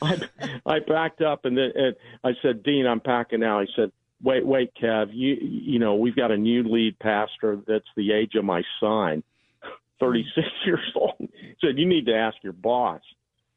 I, 0.02 0.22
I 0.66 0.80
backed 0.88 1.22
up, 1.22 1.46
and 1.46 1.58
then 1.58 1.72
and 1.76 1.96
I 2.24 2.34
said, 2.44 2.62
Dean, 2.62 2.86
I'm 2.86 3.00
packing 3.00 3.40
now. 3.40 3.60
He 3.62 3.68
said, 3.76 3.92
Wait, 4.22 4.46
wait, 4.46 4.72
Kev. 4.82 5.08
You, 5.12 5.38
you 5.40 5.80
know, 5.80 5.96
we've 5.96 6.16
got 6.16 6.32
a 6.32 6.38
new 6.38 6.64
lead 6.64 7.00
pastor 7.00 7.60
that's 7.68 7.88
the 7.96 8.12
age 8.12 8.36
of 8.36 8.44
my 8.46 8.62
son, 8.80 9.24
36 10.00 10.48
years 10.66 10.80
old. 10.96 11.16
He 11.20 11.56
said, 11.62 11.78
You 11.78 11.88
need 11.88 12.06
to 12.08 12.16
ask 12.16 12.38
your 12.44 12.54
boss 12.54 13.02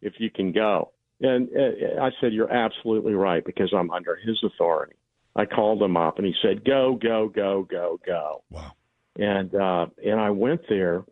if 0.00 0.14
you 0.18 0.30
can 0.30 0.52
go. 0.52 0.92
And 1.20 1.48
uh, 1.56 2.02
I 2.02 2.10
said, 2.20 2.32
You're 2.32 2.52
absolutely 2.52 3.14
right 3.14 3.44
because 3.44 3.72
I'm 3.76 3.90
under 3.90 4.16
his 4.16 4.38
authority. 4.44 4.94
I 5.34 5.46
called 5.46 5.82
him 5.82 5.96
up 5.96 6.18
and 6.18 6.26
he 6.26 6.34
said, 6.42 6.64
"Go, 6.64 6.98
go, 7.00 7.28
go, 7.28 7.66
go, 7.68 7.98
go." 8.04 8.42
Wow. 8.50 8.72
And 9.16 9.54
uh, 9.54 9.86
and 10.04 10.20
I 10.20 10.30
went 10.30 10.62
there, 10.68 11.04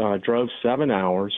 uh, 0.00 0.18
drove 0.18 0.48
seven 0.62 0.90
hours, 0.90 1.34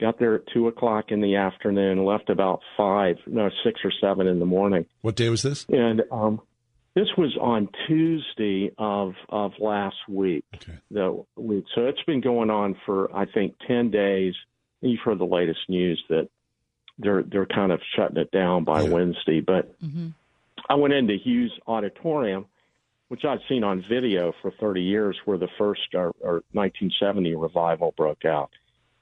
got 0.00 0.18
there 0.18 0.34
at 0.36 0.42
two 0.52 0.68
o'clock 0.68 1.06
in 1.08 1.20
the 1.20 1.36
afternoon, 1.36 2.04
left 2.04 2.30
about 2.30 2.60
five, 2.76 3.16
no, 3.26 3.50
six 3.64 3.80
or 3.84 3.92
seven 4.00 4.26
in 4.26 4.38
the 4.38 4.46
morning. 4.46 4.86
What 5.02 5.16
day 5.16 5.28
was 5.28 5.42
this? 5.42 5.66
And 5.68 6.02
um, 6.10 6.40
this 6.94 7.08
was 7.16 7.36
on 7.40 7.68
Tuesday 7.86 8.72
of 8.78 9.14
of 9.28 9.52
last 9.58 9.96
week. 10.08 10.44
Okay. 10.54 10.78
The 10.90 11.24
week, 11.36 11.64
so 11.74 11.86
it's 11.86 12.02
been 12.02 12.20
going 12.20 12.50
on 12.50 12.76
for 12.86 13.14
I 13.14 13.26
think 13.26 13.54
ten 13.66 13.90
days. 13.90 14.34
You've 14.80 15.00
heard 15.00 15.18
the 15.18 15.24
latest 15.24 15.60
news 15.68 16.02
that 16.08 16.28
they're 16.98 17.22
they're 17.22 17.46
kind 17.46 17.72
of 17.72 17.80
shutting 17.96 18.16
it 18.16 18.30
down 18.30 18.64
by 18.64 18.82
Wednesday, 18.82 19.40
but. 19.40 19.80
Mm-hmm. 19.80 20.08
I 20.68 20.74
went 20.74 20.94
into 20.94 21.16
Hughes 21.16 21.52
Auditorium, 21.66 22.46
which 23.08 23.24
I'd 23.24 23.40
seen 23.48 23.64
on 23.64 23.84
video 23.88 24.32
for 24.40 24.50
30 24.52 24.80
years, 24.80 25.16
where 25.24 25.38
the 25.38 25.48
first 25.58 25.82
or, 25.94 26.12
or 26.20 26.44
1970 26.52 27.34
revival 27.34 27.92
broke 27.96 28.24
out, 28.24 28.50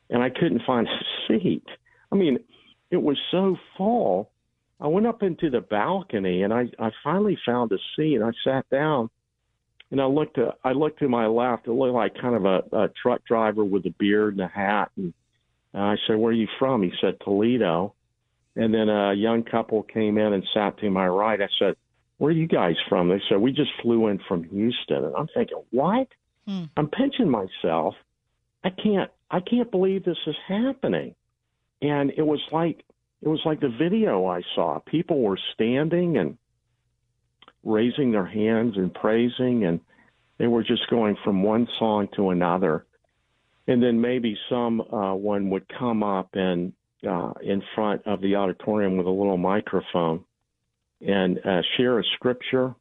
and 0.08 0.22
I 0.22 0.30
couldn't 0.30 0.62
find 0.66 0.88
a 0.88 1.00
seat. 1.28 1.66
I 2.10 2.16
mean, 2.16 2.38
it 2.90 2.96
was 2.96 3.18
so 3.30 3.56
full. 3.76 4.30
I 4.80 4.86
went 4.86 5.06
up 5.06 5.22
into 5.22 5.50
the 5.50 5.60
balcony 5.60 6.42
and 6.42 6.52
I, 6.52 6.68
I 6.78 6.90
finally 7.04 7.38
found 7.44 7.72
a 7.72 7.78
seat. 7.96 8.14
And 8.14 8.24
I 8.24 8.30
sat 8.44 8.68
down 8.70 9.10
and 9.90 10.00
I 10.00 10.06
looked 10.06 10.36
to 10.36 10.54
I 10.64 10.72
looked 10.72 11.00
to 11.00 11.08
my 11.08 11.26
left. 11.26 11.66
It 11.66 11.72
looked 11.72 11.94
like 11.94 12.14
kind 12.20 12.34
of 12.34 12.44
a, 12.44 12.76
a 12.76 12.88
truck 13.02 13.24
driver 13.24 13.64
with 13.64 13.84
a 13.86 13.94
beard 13.98 14.34
and 14.34 14.42
a 14.42 14.48
hat. 14.48 14.90
And 14.96 15.12
I 15.74 15.96
said, 16.06 16.16
"Where 16.16 16.30
are 16.30 16.34
you 16.34 16.48
from?" 16.58 16.82
He 16.82 16.92
said, 17.00 17.18
"Toledo." 17.22 17.94
And 18.56 18.74
then 18.74 18.88
a 18.88 19.14
young 19.14 19.44
couple 19.44 19.82
came 19.82 20.18
in 20.18 20.32
and 20.32 20.44
sat 20.52 20.78
to 20.78 20.90
my 20.90 21.06
right. 21.06 21.40
I 21.40 21.48
said, 21.58 21.76
"Where 22.18 22.30
are 22.30 22.34
you 22.34 22.46
guys 22.46 22.76
from?" 22.88 23.08
They 23.08 23.20
said, 23.28 23.40
"We 23.40 23.52
just 23.52 23.70
flew 23.82 24.08
in 24.08 24.20
from 24.28 24.44
Houston." 24.44 25.04
And 25.04 25.14
I'm 25.16 25.28
thinking, 25.34 25.62
"What?" 25.70 26.08
Hmm. 26.46 26.64
I'm 26.76 26.88
pinching 26.88 27.28
myself. 27.28 27.94
I 28.64 28.70
can't 28.70 29.10
I 29.30 29.40
can't 29.40 29.70
believe 29.70 30.04
this 30.04 30.18
is 30.26 30.36
happening. 30.46 31.14
And 31.82 32.12
it 32.16 32.26
was 32.26 32.40
like 32.52 32.84
it 33.22 33.28
was 33.28 33.40
like 33.44 33.60
the 33.60 33.68
video 33.68 34.26
I 34.26 34.42
saw. 34.54 34.78
People 34.78 35.20
were 35.20 35.38
standing 35.54 36.16
and 36.16 36.38
raising 37.62 38.12
their 38.12 38.26
hands 38.26 38.74
and 38.76 38.92
praising, 38.92 39.64
and 39.64 39.80
they 40.38 40.46
were 40.46 40.62
just 40.62 40.88
going 40.88 41.16
from 41.22 41.42
one 41.42 41.68
song 41.78 42.08
to 42.16 42.30
another. 42.30 42.86
And 43.66 43.82
then 43.82 44.00
maybe 44.00 44.36
some 44.48 44.80
uh, 44.80 45.14
one 45.14 45.50
would 45.50 45.66
come 45.78 46.02
up 46.02 46.30
and 46.34 46.72
uh, 47.08 47.32
in 47.42 47.62
front 47.74 48.06
of 48.06 48.20
the 48.20 48.36
auditorium 48.36 48.96
with 48.96 49.06
a 49.06 49.10
little 49.10 49.36
microphone 49.36 50.24
and 51.00 51.38
uh, 51.44 51.62
share 51.76 51.98
a 51.98 52.04
scripture, 52.14 52.74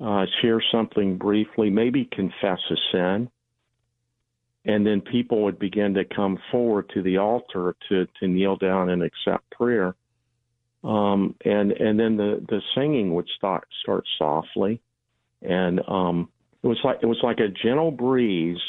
uh, 0.00 0.24
share 0.42 0.62
something 0.72 1.16
briefly, 1.16 1.70
maybe 1.70 2.08
confess 2.10 2.58
a 2.70 2.76
sin, 2.92 3.30
and 4.64 4.86
then 4.86 5.00
people 5.00 5.44
would 5.44 5.58
begin 5.58 5.94
to 5.94 6.04
come 6.04 6.38
forward 6.50 6.90
to 6.94 7.02
the 7.02 7.18
altar 7.18 7.76
to 7.88 8.06
to 8.20 8.28
kneel 8.28 8.56
down 8.56 8.90
and 8.90 9.02
accept 9.02 9.50
prayer. 9.50 9.94
Um, 10.82 11.34
and 11.44 11.72
and 11.72 11.98
then 11.98 12.16
the 12.16 12.44
the 12.48 12.60
singing 12.74 13.14
would 13.14 13.28
start 13.36 13.66
start 13.82 14.04
softly, 14.18 14.80
and 15.42 15.80
um, 15.88 16.28
it 16.62 16.66
was 16.66 16.78
like 16.84 16.98
it 17.02 17.06
was 17.06 17.20
like 17.22 17.38
a 17.38 17.48
gentle 17.48 17.90
breeze 17.90 18.60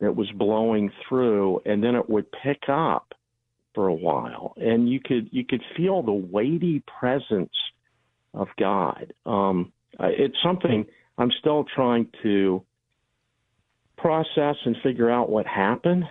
that 0.00 0.14
was 0.14 0.30
blowing 0.32 0.92
through, 1.08 1.60
and 1.64 1.82
then 1.82 1.94
it 1.94 2.08
would 2.08 2.26
pick 2.30 2.64
up 2.68 3.14
for 3.74 3.88
a 3.88 3.94
while, 3.94 4.54
and 4.56 4.88
you 4.88 5.00
could 5.00 5.28
you 5.32 5.44
could 5.44 5.62
feel 5.76 6.02
the 6.02 6.12
weighty 6.12 6.82
presence 6.98 7.54
of 8.34 8.48
God. 8.58 9.12
Um, 9.24 9.72
it's 9.98 10.36
something 10.44 10.86
I'm 11.18 11.30
still 11.40 11.64
trying 11.74 12.08
to 12.22 12.62
process 13.96 14.56
and 14.64 14.76
figure 14.82 15.10
out 15.10 15.30
what 15.30 15.46
happened. 15.46 16.04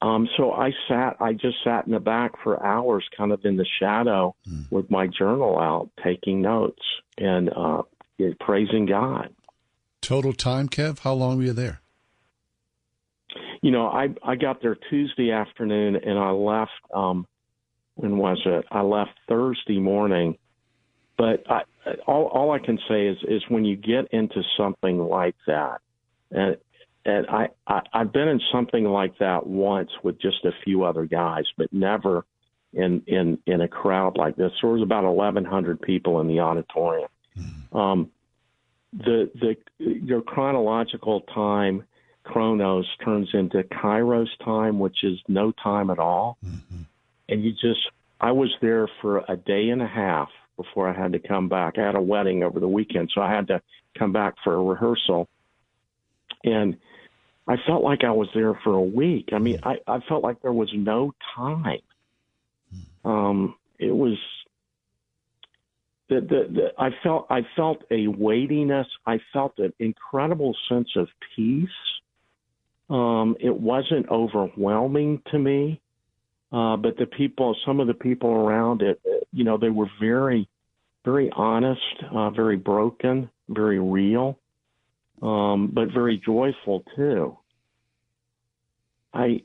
Um, 0.00 0.28
so 0.36 0.52
I 0.52 0.70
sat, 0.88 1.16
I 1.20 1.32
just 1.32 1.56
sat 1.64 1.86
in 1.86 1.92
the 1.92 2.00
back 2.00 2.32
for 2.44 2.64
hours, 2.64 3.04
kind 3.16 3.32
of 3.32 3.44
in 3.44 3.56
the 3.56 3.66
shadow 3.80 4.36
with 4.70 4.90
my 4.90 5.08
journal 5.08 5.58
out, 5.58 5.90
taking 6.04 6.40
notes 6.40 6.82
and 7.16 7.50
uh, 7.50 7.82
praising 8.38 8.86
God. 8.86 9.34
Total 10.00 10.32
time, 10.32 10.68
Kev? 10.68 11.00
How 11.00 11.14
long 11.14 11.38
were 11.38 11.42
you 11.44 11.52
there? 11.52 11.80
You 13.60 13.72
know, 13.72 13.88
I 13.88 14.08
I 14.22 14.36
got 14.36 14.62
there 14.62 14.76
Tuesday 14.88 15.32
afternoon 15.32 15.96
and 15.96 16.16
I 16.16 16.30
left. 16.30 16.70
Um, 16.94 17.26
when 17.96 18.16
was 18.16 18.40
it? 18.46 18.64
I 18.70 18.82
left 18.82 19.10
Thursday 19.28 19.80
morning. 19.80 20.38
But 21.16 21.42
I, 21.50 21.62
all 22.06 22.26
all 22.26 22.52
I 22.52 22.60
can 22.60 22.78
say 22.88 23.08
is 23.08 23.18
is 23.24 23.42
when 23.48 23.64
you 23.64 23.74
get 23.74 24.06
into 24.12 24.42
something 24.56 24.98
like 24.98 25.34
that, 25.48 25.80
and 26.30 26.56
and 27.04 27.26
I, 27.28 27.48
I 27.66 27.80
I've 27.92 28.12
been 28.12 28.28
in 28.28 28.40
something 28.52 28.84
like 28.84 29.18
that 29.18 29.46
once 29.46 29.90
with 30.02 30.20
just 30.20 30.44
a 30.44 30.52
few 30.64 30.84
other 30.84 31.06
guys, 31.06 31.44
but 31.56 31.72
never 31.72 32.24
in 32.72 33.02
in 33.06 33.38
in 33.46 33.60
a 33.60 33.68
crowd 33.68 34.16
like 34.16 34.36
this. 34.36 34.52
There 34.60 34.70
was 34.70 34.82
about 34.82 35.04
eleven 35.04 35.44
hundred 35.44 35.80
people 35.80 36.20
in 36.20 36.28
the 36.28 36.40
auditorium. 36.40 37.08
Um, 37.72 38.10
the 38.92 39.30
the 39.34 39.56
your 39.78 40.22
chronological 40.22 41.22
time, 41.34 41.84
chronos, 42.24 42.86
turns 43.04 43.28
into 43.32 43.62
kairos 43.62 44.28
time, 44.44 44.78
which 44.78 45.04
is 45.04 45.18
no 45.28 45.52
time 45.52 45.90
at 45.90 45.98
all, 45.98 46.38
and 47.28 47.44
you 47.44 47.52
just. 47.52 47.80
I 48.20 48.32
was 48.32 48.52
there 48.60 48.88
for 49.00 49.22
a 49.28 49.36
day 49.36 49.68
and 49.68 49.80
a 49.80 49.86
half 49.86 50.28
before 50.56 50.88
I 50.88 50.92
had 50.92 51.12
to 51.12 51.20
come 51.20 51.48
back. 51.48 51.78
I 51.78 51.86
had 51.86 51.94
a 51.94 52.00
wedding 52.00 52.42
over 52.42 52.58
the 52.58 52.66
weekend, 52.66 53.12
so 53.14 53.20
I 53.20 53.32
had 53.32 53.46
to 53.46 53.62
come 53.96 54.12
back 54.12 54.34
for 54.42 54.54
a 54.54 54.60
rehearsal 54.60 55.28
and 56.44 56.76
I 57.48 57.56
felt 57.66 57.82
like 57.82 58.04
I 58.04 58.10
was 58.10 58.28
there 58.34 58.54
for 58.62 58.74
a 58.74 58.82
week. 58.82 59.30
I 59.32 59.38
mean, 59.38 59.58
I, 59.62 59.76
I 59.86 60.00
felt 60.08 60.22
like 60.22 60.42
there 60.42 60.52
was 60.52 60.70
no 60.74 61.14
time. 61.34 61.78
Um, 63.04 63.54
it 63.78 63.94
was 63.94 64.18
the, 66.08 66.20
the, 66.20 66.52
the 66.52 66.68
I 66.78 66.90
felt 67.02 67.26
I 67.30 67.40
felt 67.56 67.82
a 67.90 68.06
weightiness. 68.06 68.86
I 69.06 69.18
felt 69.32 69.58
an 69.58 69.72
incredible 69.78 70.54
sense 70.68 70.88
of 70.96 71.08
peace. 71.34 71.68
Um, 72.90 73.36
it 73.40 73.54
wasn't 73.54 74.08
overwhelming 74.10 75.22
to 75.30 75.38
me, 75.38 75.80
uh, 76.52 76.76
but 76.76 76.96
the 76.96 77.06
people, 77.06 77.54
some 77.66 77.80
of 77.80 77.86
the 77.86 77.94
people 77.94 78.30
around 78.30 78.80
it, 78.80 78.98
uh, 79.06 79.24
you 79.30 79.44
know, 79.44 79.58
they 79.58 79.68
were 79.68 79.90
very, 80.00 80.48
very 81.04 81.30
honest, 81.34 81.80
uh, 82.10 82.30
very 82.30 82.56
broken, 82.56 83.30
very 83.48 83.78
real 83.78 84.38
um, 85.22 85.70
but 85.72 85.92
very 85.92 86.18
joyful 86.18 86.84
too. 86.96 87.36
I 89.12 89.42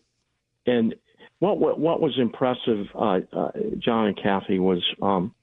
and 0.66 0.96
what 1.40 1.60
what, 1.60 1.80
what 1.80 2.02
was 2.02 2.18
impressive, 2.18 2.88
uh, 2.96 3.20
uh, 3.32 3.52
John 3.80 4.08
and 4.08 4.18
Kathy, 4.18 4.60
was 4.60 4.84
um, 5.02 5.34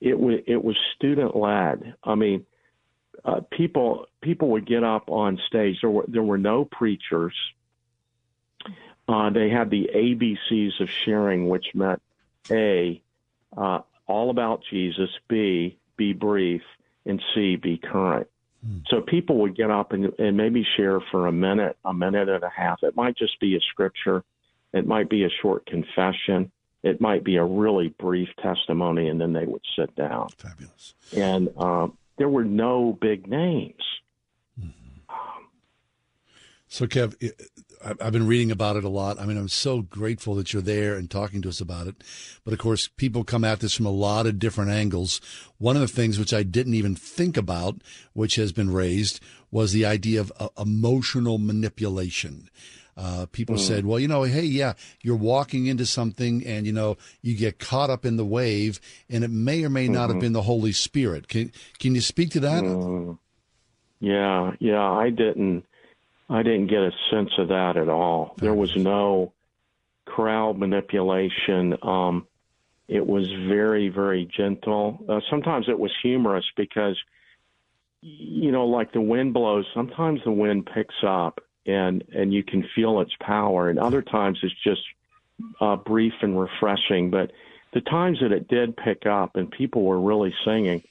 it 0.00 0.18
was 0.18 0.40
it 0.46 0.62
was 0.62 0.76
student 0.96 1.36
led. 1.36 1.94
I 2.02 2.14
mean, 2.14 2.46
uh, 3.24 3.40
people 3.50 4.06
people 4.20 4.50
would 4.50 4.66
get 4.66 4.84
up 4.84 5.08
on 5.08 5.38
stage. 5.46 5.76
There 5.80 5.90
were 5.90 6.04
there 6.08 6.22
were 6.22 6.38
no 6.38 6.64
preachers. 6.64 7.34
Uh, 9.06 9.30
they 9.30 9.50
had 9.50 9.70
the 9.70 9.90
ABCs 9.94 10.80
of 10.80 10.88
sharing, 10.90 11.48
which 11.48 11.66
meant 11.74 12.00
A, 12.50 13.02
uh, 13.56 13.80
all 14.06 14.30
about 14.30 14.62
Jesus, 14.70 15.10
B, 15.28 15.78
be 15.96 16.14
brief, 16.14 16.62
and 17.04 17.22
C, 17.34 17.56
be 17.56 17.76
current. 17.76 18.28
So 18.86 19.00
people 19.00 19.38
would 19.38 19.56
get 19.56 19.70
up 19.70 19.92
and, 19.92 20.12
and 20.18 20.36
maybe 20.36 20.66
share 20.76 21.00
for 21.10 21.26
a 21.26 21.32
minute, 21.32 21.76
a 21.84 21.92
minute 21.92 22.28
and 22.28 22.42
a 22.42 22.50
half. 22.50 22.82
It 22.82 22.96
might 22.96 23.16
just 23.16 23.38
be 23.40 23.56
a 23.56 23.60
scripture. 23.60 24.24
It 24.72 24.86
might 24.86 25.08
be 25.08 25.24
a 25.24 25.30
short 25.42 25.66
confession. 25.66 26.50
It 26.82 27.00
might 27.00 27.24
be 27.24 27.36
a 27.36 27.44
really 27.44 27.88
brief 27.88 28.28
testimony, 28.42 29.08
and 29.08 29.20
then 29.20 29.32
they 29.32 29.46
would 29.46 29.62
sit 29.76 29.94
down. 29.96 30.28
Fabulous. 30.36 30.94
And 31.16 31.48
um, 31.56 31.96
there 32.18 32.28
were 32.28 32.44
no 32.44 32.96
big 33.00 33.26
names. 33.26 33.82
So, 36.74 36.88
Kev, 36.88 37.14
I- 37.84 37.94
I've 38.04 38.12
been 38.12 38.26
reading 38.26 38.50
about 38.50 38.74
it 38.74 38.82
a 38.82 38.88
lot. 38.88 39.20
I 39.20 39.26
mean, 39.26 39.36
I'm 39.36 39.46
so 39.46 39.82
grateful 39.82 40.34
that 40.34 40.52
you're 40.52 40.60
there 40.60 40.96
and 40.96 41.08
talking 41.08 41.40
to 41.42 41.48
us 41.48 41.60
about 41.60 41.86
it. 41.86 42.02
But 42.42 42.52
of 42.52 42.58
course, 42.58 42.88
people 42.96 43.22
come 43.22 43.44
at 43.44 43.60
this 43.60 43.74
from 43.74 43.86
a 43.86 43.92
lot 43.92 44.26
of 44.26 44.40
different 44.40 44.72
angles. 44.72 45.20
One 45.58 45.76
of 45.76 45.82
the 45.82 45.86
things 45.86 46.18
which 46.18 46.34
I 46.34 46.42
didn't 46.42 46.74
even 46.74 46.96
think 46.96 47.36
about, 47.36 47.76
which 48.12 48.34
has 48.34 48.50
been 48.50 48.72
raised, 48.72 49.20
was 49.52 49.70
the 49.70 49.84
idea 49.84 50.20
of 50.20 50.32
uh, 50.40 50.48
emotional 50.58 51.38
manipulation. 51.38 52.50
Uh, 52.96 53.26
people 53.30 53.54
Mm. 53.54 53.60
said, 53.60 53.86
well, 53.86 54.00
you 54.00 54.08
know, 54.08 54.24
hey, 54.24 54.42
yeah, 54.44 54.72
you're 55.00 55.14
walking 55.14 55.66
into 55.66 55.86
something 55.86 56.44
and, 56.44 56.66
you 56.66 56.72
know, 56.72 56.96
you 57.22 57.36
get 57.36 57.60
caught 57.60 57.88
up 57.88 58.04
in 58.04 58.16
the 58.16 58.24
wave 58.24 58.80
and 59.08 59.22
it 59.22 59.30
may 59.30 59.62
or 59.62 59.70
may 59.70 59.86
not 59.86 60.08
have 60.10 60.16
Mhm. 60.16 60.20
been 60.22 60.32
the 60.32 60.42
Holy 60.42 60.72
Spirit. 60.72 61.28
Can, 61.28 61.52
can 61.78 61.94
you 61.94 62.00
speak 62.00 62.30
to 62.30 62.40
that? 62.40 62.64
Mm. 62.64 63.18
Yeah, 64.00 64.56
yeah, 64.58 64.90
I 64.90 65.10
didn't 65.10 65.64
I 66.28 66.42
didn't 66.42 66.68
get 66.68 66.80
a 66.80 66.90
sense 67.10 67.30
of 67.38 67.48
that 67.48 67.76
at 67.76 67.88
all. 67.88 68.34
There 68.38 68.54
was 68.54 68.74
no 68.76 69.32
crowd 70.06 70.58
manipulation. 70.58 71.76
Um 71.82 72.26
it 72.86 73.06
was 73.06 73.30
very 73.48 73.88
very 73.88 74.26
gentle. 74.26 75.04
Uh, 75.08 75.20
sometimes 75.30 75.68
it 75.68 75.78
was 75.78 75.92
humorous 76.02 76.44
because 76.56 76.96
you 78.00 78.52
know 78.52 78.66
like 78.66 78.92
the 78.92 79.00
wind 79.00 79.34
blows, 79.34 79.66
sometimes 79.74 80.20
the 80.24 80.32
wind 80.32 80.68
picks 80.72 81.02
up 81.02 81.40
and 81.66 82.04
and 82.14 82.32
you 82.32 82.42
can 82.42 82.66
feel 82.74 83.00
its 83.00 83.12
power 83.20 83.70
and 83.70 83.78
other 83.78 84.02
times 84.02 84.38
it's 84.42 84.54
just 84.62 84.82
uh 85.60 85.76
brief 85.76 86.14
and 86.22 86.38
refreshing, 86.38 87.10
but 87.10 87.32
the 87.72 87.80
times 87.80 88.18
that 88.20 88.30
it 88.32 88.46
did 88.48 88.76
pick 88.76 89.04
up 89.04 89.36
and 89.36 89.50
people 89.50 89.82
were 89.82 90.00
really 90.00 90.32
singing 90.44 90.82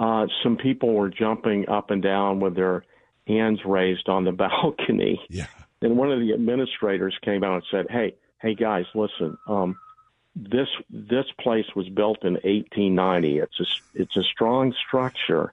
uh, 0.00 0.26
some 0.42 0.56
people 0.56 0.94
were 0.94 1.08
jumping 1.08 1.68
up 1.68 1.90
and 1.90 2.02
down 2.02 2.40
with 2.40 2.54
their 2.54 2.84
hands 3.28 3.60
raised 3.64 4.08
on 4.08 4.24
the 4.24 4.32
balcony. 4.46 5.20
Yeah. 5.28 5.46
And 5.80 5.96
one 5.96 6.10
of 6.10 6.18
the 6.18 6.32
administrators 6.32 7.16
came 7.22 7.44
out 7.44 7.54
and 7.54 7.64
said, 7.70 7.86
"Hey, 7.88 8.14
hey 8.40 8.54
guys, 8.54 8.86
listen. 8.94 9.38
Um, 9.46 9.78
this 10.34 10.68
this 10.90 11.26
place 11.40 11.66
was 11.74 11.88
built 11.88 12.24
in 12.24 12.34
1890. 12.34 13.38
It's 13.38 13.60
a 13.60 13.64
it's 13.94 14.16
a 14.16 14.22
strong 14.22 14.74
structure, 14.86 15.52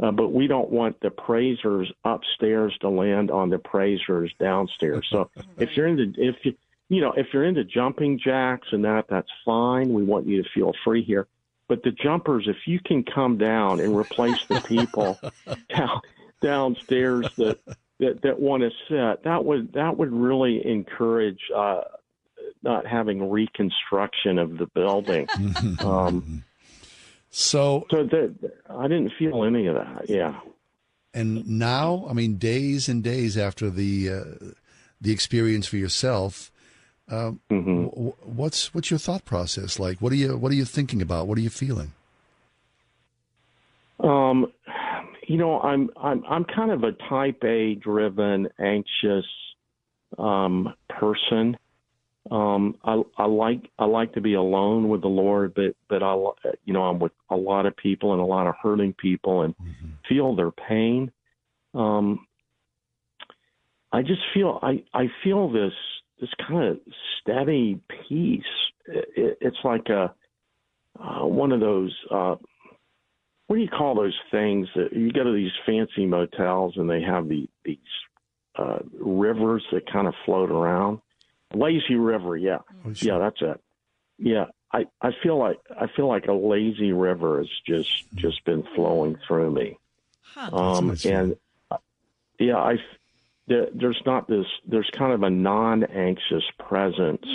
uh, 0.00 0.10
but 0.10 0.32
we 0.32 0.46
don't 0.46 0.70
want 0.70 1.00
the 1.00 1.10
praisers 1.10 1.92
upstairs 2.04 2.76
to 2.80 2.88
land 2.88 3.30
on 3.30 3.50
the 3.50 3.58
praisers 3.58 4.32
downstairs. 4.38 5.06
So 5.10 5.30
if 5.58 5.70
you're 5.76 5.86
into 5.86 6.12
if 6.16 6.36
you 6.44 6.54
you 6.88 7.00
know 7.00 7.12
if 7.12 7.28
you're 7.32 7.44
into 7.44 7.64
jumping 7.64 8.18
jacks 8.18 8.68
and 8.72 8.84
that 8.84 9.06
that's 9.08 9.30
fine. 9.44 9.92
We 9.92 10.02
want 10.02 10.26
you 10.26 10.42
to 10.42 10.48
feel 10.50 10.72
free 10.84 11.02
here. 11.02 11.26
But 11.68 11.84
the 11.84 11.92
jumpers, 11.92 12.48
if 12.48 12.66
you 12.66 12.80
can 12.80 13.04
come 13.04 13.38
down 13.38 13.78
and 13.78 13.96
replace 13.96 14.44
the 14.46 14.60
people 14.60 15.20
down, 15.68 16.00
downstairs 16.40 17.26
that 17.36 17.58
that, 18.00 18.22
that 18.22 18.40
want 18.40 18.62
to 18.62 18.70
sit, 18.88 19.24
that 19.24 19.44
would 19.44 19.72
that 19.74 19.96
would 19.96 20.12
really 20.12 20.66
encourage 20.66 21.40
uh, 21.54 21.82
not 22.62 22.86
having 22.86 23.30
reconstruction 23.30 24.38
of 24.38 24.58
the 24.58 24.66
building. 24.66 25.28
um, 25.80 26.44
so, 27.30 27.86
so 27.90 28.04
that 28.04 28.52
I 28.68 28.88
didn't 28.88 29.12
feel 29.18 29.44
any 29.44 29.66
of 29.66 29.76
that. 29.76 30.08
Yeah. 30.08 30.40
And 31.14 31.46
now, 31.46 32.06
I 32.08 32.12
mean, 32.12 32.36
days 32.36 32.88
and 32.88 33.02
days 33.02 33.36
after 33.36 33.70
the 33.70 34.10
uh, 34.10 34.24
the 35.00 35.12
experience 35.12 35.66
for 35.66 35.76
yourself, 35.76 36.52
uh, 37.10 37.32
mm-hmm. 37.50 37.86
w- 37.86 38.14
what's 38.22 38.72
what's 38.74 38.90
your 38.90 38.98
thought 38.98 39.24
process 39.24 39.78
like? 39.78 39.98
What 39.98 40.12
are 40.12 40.16
you 40.16 40.36
What 40.36 40.52
are 40.52 40.56
you 40.56 40.64
thinking 40.64 41.02
about? 41.02 41.26
What 41.26 41.38
are 41.38 41.40
you 41.40 41.50
feeling? 41.50 41.92
Um, 43.98 44.52
you 45.30 45.36
know, 45.36 45.60
I'm 45.60 45.90
I'm 45.96 46.24
I'm 46.28 46.44
kind 46.44 46.72
of 46.72 46.82
a 46.82 46.90
Type 47.08 47.44
A 47.44 47.76
driven, 47.76 48.48
anxious 48.58 49.24
um, 50.18 50.74
person. 50.88 51.56
Um, 52.32 52.76
I, 52.82 53.00
I 53.16 53.26
like 53.26 53.70
I 53.78 53.84
like 53.84 54.14
to 54.14 54.20
be 54.20 54.34
alone 54.34 54.88
with 54.88 55.02
the 55.02 55.08
Lord, 55.08 55.54
but 55.54 55.76
but 55.88 56.02
I 56.02 56.14
you 56.64 56.72
know 56.72 56.82
I'm 56.82 56.98
with 56.98 57.12
a 57.30 57.36
lot 57.36 57.64
of 57.64 57.76
people 57.76 58.10
and 58.12 58.20
a 58.20 58.24
lot 58.24 58.48
of 58.48 58.56
hurting 58.60 58.92
people 58.94 59.42
and 59.42 59.54
Mm-hmm. 59.54 59.90
feel 60.08 60.34
their 60.34 60.50
pain. 60.50 61.12
Um, 61.74 62.26
I 63.92 64.02
just 64.02 64.22
feel 64.34 64.58
I 64.62 64.82
I 64.92 65.06
feel 65.22 65.48
this 65.52 65.72
this 66.20 66.30
kind 66.48 66.64
of 66.64 66.80
steady 67.20 67.78
peace. 68.08 68.42
It, 68.86 69.38
it's 69.40 69.58
like 69.62 69.90
a 69.90 70.12
uh, 71.00 71.24
one 71.24 71.52
of 71.52 71.60
those 71.60 71.96
uh, 72.10 72.34
what 73.50 73.56
do 73.56 73.62
you 73.62 73.68
call 73.68 73.96
those 73.96 74.16
things 74.30 74.68
that 74.76 74.92
you 74.92 75.10
go 75.10 75.24
to 75.24 75.32
these 75.32 75.50
fancy 75.66 76.06
motels 76.06 76.74
and 76.76 76.88
they 76.88 77.02
have 77.02 77.28
the 77.28 77.48
these 77.64 77.78
uh, 78.54 78.78
rivers 79.00 79.64
that 79.72 79.90
kind 79.90 80.06
of 80.06 80.14
float 80.24 80.52
around. 80.52 81.00
Lazy 81.52 81.96
river, 81.96 82.36
yeah, 82.36 82.58
yeah, 83.02 83.18
that's 83.18 83.42
it. 83.42 83.60
Yeah, 84.20 84.44
I 84.72 84.86
I 85.02 85.10
feel 85.20 85.36
like 85.36 85.58
I 85.76 85.88
feel 85.88 86.06
like 86.06 86.28
a 86.28 86.32
lazy 86.32 86.92
river 86.92 87.38
has 87.38 87.48
just 87.66 88.04
just 88.14 88.44
been 88.44 88.62
flowing 88.76 89.18
through 89.26 89.50
me. 89.50 89.78
Um, 90.52 90.90
and 91.10 91.36
uh, 91.72 91.78
yeah, 92.38 92.56
I 92.56 92.76
there, 93.48 93.66
there's 93.74 94.00
not 94.06 94.28
this. 94.28 94.46
There's 94.64 94.88
kind 94.96 95.12
of 95.12 95.24
a 95.24 95.30
non-anxious 95.30 96.44
presence 96.56 97.26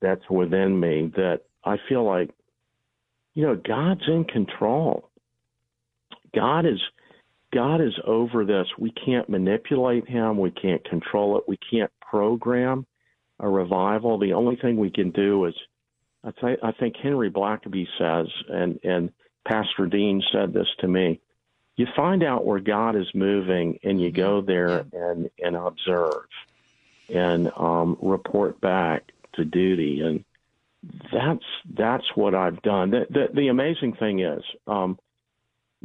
that's 0.00 0.30
within 0.30 0.80
me 0.80 1.12
that 1.16 1.42
I 1.62 1.76
feel 1.90 2.04
like, 2.04 2.30
you 3.34 3.42
know, 3.42 3.54
God's 3.54 4.08
in 4.08 4.24
control. 4.24 5.10
God 6.36 6.66
is 6.66 6.80
God 7.52 7.80
is 7.80 7.94
over 8.04 8.44
this. 8.44 8.66
We 8.78 8.92
can't 8.92 9.28
manipulate 9.30 10.06
him. 10.06 10.36
We 10.36 10.50
can't 10.50 10.84
control 10.84 11.38
it. 11.38 11.44
We 11.48 11.58
can't 11.70 11.90
program 12.00 12.86
a 13.40 13.48
revival. 13.48 14.18
The 14.18 14.34
only 14.34 14.56
thing 14.56 14.76
we 14.76 14.90
can 14.90 15.10
do 15.10 15.46
is, 15.46 15.54
I, 16.24 16.56
I 16.62 16.72
think 16.72 16.96
Henry 16.96 17.30
Blackaby 17.30 17.86
says, 17.98 18.26
and 18.48 18.78
and 18.84 19.12
Pastor 19.48 19.86
Dean 19.86 20.22
said 20.32 20.52
this 20.52 20.68
to 20.80 20.88
me. 20.88 21.20
You 21.76 21.86
find 21.94 22.22
out 22.22 22.44
where 22.44 22.60
God 22.60 22.96
is 22.96 23.06
moving, 23.14 23.78
and 23.82 24.00
you 24.00 24.10
go 24.12 24.42
there 24.42 24.84
and 24.92 25.30
and 25.42 25.56
observe, 25.56 26.26
and 27.08 27.50
um, 27.56 27.96
report 28.02 28.60
back 28.60 29.12
to 29.34 29.44
duty, 29.44 30.00
and 30.00 30.24
that's 31.12 31.44
that's 31.74 32.06
what 32.14 32.34
I've 32.34 32.60
done. 32.62 32.90
The 32.90 33.06
the, 33.08 33.28
the 33.32 33.48
amazing 33.48 33.94
thing 33.94 34.20
is, 34.20 34.42
um, 34.66 34.98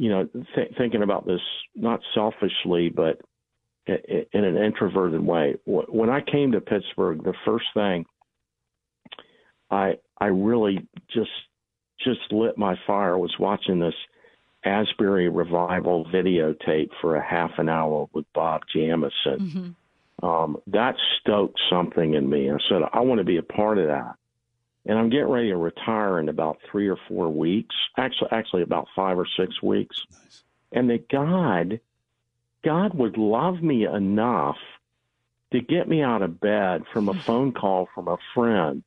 you 0.02 0.08
know, 0.08 0.28
th- 0.56 0.74
thinking 0.76 1.04
about 1.04 1.24
this 1.26 1.40
not 1.76 2.00
selfishly, 2.12 2.88
but 2.88 3.20
in 3.86 4.44
an 4.44 4.56
introverted 4.56 5.24
way. 5.24 5.54
When 5.64 6.10
I 6.10 6.20
came 6.20 6.50
to 6.52 6.60
Pittsburgh, 6.60 7.22
the 7.22 7.34
first 7.44 7.66
thing 7.72 8.04
I 9.70 9.94
I 10.18 10.26
really 10.26 10.88
just 11.14 11.30
just 12.00 12.32
lit 12.32 12.58
my 12.58 12.74
fire 12.84 13.16
was 13.16 13.32
watching 13.38 13.78
this 13.78 13.94
Asbury 14.64 15.28
revival 15.28 16.04
videotape 16.06 16.90
for 17.00 17.14
a 17.14 17.24
half 17.24 17.52
an 17.58 17.68
hour 17.68 18.08
with 18.12 18.24
Bob 18.34 18.62
Jamison. 18.74 19.38
Um, 20.20 20.56
that 20.66 20.96
stoked 21.20 21.60
something 21.70 22.14
in 22.14 22.28
me. 22.28 22.50
I 22.50 22.56
said, 22.68 22.82
I 22.92 23.00
want 23.00 23.18
to 23.18 23.24
be 23.24 23.36
a 23.36 23.42
part 23.42 23.78
of 23.78 23.86
that. 23.86 24.16
And 24.84 24.98
I'm 24.98 25.10
getting 25.10 25.28
ready 25.28 25.48
to 25.48 25.56
retire 25.56 26.18
in 26.18 26.28
about 26.28 26.58
three 26.70 26.88
or 26.88 26.98
four 27.08 27.28
weeks. 27.28 27.74
Actually, 27.96 28.28
actually 28.32 28.62
about 28.62 28.88
five 28.96 29.18
or 29.18 29.26
six 29.38 29.62
weeks. 29.62 29.96
And 30.72 30.90
that 30.90 31.08
God, 31.08 31.80
God 32.64 32.94
would 32.94 33.16
love 33.16 33.62
me 33.62 33.86
enough 33.86 34.56
to 35.52 35.60
get 35.60 35.88
me 35.88 36.02
out 36.02 36.22
of 36.22 36.40
bed 36.40 36.82
from 36.92 37.08
a 37.08 37.14
phone 37.26 37.52
call 37.52 37.88
from 37.94 38.08
a 38.08 38.16
friend 38.34 38.82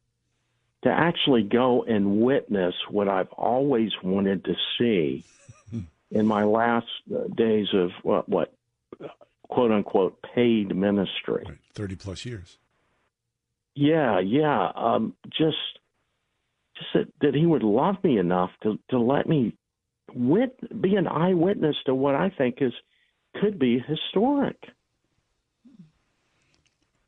to 0.84 0.90
actually 0.90 1.44
go 1.44 1.84
and 1.84 2.22
witness 2.22 2.76
what 2.90 3.08
I've 3.08 3.32
always 3.32 3.92
wanted 4.04 4.46
to 4.46 4.54
see 4.78 5.24
in 6.12 6.28
my 6.28 6.44
last 6.44 6.86
uh, 7.14 7.24
days 7.36 7.68
of 7.74 7.92
what, 8.04 8.30
what 8.30 8.54
quote 9.50 9.72
unquote 9.72 10.22
paid 10.22 10.76
ministry. 10.76 11.46
Thirty 11.74 11.96
plus 11.96 12.26
years. 12.26 12.58
Yeah, 13.74 14.20
yeah. 14.20 14.72
Um, 14.76 15.16
just, 15.38 15.58
just 16.78 16.90
that, 16.94 17.14
that 17.22 17.36
he 17.36 17.46
would 17.46 17.64
love 17.64 17.96
me 18.04 18.18
enough 18.18 18.52
to 18.64 18.78
to 18.90 19.00
let 19.00 19.28
me 19.28 19.56
wit 20.14 20.58
be 20.82 20.96
an 20.96 21.08
eyewitness 21.08 21.76
to 21.86 21.96
what 21.96 22.16
I 22.16 22.30
think 22.38 22.58
is 22.62 22.74
could 23.42 23.60
be 23.60 23.80
historic. 23.80 24.58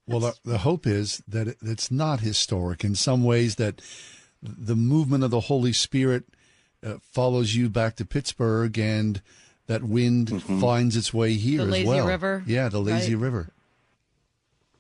Well, 0.06 0.20
the, 0.22 0.34
the 0.46 0.58
hope 0.60 0.88
is 0.88 1.22
that 1.28 1.48
it, 1.50 1.58
it's 1.62 1.92
not 1.92 2.22
historic 2.22 2.84
in 2.84 2.96
some 2.96 3.24
ways. 3.24 3.56
That 3.56 3.82
the 4.42 4.76
movement 4.76 5.24
of 5.24 5.32
the 5.32 5.42
Holy 5.42 5.74
Spirit 5.74 6.24
uh, 6.86 6.96
follows 7.02 7.56
you 7.56 7.70
back 7.70 7.96
to 7.98 8.06
Pittsburgh, 8.06 8.78
and 8.80 9.22
that 9.68 9.84
wind 9.84 10.42
finds 10.44 10.96
its 10.96 11.14
way 11.14 11.34
here 11.34 11.58
The 11.60 11.64
as 11.66 11.70
lazy 11.72 11.88
well. 11.88 12.08
river, 12.08 12.44
yeah, 12.46 12.70
the 12.70 12.80
lazy 12.80 13.16
right. 13.16 13.24
river. 13.24 13.50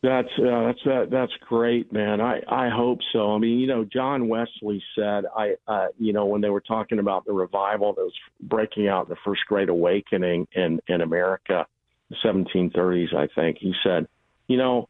That's 0.03 0.29
uh, 0.37 0.63
that's 0.67 0.79
that, 0.85 1.07
that's 1.09 1.33
great, 1.47 1.91
man. 1.91 2.21
I 2.21 2.41
I 2.47 2.69
hope 2.69 2.99
so. 3.11 3.33
I 3.33 3.39
mean, 3.39 3.59
you 3.59 3.67
know, 3.67 3.83
John 3.83 4.27
Wesley 4.27 4.83
said, 4.95 5.25
I 5.35 5.55
uh, 5.67 5.87
you 5.97 6.13
know, 6.13 6.25
when 6.25 6.41
they 6.41 6.49
were 6.49 6.61
talking 6.61 6.99
about 6.99 7.25
the 7.25 7.33
revival 7.33 7.93
that 7.93 8.01
was 8.01 8.13
breaking 8.41 8.87
out, 8.87 9.09
the 9.09 9.15
first 9.25 9.41
Great 9.47 9.69
Awakening 9.69 10.47
in 10.53 10.79
in 10.87 11.01
America, 11.01 11.65
the 12.09 12.15
1730s, 12.23 13.13
I 13.15 13.27
think. 13.33 13.57
He 13.59 13.73
said, 13.83 14.07
you 14.47 14.57
know, 14.57 14.87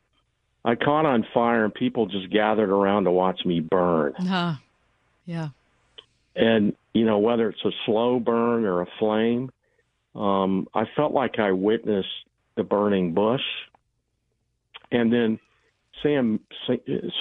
I 0.66 0.76
caught 0.76 1.06
on 1.06 1.26
fire 1.34 1.64
and 1.64 1.74
people 1.74 2.08
just 2.08 2.30
gathered 2.30 2.70
around 2.70 3.06
to 3.06 3.12
watch 3.12 3.46
me 3.46 3.62
burn. 3.62 4.14
Huh. 4.18 4.56
Yeah. 5.26 5.50
and 6.36 6.74
you 6.94 7.06
know 7.06 7.20
whether 7.20 7.50
it's 7.50 7.64
a 7.66 7.72
slow 7.86 8.20
burn 8.20 8.64
or 8.66 8.82
a 8.82 8.88
flame 8.98 9.52
um 10.16 10.68
i 10.74 10.86
felt 10.96 11.12
like 11.12 11.38
i 11.38 11.52
witnessed 11.52 12.08
the 12.56 12.64
burning 12.64 13.14
bush 13.14 13.42
and 14.92 15.12
then 15.12 15.40
sam 16.04 16.40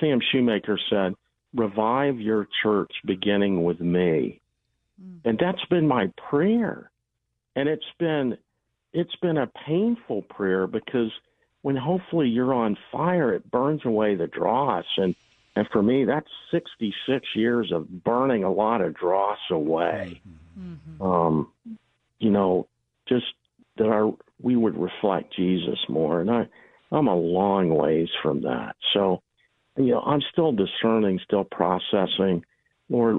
sam 0.00 0.20
shoemaker 0.32 0.78
said 0.90 1.14
revive 1.56 2.20
your 2.20 2.46
church 2.62 2.92
beginning 3.04 3.64
with 3.64 3.80
me. 3.80 4.40
And 5.24 5.38
that's 5.38 5.64
been 5.66 5.88
my 5.88 6.12
prayer. 6.30 6.90
And 7.54 7.68
it's 7.68 7.84
been 7.98 8.36
it's 8.92 9.16
been 9.16 9.38
a 9.38 9.50
painful 9.66 10.22
prayer 10.22 10.66
because 10.66 11.10
when 11.62 11.76
hopefully 11.76 12.28
you're 12.28 12.54
on 12.54 12.76
fire 12.92 13.34
it 13.34 13.50
burns 13.50 13.84
away 13.84 14.14
the 14.14 14.26
dross. 14.26 14.84
And 14.96 15.14
and 15.54 15.66
for 15.72 15.82
me 15.82 16.04
that's 16.04 16.28
66 16.50 17.26
years 17.34 17.72
of 17.72 18.04
burning 18.04 18.44
a 18.44 18.52
lot 18.52 18.80
of 18.80 18.94
dross 18.94 19.38
away. 19.50 20.20
Um 21.00 21.52
you 22.18 22.30
know 22.30 22.68
just 23.08 23.26
that 23.76 23.88
our 23.88 24.14
we 24.40 24.56
would 24.56 24.76
reflect 24.76 25.34
jesus 25.34 25.78
more. 25.88 26.20
And 26.20 26.30
i 26.30 26.46
i'm 26.92 27.08
a 27.08 27.14
long 27.14 27.74
ways 27.74 28.08
from 28.22 28.42
that. 28.42 28.76
So 28.94 29.22
you 29.76 29.90
know 29.90 30.00
i'm 30.00 30.22
still 30.32 30.52
discerning 30.52 31.20
still 31.24 31.44
processing. 31.44 32.44
Lord 32.88 33.18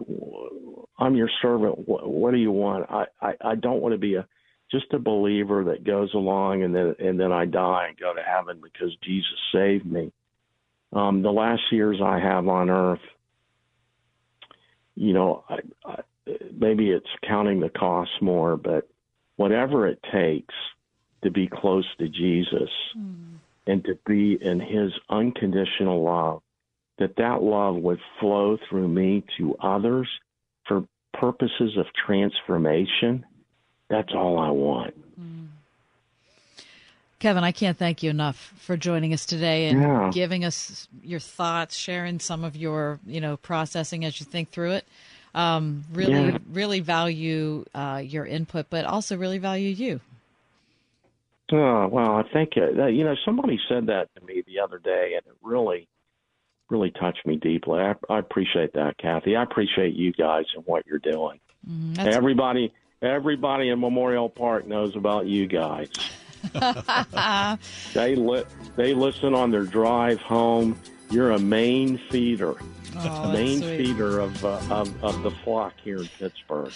i'm 0.98 1.16
your 1.16 1.30
servant. 1.42 1.88
What, 1.88 2.10
what 2.10 2.32
do 2.32 2.38
you 2.38 2.52
want? 2.52 2.90
I, 2.90 3.06
I 3.22 3.34
i 3.42 3.56
don't 3.56 3.82
want 3.82 3.94
to 3.94 4.00
be 4.00 4.16
a 4.16 4.28
just 4.72 4.94
a 4.94 5.00
believer 5.00 5.64
that 5.66 5.86
goes 5.86 6.14
along 6.14 6.64
and 6.64 6.76
then 6.76 6.96
and 7.00 7.20
then 7.20 7.32
i 7.32 7.46
die 7.46 7.88
and 7.90 7.98
go 7.98 8.14
to 8.14 8.22
heaven 8.22 8.60
because 8.62 8.96
jesus 9.04 9.40
saved 9.54 9.86
me. 9.86 10.12
Um, 10.94 11.22
the 11.22 11.32
last 11.32 11.62
years 11.72 12.00
I 12.04 12.20
have 12.20 12.48
on 12.48 12.70
Earth, 12.70 13.02
you 14.96 15.14
know, 15.14 15.44
I, 15.50 15.58
I, 15.86 16.02
maybe 16.58 16.90
it's 16.92 17.06
counting 17.28 17.60
the 17.60 17.70
costs 17.70 18.16
more, 18.22 18.58
but 18.58 18.88
whatever 19.36 19.88
it 19.88 20.00
takes 20.12 20.54
to 21.24 21.32
be 21.32 21.48
close 21.48 21.86
to 22.00 22.08
Jesus 22.08 22.70
and 23.68 23.84
to 23.84 23.98
be 24.06 24.38
in 24.42 24.60
his 24.60 24.92
unconditional 25.10 26.04
love, 26.04 26.42
that 26.98 27.16
that 27.18 27.44
love 27.44 27.76
would 27.76 28.00
flow 28.20 28.58
through 28.68 28.88
me 28.88 29.24
to 29.38 29.56
others 29.62 30.08
for 30.68 30.86
purposes 31.14 31.78
of 31.78 31.86
transformation. 32.06 33.26
That's 33.90 34.14
all 34.16 34.40
I 34.40 34.50
want. 34.50 34.94
Kevin, 37.20 37.44
I 37.44 37.52
can't 37.52 37.78
thank 37.78 38.04
you 38.04 38.12
enough 38.12 38.54
for 38.58 38.78
joining 38.78 39.12
us 39.14 39.26
today 39.26 39.70
and 39.70 39.80
Yeah. 39.80 40.12
giving 40.12 40.46
us 40.46 40.88
your 41.04 41.20
thoughts, 41.20 41.76
sharing 41.76 42.20
some 42.20 42.44
of 42.44 42.56
your, 42.56 43.00
you 43.08 43.20
know, 43.20 43.38
processing 43.38 44.06
as 44.06 44.20
you 44.20 44.26
think 44.26 44.52
through 44.52 44.74
it. 44.74 44.86
Um, 45.34 45.84
really, 45.92 46.28
Yeah. 46.28 46.38
really 46.52 46.80
value 46.80 47.66
uh, 47.74 48.02
your 48.06 48.26
input, 48.26 48.68
but 48.70 48.86
also 48.86 49.18
really 49.18 49.40
value 49.40 49.70
you. 49.70 50.00
Oh, 51.52 51.88
well, 51.88 52.12
I 52.18 52.24
think, 52.34 52.52
uh, 52.58 52.88
you 52.88 53.04
know, 53.06 53.16
somebody 53.24 53.58
said 53.70 53.88
that 53.88 54.10
to 54.16 54.26
me 54.26 54.44
the 54.46 54.60
other 54.60 54.80
day, 54.80 55.14
and 55.16 55.26
it 55.26 55.38
really, 55.42 55.88
really 56.70 56.92
touched 56.92 57.26
me 57.26 57.38
deeply. 57.38 57.80
I, 57.80 57.96
I 58.10 58.20
appreciate 58.20 58.74
that, 58.74 58.98
Kathy. 58.98 59.36
I 59.38 59.44
appreciate 59.44 59.94
you 59.96 60.12
guys 60.12 60.44
and 60.56 60.66
what 60.66 60.86
you're 60.86 61.00
doing. 61.00 61.40
Mhm, 61.68 62.00
Everybody, 62.06 62.74
everybody 63.02 63.70
in 63.70 63.80
Memorial 63.80 64.28
Park 64.30 64.68
knows 64.68 64.96
about 64.96 65.26
you 65.28 65.48
guys. 65.48 65.90
They 67.94 68.16
li- 68.16 68.44
they 68.76 68.94
listen 68.94 69.34
on 69.34 69.50
their 69.52 69.64
drive 69.64 70.20
home. 70.22 70.78
You're 71.10 71.32
a 71.32 71.40
main 71.40 71.98
feeder, 72.12 72.56
Oh, 72.98 73.32
main 73.32 73.62
feeder 73.62 74.20
of, 74.20 74.44
uh, 74.46 74.60
of 74.70 75.04
of 75.04 75.24
the 75.24 75.32
flock 75.44 75.74
here 75.84 75.98
in 75.98 76.08
Pittsburgh. 76.20 76.72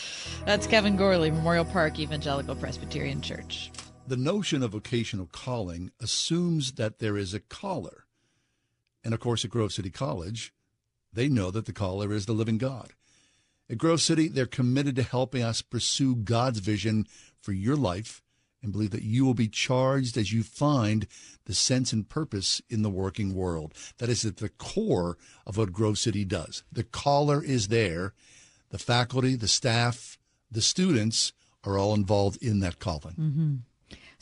That's 0.45 0.65
Kevin 0.67 0.97
Gourley, 0.97 1.31
Memorial 1.31 1.65
Park 1.65 1.99
Evangelical 1.99 2.55
Presbyterian 2.55 3.21
Church. 3.21 3.71
The 4.07 4.17
notion 4.17 4.63
of 4.63 4.71
vocational 4.71 5.27
calling 5.31 5.91
assumes 6.01 6.73
that 6.73 6.99
there 6.99 7.17
is 7.17 7.33
a 7.33 7.39
caller. 7.39 8.05
And 9.03 9.13
of 9.13 9.19
course, 9.19 9.45
at 9.45 9.51
Grove 9.51 9.71
City 9.71 9.89
College, 9.89 10.53
they 11.13 11.29
know 11.29 11.51
that 11.51 11.65
the 11.65 11.73
caller 11.73 12.11
is 12.11 12.25
the 12.25 12.33
living 12.33 12.57
God. 12.57 12.93
At 13.69 13.77
Grove 13.77 14.01
City, 14.01 14.27
they're 14.27 14.45
committed 14.45 14.95
to 14.97 15.03
helping 15.03 15.43
us 15.43 15.61
pursue 15.61 16.15
God's 16.15 16.59
vision 16.59 17.07
for 17.39 17.53
your 17.53 17.75
life 17.75 18.21
and 18.61 18.71
believe 18.71 18.91
that 18.91 19.03
you 19.03 19.25
will 19.25 19.33
be 19.33 19.47
charged 19.47 20.17
as 20.17 20.31
you 20.31 20.43
find 20.43 21.07
the 21.45 21.53
sense 21.53 21.93
and 21.93 22.07
purpose 22.07 22.61
in 22.69 22.81
the 22.83 22.89
working 22.89 23.33
world. 23.33 23.73
That 23.97 24.09
is 24.09 24.25
at 24.25 24.37
the 24.37 24.49
core 24.49 25.17
of 25.47 25.57
what 25.57 25.71
Grove 25.71 25.97
City 25.97 26.25
does. 26.25 26.63
The 26.71 26.83
caller 26.83 27.43
is 27.43 27.69
there. 27.69 28.13
The 28.69 28.77
faculty, 28.77 29.35
the 29.35 29.47
staff, 29.47 30.17
the 30.51 30.61
students 30.61 31.33
are 31.63 31.77
all 31.77 31.93
involved 31.93 32.41
in 32.41 32.59
that 32.59 32.79
calling. 32.79 33.13
hmm 33.13 33.55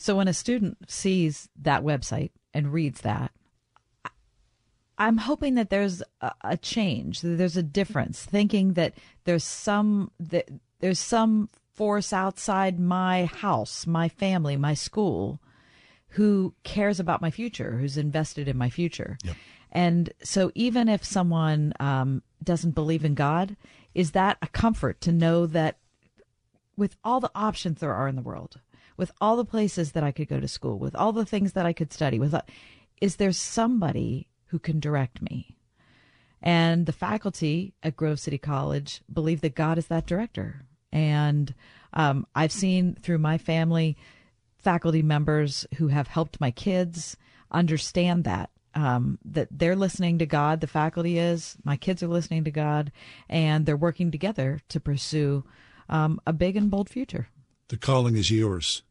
So 0.00 0.16
when 0.16 0.28
a 0.28 0.32
student 0.32 0.90
sees 0.90 1.50
that 1.60 1.82
website 1.82 2.30
and 2.54 2.72
reads 2.72 3.02
that, 3.02 3.32
I'm 4.96 5.18
hoping 5.18 5.56
that 5.56 5.68
there's 5.68 6.02
a, 6.22 6.32
a 6.40 6.56
change, 6.56 7.20
that 7.20 7.36
there's 7.36 7.58
a 7.58 7.62
difference, 7.62 8.24
thinking 8.24 8.72
that 8.74 8.94
there's 9.24 9.44
some 9.44 10.10
that 10.18 10.48
there's 10.80 10.98
some 10.98 11.50
force 11.74 12.14
outside 12.14 12.80
my 12.80 13.26
house, 13.26 13.86
my 13.86 14.08
family, 14.08 14.56
my 14.56 14.72
school, 14.72 15.38
who 16.08 16.54
cares 16.64 16.98
about 16.98 17.20
my 17.20 17.30
future, 17.30 17.76
who's 17.76 17.98
invested 17.98 18.48
in 18.48 18.56
my 18.56 18.70
future. 18.70 19.18
And 19.70 20.14
so, 20.22 20.50
even 20.54 20.88
if 20.88 21.04
someone 21.04 21.74
um, 21.78 22.22
doesn't 22.42 22.74
believe 22.74 23.04
in 23.04 23.14
God, 23.14 23.54
is 23.94 24.12
that 24.12 24.38
a 24.40 24.46
comfort 24.46 25.02
to 25.02 25.12
know 25.12 25.44
that 25.44 25.76
with 26.78 26.96
all 27.04 27.20
the 27.20 27.30
options 27.34 27.80
there 27.80 27.92
are 27.92 28.08
in 28.08 28.16
the 28.16 28.22
world, 28.22 28.60
with 29.00 29.10
all 29.18 29.36
the 29.36 29.46
places 29.46 29.92
that 29.92 30.04
I 30.04 30.12
could 30.12 30.28
go 30.28 30.40
to 30.40 30.46
school, 30.46 30.78
with 30.78 30.94
all 30.94 31.10
the 31.10 31.24
things 31.24 31.54
that 31.54 31.64
I 31.64 31.72
could 31.72 31.90
study, 31.90 32.18
with 32.18 32.34
is 33.00 33.16
there 33.16 33.32
somebody 33.32 34.28
who 34.48 34.58
can 34.58 34.78
direct 34.78 35.22
me? 35.22 35.56
And 36.42 36.84
the 36.84 36.92
faculty 36.92 37.72
at 37.82 37.96
Grove 37.96 38.20
City 38.20 38.36
College 38.36 39.00
believe 39.10 39.40
that 39.40 39.54
God 39.54 39.78
is 39.78 39.86
that 39.86 40.06
director. 40.06 40.66
And 40.92 41.54
um, 41.94 42.26
I've 42.34 42.52
seen 42.52 42.94
through 42.94 43.16
my 43.16 43.38
family 43.38 43.96
faculty 44.58 45.00
members 45.00 45.66
who 45.76 45.88
have 45.88 46.08
helped 46.08 46.38
my 46.38 46.50
kids 46.50 47.16
understand 47.50 48.24
that 48.24 48.50
um, 48.74 49.18
that 49.24 49.48
they're 49.50 49.76
listening 49.76 50.18
to 50.18 50.26
God. 50.26 50.60
The 50.60 50.66
faculty 50.66 51.18
is 51.18 51.56
my 51.64 51.78
kids 51.78 52.02
are 52.02 52.08
listening 52.08 52.44
to 52.44 52.50
God, 52.50 52.92
and 53.30 53.64
they're 53.64 53.78
working 53.78 54.10
together 54.10 54.60
to 54.68 54.78
pursue 54.78 55.42
um, 55.88 56.20
a 56.26 56.34
big 56.34 56.54
and 56.54 56.70
bold 56.70 56.90
future. 56.90 57.28
The 57.68 57.78
calling 57.78 58.16
is 58.16 58.30
yours. 58.30 58.82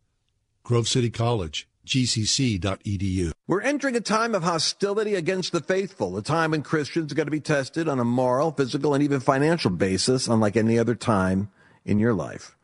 Grove 0.64 0.88
City 0.88 1.10
College, 1.10 1.68
gcc.edu. 1.86 3.31
We're 3.48 3.61
entering 3.61 3.95
a 3.95 4.02
time 4.02 4.36
of 4.36 4.44
hostility 4.44 5.15
against 5.15 5.52
the 5.52 5.61
faithful, 5.61 6.15
a 6.18 6.22
time 6.22 6.52
when 6.52 6.61
Christians 6.61 7.11
are 7.11 7.15
going 7.15 7.27
to 7.27 7.31
be 7.31 7.40
tested 7.40 7.88
on 7.88 7.99
a 7.99 8.06
moral, 8.06 8.52
physical, 8.52 8.94
and 8.94 9.03
even 9.03 9.19
financial 9.19 9.72
basis, 9.72 10.27
unlike 10.27 10.56
any 10.56 10.77
other 10.77 10.95
time 10.95 11.49
in 11.86 11.98
your 11.98 12.14
life. 12.14 12.56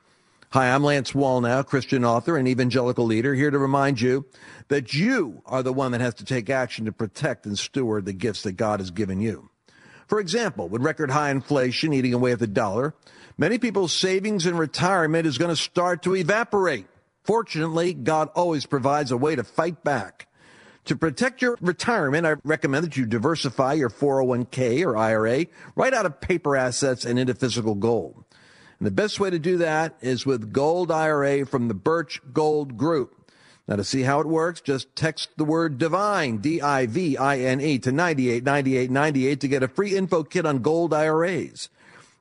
Hi, 0.52 0.70
I'm 0.70 0.84
Lance 0.84 1.12
Wallnau, 1.12 1.66
Christian 1.66 2.06
author 2.06 2.38
and 2.38 2.48
evangelical 2.48 3.06
leader, 3.06 3.34
here 3.34 3.52
to 3.52 3.58
remind 3.58 4.00
you 4.00 4.26
that 4.70 4.94
you 4.94 5.42
are 5.46 5.64
the 5.64 5.74
one 5.74 5.92
that 5.92 6.02
has 6.02 6.14
to 6.14 6.24
take 6.26 6.50
action 6.50 6.86
to 6.86 6.92
protect 6.92 7.46
and 7.46 7.60
steward 7.60 8.06
the 8.06 8.14
gifts 8.14 8.44
that 8.44 8.54
God 8.54 8.80
has 8.80 8.92
given 8.92 9.20
you. 9.20 9.50
For 10.08 10.20
example, 10.20 10.70
with 10.70 10.84
record 10.84 11.12
high 11.12 11.32
inflation 11.32 11.92
eating 11.92 12.14
away 12.14 12.32
at 12.32 12.40
the 12.40 12.48
dollar, 12.48 12.94
many 13.38 13.58
people's 13.58 13.92
savings 13.92 14.46
and 14.46 14.58
retirement 14.58 15.26
is 15.26 15.38
going 15.38 15.50
to 15.50 15.62
start 15.62 16.04
to 16.04 16.16
evaporate. 16.16 16.86
Fortunately, 17.26 17.94
God 17.94 18.30
always 18.36 18.66
provides 18.66 19.12
a 19.12 19.18
way 19.18 19.36
to 19.36 19.44
fight 19.44 19.84
back. 19.84 20.28
To 20.86 20.96
protect 20.96 21.42
your 21.42 21.58
retirement, 21.60 22.28
I 22.28 22.36
recommend 22.44 22.86
that 22.86 22.96
you 22.96 23.08
diversify 23.08 23.74
your 23.74 23.90
401k 23.90 24.86
or 24.86 24.96
IRA 24.96 25.48
right 25.76 25.94
out 25.94 26.06
of 26.06 26.22
paper 26.22 26.56
assets 26.56 27.04
and 27.04 27.18
into 27.18 27.34
physical 27.34 27.74
gold. 27.74 28.24
And 28.80 28.86
the 28.86 28.92
best 28.92 29.20
way 29.20 29.32
to 29.32 29.40
do 29.40 29.58
that 29.58 29.98
is 30.02 30.28
with 30.28 30.54
Gold 30.54 30.92
IRA 30.92 31.46
from 31.48 31.68
the 31.68 31.74
Birch 31.74 32.22
Gold 32.32 32.78
Group. 32.78 33.32
Now, 33.68 33.78
to 33.78 33.84
see 33.84 34.04
how 34.04 34.20
it 34.20 34.28
works, 34.28 34.62
just 34.62 34.96
text 34.96 35.30
the 35.38 35.46
word 35.46 35.80
divine, 35.80 36.38
D-I-V-I-N-E, 36.38 37.80
to 37.80 37.92
989898 37.92 39.40
to 39.40 39.48
get 39.48 39.64
a 39.64 39.68
free 39.68 39.96
info 39.96 40.24
kit 40.24 40.46
on 40.46 40.60
gold 40.60 40.94
IRAs. 40.94 41.70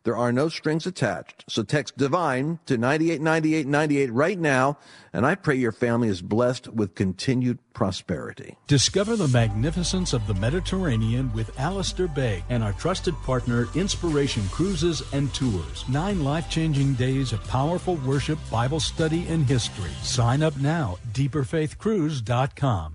There 0.04 0.16
are 0.16 0.32
no 0.32 0.50
strings 0.50 0.86
attached. 0.86 1.44
So 1.48 1.62
text 1.62 1.96
divine 1.96 2.58
to 2.66 2.76
989898 2.76 4.12
right 4.12 4.38
now, 4.38 4.78
and 5.14 5.24
I 5.24 5.34
pray 5.34 5.54
your 5.54 5.72
family 5.72 6.08
is 6.08 6.20
blessed 6.20 6.68
with 6.68 6.94
continued 6.94 7.58
prosperity. 7.72 8.58
Discover 8.66 9.16
the 9.16 9.28
magnificence 9.28 10.12
of 10.12 10.26
the 10.26 10.34
Mediterranean 10.34 11.32
with 11.32 11.58
Alistair 11.58 12.06
Begg 12.06 12.44
and 12.50 12.62
our 12.62 12.74
trusted 12.74 13.14
partner, 13.22 13.66
Inspiration 13.74 14.46
Cruises 14.50 15.02
and 15.14 15.32
Tours. 15.32 15.88
Nine 15.88 16.22
life 16.22 16.50
changing 16.50 16.94
days 16.94 17.32
of 17.32 17.42
powerful 17.48 17.96
worship, 18.06 18.38
Bible 18.50 18.80
study, 18.80 19.26
and 19.28 19.46
history. 19.46 19.90
Sign 20.02 20.42
up 20.42 20.56
now, 20.58 20.98
deeperfaithcruise.com. 21.14 22.94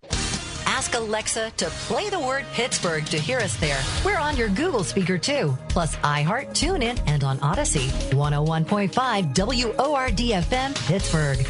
Ask 0.70 0.94
Alexa 0.94 1.52
to 1.58 1.66
play 1.88 2.12
the 2.12 2.20
word 2.20 2.46
Pittsburgh 2.54 3.04
to 3.08 3.18
hear 3.18 3.40
us 3.40 3.58
there. 3.58 3.82
We're 4.06 4.20
on 4.20 4.38
your 4.38 4.50
Google 4.50 4.84
speaker 4.84 5.18
too, 5.18 5.58
plus 5.68 5.96
iHeart, 5.98 6.52
TuneIn, 6.52 7.02
and 7.08 7.24
on 7.24 7.40
Audacy. 7.40 7.90
101.5 8.12 9.34
WORDFM, 9.34 10.88
Pittsburgh. 10.88 11.44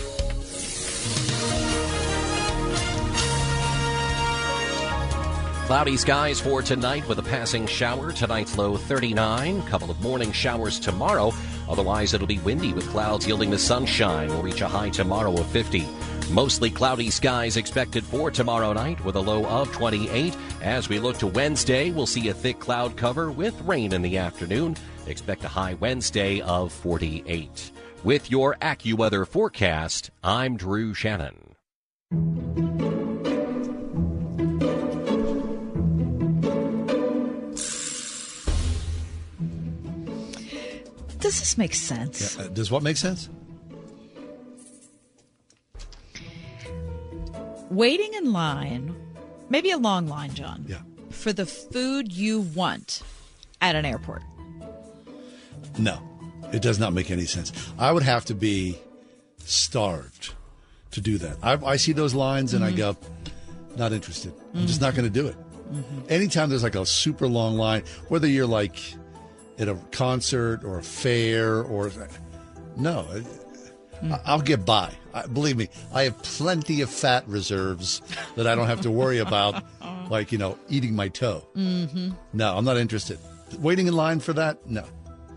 Cloudy 5.68 5.98
skies 5.98 6.40
for 6.40 6.62
tonight 6.62 7.08
with 7.10 7.20
a 7.20 7.24
passing 7.24 7.68
shower. 7.68 8.14
Tonight's 8.14 8.58
low 8.58 8.78
39. 8.78 9.62
Couple 9.64 9.92
of 9.92 10.00
morning 10.00 10.32
showers 10.32 10.80
tomorrow. 10.80 11.34
Otherwise, 11.68 12.14
it'll 12.14 12.26
be 12.26 12.40
windy 12.40 12.72
with 12.72 12.88
clouds 12.90 13.28
yielding 13.28 13.50
the 13.50 13.60
sunshine. 13.60 14.30
We'll 14.30 14.44
reach 14.44 14.62
a 14.62 14.68
high 14.70 14.90
tomorrow 14.90 15.38
of 15.38 15.46
50. 15.48 15.86
Mostly 16.32 16.70
cloudy 16.70 17.10
skies 17.10 17.58
expected 17.58 18.04
for 18.04 18.30
tomorrow 18.30 18.72
night 18.72 19.04
with 19.04 19.16
a 19.16 19.20
low 19.20 19.48
of 19.48 19.72
28. 19.72 20.38
As 20.62 20.88
we 20.88 21.00
look 21.00 21.18
to 21.18 21.28
Wednesday, 21.28 21.90
we'll 21.90 22.06
see 22.06 22.30
a 22.30 22.34
thick 22.36 22.60
cloud 22.60 22.96
cover 22.96 23.32
with 23.32 23.60
rain 23.62 23.94
in 23.94 24.04
the 24.04 24.20
afternoon. 24.20 24.76
Expect 25.08 25.44
a 25.44 25.48
high 25.48 25.74
Wednesday 25.74 26.40
of 26.42 26.72
48. 26.72 27.72
With 28.04 28.30
your 28.30 28.56
AccuWeather 28.62 29.28
forecast, 29.28 30.12
I'm 30.24 30.56
Drew 30.56 30.94
Shannon. 30.94 31.56
Does 41.20 41.40
this 41.40 41.58
make 41.58 41.74
sense? 41.74 42.38
Uh, 42.38 42.50
does 42.50 42.70
what 42.70 42.84
make 42.84 42.98
sense? 42.98 43.30
Waiting 47.70 48.14
in 48.14 48.32
line, 48.32 48.96
maybe 49.50 49.72
a 49.72 49.78
long 49.78 50.08
line, 50.08 50.34
John. 50.34 50.66
Yeah. 50.68 50.80
For 51.10 51.34
the 51.34 51.46
food 51.46 52.12
you 52.12 52.42
want 52.42 53.02
at 53.62 53.76
an 53.76 53.86
airport. 53.86 54.22
No, 55.78 56.02
it 56.52 56.62
does 56.62 56.80
not 56.80 56.94
make 56.94 57.12
any 57.12 57.26
sense. 57.26 57.52
I 57.78 57.92
would 57.92 58.04
have 58.04 58.26
to 58.26 58.34
be 58.34 58.78
starved 59.40 60.34
to 60.92 61.02
do 61.02 61.18
that. 61.20 61.38
I, 61.44 61.54
I 61.54 61.76
see 61.78 61.92
those 61.92 62.14
lines 62.14 62.54
and 62.54 62.64
I 62.64 62.70
mm-hmm. 62.72 62.78
go, 62.78 62.98
not 63.76 63.92
interested. 63.92 64.34
I'm 64.54 64.66
just 64.66 64.82
not 64.82 64.94
mm-hmm. 64.94 65.02
going 65.02 65.14
to 65.14 65.22
do 65.22 65.28
it. 65.28 65.36
Mm-hmm. 65.72 66.00
Anytime 66.10 66.50
there's 66.50 66.64
like 66.64 66.76
a 66.76 66.86
super 66.86 67.28
long 67.28 67.56
line, 67.56 67.84
whether 68.08 68.28
you're 68.28 68.48
like 68.48 68.80
at 69.60 69.68
a 69.68 69.76
concert 69.92 70.64
or 70.64 70.80
a 70.80 70.84
fair 70.84 71.62
or 71.62 71.92
no, 72.76 73.06
I- 74.04 74.20
I'll 74.26 74.42
get 74.42 74.66
by. 74.66 74.94
I, 75.14 75.26
believe 75.26 75.58
me, 75.58 75.70
I 75.94 76.04
have 76.04 76.22
plenty 76.22 76.82
of 76.82 76.90
fat 76.90 77.28
reserves 77.28 78.02
that 78.36 78.46
I 78.48 78.56
don't 78.56 78.68
have 78.68 78.82
to 78.82 78.92
worry 78.92 79.18
about, 79.18 79.64
like 80.10 80.32
you 80.32 80.38
know, 80.38 80.58
eating 80.70 80.96
my 80.96 81.08
toe. 81.08 81.46
Mm-hmm. 81.56 82.12
No, 82.34 82.56
I'm 82.58 82.66
not 82.66 82.78
interested. 82.78 83.18
Waiting 83.60 83.88
in 83.88 83.94
line 83.96 84.20
for 84.20 84.34
that? 84.34 84.70
No. 84.70 84.84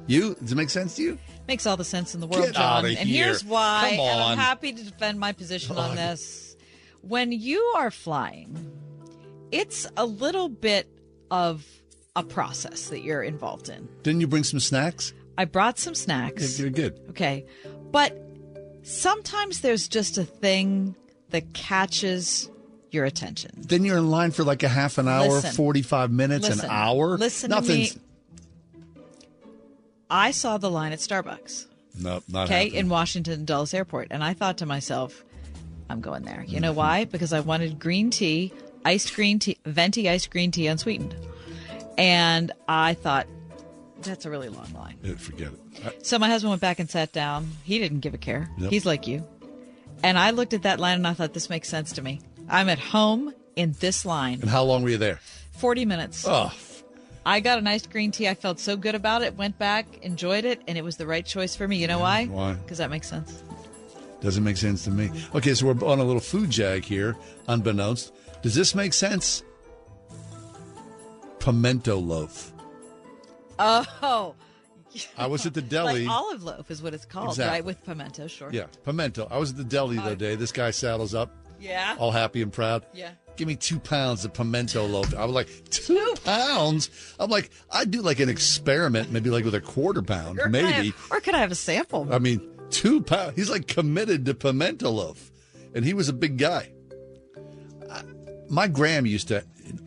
You? 0.06 0.34
Does 0.34 0.52
it 0.52 0.56
make 0.56 0.68
sense 0.70 0.96
to 0.96 1.02
you? 1.02 1.18
Makes 1.48 1.66
all 1.66 1.76
the 1.76 1.84
sense 1.84 2.14
in 2.14 2.20
the 2.20 2.26
world, 2.26 2.44
Get 2.46 2.54
John. 2.54 2.84
And 2.84 2.96
here. 2.98 3.24
here's 3.26 3.44
why, 3.44 3.94
Come 3.96 4.00
and 4.06 4.20
I'm 4.20 4.30
on. 4.32 4.38
happy 4.38 4.72
to 4.72 4.82
defend 4.84 5.18
my 5.18 5.32
position 5.32 5.76
on 5.76 5.96
this. 5.96 6.56
When 7.00 7.32
you 7.32 7.60
are 7.76 7.90
flying, 7.90 8.70
it's 9.50 9.86
a 9.96 10.04
little 10.06 10.48
bit 10.48 10.88
of 11.30 11.66
a 12.14 12.22
process 12.22 12.88
that 12.90 13.00
you're 13.02 13.22
involved 13.22 13.68
in. 13.68 13.88
Didn't 14.02 14.20
you 14.20 14.26
bring 14.26 14.44
some 14.44 14.60
snacks? 14.60 15.12
I 15.38 15.46
brought 15.46 15.78
some 15.78 15.94
snacks. 15.94 16.58
You're 16.60 16.70
good. 16.70 17.00
Okay. 17.10 17.46
But 17.90 18.16
sometimes 18.82 19.60
there's 19.60 19.88
just 19.88 20.18
a 20.18 20.24
thing 20.24 20.94
that 21.30 21.52
catches 21.52 22.50
your 22.90 23.04
attention. 23.04 23.50
Then 23.56 23.84
you're 23.84 23.98
in 23.98 24.10
line 24.10 24.30
for 24.30 24.44
like 24.44 24.62
a 24.62 24.68
half 24.68 24.98
an 24.98 25.08
hour, 25.08 25.28
Listen. 25.28 25.52
45 25.52 26.10
minutes, 26.10 26.48
Listen. 26.48 26.64
an 26.66 26.70
hour. 26.70 27.16
Listen 27.16 27.50
to 27.50 27.62
me. 27.62 27.90
I 30.10 30.30
saw 30.30 30.58
the 30.58 30.70
line 30.70 30.92
at 30.92 30.98
Starbucks. 30.98 31.66
No, 31.98 32.22
not 32.28 32.44
okay, 32.44 32.64
happening. 32.64 32.80
in 32.80 32.88
Washington 32.88 33.44
Dulles 33.44 33.74
Airport, 33.74 34.08
and 34.10 34.22
I 34.22 34.34
thought 34.34 34.58
to 34.58 34.66
myself, 34.66 35.24
I'm 35.88 36.00
going 36.00 36.22
there. 36.22 36.44
You 36.46 36.60
know 36.60 36.70
mm-hmm. 36.70 36.78
why? 36.78 37.04
Because 37.04 37.32
I 37.32 37.40
wanted 37.40 37.78
green 37.78 38.10
tea, 38.10 38.52
iced 38.84 39.14
green 39.14 39.38
tea, 39.38 39.58
venti 39.64 40.08
iced 40.08 40.30
green 40.30 40.50
tea, 40.50 40.66
unsweetened, 40.66 41.14
and 41.98 42.52
I 42.68 42.94
thought 42.94 43.26
that's 44.04 44.24
a 44.26 44.30
really 44.30 44.48
long 44.48 44.72
line. 44.74 44.96
Yeah, 45.02 45.14
forget 45.14 45.48
it. 45.52 45.60
I- 45.86 45.92
So 46.02 46.18
my 46.18 46.28
husband 46.28 46.50
went 46.50 46.60
back 46.62 46.78
and 46.78 46.88
sat 46.90 47.12
down. 47.12 47.50
He 47.64 47.78
didn't 47.78 48.00
give 48.00 48.14
a 48.14 48.18
care. 48.18 48.50
Yep. 48.58 48.70
He's 48.70 48.86
like 48.86 49.06
you, 49.06 49.26
and 50.02 50.18
I 50.18 50.30
looked 50.30 50.52
at 50.54 50.62
that 50.62 50.80
line 50.80 50.96
and 50.96 51.06
I 51.06 51.14
thought 51.14 51.32
this 51.34 51.48
makes 51.50 51.68
sense 51.68 51.92
to 51.92 52.02
me. 52.02 52.20
I'm 52.48 52.68
at 52.68 52.78
home 52.78 53.32
in 53.56 53.74
this 53.80 54.04
line. 54.04 54.40
and 54.40 54.50
how 54.50 54.62
long 54.64 54.82
were 54.82 54.90
you 54.90 54.98
there? 54.98 55.20
40 55.52 55.84
minutes. 55.84 56.24
Oh, 56.28 56.52
I 57.24 57.38
got 57.40 57.58
a 57.58 57.60
nice 57.62 57.86
green 57.86 58.10
tea. 58.10 58.26
I 58.28 58.34
felt 58.34 58.58
so 58.58 58.76
good 58.76 58.94
about 58.96 59.22
it. 59.22 59.36
Went 59.36 59.58
back, 59.58 59.86
enjoyed 60.02 60.44
it, 60.44 60.60
and 60.66 60.76
it 60.76 60.82
was 60.82 60.96
the 60.96 61.06
right 61.06 61.24
choice 61.24 61.54
for 61.54 61.68
me. 61.68 61.76
You 61.76 61.86
know 61.86 62.00
why? 62.00 62.26
why? 62.26 62.54
Because 62.54 62.78
that 62.78 62.90
makes 62.90 63.08
sense. 63.08 63.42
doesn't 64.20 64.42
make 64.44 64.56
sense 64.56 64.84
to 64.84 64.90
me. 64.90 65.10
Okay, 65.34 65.54
so 65.54 65.66
we're 65.66 65.86
on 65.86 65.98
a 66.00 66.04
little 66.04 66.20
food 66.20 66.50
jag 66.50 66.84
here, 66.84 67.16
unbeknownst. 67.48 68.12
Does 68.42 68.54
this 68.56 68.74
make 68.74 68.92
sense? 68.92 69.42
Pimento 71.38 71.96
loaf. 71.98 72.51
Oh, 74.02 74.34
I 75.16 75.26
was 75.26 75.46
at 75.46 75.54
the 75.54 75.62
deli. 75.74 76.06
like 76.06 76.10
olive 76.14 76.42
loaf 76.42 76.70
is 76.70 76.82
what 76.82 76.92
it's 76.94 77.04
called, 77.06 77.30
Exactly. 77.30 77.52
right? 77.58 77.64
With 77.64 77.84
pimento, 77.84 78.26
sure. 78.26 78.50
Yeah, 78.52 78.66
pimento. 78.84 79.26
I 79.30 79.38
was 79.38 79.50
at 79.50 79.56
the 79.56 79.64
deli 79.64 79.96
the 79.96 80.02
other 80.02 80.16
day. 80.16 80.34
This 80.34 80.52
guy 80.52 80.70
saddles 80.70 81.14
up, 81.14 81.34
Yeah. 81.60 81.96
all 81.98 82.10
happy 82.10 82.42
and 82.42 82.52
proud. 82.52 82.84
Yeah. 82.92 83.12
Give 83.36 83.48
me 83.48 83.56
two 83.56 83.78
pounds 83.80 84.26
of 84.26 84.34
pimento 84.34 84.84
loaf. 84.86 85.14
I 85.16 85.24
was 85.24 85.34
like, 85.34 85.48
two 85.70 86.14
pounds? 86.24 86.90
I'm 87.18 87.30
like, 87.30 87.50
I'd 87.70 87.90
do 87.90 88.02
like 88.02 88.20
an 88.20 88.28
experiment, 88.28 89.10
maybe 89.10 89.30
like 89.30 89.44
with 89.46 89.54
a 89.54 89.60
quarter 89.62 90.02
pound, 90.02 90.38
Or 90.38 90.50
maybe. 90.50 90.88
have- 90.90 91.06
or 91.10 91.20
could 91.20 91.34
I 91.34 91.38
have 91.38 91.50
a 91.52 91.54
sample? 91.56 92.08
I 92.12 92.18
mean, 92.18 92.46
two 92.68 93.00
pounds. 93.00 93.34
He's 93.36 93.48
like 93.48 93.66
committed 93.68 94.26
to 94.26 94.34
pimento 94.34 94.90
loaf, 94.90 95.30
and 95.74 95.82
he 95.84 95.94
was 95.94 96.10
a 96.10 96.12
big 96.12 96.36
guy. 96.36 96.70
I- 97.90 98.02
My 98.50 98.68
gram 98.68 99.06
used 99.06 99.28
to 99.28 99.42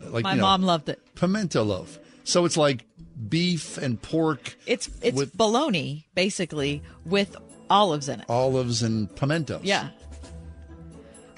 like. 0.08 0.24
My 0.24 0.32
you 0.32 0.38
know, 0.38 0.42
mom 0.42 0.62
loved 0.62 0.88
it. 0.88 1.00
pimento 1.14 1.62
loaf. 1.62 2.00
So 2.24 2.44
it's 2.44 2.56
like 2.56 2.84
beef 3.28 3.78
and 3.78 4.00
pork, 4.00 4.56
It's 4.66 4.88
it's 5.02 5.16
with- 5.16 5.36
bologna 5.36 6.06
basically 6.14 6.82
with 7.04 7.36
olives 7.70 8.08
in 8.08 8.20
it. 8.20 8.26
olives 8.28 8.82
and 8.82 9.14
pimentos. 9.16 9.62
Yeah. 9.64 9.88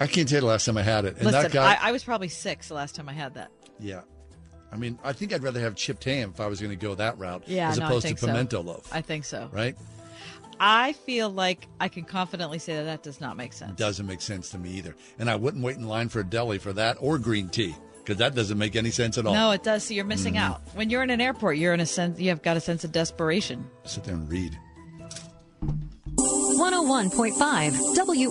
I 0.01 0.07
can't 0.07 0.29
tell 0.29 0.37
you 0.37 0.41
the 0.43 0.47
last 0.47 0.65
time 0.65 0.77
I 0.77 0.83
had 0.83 1.05
it. 1.05 1.17
And 1.17 1.27
Listen, 1.27 1.43
that 1.43 1.53
guy, 1.53 1.73
I, 1.75 1.89
I 1.89 1.93
was 1.93 2.05
probably 2.05 2.29
six 2.29 2.69
the 2.69 2.75
last 2.75 2.95
time 2.95 3.09
I 3.09 3.13
had 3.13 3.35
that. 3.35 3.51
yeah. 3.81 4.03
I 4.71 4.77
mean, 4.77 4.99
I 5.03 5.15
think 5.15 5.33
I'd 5.33 5.43
rather 5.43 5.61
have 5.61 5.77
chipped 5.77 6.05
ham 6.05 6.31
if 6.35 6.41
I 6.41 6.47
was 6.47 6.61
going 6.61 6.71
to 6.71 6.77
go 6.77 6.95
that 6.97 7.17
route, 7.19 7.45
Yeah, 7.47 7.71
as 7.71 7.79
no, 7.79 7.87
opposed 7.87 8.03
to 8.03 8.09
think 8.09 8.19
so. 8.19 8.27
pimento 8.27 8.63
loaf. 8.63 8.87
I 8.93 9.01
think 9.01 9.25
so. 9.25 9.49
Right? 9.51 9.75
I 10.61 10.93
feel 10.93 11.31
like 11.31 11.67
I 11.81 11.89
can 11.89 12.05
confidently 12.05 12.59
say 12.59 12.77
that 12.77 12.83
that 12.85 13.03
does 13.03 13.19
not 13.19 13.39
make 13.39 13.55
sense. 13.55 13.77
Doesn't 13.79 14.05
make 14.05 14.21
sense 14.21 14.51
to 14.51 14.59
me 14.59 14.73
either. 14.73 14.95
And 15.19 15.31
I 15.31 15.37
wouldn't 15.37 15.65
wait 15.65 15.77
in 15.79 15.89
line 15.89 16.11
for 16.11 16.21
a 16.21 16.25
deli 16.25 16.59
for 16.59 16.75
that 16.75 16.99
or 17.01 17.17
green 17.17 17.49
tea 17.49 17.75
because 18.09 18.19
that 18.21 18.35
doesn't 18.35 18.57
make 18.57 18.75
any 18.75 18.91
sense 18.91 19.19
at 19.19 19.27
all. 19.27 19.35
No, 19.35 19.51
it 19.51 19.63
does. 19.63 19.85
So 19.85 19.93
you're 19.93 20.07
missing 20.07 20.35
Mhm. 20.35 20.41
out. 20.41 20.63
When 20.75 20.89
you're 20.89 21.03
in 21.03 21.11
an 21.11 21.21
airport, 21.21 21.59
you're 21.59 21.75
in 21.75 21.81
a 21.81 21.85
sense. 21.85 22.19
You 22.19 22.31
have 22.31 22.41
got 22.41 22.57
a 22.57 22.61
sense 22.61 22.83
of 22.83 22.91
desperation. 22.91 23.67
Sit 23.85 24.05
there 24.05 24.15
and 24.15 24.27
read. 24.31 24.57
101.5 26.59 27.79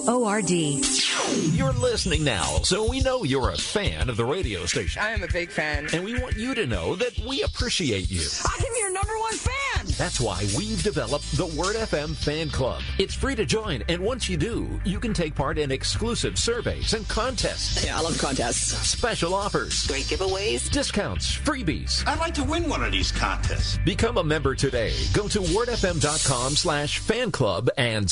WORD. 0.06 1.56
You're 1.56 1.72
listening 1.72 2.26
now, 2.26 2.58
so 2.64 2.90
we 2.90 3.00
know 3.00 3.24
you're 3.24 3.52
a 3.52 3.58
fan 3.58 4.10
of 4.10 4.18
the 4.18 4.26
radio 4.26 4.66
station. 4.66 5.02
I 5.02 5.12
am 5.12 5.24
a 5.24 5.28
big 5.28 5.50
fan. 5.50 5.88
And 5.94 6.04
we 6.04 6.20
want 6.20 6.36
you 6.36 6.54
to 6.54 6.68
know 6.68 6.96
that 6.98 7.18
we 7.20 7.44
appreciate 7.44 8.12
you. 8.12 8.28
I'm 8.46 8.66
your 8.78 8.92
number 8.92 9.18
one 9.18 9.34
fan. 9.34 9.86
That's 9.98 10.20
why 10.20 10.46
we've 10.58 10.84
developed 10.84 11.38
the 11.38 11.46
Word 11.46 11.78
FM 11.78 12.16
Fan 12.16 12.50
Club. 12.50 12.82
It's 13.00 13.16
free 13.16 13.36
to 13.36 13.46
join, 13.46 13.82
and 13.88 14.02
once 14.02 14.28
you 14.28 14.36
do, 14.36 14.80
you 14.84 15.00
can 15.00 15.14
take 15.14 15.34
part 15.34 15.58
in 15.58 15.72
exclusive 15.72 16.38
surveys 16.38 16.94
and 16.94 17.08
contests. 17.08 17.86
Yeah, 17.86 17.98
I 17.98 18.02
love 18.02 18.18
contests. 18.20 18.74
Special 18.88 19.34
offers. 19.34 19.88
Great 19.88 20.04
giveaways. 20.04 20.70
Discounts, 20.70 21.38
freebies. 21.38 22.06
I'd 22.06 22.20
like 22.20 22.34
to 22.34 22.44
win 22.44 22.68
one 22.68 22.84
of 22.84 22.92
these 22.92 23.12
contests. 23.12 23.78
Become 23.86 24.18
a 24.18 24.24
member 24.24 24.54
today. 24.54 24.94
Go 25.14 25.30
to 25.30 25.40
wordfm.com 25.40 26.56
slash 26.58 27.00
fan 27.00 27.32
club 27.32 27.70
and 27.78 28.10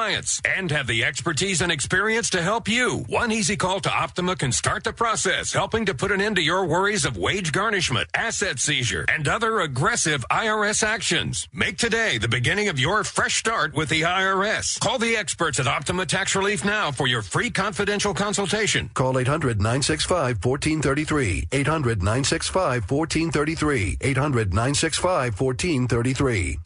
and 0.00 0.70
have 0.70 0.86
the 0.86 1.04
expertise 1.04 1.62
and 1.62 1.72
experience 1.72 2.28
to 2.30 2.42
help 2.42 2.68
you. 2.68 3.04
One 3.08 3.32
easy 3.32 3.56
call 3.56 3.80
to 3.80 3.90
Optima 3.90 4.36
can 4.36 4.52
start 4.52 4.84
the 4.84 4.92
process, 4.92 5.54
helping 5.54 5.86
to 5.86 5.94
put 5.94 6.12
an 6.12 6.20
end 6.20 6.36
to 6.36 6.42
your 6.42 6.66
worries 6.66 7.06
of 7.06 7.16
wage 7.16 7.50
garnishment, 7.50 8.08
asset 8.12 8.58
seizure, 8.58 9.06
and 9.08 9.26
other 9.26 9.60
aggressive 9.60 10.22
IRS 10.30 10.82
actions. 10.82 11.48
Make 11.52 11.78
today 11.78 12.18
the 12.18 12.28
beginning 12.28 12.68
of 12.68 12.78
your 12.78 13.04
fresh 13.04 13.36
start 13.36 13.74
with 13.74 13.88
the 13.88 14.02
IRS. 14.02 14.78
Call 14.80 14.98
the 14.98 15.16
experts 15.16 15.58
at 15.60 15.66
Optima 15.66 16.04
Tax 16.04 16.36
Relief 16.36 16.62
now 16.62 16.90
for 16.90 17.06
your 17.06 17.22
free 17.22 17.48
confidential 17.50 18.12
consultation. 18.12 18.90
Call 18.92 19.18
800 19.18 19.58
965 19.58 20.44
1433. 20.44 21.48
800 21.52 22.02
965 22.02 22.90
1433. 22.90 23.96
800 24.02 24.52
965 24.52 25.40
1433. 25.40 26.58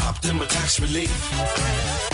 Optima 0.00 0.46
Tax 0.46 0.80
Relief. 0.80 2.13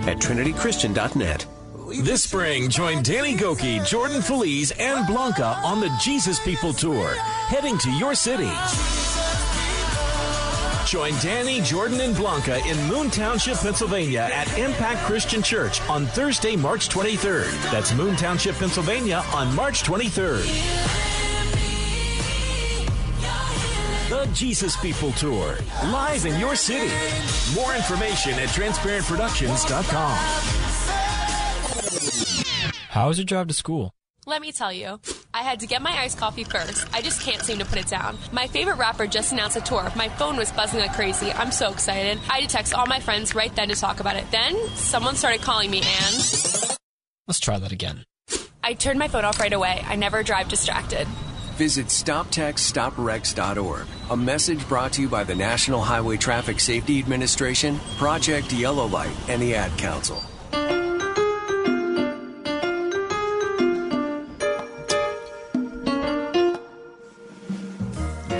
at 0.00 0.18
trinitychristian.net. 0.18 1.46
This 2.02 2.22
spring, 2.24 2.70
join 2.70 3.02
Danny 3.02 3.34
Gokey, 3.34 3.86
Jordan 3.86 4.22
Feliz, 4.22 4.72
and 4.78 5.06
Blanca 5.06 5.58
on 5.62 5.80
the 5.80 5.90
Jesus 6.00 6.40
People 6.40 6.72
Tour, 6.72 7.14
heading 7.48 7.78
to 7.78 7.90
your 7.92 8.14
city. 8.14 8.50
Join 10.86 11.12
Danny, 11.20 11.60
Jordan, 11.60 12.00
and 12.00 12.16
Blanca 12.16 12.58
in 12.66 12.76
Moon 12.88 13.10
Township, 13.10 13.56
Pennsylvania 13.58 14.28
at 14.32 14.58
Impact 14.58 15.00
Christian 15.02 15.42
Church 15.42 15.80
on 15.88 16.06
Thursday, 16.06 16.56
March 16.56 16.88
23rd. 16.88 17.50
That's 17.70 17.92
Moon 17.94 18.16
Township, 18.16 18.56
Pennsylvania 18.56 19.24
on 19.32 19.54
March 19.54 19.82
23rd. 19.82 21.13
The 24.24 24.32
Jesus 24.32 24.76
People 24.76 25.12
Tour, 25.12 25.56
live 25.86 26.24
in 26.24 26.40
your 26.40 26.56
city. 26.56 26.90
More 27.54 27.74
information 27.74 28.32
at 28.34 28.48
transparentproductions.com. 28.48 30.16
How 32.88 33.08
was 33.08 33.18
your 33.18 33.26
drive 33.26 33.48
to 33.48 33.54
school? 33.54 33.92
Let 34.26 34.40
me 34.40 34.50
tell 34.50 34.72
you, 34.72 34.98
I 35.34 35.42
had 35.42 35.60
to 35.60 35.66
get 35.66 35.82
my 35.82 35.90
iced 35.90 36.16
coffee 36.16 36.44
first. 36.44 36.86
I 36.94 37.02
just 37.02 37.20
can't 37.20 37.42
seem 37.42 37.58
to 37.58 37.66
put 37.66 37.76
it 37.78 37.86
down. 37.86 38.16
My 38.32 38.46
favorite 38.46 38.78
rapper 38.78 39.06
just 39.06 39.32
announced 39.32 39.58
a 39.58 39.60
tour. 39.60 39.92
My 39.94 40.08
phone 40.08 40.36
was 40.38 40.50
buzzing 40.52 40.80
like 40.80 40.94
crazy. 40.94 41.30
I'm 41.30 41.52
so 41.52 41.70
excited. 41.70 42.18
I 42.30 42.38
had 42.40 42.48
to 42.48 42.56
text 42.56 42.72
all 42.72 42.86
my 42.86 43.00
friends 43.00 43.34
right 43.34 43.54
then 43.54 43.68
to 43.68 43.74
talk 43.74 44.00
about 44.00 44.16
it. 44.16 44.24
Then 44.30 44.56
someone 44.70 45.16
started 45.16 45.42
calling 45.42 45.70
me 45.70 45.82
and 45.82 46.76
Let's 47.26 47.40
try 47.40 47.58
that 47.58 47.72
again. 47.72 48.04
I 48.62 48.72
turned 48.72 48.98
my 48.98 49.08
phone 49.08 49.26
off 49.26 49.38
right 49.38 49.52
away. 49.52 49.84
I 49.86 49.96
never 49.96 50.22
drive 50.22 50.48
distracted. 50.48 51.06
Visit 51.54 51.86
StopTextStopWrecks.org. 51.86 53.86
A 54.10 54.16
message 54.16 54.68
brought 54.68 54.92
to 54.94 55.02
you 55.02 55.08
by 55.08 55.22
the 55.22 55.36
National 55.36 55.80
Highway 55.80 56.16
Traffic 56.16 56.58
Safety 56.58 56.98
Administration, 56.98 57.78
Project 57.96 58.52
Yellow 58.52 58.86
Light, 58.86 59.14
and 59.28 59.40
the 59.40 59.54
Ad 59.54 59.70
Council. 59.78 60.20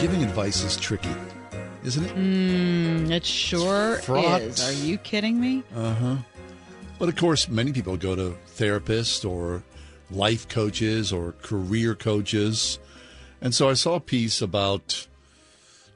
Giving 0.00 0.24
advice 0.24 0.62
is 0.64 0.76
tricky, 0.76 1.08
isn't 1.84 2.04
it? 2.04 2.14
Mm, 2.16 3.10
it 3.10 3.24
sure 3.24 3.98
is. 3.98 4.68
Are 4.68 4.72
you 4.84 4.98
kidding 4.98 5.40
me? 5.40 5.62
Uh 5.74 5.94
huh. 5.94 6.16
But 6.98 7.08
of 7.08 7.16
course, 7.16 7.48
many 7.48 7.72
people 7.72 7.96
go 7.96 8.14
to 8.16 8.36
therapists 8.56 9.28
or 9.28 9.62
life 10.10 10.48
coaches 10.48 11.12
or 11.12 11.32
career 11.42 11.94
coaches. 11.94 12.78
And 13.44 13.54
so 13.54 13.68
I 13.68 13.74
saw 13.74 13.94
a 13.94 14.00
piece 14.00 14.40
about 14.42 15.06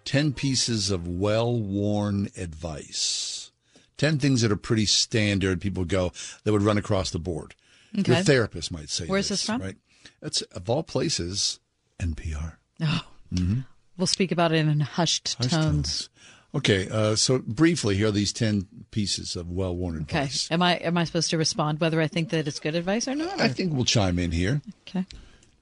10 0.04 0.34
pieces 0.34 0.90
of 0.90 1.08
well 1.08 1.58
worn 1.58 2.28
advice. 2.36 3.50
10 3.96 4.18
things 4.18 4.42
that 4.42 4.52
are 4.52 4.56
pretty 4.56 4.86
standard, 4.86 5.60
people 5.60 5.84
go, 5.84 6.12
that 6.44 6.52
would 6.52 6.62
run 6.62 6.78
across 6.78 7.10
the 7.10 7.18
board. 7.18 7.54
Okay. 7.98 8.12
Your 8.12 8.22
therapist 8.22 8.70
might 8.70 8.90
say 8.90 9.06
Where's 9.06 9.28
this 9.30 9.42
from? 9.44 9.60
Right? 9.60 9.76
That's, 10.20 10.42
of 10.42 10.68
all 10.70 10.82
places, 10.82 11.58
NPR. 11.98 12.54
Oh, 12.82 13.00
Mm-hmm. 13.34 13.60
we'll 13.98 14.06
speak 14.06 14.30
about 14.32 14.52
it 14.52 14.58
in 14.66 14.80
hushed, 14.80 15.38
tones. 15.42 16.08
Okay, 16.54 16.88
uh, 16.90 17.14
so 17.14 17.40
briefly, 17.40 17.94
here 17.96 18.08
are 18.08 18.10
these 18.10 18.32
10 18.32 18.66
pieces 18.90 19.36
of 19.36 19.50
well 19.50 19.76
worn 19.76 19.96
Okay. 20.02 20.20
advice. 20.20 20.48
Am 20.50 20.62
I 20.62 20.76
am 20.76 20.96
I 20.96 21.04
supposed 21.04 21.28
to 21.30 21.36
respond 21.38 21.78
whether 21.80 22.00
I 22.00 22.06
think 22.06 22.30
that 22.30 22.48
it's 22.48 22.58
good 22.58 22.74
advice 22.74 23.06
or 23.06 23.14
not? 23.14 23.38
I 23.38 23.48
think 23.48 23.74
we'll 23.74 23.84
chime 23.84 24.18
in 24.18 24.32
here. 24.32 24.62
Okay. 24.88 25.04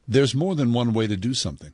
There's 0.07 0.33
more 0.33 0.55
than 0.55 0.73
one 0.73 0.93
way 0.93 1.09
to 1.09 1.17
do 1.17 1.35
something. 1.35 1.73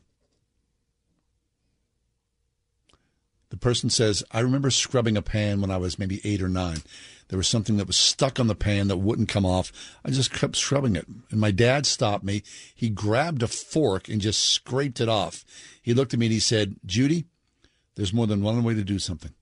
Person 3.62 3.88
says, 3.88 4.22
I 4.30 4.40
remember 4.40 4.70
scrubbing 4.70 5.16
a 5.16 5.22
pan 5.22 5.60
when 5.60 5.70
I 5.70 5.78
was 5.78 5.98
maybe 5.98 6.20
eight 6.24 6.42
or 6.42 6.48
nine. 6.48 6.82
There 7.28 7.38
was 7.38 7.48
something 7.48 7.78
that 7.78 7.86
was 7.86 7.96
stuck 7.96 8.38
on 8.38 8.46
the 8.46 8.54
pan 8.54 8.88
that 8.88 8.98
wouldn't 8.98 9.30
come 9.30 9.46
off. 9.46 9.72
I 10.04 10.10
just 10.10 10.34
kept 10.34 10.56
scrubbing 10.56 10.96
it. 10.96 11.06
And 11.30 11.40
my 11.40 11.50
dad 11.50 11.86
stopped 11.86 12.24
me. 12.24 12.42
He 12.74 12.90
grabbed 12.90 13.42
a 13.42 13.48
fork 13.48 14.08
and 14.08 14.20
just 14.20 14.42
scraped 14.42 15.00
it 15.00 15.08
off. 15.08 15.46
He 15.80 15.94
looked 15.94 16.12
at 16.12 16.20
me 16.20 16.26
and 16.26 16.32
he 16.34 16.40
said, 16.40 16.76
Judy, 16.84 17.24
there's 17.94 18.12
more 18.12 18.26
than 18.26 18.42
one 18.42 18.62
way 18.62 18.74
to 18.74 18.84
do 18.84 18.98
something. 18.98 19.32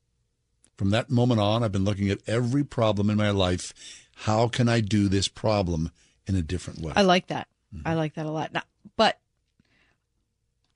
From 0.77 0.91
that 0.91 1.11
moment 1.11 1.41
on, 1.41 1.65
I've 1.65 1.73
been 1.73 1.85
looking 1.85 2.11
at 2.11 2.21
every 2.29 2.63
problem 2.63 3.11
in 3.11 3.17
my 3.17 3.31
life. 3.31 3.75
How 4.15 4.47
can 4.47 4.69
I 4.69 4.81
do 4.81 5.09
this 5.09 5.29
problem 5.29 5.91
in 6.27 6.37
a 6.37 6.43
different 6.43 6.81
way? 6.81 6.93
I 6.95 7.03
like 7.03 7.27
that. 7.27 7.49
Mm-hmm. 7.75 7.89
I 7.89 7.95
like 7.95 8.15
that 8.15 8.27
a 8.27 8.31
lot. 8.31 8.53
Now, 8.53 8.63
but 8.97 9.19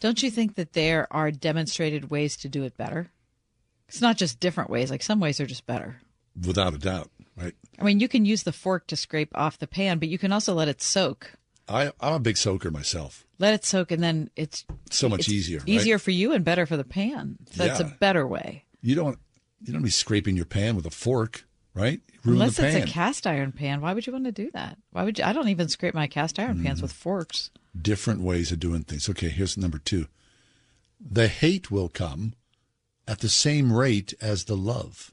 don't 0.00 0.22
you 0.22 0.30
think 0.30 0.56
that 0.56 0.72
there 0.72 1.06
are 1.10 1.30
demonstrated 1.30 2.10
ways 2.10 2.36
to 2.38 2.48
do 2.48 2.64
it 2.64 2.76
better? 2.76 3.10
It's 3.88 4.00
not 4.00 4.16
just 4.16 4.40
different 4.40 4.70
ways. 4.70 4.90
Like 4.90 5.02
some 5.02 5.20
ways 5.20 5.40
are 5.40 5.46
just 5.46 5.66
better. 5.66 6.00
Without 6.46 6.74
a 6.74 6.78
doubt, 6.78 7.10
right? 7.36 7.54
I 7.78 7.84
mean, 7.84 8.00
you 8.00 8.08
can 8.08 8.24
use 8.24 8.42
the 8.42 8.52
fork 8.52 8.86
to 8.88 8.96
scrape 8.96 9.30
off 9.34 9.58
the 9.58 9.66
pan, 9.68 9.98
but 9.98 10.08
you 10.08 10.18
can 10.18 10.32
also 10.32 10.54
let 10.54 10.68
it 10.68 10.82
soak. 10.82 11.32
I, 11.68 11.92
I'm 12.00 12.14
a 12.14 12.18
big 12.18 12.36
soaker 12.36 12.70
myself. 12.70 13.24
Let 13.38 13.54
it 13.54 13.64
soak, 13.64 13.90
and 13.90 14.02
then 14.02 14.30
it's 14.36 14.64
So 14.90 15.08
much 15.08 15.20
it's 15.20 15.28
easier. 15.30 15.60
right? 15.60 15.68
Easier 15.68 15.98
for 15.98 16.10
you 16.10 16.32
and 16.32 16.44
better 16.44 16.66
for 16.66 16.76
the 16.76 16.84
pan. 16.84 17.38
So 17.52 17.64
it's 17.64 17.80
a 17.80 17.84
better 17.84 18.26
way. 18.26 18.64
You 18.82 18.94
don't. 18.94 19.18
You 19.62 19.72
don't 19.72 19.82
be 19.82 19.90
scraping 19.90 20.36
your 20.36 20.44
pan 20.44 20.76
with 20.76 20.84
a 20.86 20.90
fork, 20.90 21.44
right? 21.72 22.00
Ruin 22.24 22.36
Unless 22.40 22.56
the 22.56 22.62
pan. 22.64 22.76
it's 22.82 22.90
a 22.90 22.92
cast 22.92 23.26
iron 23.26 23.50
pan, 23.52 23.80
why 23.80 23.94
would 23.94 24.06
you 24.06 24.12
want 24.12 24.26
to 24.26 24.32
do 24.32 24.50
that? 24.52 24.76
Why 24.90 25.04
would 25.04 25.18
you? 25.18 25.24
I 25.24 25.32
don't 25.32 25.48
even 25.48 25.68
scrape 25.68 25.94
my 25.94 26.06
cast 26.06 26.38
iron 26.38 26.62
pans 26.62 26.80
Mm. 26.80 26.82
with 26.82 26.92
forks. 26.92 27.50
Different 27.80 28.20
ways 28.20 28.52
of 28.52 28.60
doing 28.60 28.82
things. 28.82 29.08
Okay, 29.08 29.28
here's 29.30 29.56
number 29.56 29.78
two. 29.78 30.06
The 31.00 31.28
hate 31.28 31.70
will 31.70 31.88
come 31.88 32.34
at 33.06 33.20
the 33.20 33.28
same 33.28 33.72
rate 33.72 34.14
as 34.20 34.44
the 34.44 34.56
love. 34.56 35.12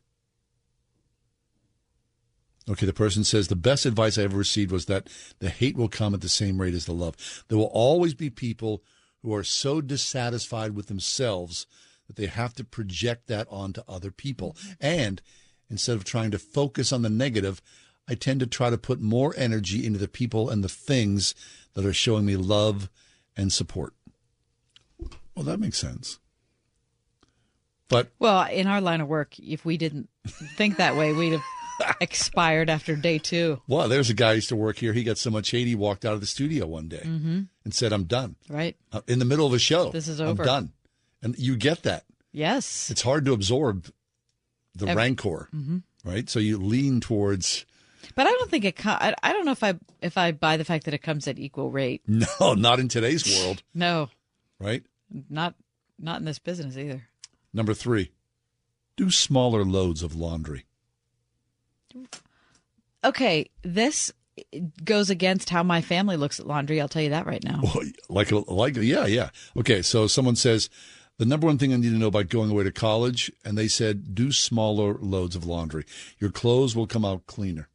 Okay, 2.69 2.85
the 2.85 2.93
person 2.93 3.23
says 3.23 3.47
the 3.47 3.55
best 3.55 3.85
advice 3.85 4.17
I 4.17 4.23
ever 4.23 4.37
received 4.37 4.71
was 4.71 4.85
that 4.85 5.07
the 5.39 5.49
hate 5.49 5.75
will 5.75 5.89
come 5.89 6.13
at 6.13 6.21
the 6.21 6.29
same 6.29 6.61
rate 6.61 6.73
as 6.73 6.85
the 6.85 6.93
love. 6.93 7.43
There 7.47 7.57
will 7.57 7.65
always 7.65 8.13
be 8.13 8.29
people 8.29 8.83
who 9.21 9.33
are 9.33 9.43
so 9.43 9.81
dissatisfied 9.81 10.75
with 10.75 10.87
themselves 10.87 11.67
that 12.07 12.15
they 12.15 12.27
have 12.27 12.53
to 12.55 12.63
project 12.63 13.27
that 13.27 13.47
onto 13.49 13.81
other 13.87 14.11
people. 14.11 14.55
And 14.79 15.21
instead 15.69 15.95
of 15.95 16.03
trying 16.03 16.31
to 16.31 16.39
focus 16.39 16.93
on 16.93 17.01
the 17.01 17.09
negative, 17.09 17.61
I 18.07 18.15
tend 18.15 18.39
to 18.41 18.47
try 18.47 18.69
to 18.69 18.77
put 18.77 19.01
more 19.01 19.33
energy 19.37 19.85
into 19.85 19.99
the 19.99 20.07
people 20.07 20.49
and 20.49 20.63
the 20.63 20.69
things 20.69 21.33
that 21.73 21.85
are 21.85 21.93
showing 21.93 22.25
me 22.25 22.35
love 22.35 22.89
and 23.35 23.51
support. 23.51 23.93
Well, 25.35 25.45
that 25.45 25.59
makes 25.59 25.77
sense. 25.77 26.19
But 27.91 28.11
Well, 28.19 28.43
in 28.49 28.65
our 28.67 28.81
line 28.81 29.01
of 29.01 29.07
work, 29.07 29.37
if 29.37 29.65
we 29.65 29.77
didn't 29.77 30.09
think 30.57 30.77
that 30.77 30.95
way, 30.95 31.13
we'd 31.13 31.33
have 31.33 31.95
expired 32.01 32.69
after 32.69 32.95
day 32.95 33.17
two. 33.17 33.61
Well, 33.67 33.87
there's 33.89 34.09
a 34.09 34.13
guy 34.13 34.29
who 34.31 34.35
used 34.35 34.49
to 34.49 34.55
work 34.55 34.77
here. 34.77 34.93
He 34.93 35.03
got 35.03 35.17
so 35.17 35.29
much 35.29 35.51
hate 35.51 35.67
he 35.67 35.75
walked 35.75 36.05
out 36.05 36.13
of 36.13 36.21
the 36.21 36.25
studio 36.27 36.65
one 36.67 36.87
day 36.87 37.03
Mhm. 37.03 37.47
and 37.65 37.73
said, 37.73 37.91
"I'm 37.93 38.05
done." 38.05 38.35
Right? 38.49 38.77
Uh, 38.91 39.01
in 39.07 39.19
the 39.19 39.25
middle 39.25 39.45
of 39.45 39.53
a 39.53 39.59
show, 39.59 39.91
This 39.91 40.07
is 40.07 40.21
over. 40.21 40.41
I'm 40.41 40.47
done, 40.47 40.73
and 41.21 41.37
you 41.37 41.55
get 41.57 41.83
that. 41.83 42.05
Yes. 42.31 42.89
It's 42.89 43.01
hard 43.01 43.25
to 43.25 43.33
absorb 43.33 43.91
the 44.73 44.87
Ev- 44.87 44.95
rancor, 44.95 45.49
Mhm. 45.53 45.83
right? 46.05 46.29
So 46.29 46.39
you 46.39 46.57
lean 46.57 47.01
towards 47.01 47.65
But 48.15 48.25
I 48.25 48.31
don't 48.31 48.49
think 48.49 48.63
it. 48.65 48.75
I 48.85 49.13
don't 49.33 49.45
know 49.45 49.51
if 49.51 49.63
I 49.63 49.75
if 50.01 50.17
I 50.17 50.31
buy 50.31 50.55
the 50.57 50.63
fact 50.65 50.85
that 50.85 50.93
it 50.93 50.99
comes 51.03 51.27
at 51.27 51.37
equal 51.39 51.71
rate. 51.71 52.01
no, 52.07 52.53
not 52.53 52.79
in 52.79 52.87
today's 52.87 53.25
world, 53.39 53.63
No, 53.73 54.09
right? 54.59 54.83
not 55.29 55.55
not 55.99 56.19
in 56.19 56.25
this 56.25 56.39
business 56.39 56.77
either. 56.77 57.07
Number 57.53 57.73
three, 57.73 58.11
do 58.95 59.11
smaller 59.11 59.63
loads 59.63 60.03
of 60.03 60.15
laundry. 60.15 60.65
Okay, 63.03 63.49
this 63.63 64.13
goes 64.83 65.09
against 65.09 65.49
how 65.49 65.63
my 65.63 65.81
family 65.81 66.15
looks 66.15 66.39
at 66.39 66.47
laundry. 66.47 66.79
I'll 66.79 66.87
tell 66.87 67.01
you 67.01 67.09
that 67.09 67.25
right 67.25 67.43
now. 67.43 67.61
Like, 68.09 68.31
like, 68.31 68.75
yeah, 68.75 69.05
yeah. 69.05 69.29
Okay, 69.55 69.81
so 69.81 70.05
someone 70.05 70.35
says 70.35 70.69
the 71.17 71.25
number 71.25 71.47
one 71.47 71.57
thing 71.57 71.73
I 71.73 71.77
need 71.77 71.91
to 71.91 71.97
know 71.97 72.07
about 72.07 72.29
going 72.29 72.51
away 72.51 72.65
to 72.65 72.71
college, 72.71 73.31
and 73.45 73.57
they 73.57 73.67
said 73.67 74.13
do 74.13 74.31
smaller 74.31 74.95
loads 74.95 75.35
of 75.35 75.45
laundry. 75.45 75.85
Your 76.19 76.29
clothes 76.29 76.75
will 76.75 76.87
come 76.87 77.05
out 77.05 77.25
cleaner. 77.25 77.69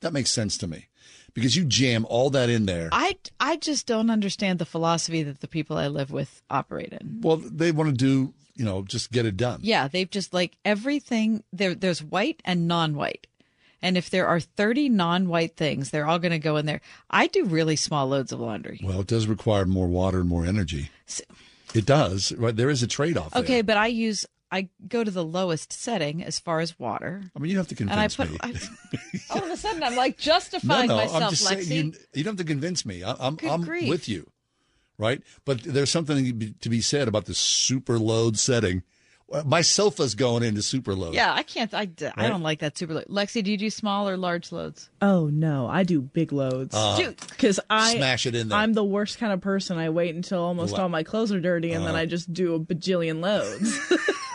That 0.00 0.12
makes 0.12 0.32
sense 0.32 0.58
to 0.58 0.66
me 0.66 0.88
because 1.34 1.54
you 1.54 1.64
jam 1.64 2.06
all 2.08 2.30
that 2.30 2.48
in 2.48 2.66
there. 2.66 2.88
I 2.92 3.16
I 3.38 3.56
just 3.56 3.86
don't 3.86 4.10
understand 4.10 4.58
the 4.58 4.64
philosophy 4.64 5.22
that 5.22 5.40
the 5.40 5.48
people 5.48 5.76
I 5.76 5.86
live 5.86 6.10
with 6.10 6.42
operate 6.50 6.92
in. 6.92 7.20
Well, 7.22 7.36
they 7.36 7.70
want 7.70 7.90
to 7.90 7.96
do, 7.96 8.34
you 8.56 8.64
know, 8.64 8.82
just 8.82 9.12
get 9.12 9.26
it 9.26 9.36
done. 9.36 9.60
Yeah, 9.62 9.88
they've 9.88 10.10
just 10.10 10.34
like 10.34 10.56
everything 10.64 11.44
there 11.52 11.74
there's 11.74 12.02
white 12.02 12.40
and 12.44 12.66
non-white. 12.66 13.26
And 13.82 13.96
if 13.96 14.08
there 14.08 14.26
are 14.26 14.40
30 14.40 14.88
non-white 14.88 15.54
things, 15.56 15.90
they're 15.90 16.06
all 16.06 16.18
going 16.18 16.32
to 16.32 16.38
go 16.38 16.56
in 16.56 16.64
there. 16.66 16.80
I 17.10 17.26
do 17.26 17.44
really 17.44 17.76
small 17.76 18.08
loads 18.08 18.32
of 18.32 18.40
laundry. 18.40 18.80
Well, 18.82 19.00
it 19.00 19.06
does 19.06 19.26
require 19.26 19.66
more 19.66 19.86
water 19.86 20.20
and 20.20 20.28
more 20.28 20.46
energy. 20.46 20.90
It 21.74 21.84
does, 21.84 22.32
right? 22.32 22.56
There 22.56 22.70
is 22.70 22.82
a 22.82 22.86
trade 22.86 23.18
off. 23.18 23.36
Okay, 23.36 23.60
but 23.60 23.76
I 23.76 23.88
use 23.88 24.26
I 24.50 24.68
go 24.86 25.02
to 25.02 25.10
the 25.10 25.24
lowest 25.24 25.72
setting 25.72 26.22
as 26.22 26.38
far 26.38 26.60
as 26.60 26.78
water. 26.78 27.22
I 27.34 27.38
mean, 27.38 27.50
you 27.50 27.58
have 27.58 27.68
to 27.68 27.76
And 27.80 27.90
I 27.92 28.08
convince 28.08 28.16
put 28.16 28.30
me. 28.30 28.38
I, 28.40 29.30
all 29.30 29.44
of 29.44 29.50
a 29.50 29.56
sudden 29.56 29.82
I'm 29.82 29.96
like 29.96 30.18
no, 30.18 30.22
justifying 30.22 30.88
no, 30.88 30.96
myself, 30.96 31.22
I'm 31.22 31.30
just 31.30 31.46
Lexi. 31.46 31.64
saying 31.64 31.86
you, 31.86 31.92
you 32.14 32.24
don't 32.24 32.38
have 32.38 32.46
to 32.46 32.50
convince 32.50 32.86
me. 32.86 33.02
I, 33.02 33.14
I'm 33.18 33.36
I'm 33.42 33.62
with 33.66 34.08
you, 34.08 34.30
right? 34.98 35.22
But 35.44 35.62
there's 35.62 35.90
something 35.90 36.54
to 36.60 36.68
be- 36.68 36.80
said 36.80 37.08
about 37.08 37.24
the 37.26 37.34
super 37.34 37.98
load 37.98 38.38
setting. 38.38 38.82
My 39.44 39.60
sofa's 39.60 40.14
going 40.14 40.44
into 40.44 40.62
super 40.62 40.94
load. 40.94 41.14
Yeah, 41.14 41.32
I 41.34 41.42
can't. 41.42 41.74
I, 41.74 41.80
I 41.80 41.82
Right? 42.16 42.28
don't 42.28 42.42
like 42.42 42.60
that 42.60 42.78
super. 42.78 42.94
Load. 42.94 43.06
Lexi, 43.06 43.42
do 43.42 43.50
you 43.50 43.56
do 43.56 43.70
small 43.70 44.08
or 44.08 44.16
large 44.16 44.52
loads? 44.52 44.88
Oh 45.02 45.26
no, 45.26 45.66
I 45.66 45.82
do 45.82 46.00
big 46.00 46.30
loads. 46.32 46.72
Uh, 46.76 46.96
Dude. 46.96 47.16
Because 47.30 47.58
I 47.68 47.96
Smash 47.96 48.26
it 48.26 48.36
in 48.36 48.50
there. 48.50 48.58
I'm 48.58 48.72
the 48.74 48.84
worst 48.84 49.18
kind 49.18 49.32
of 49.32 49.40
person. 49.40 49.78
I 49.78 49.90
wait 49.90 50.14
until 50.14 50.40
almost 50.44 50.74
Lo- 50.74 50.82
all 50.84 50.88
my 50.88 51.02
clothes 51.02 51.32
are 51.32 51.40
dirty 51.40 51.72
and 51.72 51.84
then 51.84 51.96
Uh. 51.96 51.98
I 51.98 52.06
just 52.06 52.32
do 52.32 52.54
a 52.54 52.60
bajillion 52.60 53.20
loads. 53.20 53.76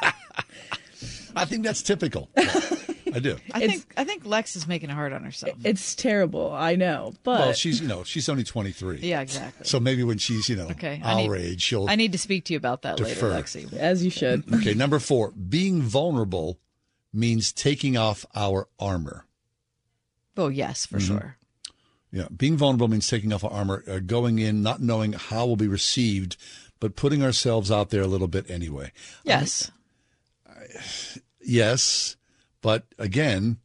I 1.38 1.46
think 1.46 1.64
that's 1.64 1.82
typical. 1.82 2.30
I 3.14 3.20
do. 3.20 3.38
I 3.54 3.68
think 3.68 3.94
I 3.98 4.04
think 4.04 4.26
Lex 4.26 4.56
is 4.56 4.68
making 4.68 4.90
it 4.90 4.94
hard 4.94 5.14
on 5.14 5.24
herself. 5.24 5.56
It's 5.64 5.96
terrible. 5.96 6.52
I 6.54 6.76
know, 6.76 7.14
but 7.24 7.40
well, 7.40 7.54
she's 7.54 7.82
you 7.82 7.88
know 7.88 8.04
she's 8.04 8.28
only 8.30 8.44
twenty 8.44 8.72
three. 8.72 8.98
Yeah, 9.02 9.22
exactly. 9.22 9.66
So 9.66 9.80
maybe 9.80 10.04
when 10.04 10.18
she's 10.18 10.48
you 10.50 10.56
know 10.56 10.68
Okay, 10.70 11.02
I 11.04 11.24
our 11.26 11.36
need- 11.38 11.42
age, 11.42 11.62
she'll. 11.62 11.90
I 11.90 11.96
need 11.96 12.12
to 12.14 12.18
speak 12.18 12.46
to 12.46 12.54
you 12.54 12.58
about 12.58 12.82
that 12.84 12.98
defer. 12.98 13.30
later, 13.30 13.44
Lexi. 13.44 13.74
as 13.74 14.04
you 14.04 14.10
should. 14.12 14.44
okay, 14.56 14.74
number 14.74 15.00
four. 15.00 15.32
Being 15.32 15.82
vulnerable 15.82 16.60
means 17.14 17.52
taking 17.52 17.98
off 17.98 18.26
our 18.36 18.68
armor. 18.80 19.26
Oh 20.38 20.48
yes, 20.48 20.86
for 20.86 20.98
Mhm. 21.00 21.08
sure. 21.08 21.38
Yeah, 22.14 22.28
being 22.36 22.58
vulnerable 22.58 22.88
means 22.90 23.08
taking 23.08 23.32
off 23.34 23.44
our 23.44 23.52
armor, 23.52 23.84
uh, 23.88 24.00
going 24.00 24.40
in, 24.40 24.62
not 24.62 24.82
knowing 24.82 25.14
how 25.14 25.46
we'll 25.46 25.56
be 25.56 25.68
received, 25.68 26.36
but 26.80 26.96
putting 26.98 27.24
ourselves 27.24 27.72
out 27.72 27.90
there 27.90 28.02
a 28.02 28.08
little 28.08 28.28
bit 28.28 28.50
anyway. 28.50 28.92
Yes. 29.24 29.72
Yes, 31.44 32.18
but 32.62 32.86
again, 32.98 33.58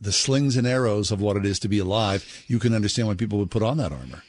the 0.00 0.12
slings 0.12 0.56
and 0.56 0.66
arrows 0.66 1.10
of 1.10 1.20
what 1.20 1.36
it 1.36 1.44
is 1.46 1.58
to 1.60 1.68
be 1.68 1.78
alive, 1.78 2.44
you 2.46 2.58
can 2.58 2.74
understand 2.74 3.08
why 3.08 3.14
people 3.14 3.38
would 3.38 3.50
put 3.50 3.62
on 3.62 3.76
that 3.78 3.92
armor. 3.92 4.22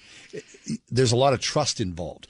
There's 0.89 1.11
a 1.11 1.15
lot 1.17 1.33
of 1.33 1.39
trust 1.39 1.79
involved. 1.81 2.27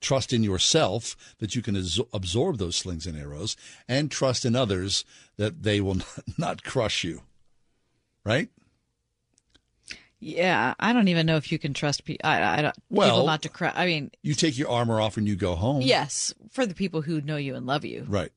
Trust 0.00 0.32
in 0.32 0.44
yourself 0.44 1.16
that 1.38 1.56
you 1.56 1.62
can 1.62 1.76
absorb 2.12 2.58
those 2.58 2.76
slings 2.76 3.06
and 3.06 3.18
arrows, 3.18 3.56
and 3.88 4.10
trust 4.10 4.44
in 4.44 4.54
others 4.54 5.04
that 5.38 5.62
they 5.64 5.80
will 5.80 5.98
not 6.38 6.62
crush 6.62 7.02
you. 7.02 7.22
Right? 8.24 8.48
Yeah, 10.20 10.74
I 10.80 10.92
don't 10.92 11.06
even 11.08 11.26
know 11.26 11.36
if 11.36 11.52
you 11.52 11.58
can 11.60 11.74
trust 11.74 12.04
pe- 12.04 12.16
I, 12.24 12.58
I 12.58 12.62
don't, 12.62 12.74
Well- 12.90 13.08
people 13.10 13.26
not 13.26 13.42
to 13.42 13.48
cry. 13.48 13.72
I 13.74 13.86
mean, 13.86 14.10
You 14.22 14.34
take 14.34 14.58
your 14.58 14.68
armor 14.68 15.00
off 15.00 15.16
and 15.16 15.28
you 15.28 15.36
go 15.36 15.54
home. 15.54 15.80
yes, 15.82 16.34
for 16.50 16.66
the 16.66 16.74
people 16.74 17.02
who 17.02 17.20
know 17.20 17.36
you 17.36 17.54
and 17.54 17.66
love 17.66 17.84
you, 17.84 18.04
Right. 18.08 18.32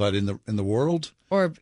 But 0.00 0.14
in 0.14 0.24
the 0.24 0.40
in 0.48 0.56
the 0.56 0.64
world, 0.64 1.12
or 1.28 1.52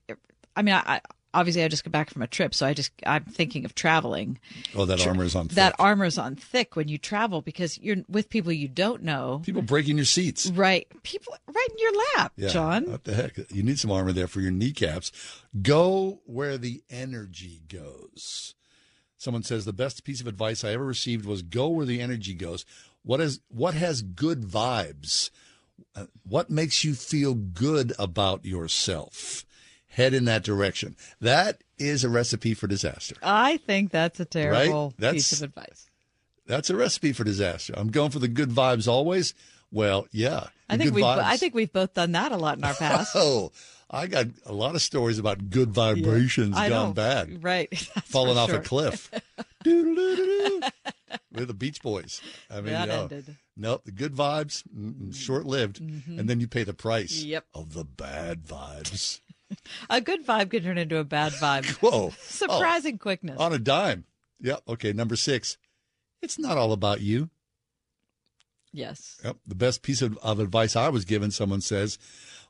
I 0.55 0.63
mean, 0.63 0.77
I, 0.77 1.01
obviously 1.35 1.65
I 1.65 1.67
just 1.67 1.83
got 1.83 1.91
back 1.91 2.09
from 2.09 2.23
a 2.23 2.29
trip, 2.29 2.55
so 2.55 2.67
I 2.67 2.73
just 2.73 2.93
I'm 3.05 3.25
thinking 3.25 3.65
of 3.65 3.75
traveling. 3.75 4.39
oh, 4.77 4.85
that 4.85 5.01
Tra- 5.01 5.09
armor 5.11 5.25
is 5.25 5.35
on. 5.35 5.49
That 5.49 5.71
thick. 5.73 5.81
armor's 5.81 6.19
on 6.19 6.37
thick 6.37 6.77
when 6.77 6.87
you 6.87 6.99
travel 6.99 7.43
because 7.43 7.79
you're 7.79 7.97
with 8.09 8.29
people 8.31 8.53
you 8.53 8.69
don't 8.69 9.03
know. 9.03 9.43
People 9.45 9.63
breaking 9.63 9.97
your 9.97 10.05
seats. 10.05 10.47
Right, 10.51 10.87
people 11.03 11.35
right 11.49 11.69
in 11.73 11.79
your 11.79 11.93
lap, 12.17 12.33
Yeah. 12.37 12.49
John. 12.51 12.85
What 12.89 13.03
the 13.03 13.15
heck? 13.15 13.39
You 13.51 13.65
need 13.65 13.81
some 13.81 13.91
armor 13.91 14.13
there 14.13 14.29
for 14.29 14.41
your 14.41 14.53
kneecaps. 14.53 15.11
Go 15.61 16.21
where 16.25 16.59
the 16.59 16.85
energy 16.89 17.63
goes. 17.69 18.55
Someone 19.17 19.43
says 19.43 19.65
the 19.65 19.73
best 19.73 20.05
piece 20.05 20.21
of 20.21 20.29
advice 20.29 20.63
I 20.63 20.71
ever 20.75 20.85
received 20.85 21.27
was 21.27 21.43
go 21.43 21.67
where 21.71 21.87
the 21.87 22.01
energy 22.01 22.35
goes. 22.35 22.65
What 23.03 23.21
is 23.21 23.41
what 23.49 23.75
has 23.75 24.01
good 24.03 24.43
vibes? 24.43 25.31
Uh, 25.95 26.07
what 26.27 26.51
makes 26.51 26.85
you 26.85 26.95
feel 26.95 27.35
good 27.35 27.93
about 27.99 28.45
yourself? 28.45 29.45
Head 29.89 30.15
in 30.15 30.27
that 30.27 30.45
direction. 30.45 30.97
That 31.21 31.63
is 31.79 32.05
a 32.05 32.09
recipe 32.09 32.55
for 32.55 32.67
disaster. 32.67 33.17
I 33.23 33.57
think 33.59 33.91
that's 33.91 34.21
a 34.21 34.25
terrible 34.25 34.95
That's- 34.99 35.15
piece 35.15 35.33
of 35.33 35.43
advice. 35.49 35.87
That's 36.47 36.71
a 36.71 36.77
recipe 36.77 37.13
for 37.13 37.25
disaster. 37.25 37.75
I'm 37.77 37.89
going 37.91 38.11
for 38.11 38.21
the 38.21 38.29
good 38.29 38.49
vibes 38.51 38.89
always. 38.89 39.35
Well, 39.71 40.07
yeah. 40.13 40.47
I 40.71 40.79
think 40.79 40.95
we've. 40.95 41.05
I 41.05 41.37
think 41.37 41.55
we've 41.55 41.73
both 41.73 41.93
done 41.95 42.13
that 42.13 42.33
a 42.33 42.37
lot 42.39 42.57
in 42.57 42.65
our 42.65 42.73
past. 42.79 43.13
Oh, 43.15 43.53
I 43.91 44.07
got 44.07 44.27
a 44.47 44.53
lot 44.55 44.75
of 44.75 44.81
stories 44.81 45.19
about 45.19 45.51
good 45.51 45.71
vibrations 45.71 46.57
I 46.57 46.69
gone 46.71 46.89
know. 46.89 46.93
bad, 46.95 47.43
Right. 47.43 47.77
Falling 48.05 48.39
off 48.39 48.49
sure. 48.51 48.61
a 48.61 48.63
cliff. 48.63 49.11
Doo-doo-doo-doo-doo. 49.65 51.47
The 51.47 51.55
Beach 51.55 51.83
Boys. 51.83 52.21
I 52.51 52.57
mean, 52.57 52.73
That 52.73 52.89
no. 52.89 53.03
ended. 53.03 53.37
Nope, 53.61 53.85
the 53.85 53.91
good 53.93 54.15
vibes, 54.15 54.63
short 55.15 55.45
lived, 55.45 55.81
Mhm. 55.83 56.19
and 56.21 56.31
then 56.31 56.39
you 56.41 56.47
pay 56.47 56.63
the 56.63 56.73
price 56.73 57.23
Yep. 57.25 57.45
of 57.55 57.73
the 57.75 57.85
bad 57.85 58.45
vibes. 58.45 59.21
A 59.91 60.01
good 60.01 60.25
vibe 60.25 60.51
can 60.51 60.63
turn 60.63 60.79
into 60.79 60.99
a 60.99 61.05
bad 61.05 61.33
vibe. 61.33 61.65
Whoa. 61.83 62.13
Surprising 62.21 62.99
quickness. 62.99 63.39
On 63.41 63.53
a 63.53 63.59
dime. 63.59 64.05
Yep. 64.41 64.63
Okay. 64.69 64.93
Number 64.93 65.17
six. 65.17 65.57
It's 66.23 66.39
not 66.39 66.59
all 66.59 66.73
about 66.73 67.01
you. 67.01 67.31
Yes. 68.73 69.19
Yep. 69.25 69.39
The 69.47 69.55
best 69.55 69.83
piece 69.83 70.03
of, 70.03 70.19
of 70.19 70.39
advice 70.39 70.77
I 70.77 70.91
was 70.91 71.05
given, 71.07 71.31
someone 71.31 71.63
says, 71.63 71.99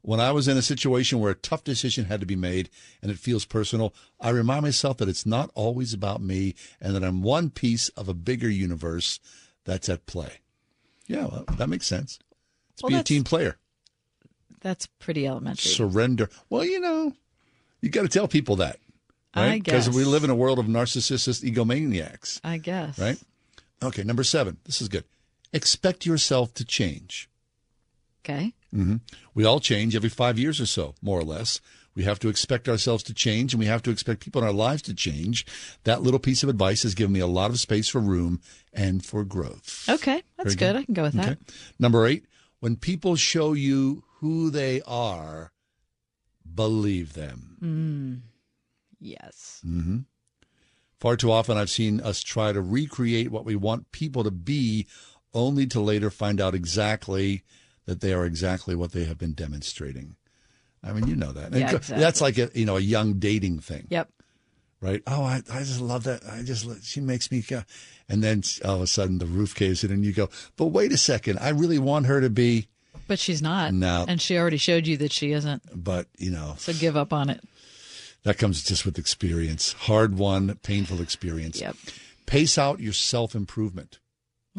when 0.02 0.18
I 0.20 0.32
was 0.32 0.48
in 0.48 0.56
a 0.56 0.62
situation 0.62 1.20
where 1.20 1.30
a 1.30 1.35
tough 1.36 1.62
decision 1.64 2.06
had 2.06 2.18
to 2.20 2.26
be 2.26 2.36
made 2.36 2.68
and 3.01 3.10
it 3.10 3.18
feels 3.18 3.44
personal, 3.44 3.94
I 4.20 4.30
remind 4.30 4.62
myself 4.62 4.97
that 4.98 5.09
it's 5.09 5.24
not 5.26 5.51
always 5.55 5.93
about 5.94 6.20
me 6.20 6.55
and 6.80 6.94
that 6.97 7.05
I'm 7.05 7.22
one 7.22 7.51
piece 7.51 7.89
of 7.90 8.09
a 8.09 8.14
bigger 8.14 8.48
universe 8.51 9.20
that's 9.64 9.89
at 9.89 10.06
play. 10.06 10.40
Yeah, 11.09 11.26
well, 11.26 11.44
that 11.56 11.68
makes 11.68 11.86
sense. 11.86 12.18
Let's 12.72 12.82
Well, 12.85 12.90
be 12.90 12.97
a 12.97 13.02
team 13.02 13.24
player. 13.24 13.56
That's 14.60 14.86
pretty 14.86 15.26
elementary. 15.26 15.70
Surrender. 15.70 16.28
Well, 16.51 16.64
you 16.64 16.80
know, 16.80 17.12
you 17.80 17.89
got 17.89 18.02
to 18.02 18.09
tell 18.09 18.28
people 18.28 18.56
that. 18.56 18.78
I 19.35 19.47
Right? 19.47 19.64
Because 19.64 19.89
we 19.90 20.05
live 20.05 20.24
in 20.24 20.30
a 20.30 20.35
world 20.35 20.59
of 20.59 20.66
narcissist 20.66 21.44
egomaniacs. 21.44 22.40
I 22.44 22.59
guess. 22.59 22.98
Right? 22.98 23.18
Okay, 23.82 24.02
number 24.02 24.24
seven. 24.24 24.59
This 24.64 24.80
is 24.82 24.89
good. 24.89 25.05
Expect 25.52 26.05
yourself 26.06 26.52
to 26.55 26.64
change. 26.64 27.28
Okay. 28.24 28.52
hmm 28.72 28.97
We 29.35 29.44
all 29.44 29.60
change 29.60 29.97
every 29.97 30.09
five 30.10 30.39
years 30.39 30.60
or 30.60 30.66
so, 30.66 30.94
more 31.01 31.18
or 31.18 31.24
less. 31.24 31.60
We 31.99 32.05
have 32.05 32.20
to 32.20 32.29
expect 32.29 32.69
ourselves 32.69 33.03
to 33.05 33.12
change 33.12 33.53
and 33.53 33.59
we 33.59 33.66
have 33.66 33.83
to 33.83 33.91
expect 33.91 34.20
people 34.20 34.41
in 34.41 34.47
our 34.47 34.55
lives 34.55 34.83
to 34.83 34.95
change. 34.95 35.45
That 35.83 36.01
little 36.01 36.20
piece 36.20 36.45
of 36.45 36.49
advice 36.49 36.85
has 36.85 36.95
given 36.95 37.12
me 37.12 37.19
a 37.19 37.27
lot 37.27 37.51
of 37.51 37.59
space 37.59 37.89
for 37.89 37.99
room 37.99 38.41
and 38.73 39.05
for 39.05 39.25
growth. 39.25 39.85
Okay. 39.89 40.23
That's 40.37 40.55
Very 40.55 40.75
good. 40.75 40.77
I 40.77 40.85
can 40.85 40.95
go 40.95 41.03
with 41.03 41.15
that. 41.15 41.27
Okay. 41.27 41.37
Number 41.77 42.07
eight, 42.07 42.25
when 42.61 42.77
people 42.77 43.16
show 43.16 43.53
you 43.53 44.05
who 44.20 44.49
they 44.49 44.81
are, 44.87 45.51
believe 46.55 47.15
them. 47.15 47.57
Mm. 47.61 48.20
Yes. 49.01 49.61
hmm 49.65 49.99
Far 51.01 51.16
too 51.16 51.33
often, 51.33 51.57
I've 51.59 51.69
seen 51.69 52.01
us 52.01 52.23
try 52.23 52.53
to 52.53 52.61
recreate 52.61 53.33
what 53.33 53.45
we 53.45 53.57
want 53.57 53.91
people 53.91 54.23
to 54.23 54.31
be, 54.31 54.87
only 55.35 55.66
to 55.66 55.81
later 55.81 56.11
find 56.11 56.41
out 56.41 56.55
exactly 56.55 57.43
that 57.87 58.01
they 58.01 58.12
are 58.12 58.25
exactly 58.25 58.77
what 58.77 58.93
they 58.93 59.05
have 59.05 59.19
been 59.19 59.33
demonstrating. 59.33 60.15
I 60.82 60.92
mean, 60.92 61.06
you 61.09 61.16
know 61.16 61.32
that. 61.32 61.52
Yeah, 61.52 61.64
exactly. 61.76 61.98
That's 61.98 62.20
like 62.20 62.38
a 62.38 62.50
you 62.55 62.64
know 62.64 62.76
a 62.76 62.80
young 62.80 63.14
dating 63.14 63.60
thing, 63.60 63.86
Yep. 63.90 64.09
right? 64.80 65.02
Oh, 65.06 65.22
I, 65.22 65.42
I 65.52 65.59
just 65.60 65.80
love 65.80 66.05
that. 66.05 66.22
I 66.30 66.42
just 66.42 66.66
she 66.84 67.00
makes 67.00 67.30
me 67.30 67.42
go, 67.42 67.62
and 68.09 68.22
then 68.22 68.42
all 68.64 68.76
of 68.76 68.82
a 68.82 68.86
sudden 68.86 69.18
the 69.18 69.26
roof 69.26 69.55
caves 69.55 69.82
in, 69.84 69.90
and 69.90 70.05
you 70.05 70.12
go, 70.12 70.28
but 70.56 70.66
wait 70.66 70.92
a 70.92 70.96
second, 70.96 71.38
I 71.40 71.48
really 71.50 71.78
want 71.78 72.06
her 72.06 72.20
to 72.20 72.30
be, 72.30 72.68
But 73.09 73.18
she's 73.18 73.42
not. 73.42 73.72
No. 73.74 74.05
And 74.09 74.20
she 74.20 74.38
already 74.38 74.56
showed 74.56 74.86
you 74.86 74.96
that 74.98 75.12
she 75.12 75.32
isn't. 75.32 75.62
but 75.74 76.06
you 76.16 76.30
know 76.30 76.55
So 76.59 76.72
give 76.72 76.96
up 76.96 77.12
on 77.12 77.28
it. 77.30 77.42
That 78.24 78.36
comes 78.38 78.62
just 78.62 78.84
with 78.84 78.98
experience. 78.98 79.72
Hard 79.72 80.18
won, 80.18 80.59
painful 80.62 81.00
experience. 81.00 81.60
Yep. 81.60 81.76
Pace 82.26 82.59
out 82.59 82.78
your 82.80 82.92
self 82.92 83.34
improvement. 83.34 83.98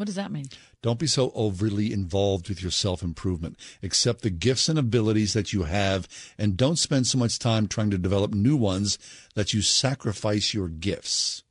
What 0.00 0.06
does 0.06 0.14
that 0.14 0.32
mean? 0.32 0.46
Don't 0.80 0.98
be 0.98 1.06
so 1.06 1.30
overly 1.34 1.92
involved 1.92 2.48
with 2.48 2.62
your 2.62 2.70
self 2.70 3.02
improvement. 3.02 3.58
Accept 3.82 4.22
the 4.22 4.30
gifts 4.30 4.66
and 4.66 4.78
abilities 4.78 5.34
that 5.34 5.52
you 5.52 5.64
have 5.64 6.08
and 6.38 6.56
don't 6.56 6.78
spend 6.78 7.06
so 7.06 7.18
much 7.18 7.38
time 7.38 7.68
trying 7.68 7.90
to 7.90 7.98
develop 7.98 8.32
new 8.32 8.56
ones 8.56 8.98
that 9.34 9.52
you 9.52 9.60
sacrifice 9.60 10.54
your 10.54 10.68
gifts. 10.68 11.42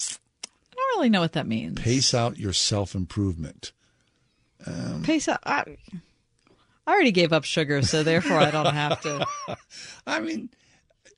I 0.00 0.14
don't 0.76 0.96
really 0.96 1.10
know 1.10 1.20
what 1.20 1.34
that 1.34 1.46
means. 1.46 1.78
Pace 1.78 2.14
out 2.14 2.38
your 2.38 2.54
self 2.54 2.94
improvement. 2.94 3.72
Um, 4.66 5.02
Pace 5.02 5.28
out. 5.28 5.40
I, 5.44 5.76
I 6.86 6.94
already 6.94 7.12
gave 7.12 7.34
up 7.34 7.44
sugar, 7.44 7.82
so 7.82 8.02
therefore 8.02 8.38
I 8.38 8.50
don't 8.50 8.72
have 8.72 8.98
to. 9.02 9.26
I 10.06 10.20
mean, 10.20 10.48
uh, 11.06 11.10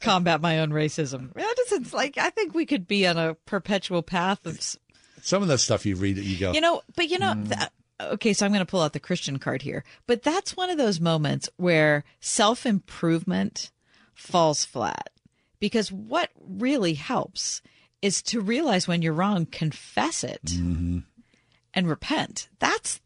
combat 0.00 0.40
my 0.40 0.60
own 0.60 0.70
racism. 0.70 1.34
That 1.34 1.54
isn't 1.66 1.92
like 1.92 2.16
I 2.16 2.30
think 2.30 2.54
we 2.54 2.64
could 2.64 2.88
be 2.88 3.06
on 3.06 3.18
a 3.18 3.34
perpetual 3.34 4.00
path 4.00 4.46
of 4.46 4.58
Some 5.22 5.42
of 5.42 5.48
that 5.48 5.58
stuff 5.58 5.86
you 5.86 5.96
read, 5.96 6.16
you 6.18 6.38
go, 6.38 6.52
You 6.52 6.60
know, 6.60 6.82
but 6.96 7.08
you 7.08 7.18
know, 7.18 7.34
Mm. 7.34 7.48
that, 7.48 7.72
okay, 8.00 8.32
so 8.32 8.44
I'm 8.46 8.52
going 8.52 8.64
to 8.64 8.70
pull 8.70 8.80
out 8.82 8.92
the 8.92 9.00
Christian 9.00 9.38
card 9.38 9.62
here. 9.62 9.84
But 10.06 10.22
that's 10.22 10.56
one 10.56 10.70
of 10.70 10.78
those 10.78 11.00
moments 11.00 11.48
where 11.56 12.04
self 12.20 12.66
improvement 12.66 13.70
falls 14.14 14.64
flat 14.64 15.10
because 15.58 15.90
what 15.92 16.30
really 16.38 16.94
helps 16.94 17.62
is 18.02 18.22
to 18.22 18.40
realize 18.40 18.88
when 18.88 19.02
you're 19.02 19.12
wrong, 19.12 19.46
confess 19.46 20.24
it, 20.24 20.44
Mm-hmm. 20.44 20.98
and 21.74 21.88
repent. 21.88 22.48
That's 22.58 23.00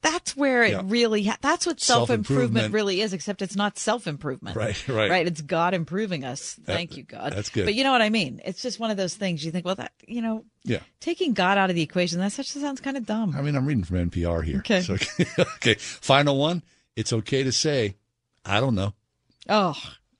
that's 0.00 0.36
where 0.36 0.62
it 0.62 0.70
Yeah. 0.72 0.82
really 0.84 1.24
ha- 1.24 1.38
that's 1.40 1.66
what 1.66 1.80
self 1.80 2.08
improvement 2.10 2.72
really 2.72 3.00
is 3.00 3.12
except 3.12 3.42
it's 3.42 3.56
not 3.56 3.78
self 3.78 4.06
improvement 4.06 4.56
Right, 4.56 4.88
right. 4.88 5.10
right 5.10 5.26
it's 5.26 5.40
god 5.40 5.74
improving 5.74 6.24
us 6.24 6.54
That- 6.64 6.66
thank 6.74 6.96
you 6.96 7.02
god 7.02 7.32
that's 7.32 7.48
good. 7.50 7.64
but 7.64 7.74
you 7.74 7.82
know 7.84 7.90
what 7.92 8.02
i 8.02 8.08
mean 8.10 8.40
it's 8.44 8.62
just 8.62 8.78
one 8.78 8.90
of 8.90 8.96
those 8.96 9.14
things 9.14 9.44
you 9.44 9.50
think 9.50 9.64
well 9.64 9.74
that 9.74 9.92
you 10.06 10.22
know 10.22 10.44
yeah. 10.64 10.78
taking 11.00 11.32
god 11.34 11.58
out 11.58 11.70
of 11.70 11.76
the 11.76 11.82
equation 11.82 12.18
that 12.20 12.32
such 12.32 12.48
sounds 12.48 12.80
kind 12.80 12.96
of 12.96 13.06
dumb 13.06 13.34
I 13.36 13.42
mean, 13.42 13.56
I'm 13.56 13.66
reading 13.66 13.84
from 13.84 14.10
NPR 14.10 14.44
here. 14.44 14.58
Okay. 14.58 14.82
So, 14.82 14.96
okay. 15.56 15.74
Final 15.74 16.36
one. 16.38 16.62
It's 16.96 17.12
okay 17.12 17.42
to 17.42 17.52
say, 17.52 17.96
I 18.44 18.60
don't 18.60 18.74
know. 18.74 18.92
oh 19.48 19.76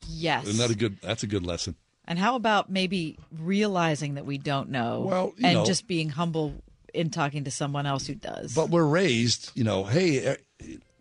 yes 0.09 0.47
Isn't 0.47 0.59
that 0.67 0.75
a 0.75 0.79
good? 0.79 0.99
That's 1.03 1.23
a 1.23 1.27
good 1.27 1.45
lesson. 1.45 1.77
and 2.07 2.19
how 2.19 2.35
about 2.37 2.71
maybe 2.71 3.19
realizing 3.37 4.15
that 4.15 4.25
we 4.27 4.39
don't 4.39 4.71
know 4.71 5.01
Well, 5.03 5.33
and 5.43 5.55
know- 5.59 5.65
just 5.67 5.87
being 5.87 6.09
humble 6.11 6.55
in 6.94 7.10
talking 7.10 7.44
to 7.44 7.51
someone 7.51 7.86
else 7.86 8.06
who 8.06 8.15
does 8.15 8.55
But 8.55 8.70
we're 8.70 8.86
raised, 8.86 9.51
you 9.55 9.65
know, 9.65 9.85
hey, 9.85 10.27
uh, 10.27 10.36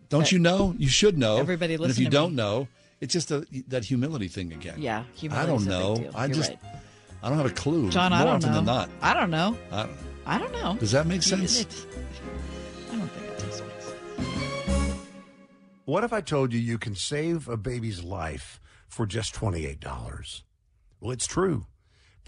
Don't 0.08 0.20
But 0.22 0.32
you 0.32 0.38
know? 0.38 0.74
You 0.78 0.88
should 0.88 1.18
know. 1.18 1.36
Everybody 1.38 1.74
And 1.74 1.84
if 1.90 1.98
you 1.98 2.04
to 2.06 2.10
don't 2.10 2.30
me. 2.32 2.36
know, 2.36 2.68
it's 3.00 3.12
just 3.12 3.30
a, 3.30 3.46
that 3.68 3.84
humility 3.84 4.28
thing 4.28 4.52
again. 4.52 4.76
Yeah, 4.78 5.04
I 5.30 5.46
don't 5.46 5.56
a 5.56 5.58
big 5.60 5.68
know. 5.68 5.96
deal. 5.96 6.12
I 6.14 6.26
You're 6.26 6.34
just, 6.36 6.50
right. 6.50 6.58
I 7.22 7.28
don't 7.28 7.38
have 7.38 7.46
a 7.46 7.50
clue. 7.54 7.90
John, 7.90 8.10
More 8.12 8.20
I 8.20 8.24
don't 8.24 8.34
often 8.36 8.50
know. 8.50 8.56
than 8.56 8.64
not. 8.64 8.90
I 9.02 9.14
don't 9.14 9.30
know. 9.30 9.56
I, 9.72 9.88
I 10.26 10.38
don't 10.38 10.52
know. 10.52 10.76
Does 10.78 10.92
that 10.92 11.06
make 11.06 11.22
sense? 11.22 11.60
it- 11.60 11.86
I 12.92 12.96
don't 12.96 13.08
think 13.08 13.26
it 13.26 13.38
does 13.38 13.60
make 13.62 13.80
sense. 13.80 14.98
What 15.84 16.04
if 16.04 16.12
I 16.12 16.20
told 16.20 16.52
you 16.52 16.58
you 16.60 16.78
can 16.78 16.94
save 16.94 17.48
a 17.48 17.56
baby's 17.56 18.02
life 18.04 18.60
for 18.88 19.06
just 19.06 19.34
$28? 19.34 20.42
Well, 21.00 21.12
it's 21.12 21.26
true. 21.26 21.66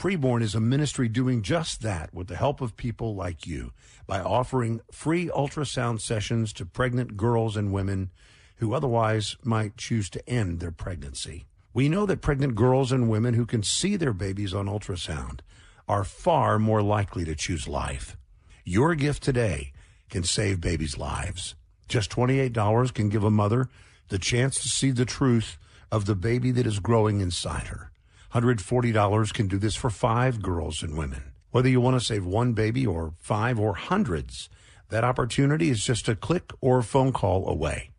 Preborn 0.00 0.40
is 0.40 0.54
a 0.54 0.60
ministry 0.60 1.08
doing 1.08 1.42
just 1.42 1.82
that 1.82 2.14
with 2.14 2.28
the 2.28 2.36
help 2.36 2.62
of 2.62 2.74
people 2.74 3.14
like 3.14 3.46
you 3.46 3.74
by 4.06 4.18
offering 4.18 4.80
free 4.90 5.26
ultrasound 5.26 6.00
sessions 6.00 6.54
to 6.54 6.64
pregnant 6.64 7.18
girls 7.18 7.54
and 7.54 7.70
women 7.70 8.10
who 8.56 8.72
otherwise 8.72 9.36
might 9.44 9.76
choose 9.76 10.08
to 10.08 10.26
end 10.26 10.58
their 10.58 10.70
pregnancy. 10.70 11.44
We 11.74 11.90
know 11.90 12.06
that 12.06 12.22
pregnant 12.22 12.54
girls 12.54 12.92
and 12.92 13.10
women 13.10 13.34
who 13.34 13.44
can 13.44 13.62
see 13.62 13.94
their 13.96 14.14
babies 14.14 14.54
on 14.54 14.64
ultrasound 14.64 15.40
are 15.86 16.02
far 16.02 16.58
more 16.58 16.80
likely 16.80 17.26
to 17.26 17.34
choose 17.34 17.68
life. 17.68 18.16
Your 18.64 18.94
gift 18.94 19.22
today 19.22 19.74
can 20.08 20.24
save 20.24 20.62
babies' 20.62 20.96
lives. 20.96 21.56
Just 21.88 22.10
$28 22.10 22.94
can 22.94 23.10
give 23.10 23.22
a 23.22 23.30
mother 23.30 23.68
the 24.08 24.18
chance 24.18 24.62
to 24.62 24.68
see 24.68 24.92
the 24.92 25.04
truth 25.04 25.58
of 25.92 26.06
the 26.06 26.14
baby 26.14 26.52
that 26.52 26.66
is 26.66 26.78
growing 26.78 27.20
inside 27.20 27.66
her. 27.66 27.89
$140 28.34 29.34
can 29.34 29.48
do 29.48 29.58
this 29.58 29.74
for 29.74 29.90
five 29.90 30.40
girls 30.40 30.82
and 30.82 30.96
women. 30.96 31.32
Whether 31.50 31.68
you 31.68 31.80
want 31.80 31.98
to 31.98 32.04
save 32.04 32.24
one 32.24 32.52
baby 32.52 32.86
or 32.86 33.14
five 33.18 33.58
or 33.58 33.74
hundreds, 33.74 34.48
that 34.90 35.02
opportunity 35.02 35.68
is 35.70 35.84
just 35.84 36.08
a 36.08 36.14
click 36.14 36.52
or 36.60 36.80
phone 36.82 37.12
call 37.12 37.48
away. 37.48 37.90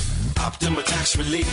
Optima 0.41 0.81
Tax 0.81 1.15
Relief. 1.17 1.47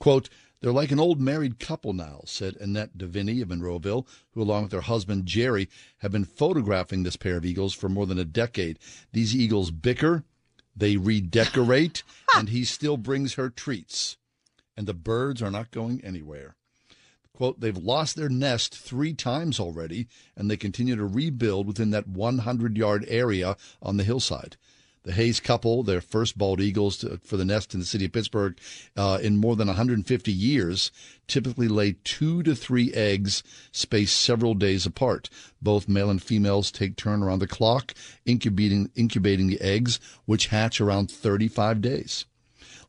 Quote, 0.00 0.28
they're 0.60 0.72
like 0.72 0.90
an 0.90 0.98
old 0.98 1.20
married 1.20 1.60
couple 1.60 1.92
now, 1.92 2.22
said 2.24 2.56
Annette 2.56 2.98
Deviney 2.98 3.40
of 3.40 3.48
Monroeville, 3.48 4.08
who, 4.32 4.42
along 4.42 4.64
with 4.64 4.72
her 4.72 4.80
husband 4.80 5.24
Jerry, 5.26 5.68
have 5.98 6.10
been 6.10 6.24
photographing 6.24 7.04
this 7.04 7.16
pair 7.16 7.36
of 7.36 7.44
eagles 7.44 7.74
for 7.74 7.88
more 7.88 8.06
than 8.06 8.18
a 8.18 8.24
decade. 8.24 8.80
These 9.12 9.36
eagles 9.36 9.70
bicker, 9.70 10.24
they 10.76 10.96
redecorate, 10.96 12.02
and 12.36 12.48
he 12.48 12.64
still 12.64 12.96
brings 12.96 13.34
her 13.34 13.50
treats. 13.50 14.16
And 14.76 14.88
the 14.88 14.94
birds 14.94 15.40
are 15.40 15.50
not 15.50 15.70
going 15.70 16.00
anywhere. 16.02 16.56
Quote, 17.32 17.60
they've 17.60 17.76
lost 17.76 18.16
their 18.16 18.28
nest 18.28 18.76
three 18.76 19.14
times 19.14 19.60
already, 19.60 20.08
and 20.36 20.50
they 20.50 20.56
continue 20.56 20.96
to 20.96 21.06
rebuild 21.06 21.68
within 21.68 21.90
that 21.90 22.08
100 22.08 22.76
yard 22.76 23.04
area 23.06 23.56
on 23.80 23.96
the 23.96 24.02
hillside. 24.02 24.56
The 25.04 25.12
Hays 25.12 25.40
couple, 25.40 25.82
their 25.82 26.00
first 26.00 26.36
bald 26.36 26.60
eagles 26.60 26.98
to, 26.98 27.18
for 27.24 27.36
the 27.36 27.44
nest 27.44 27.72
in 27.74 27.80
the 27.80 27.86
city 27.86 28.04
of 28.04 28.12
Pittsburgh 28.12 28.58
uh, 28.96 29.18
in 29.22 29.36
more 29.36 29.56
than 29.56 29.68
150 29.68 30.32
years, 30.32 30.90
typically 31.26 31.68
lay 31.68 31.96
two 32.04 32.42
to 32.42 32.54
three 32.54 32.92
eggs 32.92 33.42
spaced 33.72 34.16
several 34.16 34.54
days 34.54 34.84
apart. 34.86 35.30
Both 35.62 35.88
male 35.88 36.10
and 36.10 36.22
females 36.22 36.70
take 36.70 36.96
turn 36.96 37.22
around 37.22 37.38
the 37.38 37.46
clock 37.46 37.94
incubating, 38.26 38.90
incubating 38.94 39.46
the 39.46 39.60
eggs, 39.60 40.00
which 40.24 40.48
hatch 40.48 40.80
around 40.80 41.10
35 41.10 41.80
days. 41.80 42.26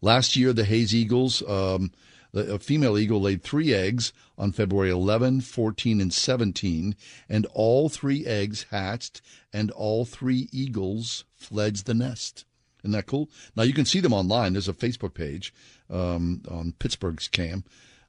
Last 0.01 0.35
year, 0.35 0.53
the 0.53 0.65
Hays 0.65 0.95
Eagles, 0.95 1.43
um, 1.47 1.91
the 2.31 2.53
a 2.53 2.59
female 2.59 2.97
eagle 2.97 3.21
laid 3.21 3.43
three 3.43 3.73
eggs 3.73 4.13
on 4.37 4.51
February 4.51 4.89
11, 4.89 5.41
14, 5.41 5.99
and 6.01 6.13
17, 6.13 6.95
and 7.27 7.45
all 7.53 7.89
three 7.89 8.25
eggs 8.25 8.65
hatched, 8.71 9.21
and 9.51 9.71
all 9.71 10.05
three 10.05 10.47
eagles 10.51 11.25
fledged 11.35 11.85
the 11.85 11.93
nest. 11.93 12.45
Isn't 12.83 12.91
that 12.93 13.07
cool? 13.07 13.29
Now 13.55 13.63
you 13.63 13.73
can 13.73 13.85
see 13.85 13.99
them 13.99 14.13
online. 14.13 14.53
There's 14.53 14.69
a 14.69 14.73
Facebook 14.73 15.13
page 15.13 15.53
um, 15.89 16.41
on 16.49 16.73
Pittsburgh's 16.79 17.27
Cam, 17.27 17.65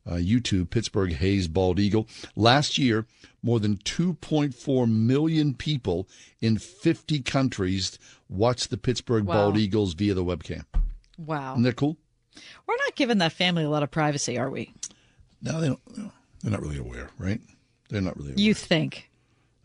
uh, 0.06 0.14
YouTube, 0.14 0.70
Pittsburgh 0.70 1.12
Hays 1.14 1.48
Bald 1.48 1.80
Eagle. 1.80 2.06
Last 2.36 2.78
year, 2.78 3.06
more 3.42 3.58
than 3.58 3.78
2.4 3.78 4.88
million 4.88 5.54
people 5.54 6.08
in 6.40 6.58
50 6.58 7.20
countries 7.22 7.98
watched 8.28 8.70
the 8.70 8.76
Pittsburgh 8.76 9.24
Wow. 9.24 9.34
Bald 9.34 9.56
Eagles 9.58 9.94
via 9.94 10.14
the 10.14 10.24
webcam. 10.24 10.64
Wow. 11.18 11.54
Isn't 11.54 11.64
that 11.64 11.76
cool? 11.76 11.96
We're 12.66 12.76
not 12.76 12.94
giving 12.96 13.18
that 13.18 13.32
family 13.32 13.64
a 13.64 13.70
lot 13.70 13.82
of 13.82 13.90
privacy, 13.90 14.38
are 14.38 14.50
we? 14.50 14.72
No, 15.42 15.60
they 15.60 15.68
don't. 15.68 16.12
They're 16.42 16.52
not 16.52 16.62
really 16.62 16.78
aware, 16.78 17.10
right? 17.18 17.40
They're 17.88 18.00
not 18.00 18.16
really. 18.16 18.34
You 18.36 18.54
think? 18.54 19.10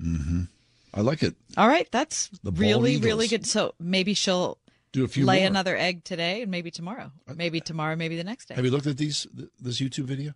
Mm-hmm. 0.01 0.43
I 0.93 1.01
like 1.01 1.23
it. 1.23 1.35
All 1.57 1.67
right, 1.67 1.87
that's 1.91 2.29
really, 2.43 2.97
really 2.97 3.27
good. 3.27 3.45
So 3.45 3.73
maybe 3.79 4.13
she'll 4.13 4.57
Do 4.93 5.03
a 5.03 5.07
few 5.07 5.25
lay 5.25 5.39
more. 5.39 5.47
another 5.47 5.75
egg 5.77 6.03
today 6.03 6.41
and 6.41 6.51
maybe 6.51 6.71
tomorrow. 6.71 7.11
Maybe 7.33 7.59
tomorrow, 7.59 7.95
maybe 7.95 8.15
the 8.17 8.23
next 8.23 8.47
day. 8.47 8.55
Have 8.55 8.65
you 8.65 8.71
looked 8.71 8.87
at 8.87 8.97
these 8.97 9.27
this 9.59 9.79
YouTube 9.81 10.05
video? 10.05 10.33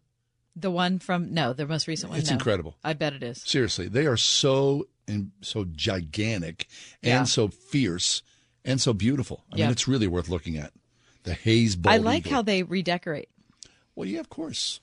The 0.55 0.71
one 0.71 0.99
from 0.99 1.33
no, 1.33 1.53
the 1.53 1.65
most 1.65 1.87
recent 1.87 2.09
one. 2.11 2.19
It's 2.19 2.29
no. 2.29 2.35
incredible. 2.35 2.75
I 2.83 2.93
bet 2.93 3.13
it 3.13 3.23
is. 3.23 3.41
Seriously, 3.45 3.87
they 3.87 4.05
are 4.05 4.17
so 4.17 4.87
and 5.07 5.31
so 5.41 5.63
gigantic 5.65 6.67
and 7.01 7.09
Yeah. 7.11 7.23
so 7.23 7.47
fierce 7.47 8.21
and 8.65 8.79
so 8.81 8.93
beautiful. 8.93 9.45
I 9.53 9.57
Yeah. 9.57 9.65
mean, 9.65 9.71
it's 9.71 9.87
really 9.87 10.07
worth 10.07 10.27
looking 10.29 10.57
at. 10.57 10.73
The 11.23 11.33
Hays 11.33 11.75
bald 11.75 11.93
I 11.93 11.97
like 11.97 12.25
eagle. 12.25 12.31
how 12.33 12.41
they 12.41 12.63
redecorate. 12.63 13.29
Well, 13.95 14.07
yeah, 14.07 14.19
of 14.19 14.29
course. 14.29 14.79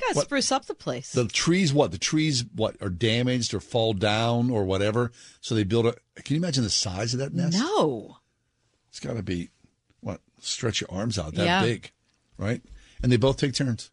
Gotta 0.00 0.14
What- 0.14 0.24
spruce 0.26 0.50
up 0.52 0.66
the 0.66 0.74
place. 0.74 1.12
The 1.12 1.26
trees, 1.26 1.72
what? 1.72 1.90
The 1.92 1.98
trees, 1.98 2.44
what, 2.54 2.80
are 2.80 2.88
damaged 2.88 3.52
or 3.52 3.60
fall 3.60 3.92
down 3.92 4.48
or 4.50 4.64
whatever. 4.64 5.12
So 5.40 5.54
they 5.54 5.64
build 5.64 5.86
a. 5.86 5.94
Can 6.22 6.34
you 6.34 6.40
imagine 6.40 6.64
the 6.64 6.70
size 6.70 7.12
of 7.12 7.20
that 7.20 7.34
nest? 7.34 7.58
No. 7.58 8.16
It's 8.88 9.00
got 9.00 9.14
to 9.14 9.22
be, 9.22 9.50
what? 10.00 10.20
Stretch 10.40 10.80
your 10.80 10.90
arms 10.90 11.18
out 11.18 11.34
that 11.34 11.44
Yeah. 11.44 11.62
big, 11.62 11.90
right? 12.38 12.62
And 13.02 13.10
they 13.12 13.16
both 13.16 13.36
take 13.36 13.52
turns, 13.54 13.90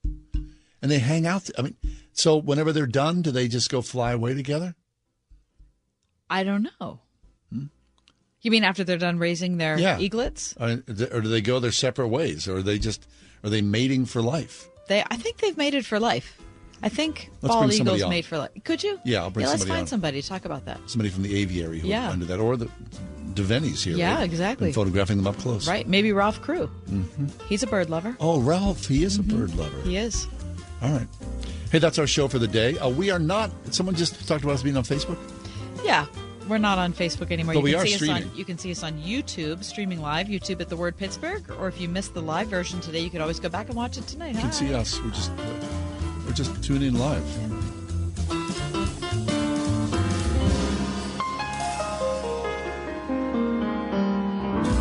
and 0.82 0.90
they 0.92 1.00
hang 1.00 1.26
out. 1.26 1.50
I 1.58 1.64
mean, 1.64 1.76
so 2.14 2.38
whenever 2.38 2.72
they're 2.72 2.86
done, 2.88 3.22
do 3.22 3.32
they 3.32 3.48
just 3.48 3.70
go 3.70 3.82
fly 3.82 4.12
away 4.14 4.34
together? 4.34 4.76
I 6.30 6.44
don't 6.44 6.68
know. 6.80 7.02
You 8.42 8.52
mean 8.52 8.64
after 8.64 8.84
they're 8.84 8.98
done 8.98 9.18
raising 9.20 9.58
their? 9.58 9.78
Yeah. 9.78 9.98
eaglets? 10.00 10.56
Or, 10.60 10.82
or 11.12 11.22
do 11.22 11.28
they 11.30 11.42
go 11.42 11.60
their 11.60 11.72
separate 11.72 12.08
ways, 12.08 12.48
or 12.48 12.58
are 12.58 12.62
they 12.62 12.80
just 12.80 13.06
are 13.44 13.50
they 13.50 13.62
mating 13.62 14.06
for 14.06 14.22
life? 14.22 14.68
They, 14.88 15.04
I 15.10 15.18
think 15.18 15.38
they've 15.38 15.58
mated 15.58 15.86
for 15.86 16.00
life. 16.00 16.38
I 16.82 16.88
think 16.90 17.30
Let's 17.42 17.54
bald 17.54 17.74
eagles 17.74 18.08
made 18.08 18.26
for 18.26 18.38
life. 18.38 18.52
Could 18.64 18.82
you? 18.84 19.00
Yeah, 19.04 19.24
I'll 19.24 19.30
bring 19.30 19.44
yeah, 19.46 19.50
let's 19.50 19.62
somebody 19.64 19.78
find 19.78 19.82
on. 19.84 19.88
somebody 19.88 20.22
to 20.22 20.28
talk 20.28 20.46
about 20.46 20.64
that. 20.66 20.80
Somebody 20.90 21.10
from 21.10 21.24
the 21.24 21.36
aviary 21.38 21.80
who 21.80 21.90
Yeah. 21.90 22.10
under 22.10 22.24
that, 22.26 22.40
or 22.40 22.56
the 22.56 22.70
Devenny's 23.34 23.84
here. 23.84 23.98
Yeah, 23.98 24.16
right? 24.16 24.24
exactly. 24.24 24.72
Photographing 24.72 25.18
them 25.18 25.28
up 25.28 25.38
close. 25.38 25.68
Right? 25.68 25.86
Maybe 25.88 26.14
Ralph 26.14 26.42
Crew. 26.42 26.68
hmm 26.68 27.04
He's 27.50 27.64
a 27.64 27.68
bird 27.68 27.90
lover. 27.90 28.16
Oh, 28.22 28.40
Ralph, 28.40 28.88
he 28.88 29.04
is 29.04 29.18
a 29.20 29.22
Mm-hmm. 29.24 29.38
bird 29.38 29.56
lover. 29.56 29.82
He 29.82 29.98
is. 29.98 30.28
All 30.82 30.92
right. 30.94 31.08
Hey, 31.72 31.80
that's 31.80 32.00
our 32.00 32.08
show 32.08 32.30
for 32.30 32.40
the 32.40 32.48
day. 32.48 32.78
Uh, 32.80 32.88
we 32.90 33.12
are 33.12 33.20
not. 33.20 33.52
Someone 33.72 33.94
just 33.96 34.26
talked 34.28 34.44
about 34.46 34.54
us 34.54 34.64
being 34.64 34.78
on 34.78 34.84
Facebook. 34.84 35.18
Yeah. 35.84 36.06
We're 36.50 36.58
not 36.58 36.80
on 36.80 36.94
Facebook 36.94 37.32
anymore. 37.32 37.54
But 37.54 37.60
you 37.60 37.64
we 37.64 37.72
can 37.74 37.82
are 37.82 37.86
see 37.86 38.10
us 38.10 38.24
on 38.24 38.32
you 38.36 38.44
can 38.44 38.58
see 38.58 38.72
us 38.72 38.82
on 38.82 38.94
YouTube, 38.94 39.64
streaming 39.64 40.02
live, 40.02 40.28
YouTube 40.28 40.60
at 40.62 40.70
the 40.70 40.76
word 40.76 40.98
Pittsburgh. 40.98 41.44
Or 41.60 41.68
if 41.68 41.80
you 41.80 41.88
missed 41.88 42.16
the 42.16 42.22
live 42.22 42.48
version 42.48 42.82
today, 42.82 43.00
you 43.00 43.12
could 43.12 43.22
always 43.22 43.40
go 43.40 43.50
back 43.50 43.68
and 43.68 43.76
watch 43.76 43.98
it 43.98 44.08
tonight. 44.08 44.34
You 44.34 44.42
can 44.42 44.52
see 44.52 44.74
us. 44.74 45.00
We're 45.00 45.12
just 45.12 45.32
we're 46.26 46.34
just 46.34 46.64
tuning 46.64 46.88
in 46.90 46.98
live. 46.98 47.24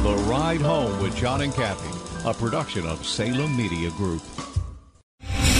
The 0.03 0.15
Ride 0.27 0.63
Home 0.63 1.03
with 1.03 1.15
John 1.15 1.43
and 1.43 1.53
Kathy, 1.53 2.27
a 2.27 2.33
production 2.33 2.87
of 2.87 3.05
Salem 3.05 3.55
Media 3.55 3.91
Group. 3.91 4.23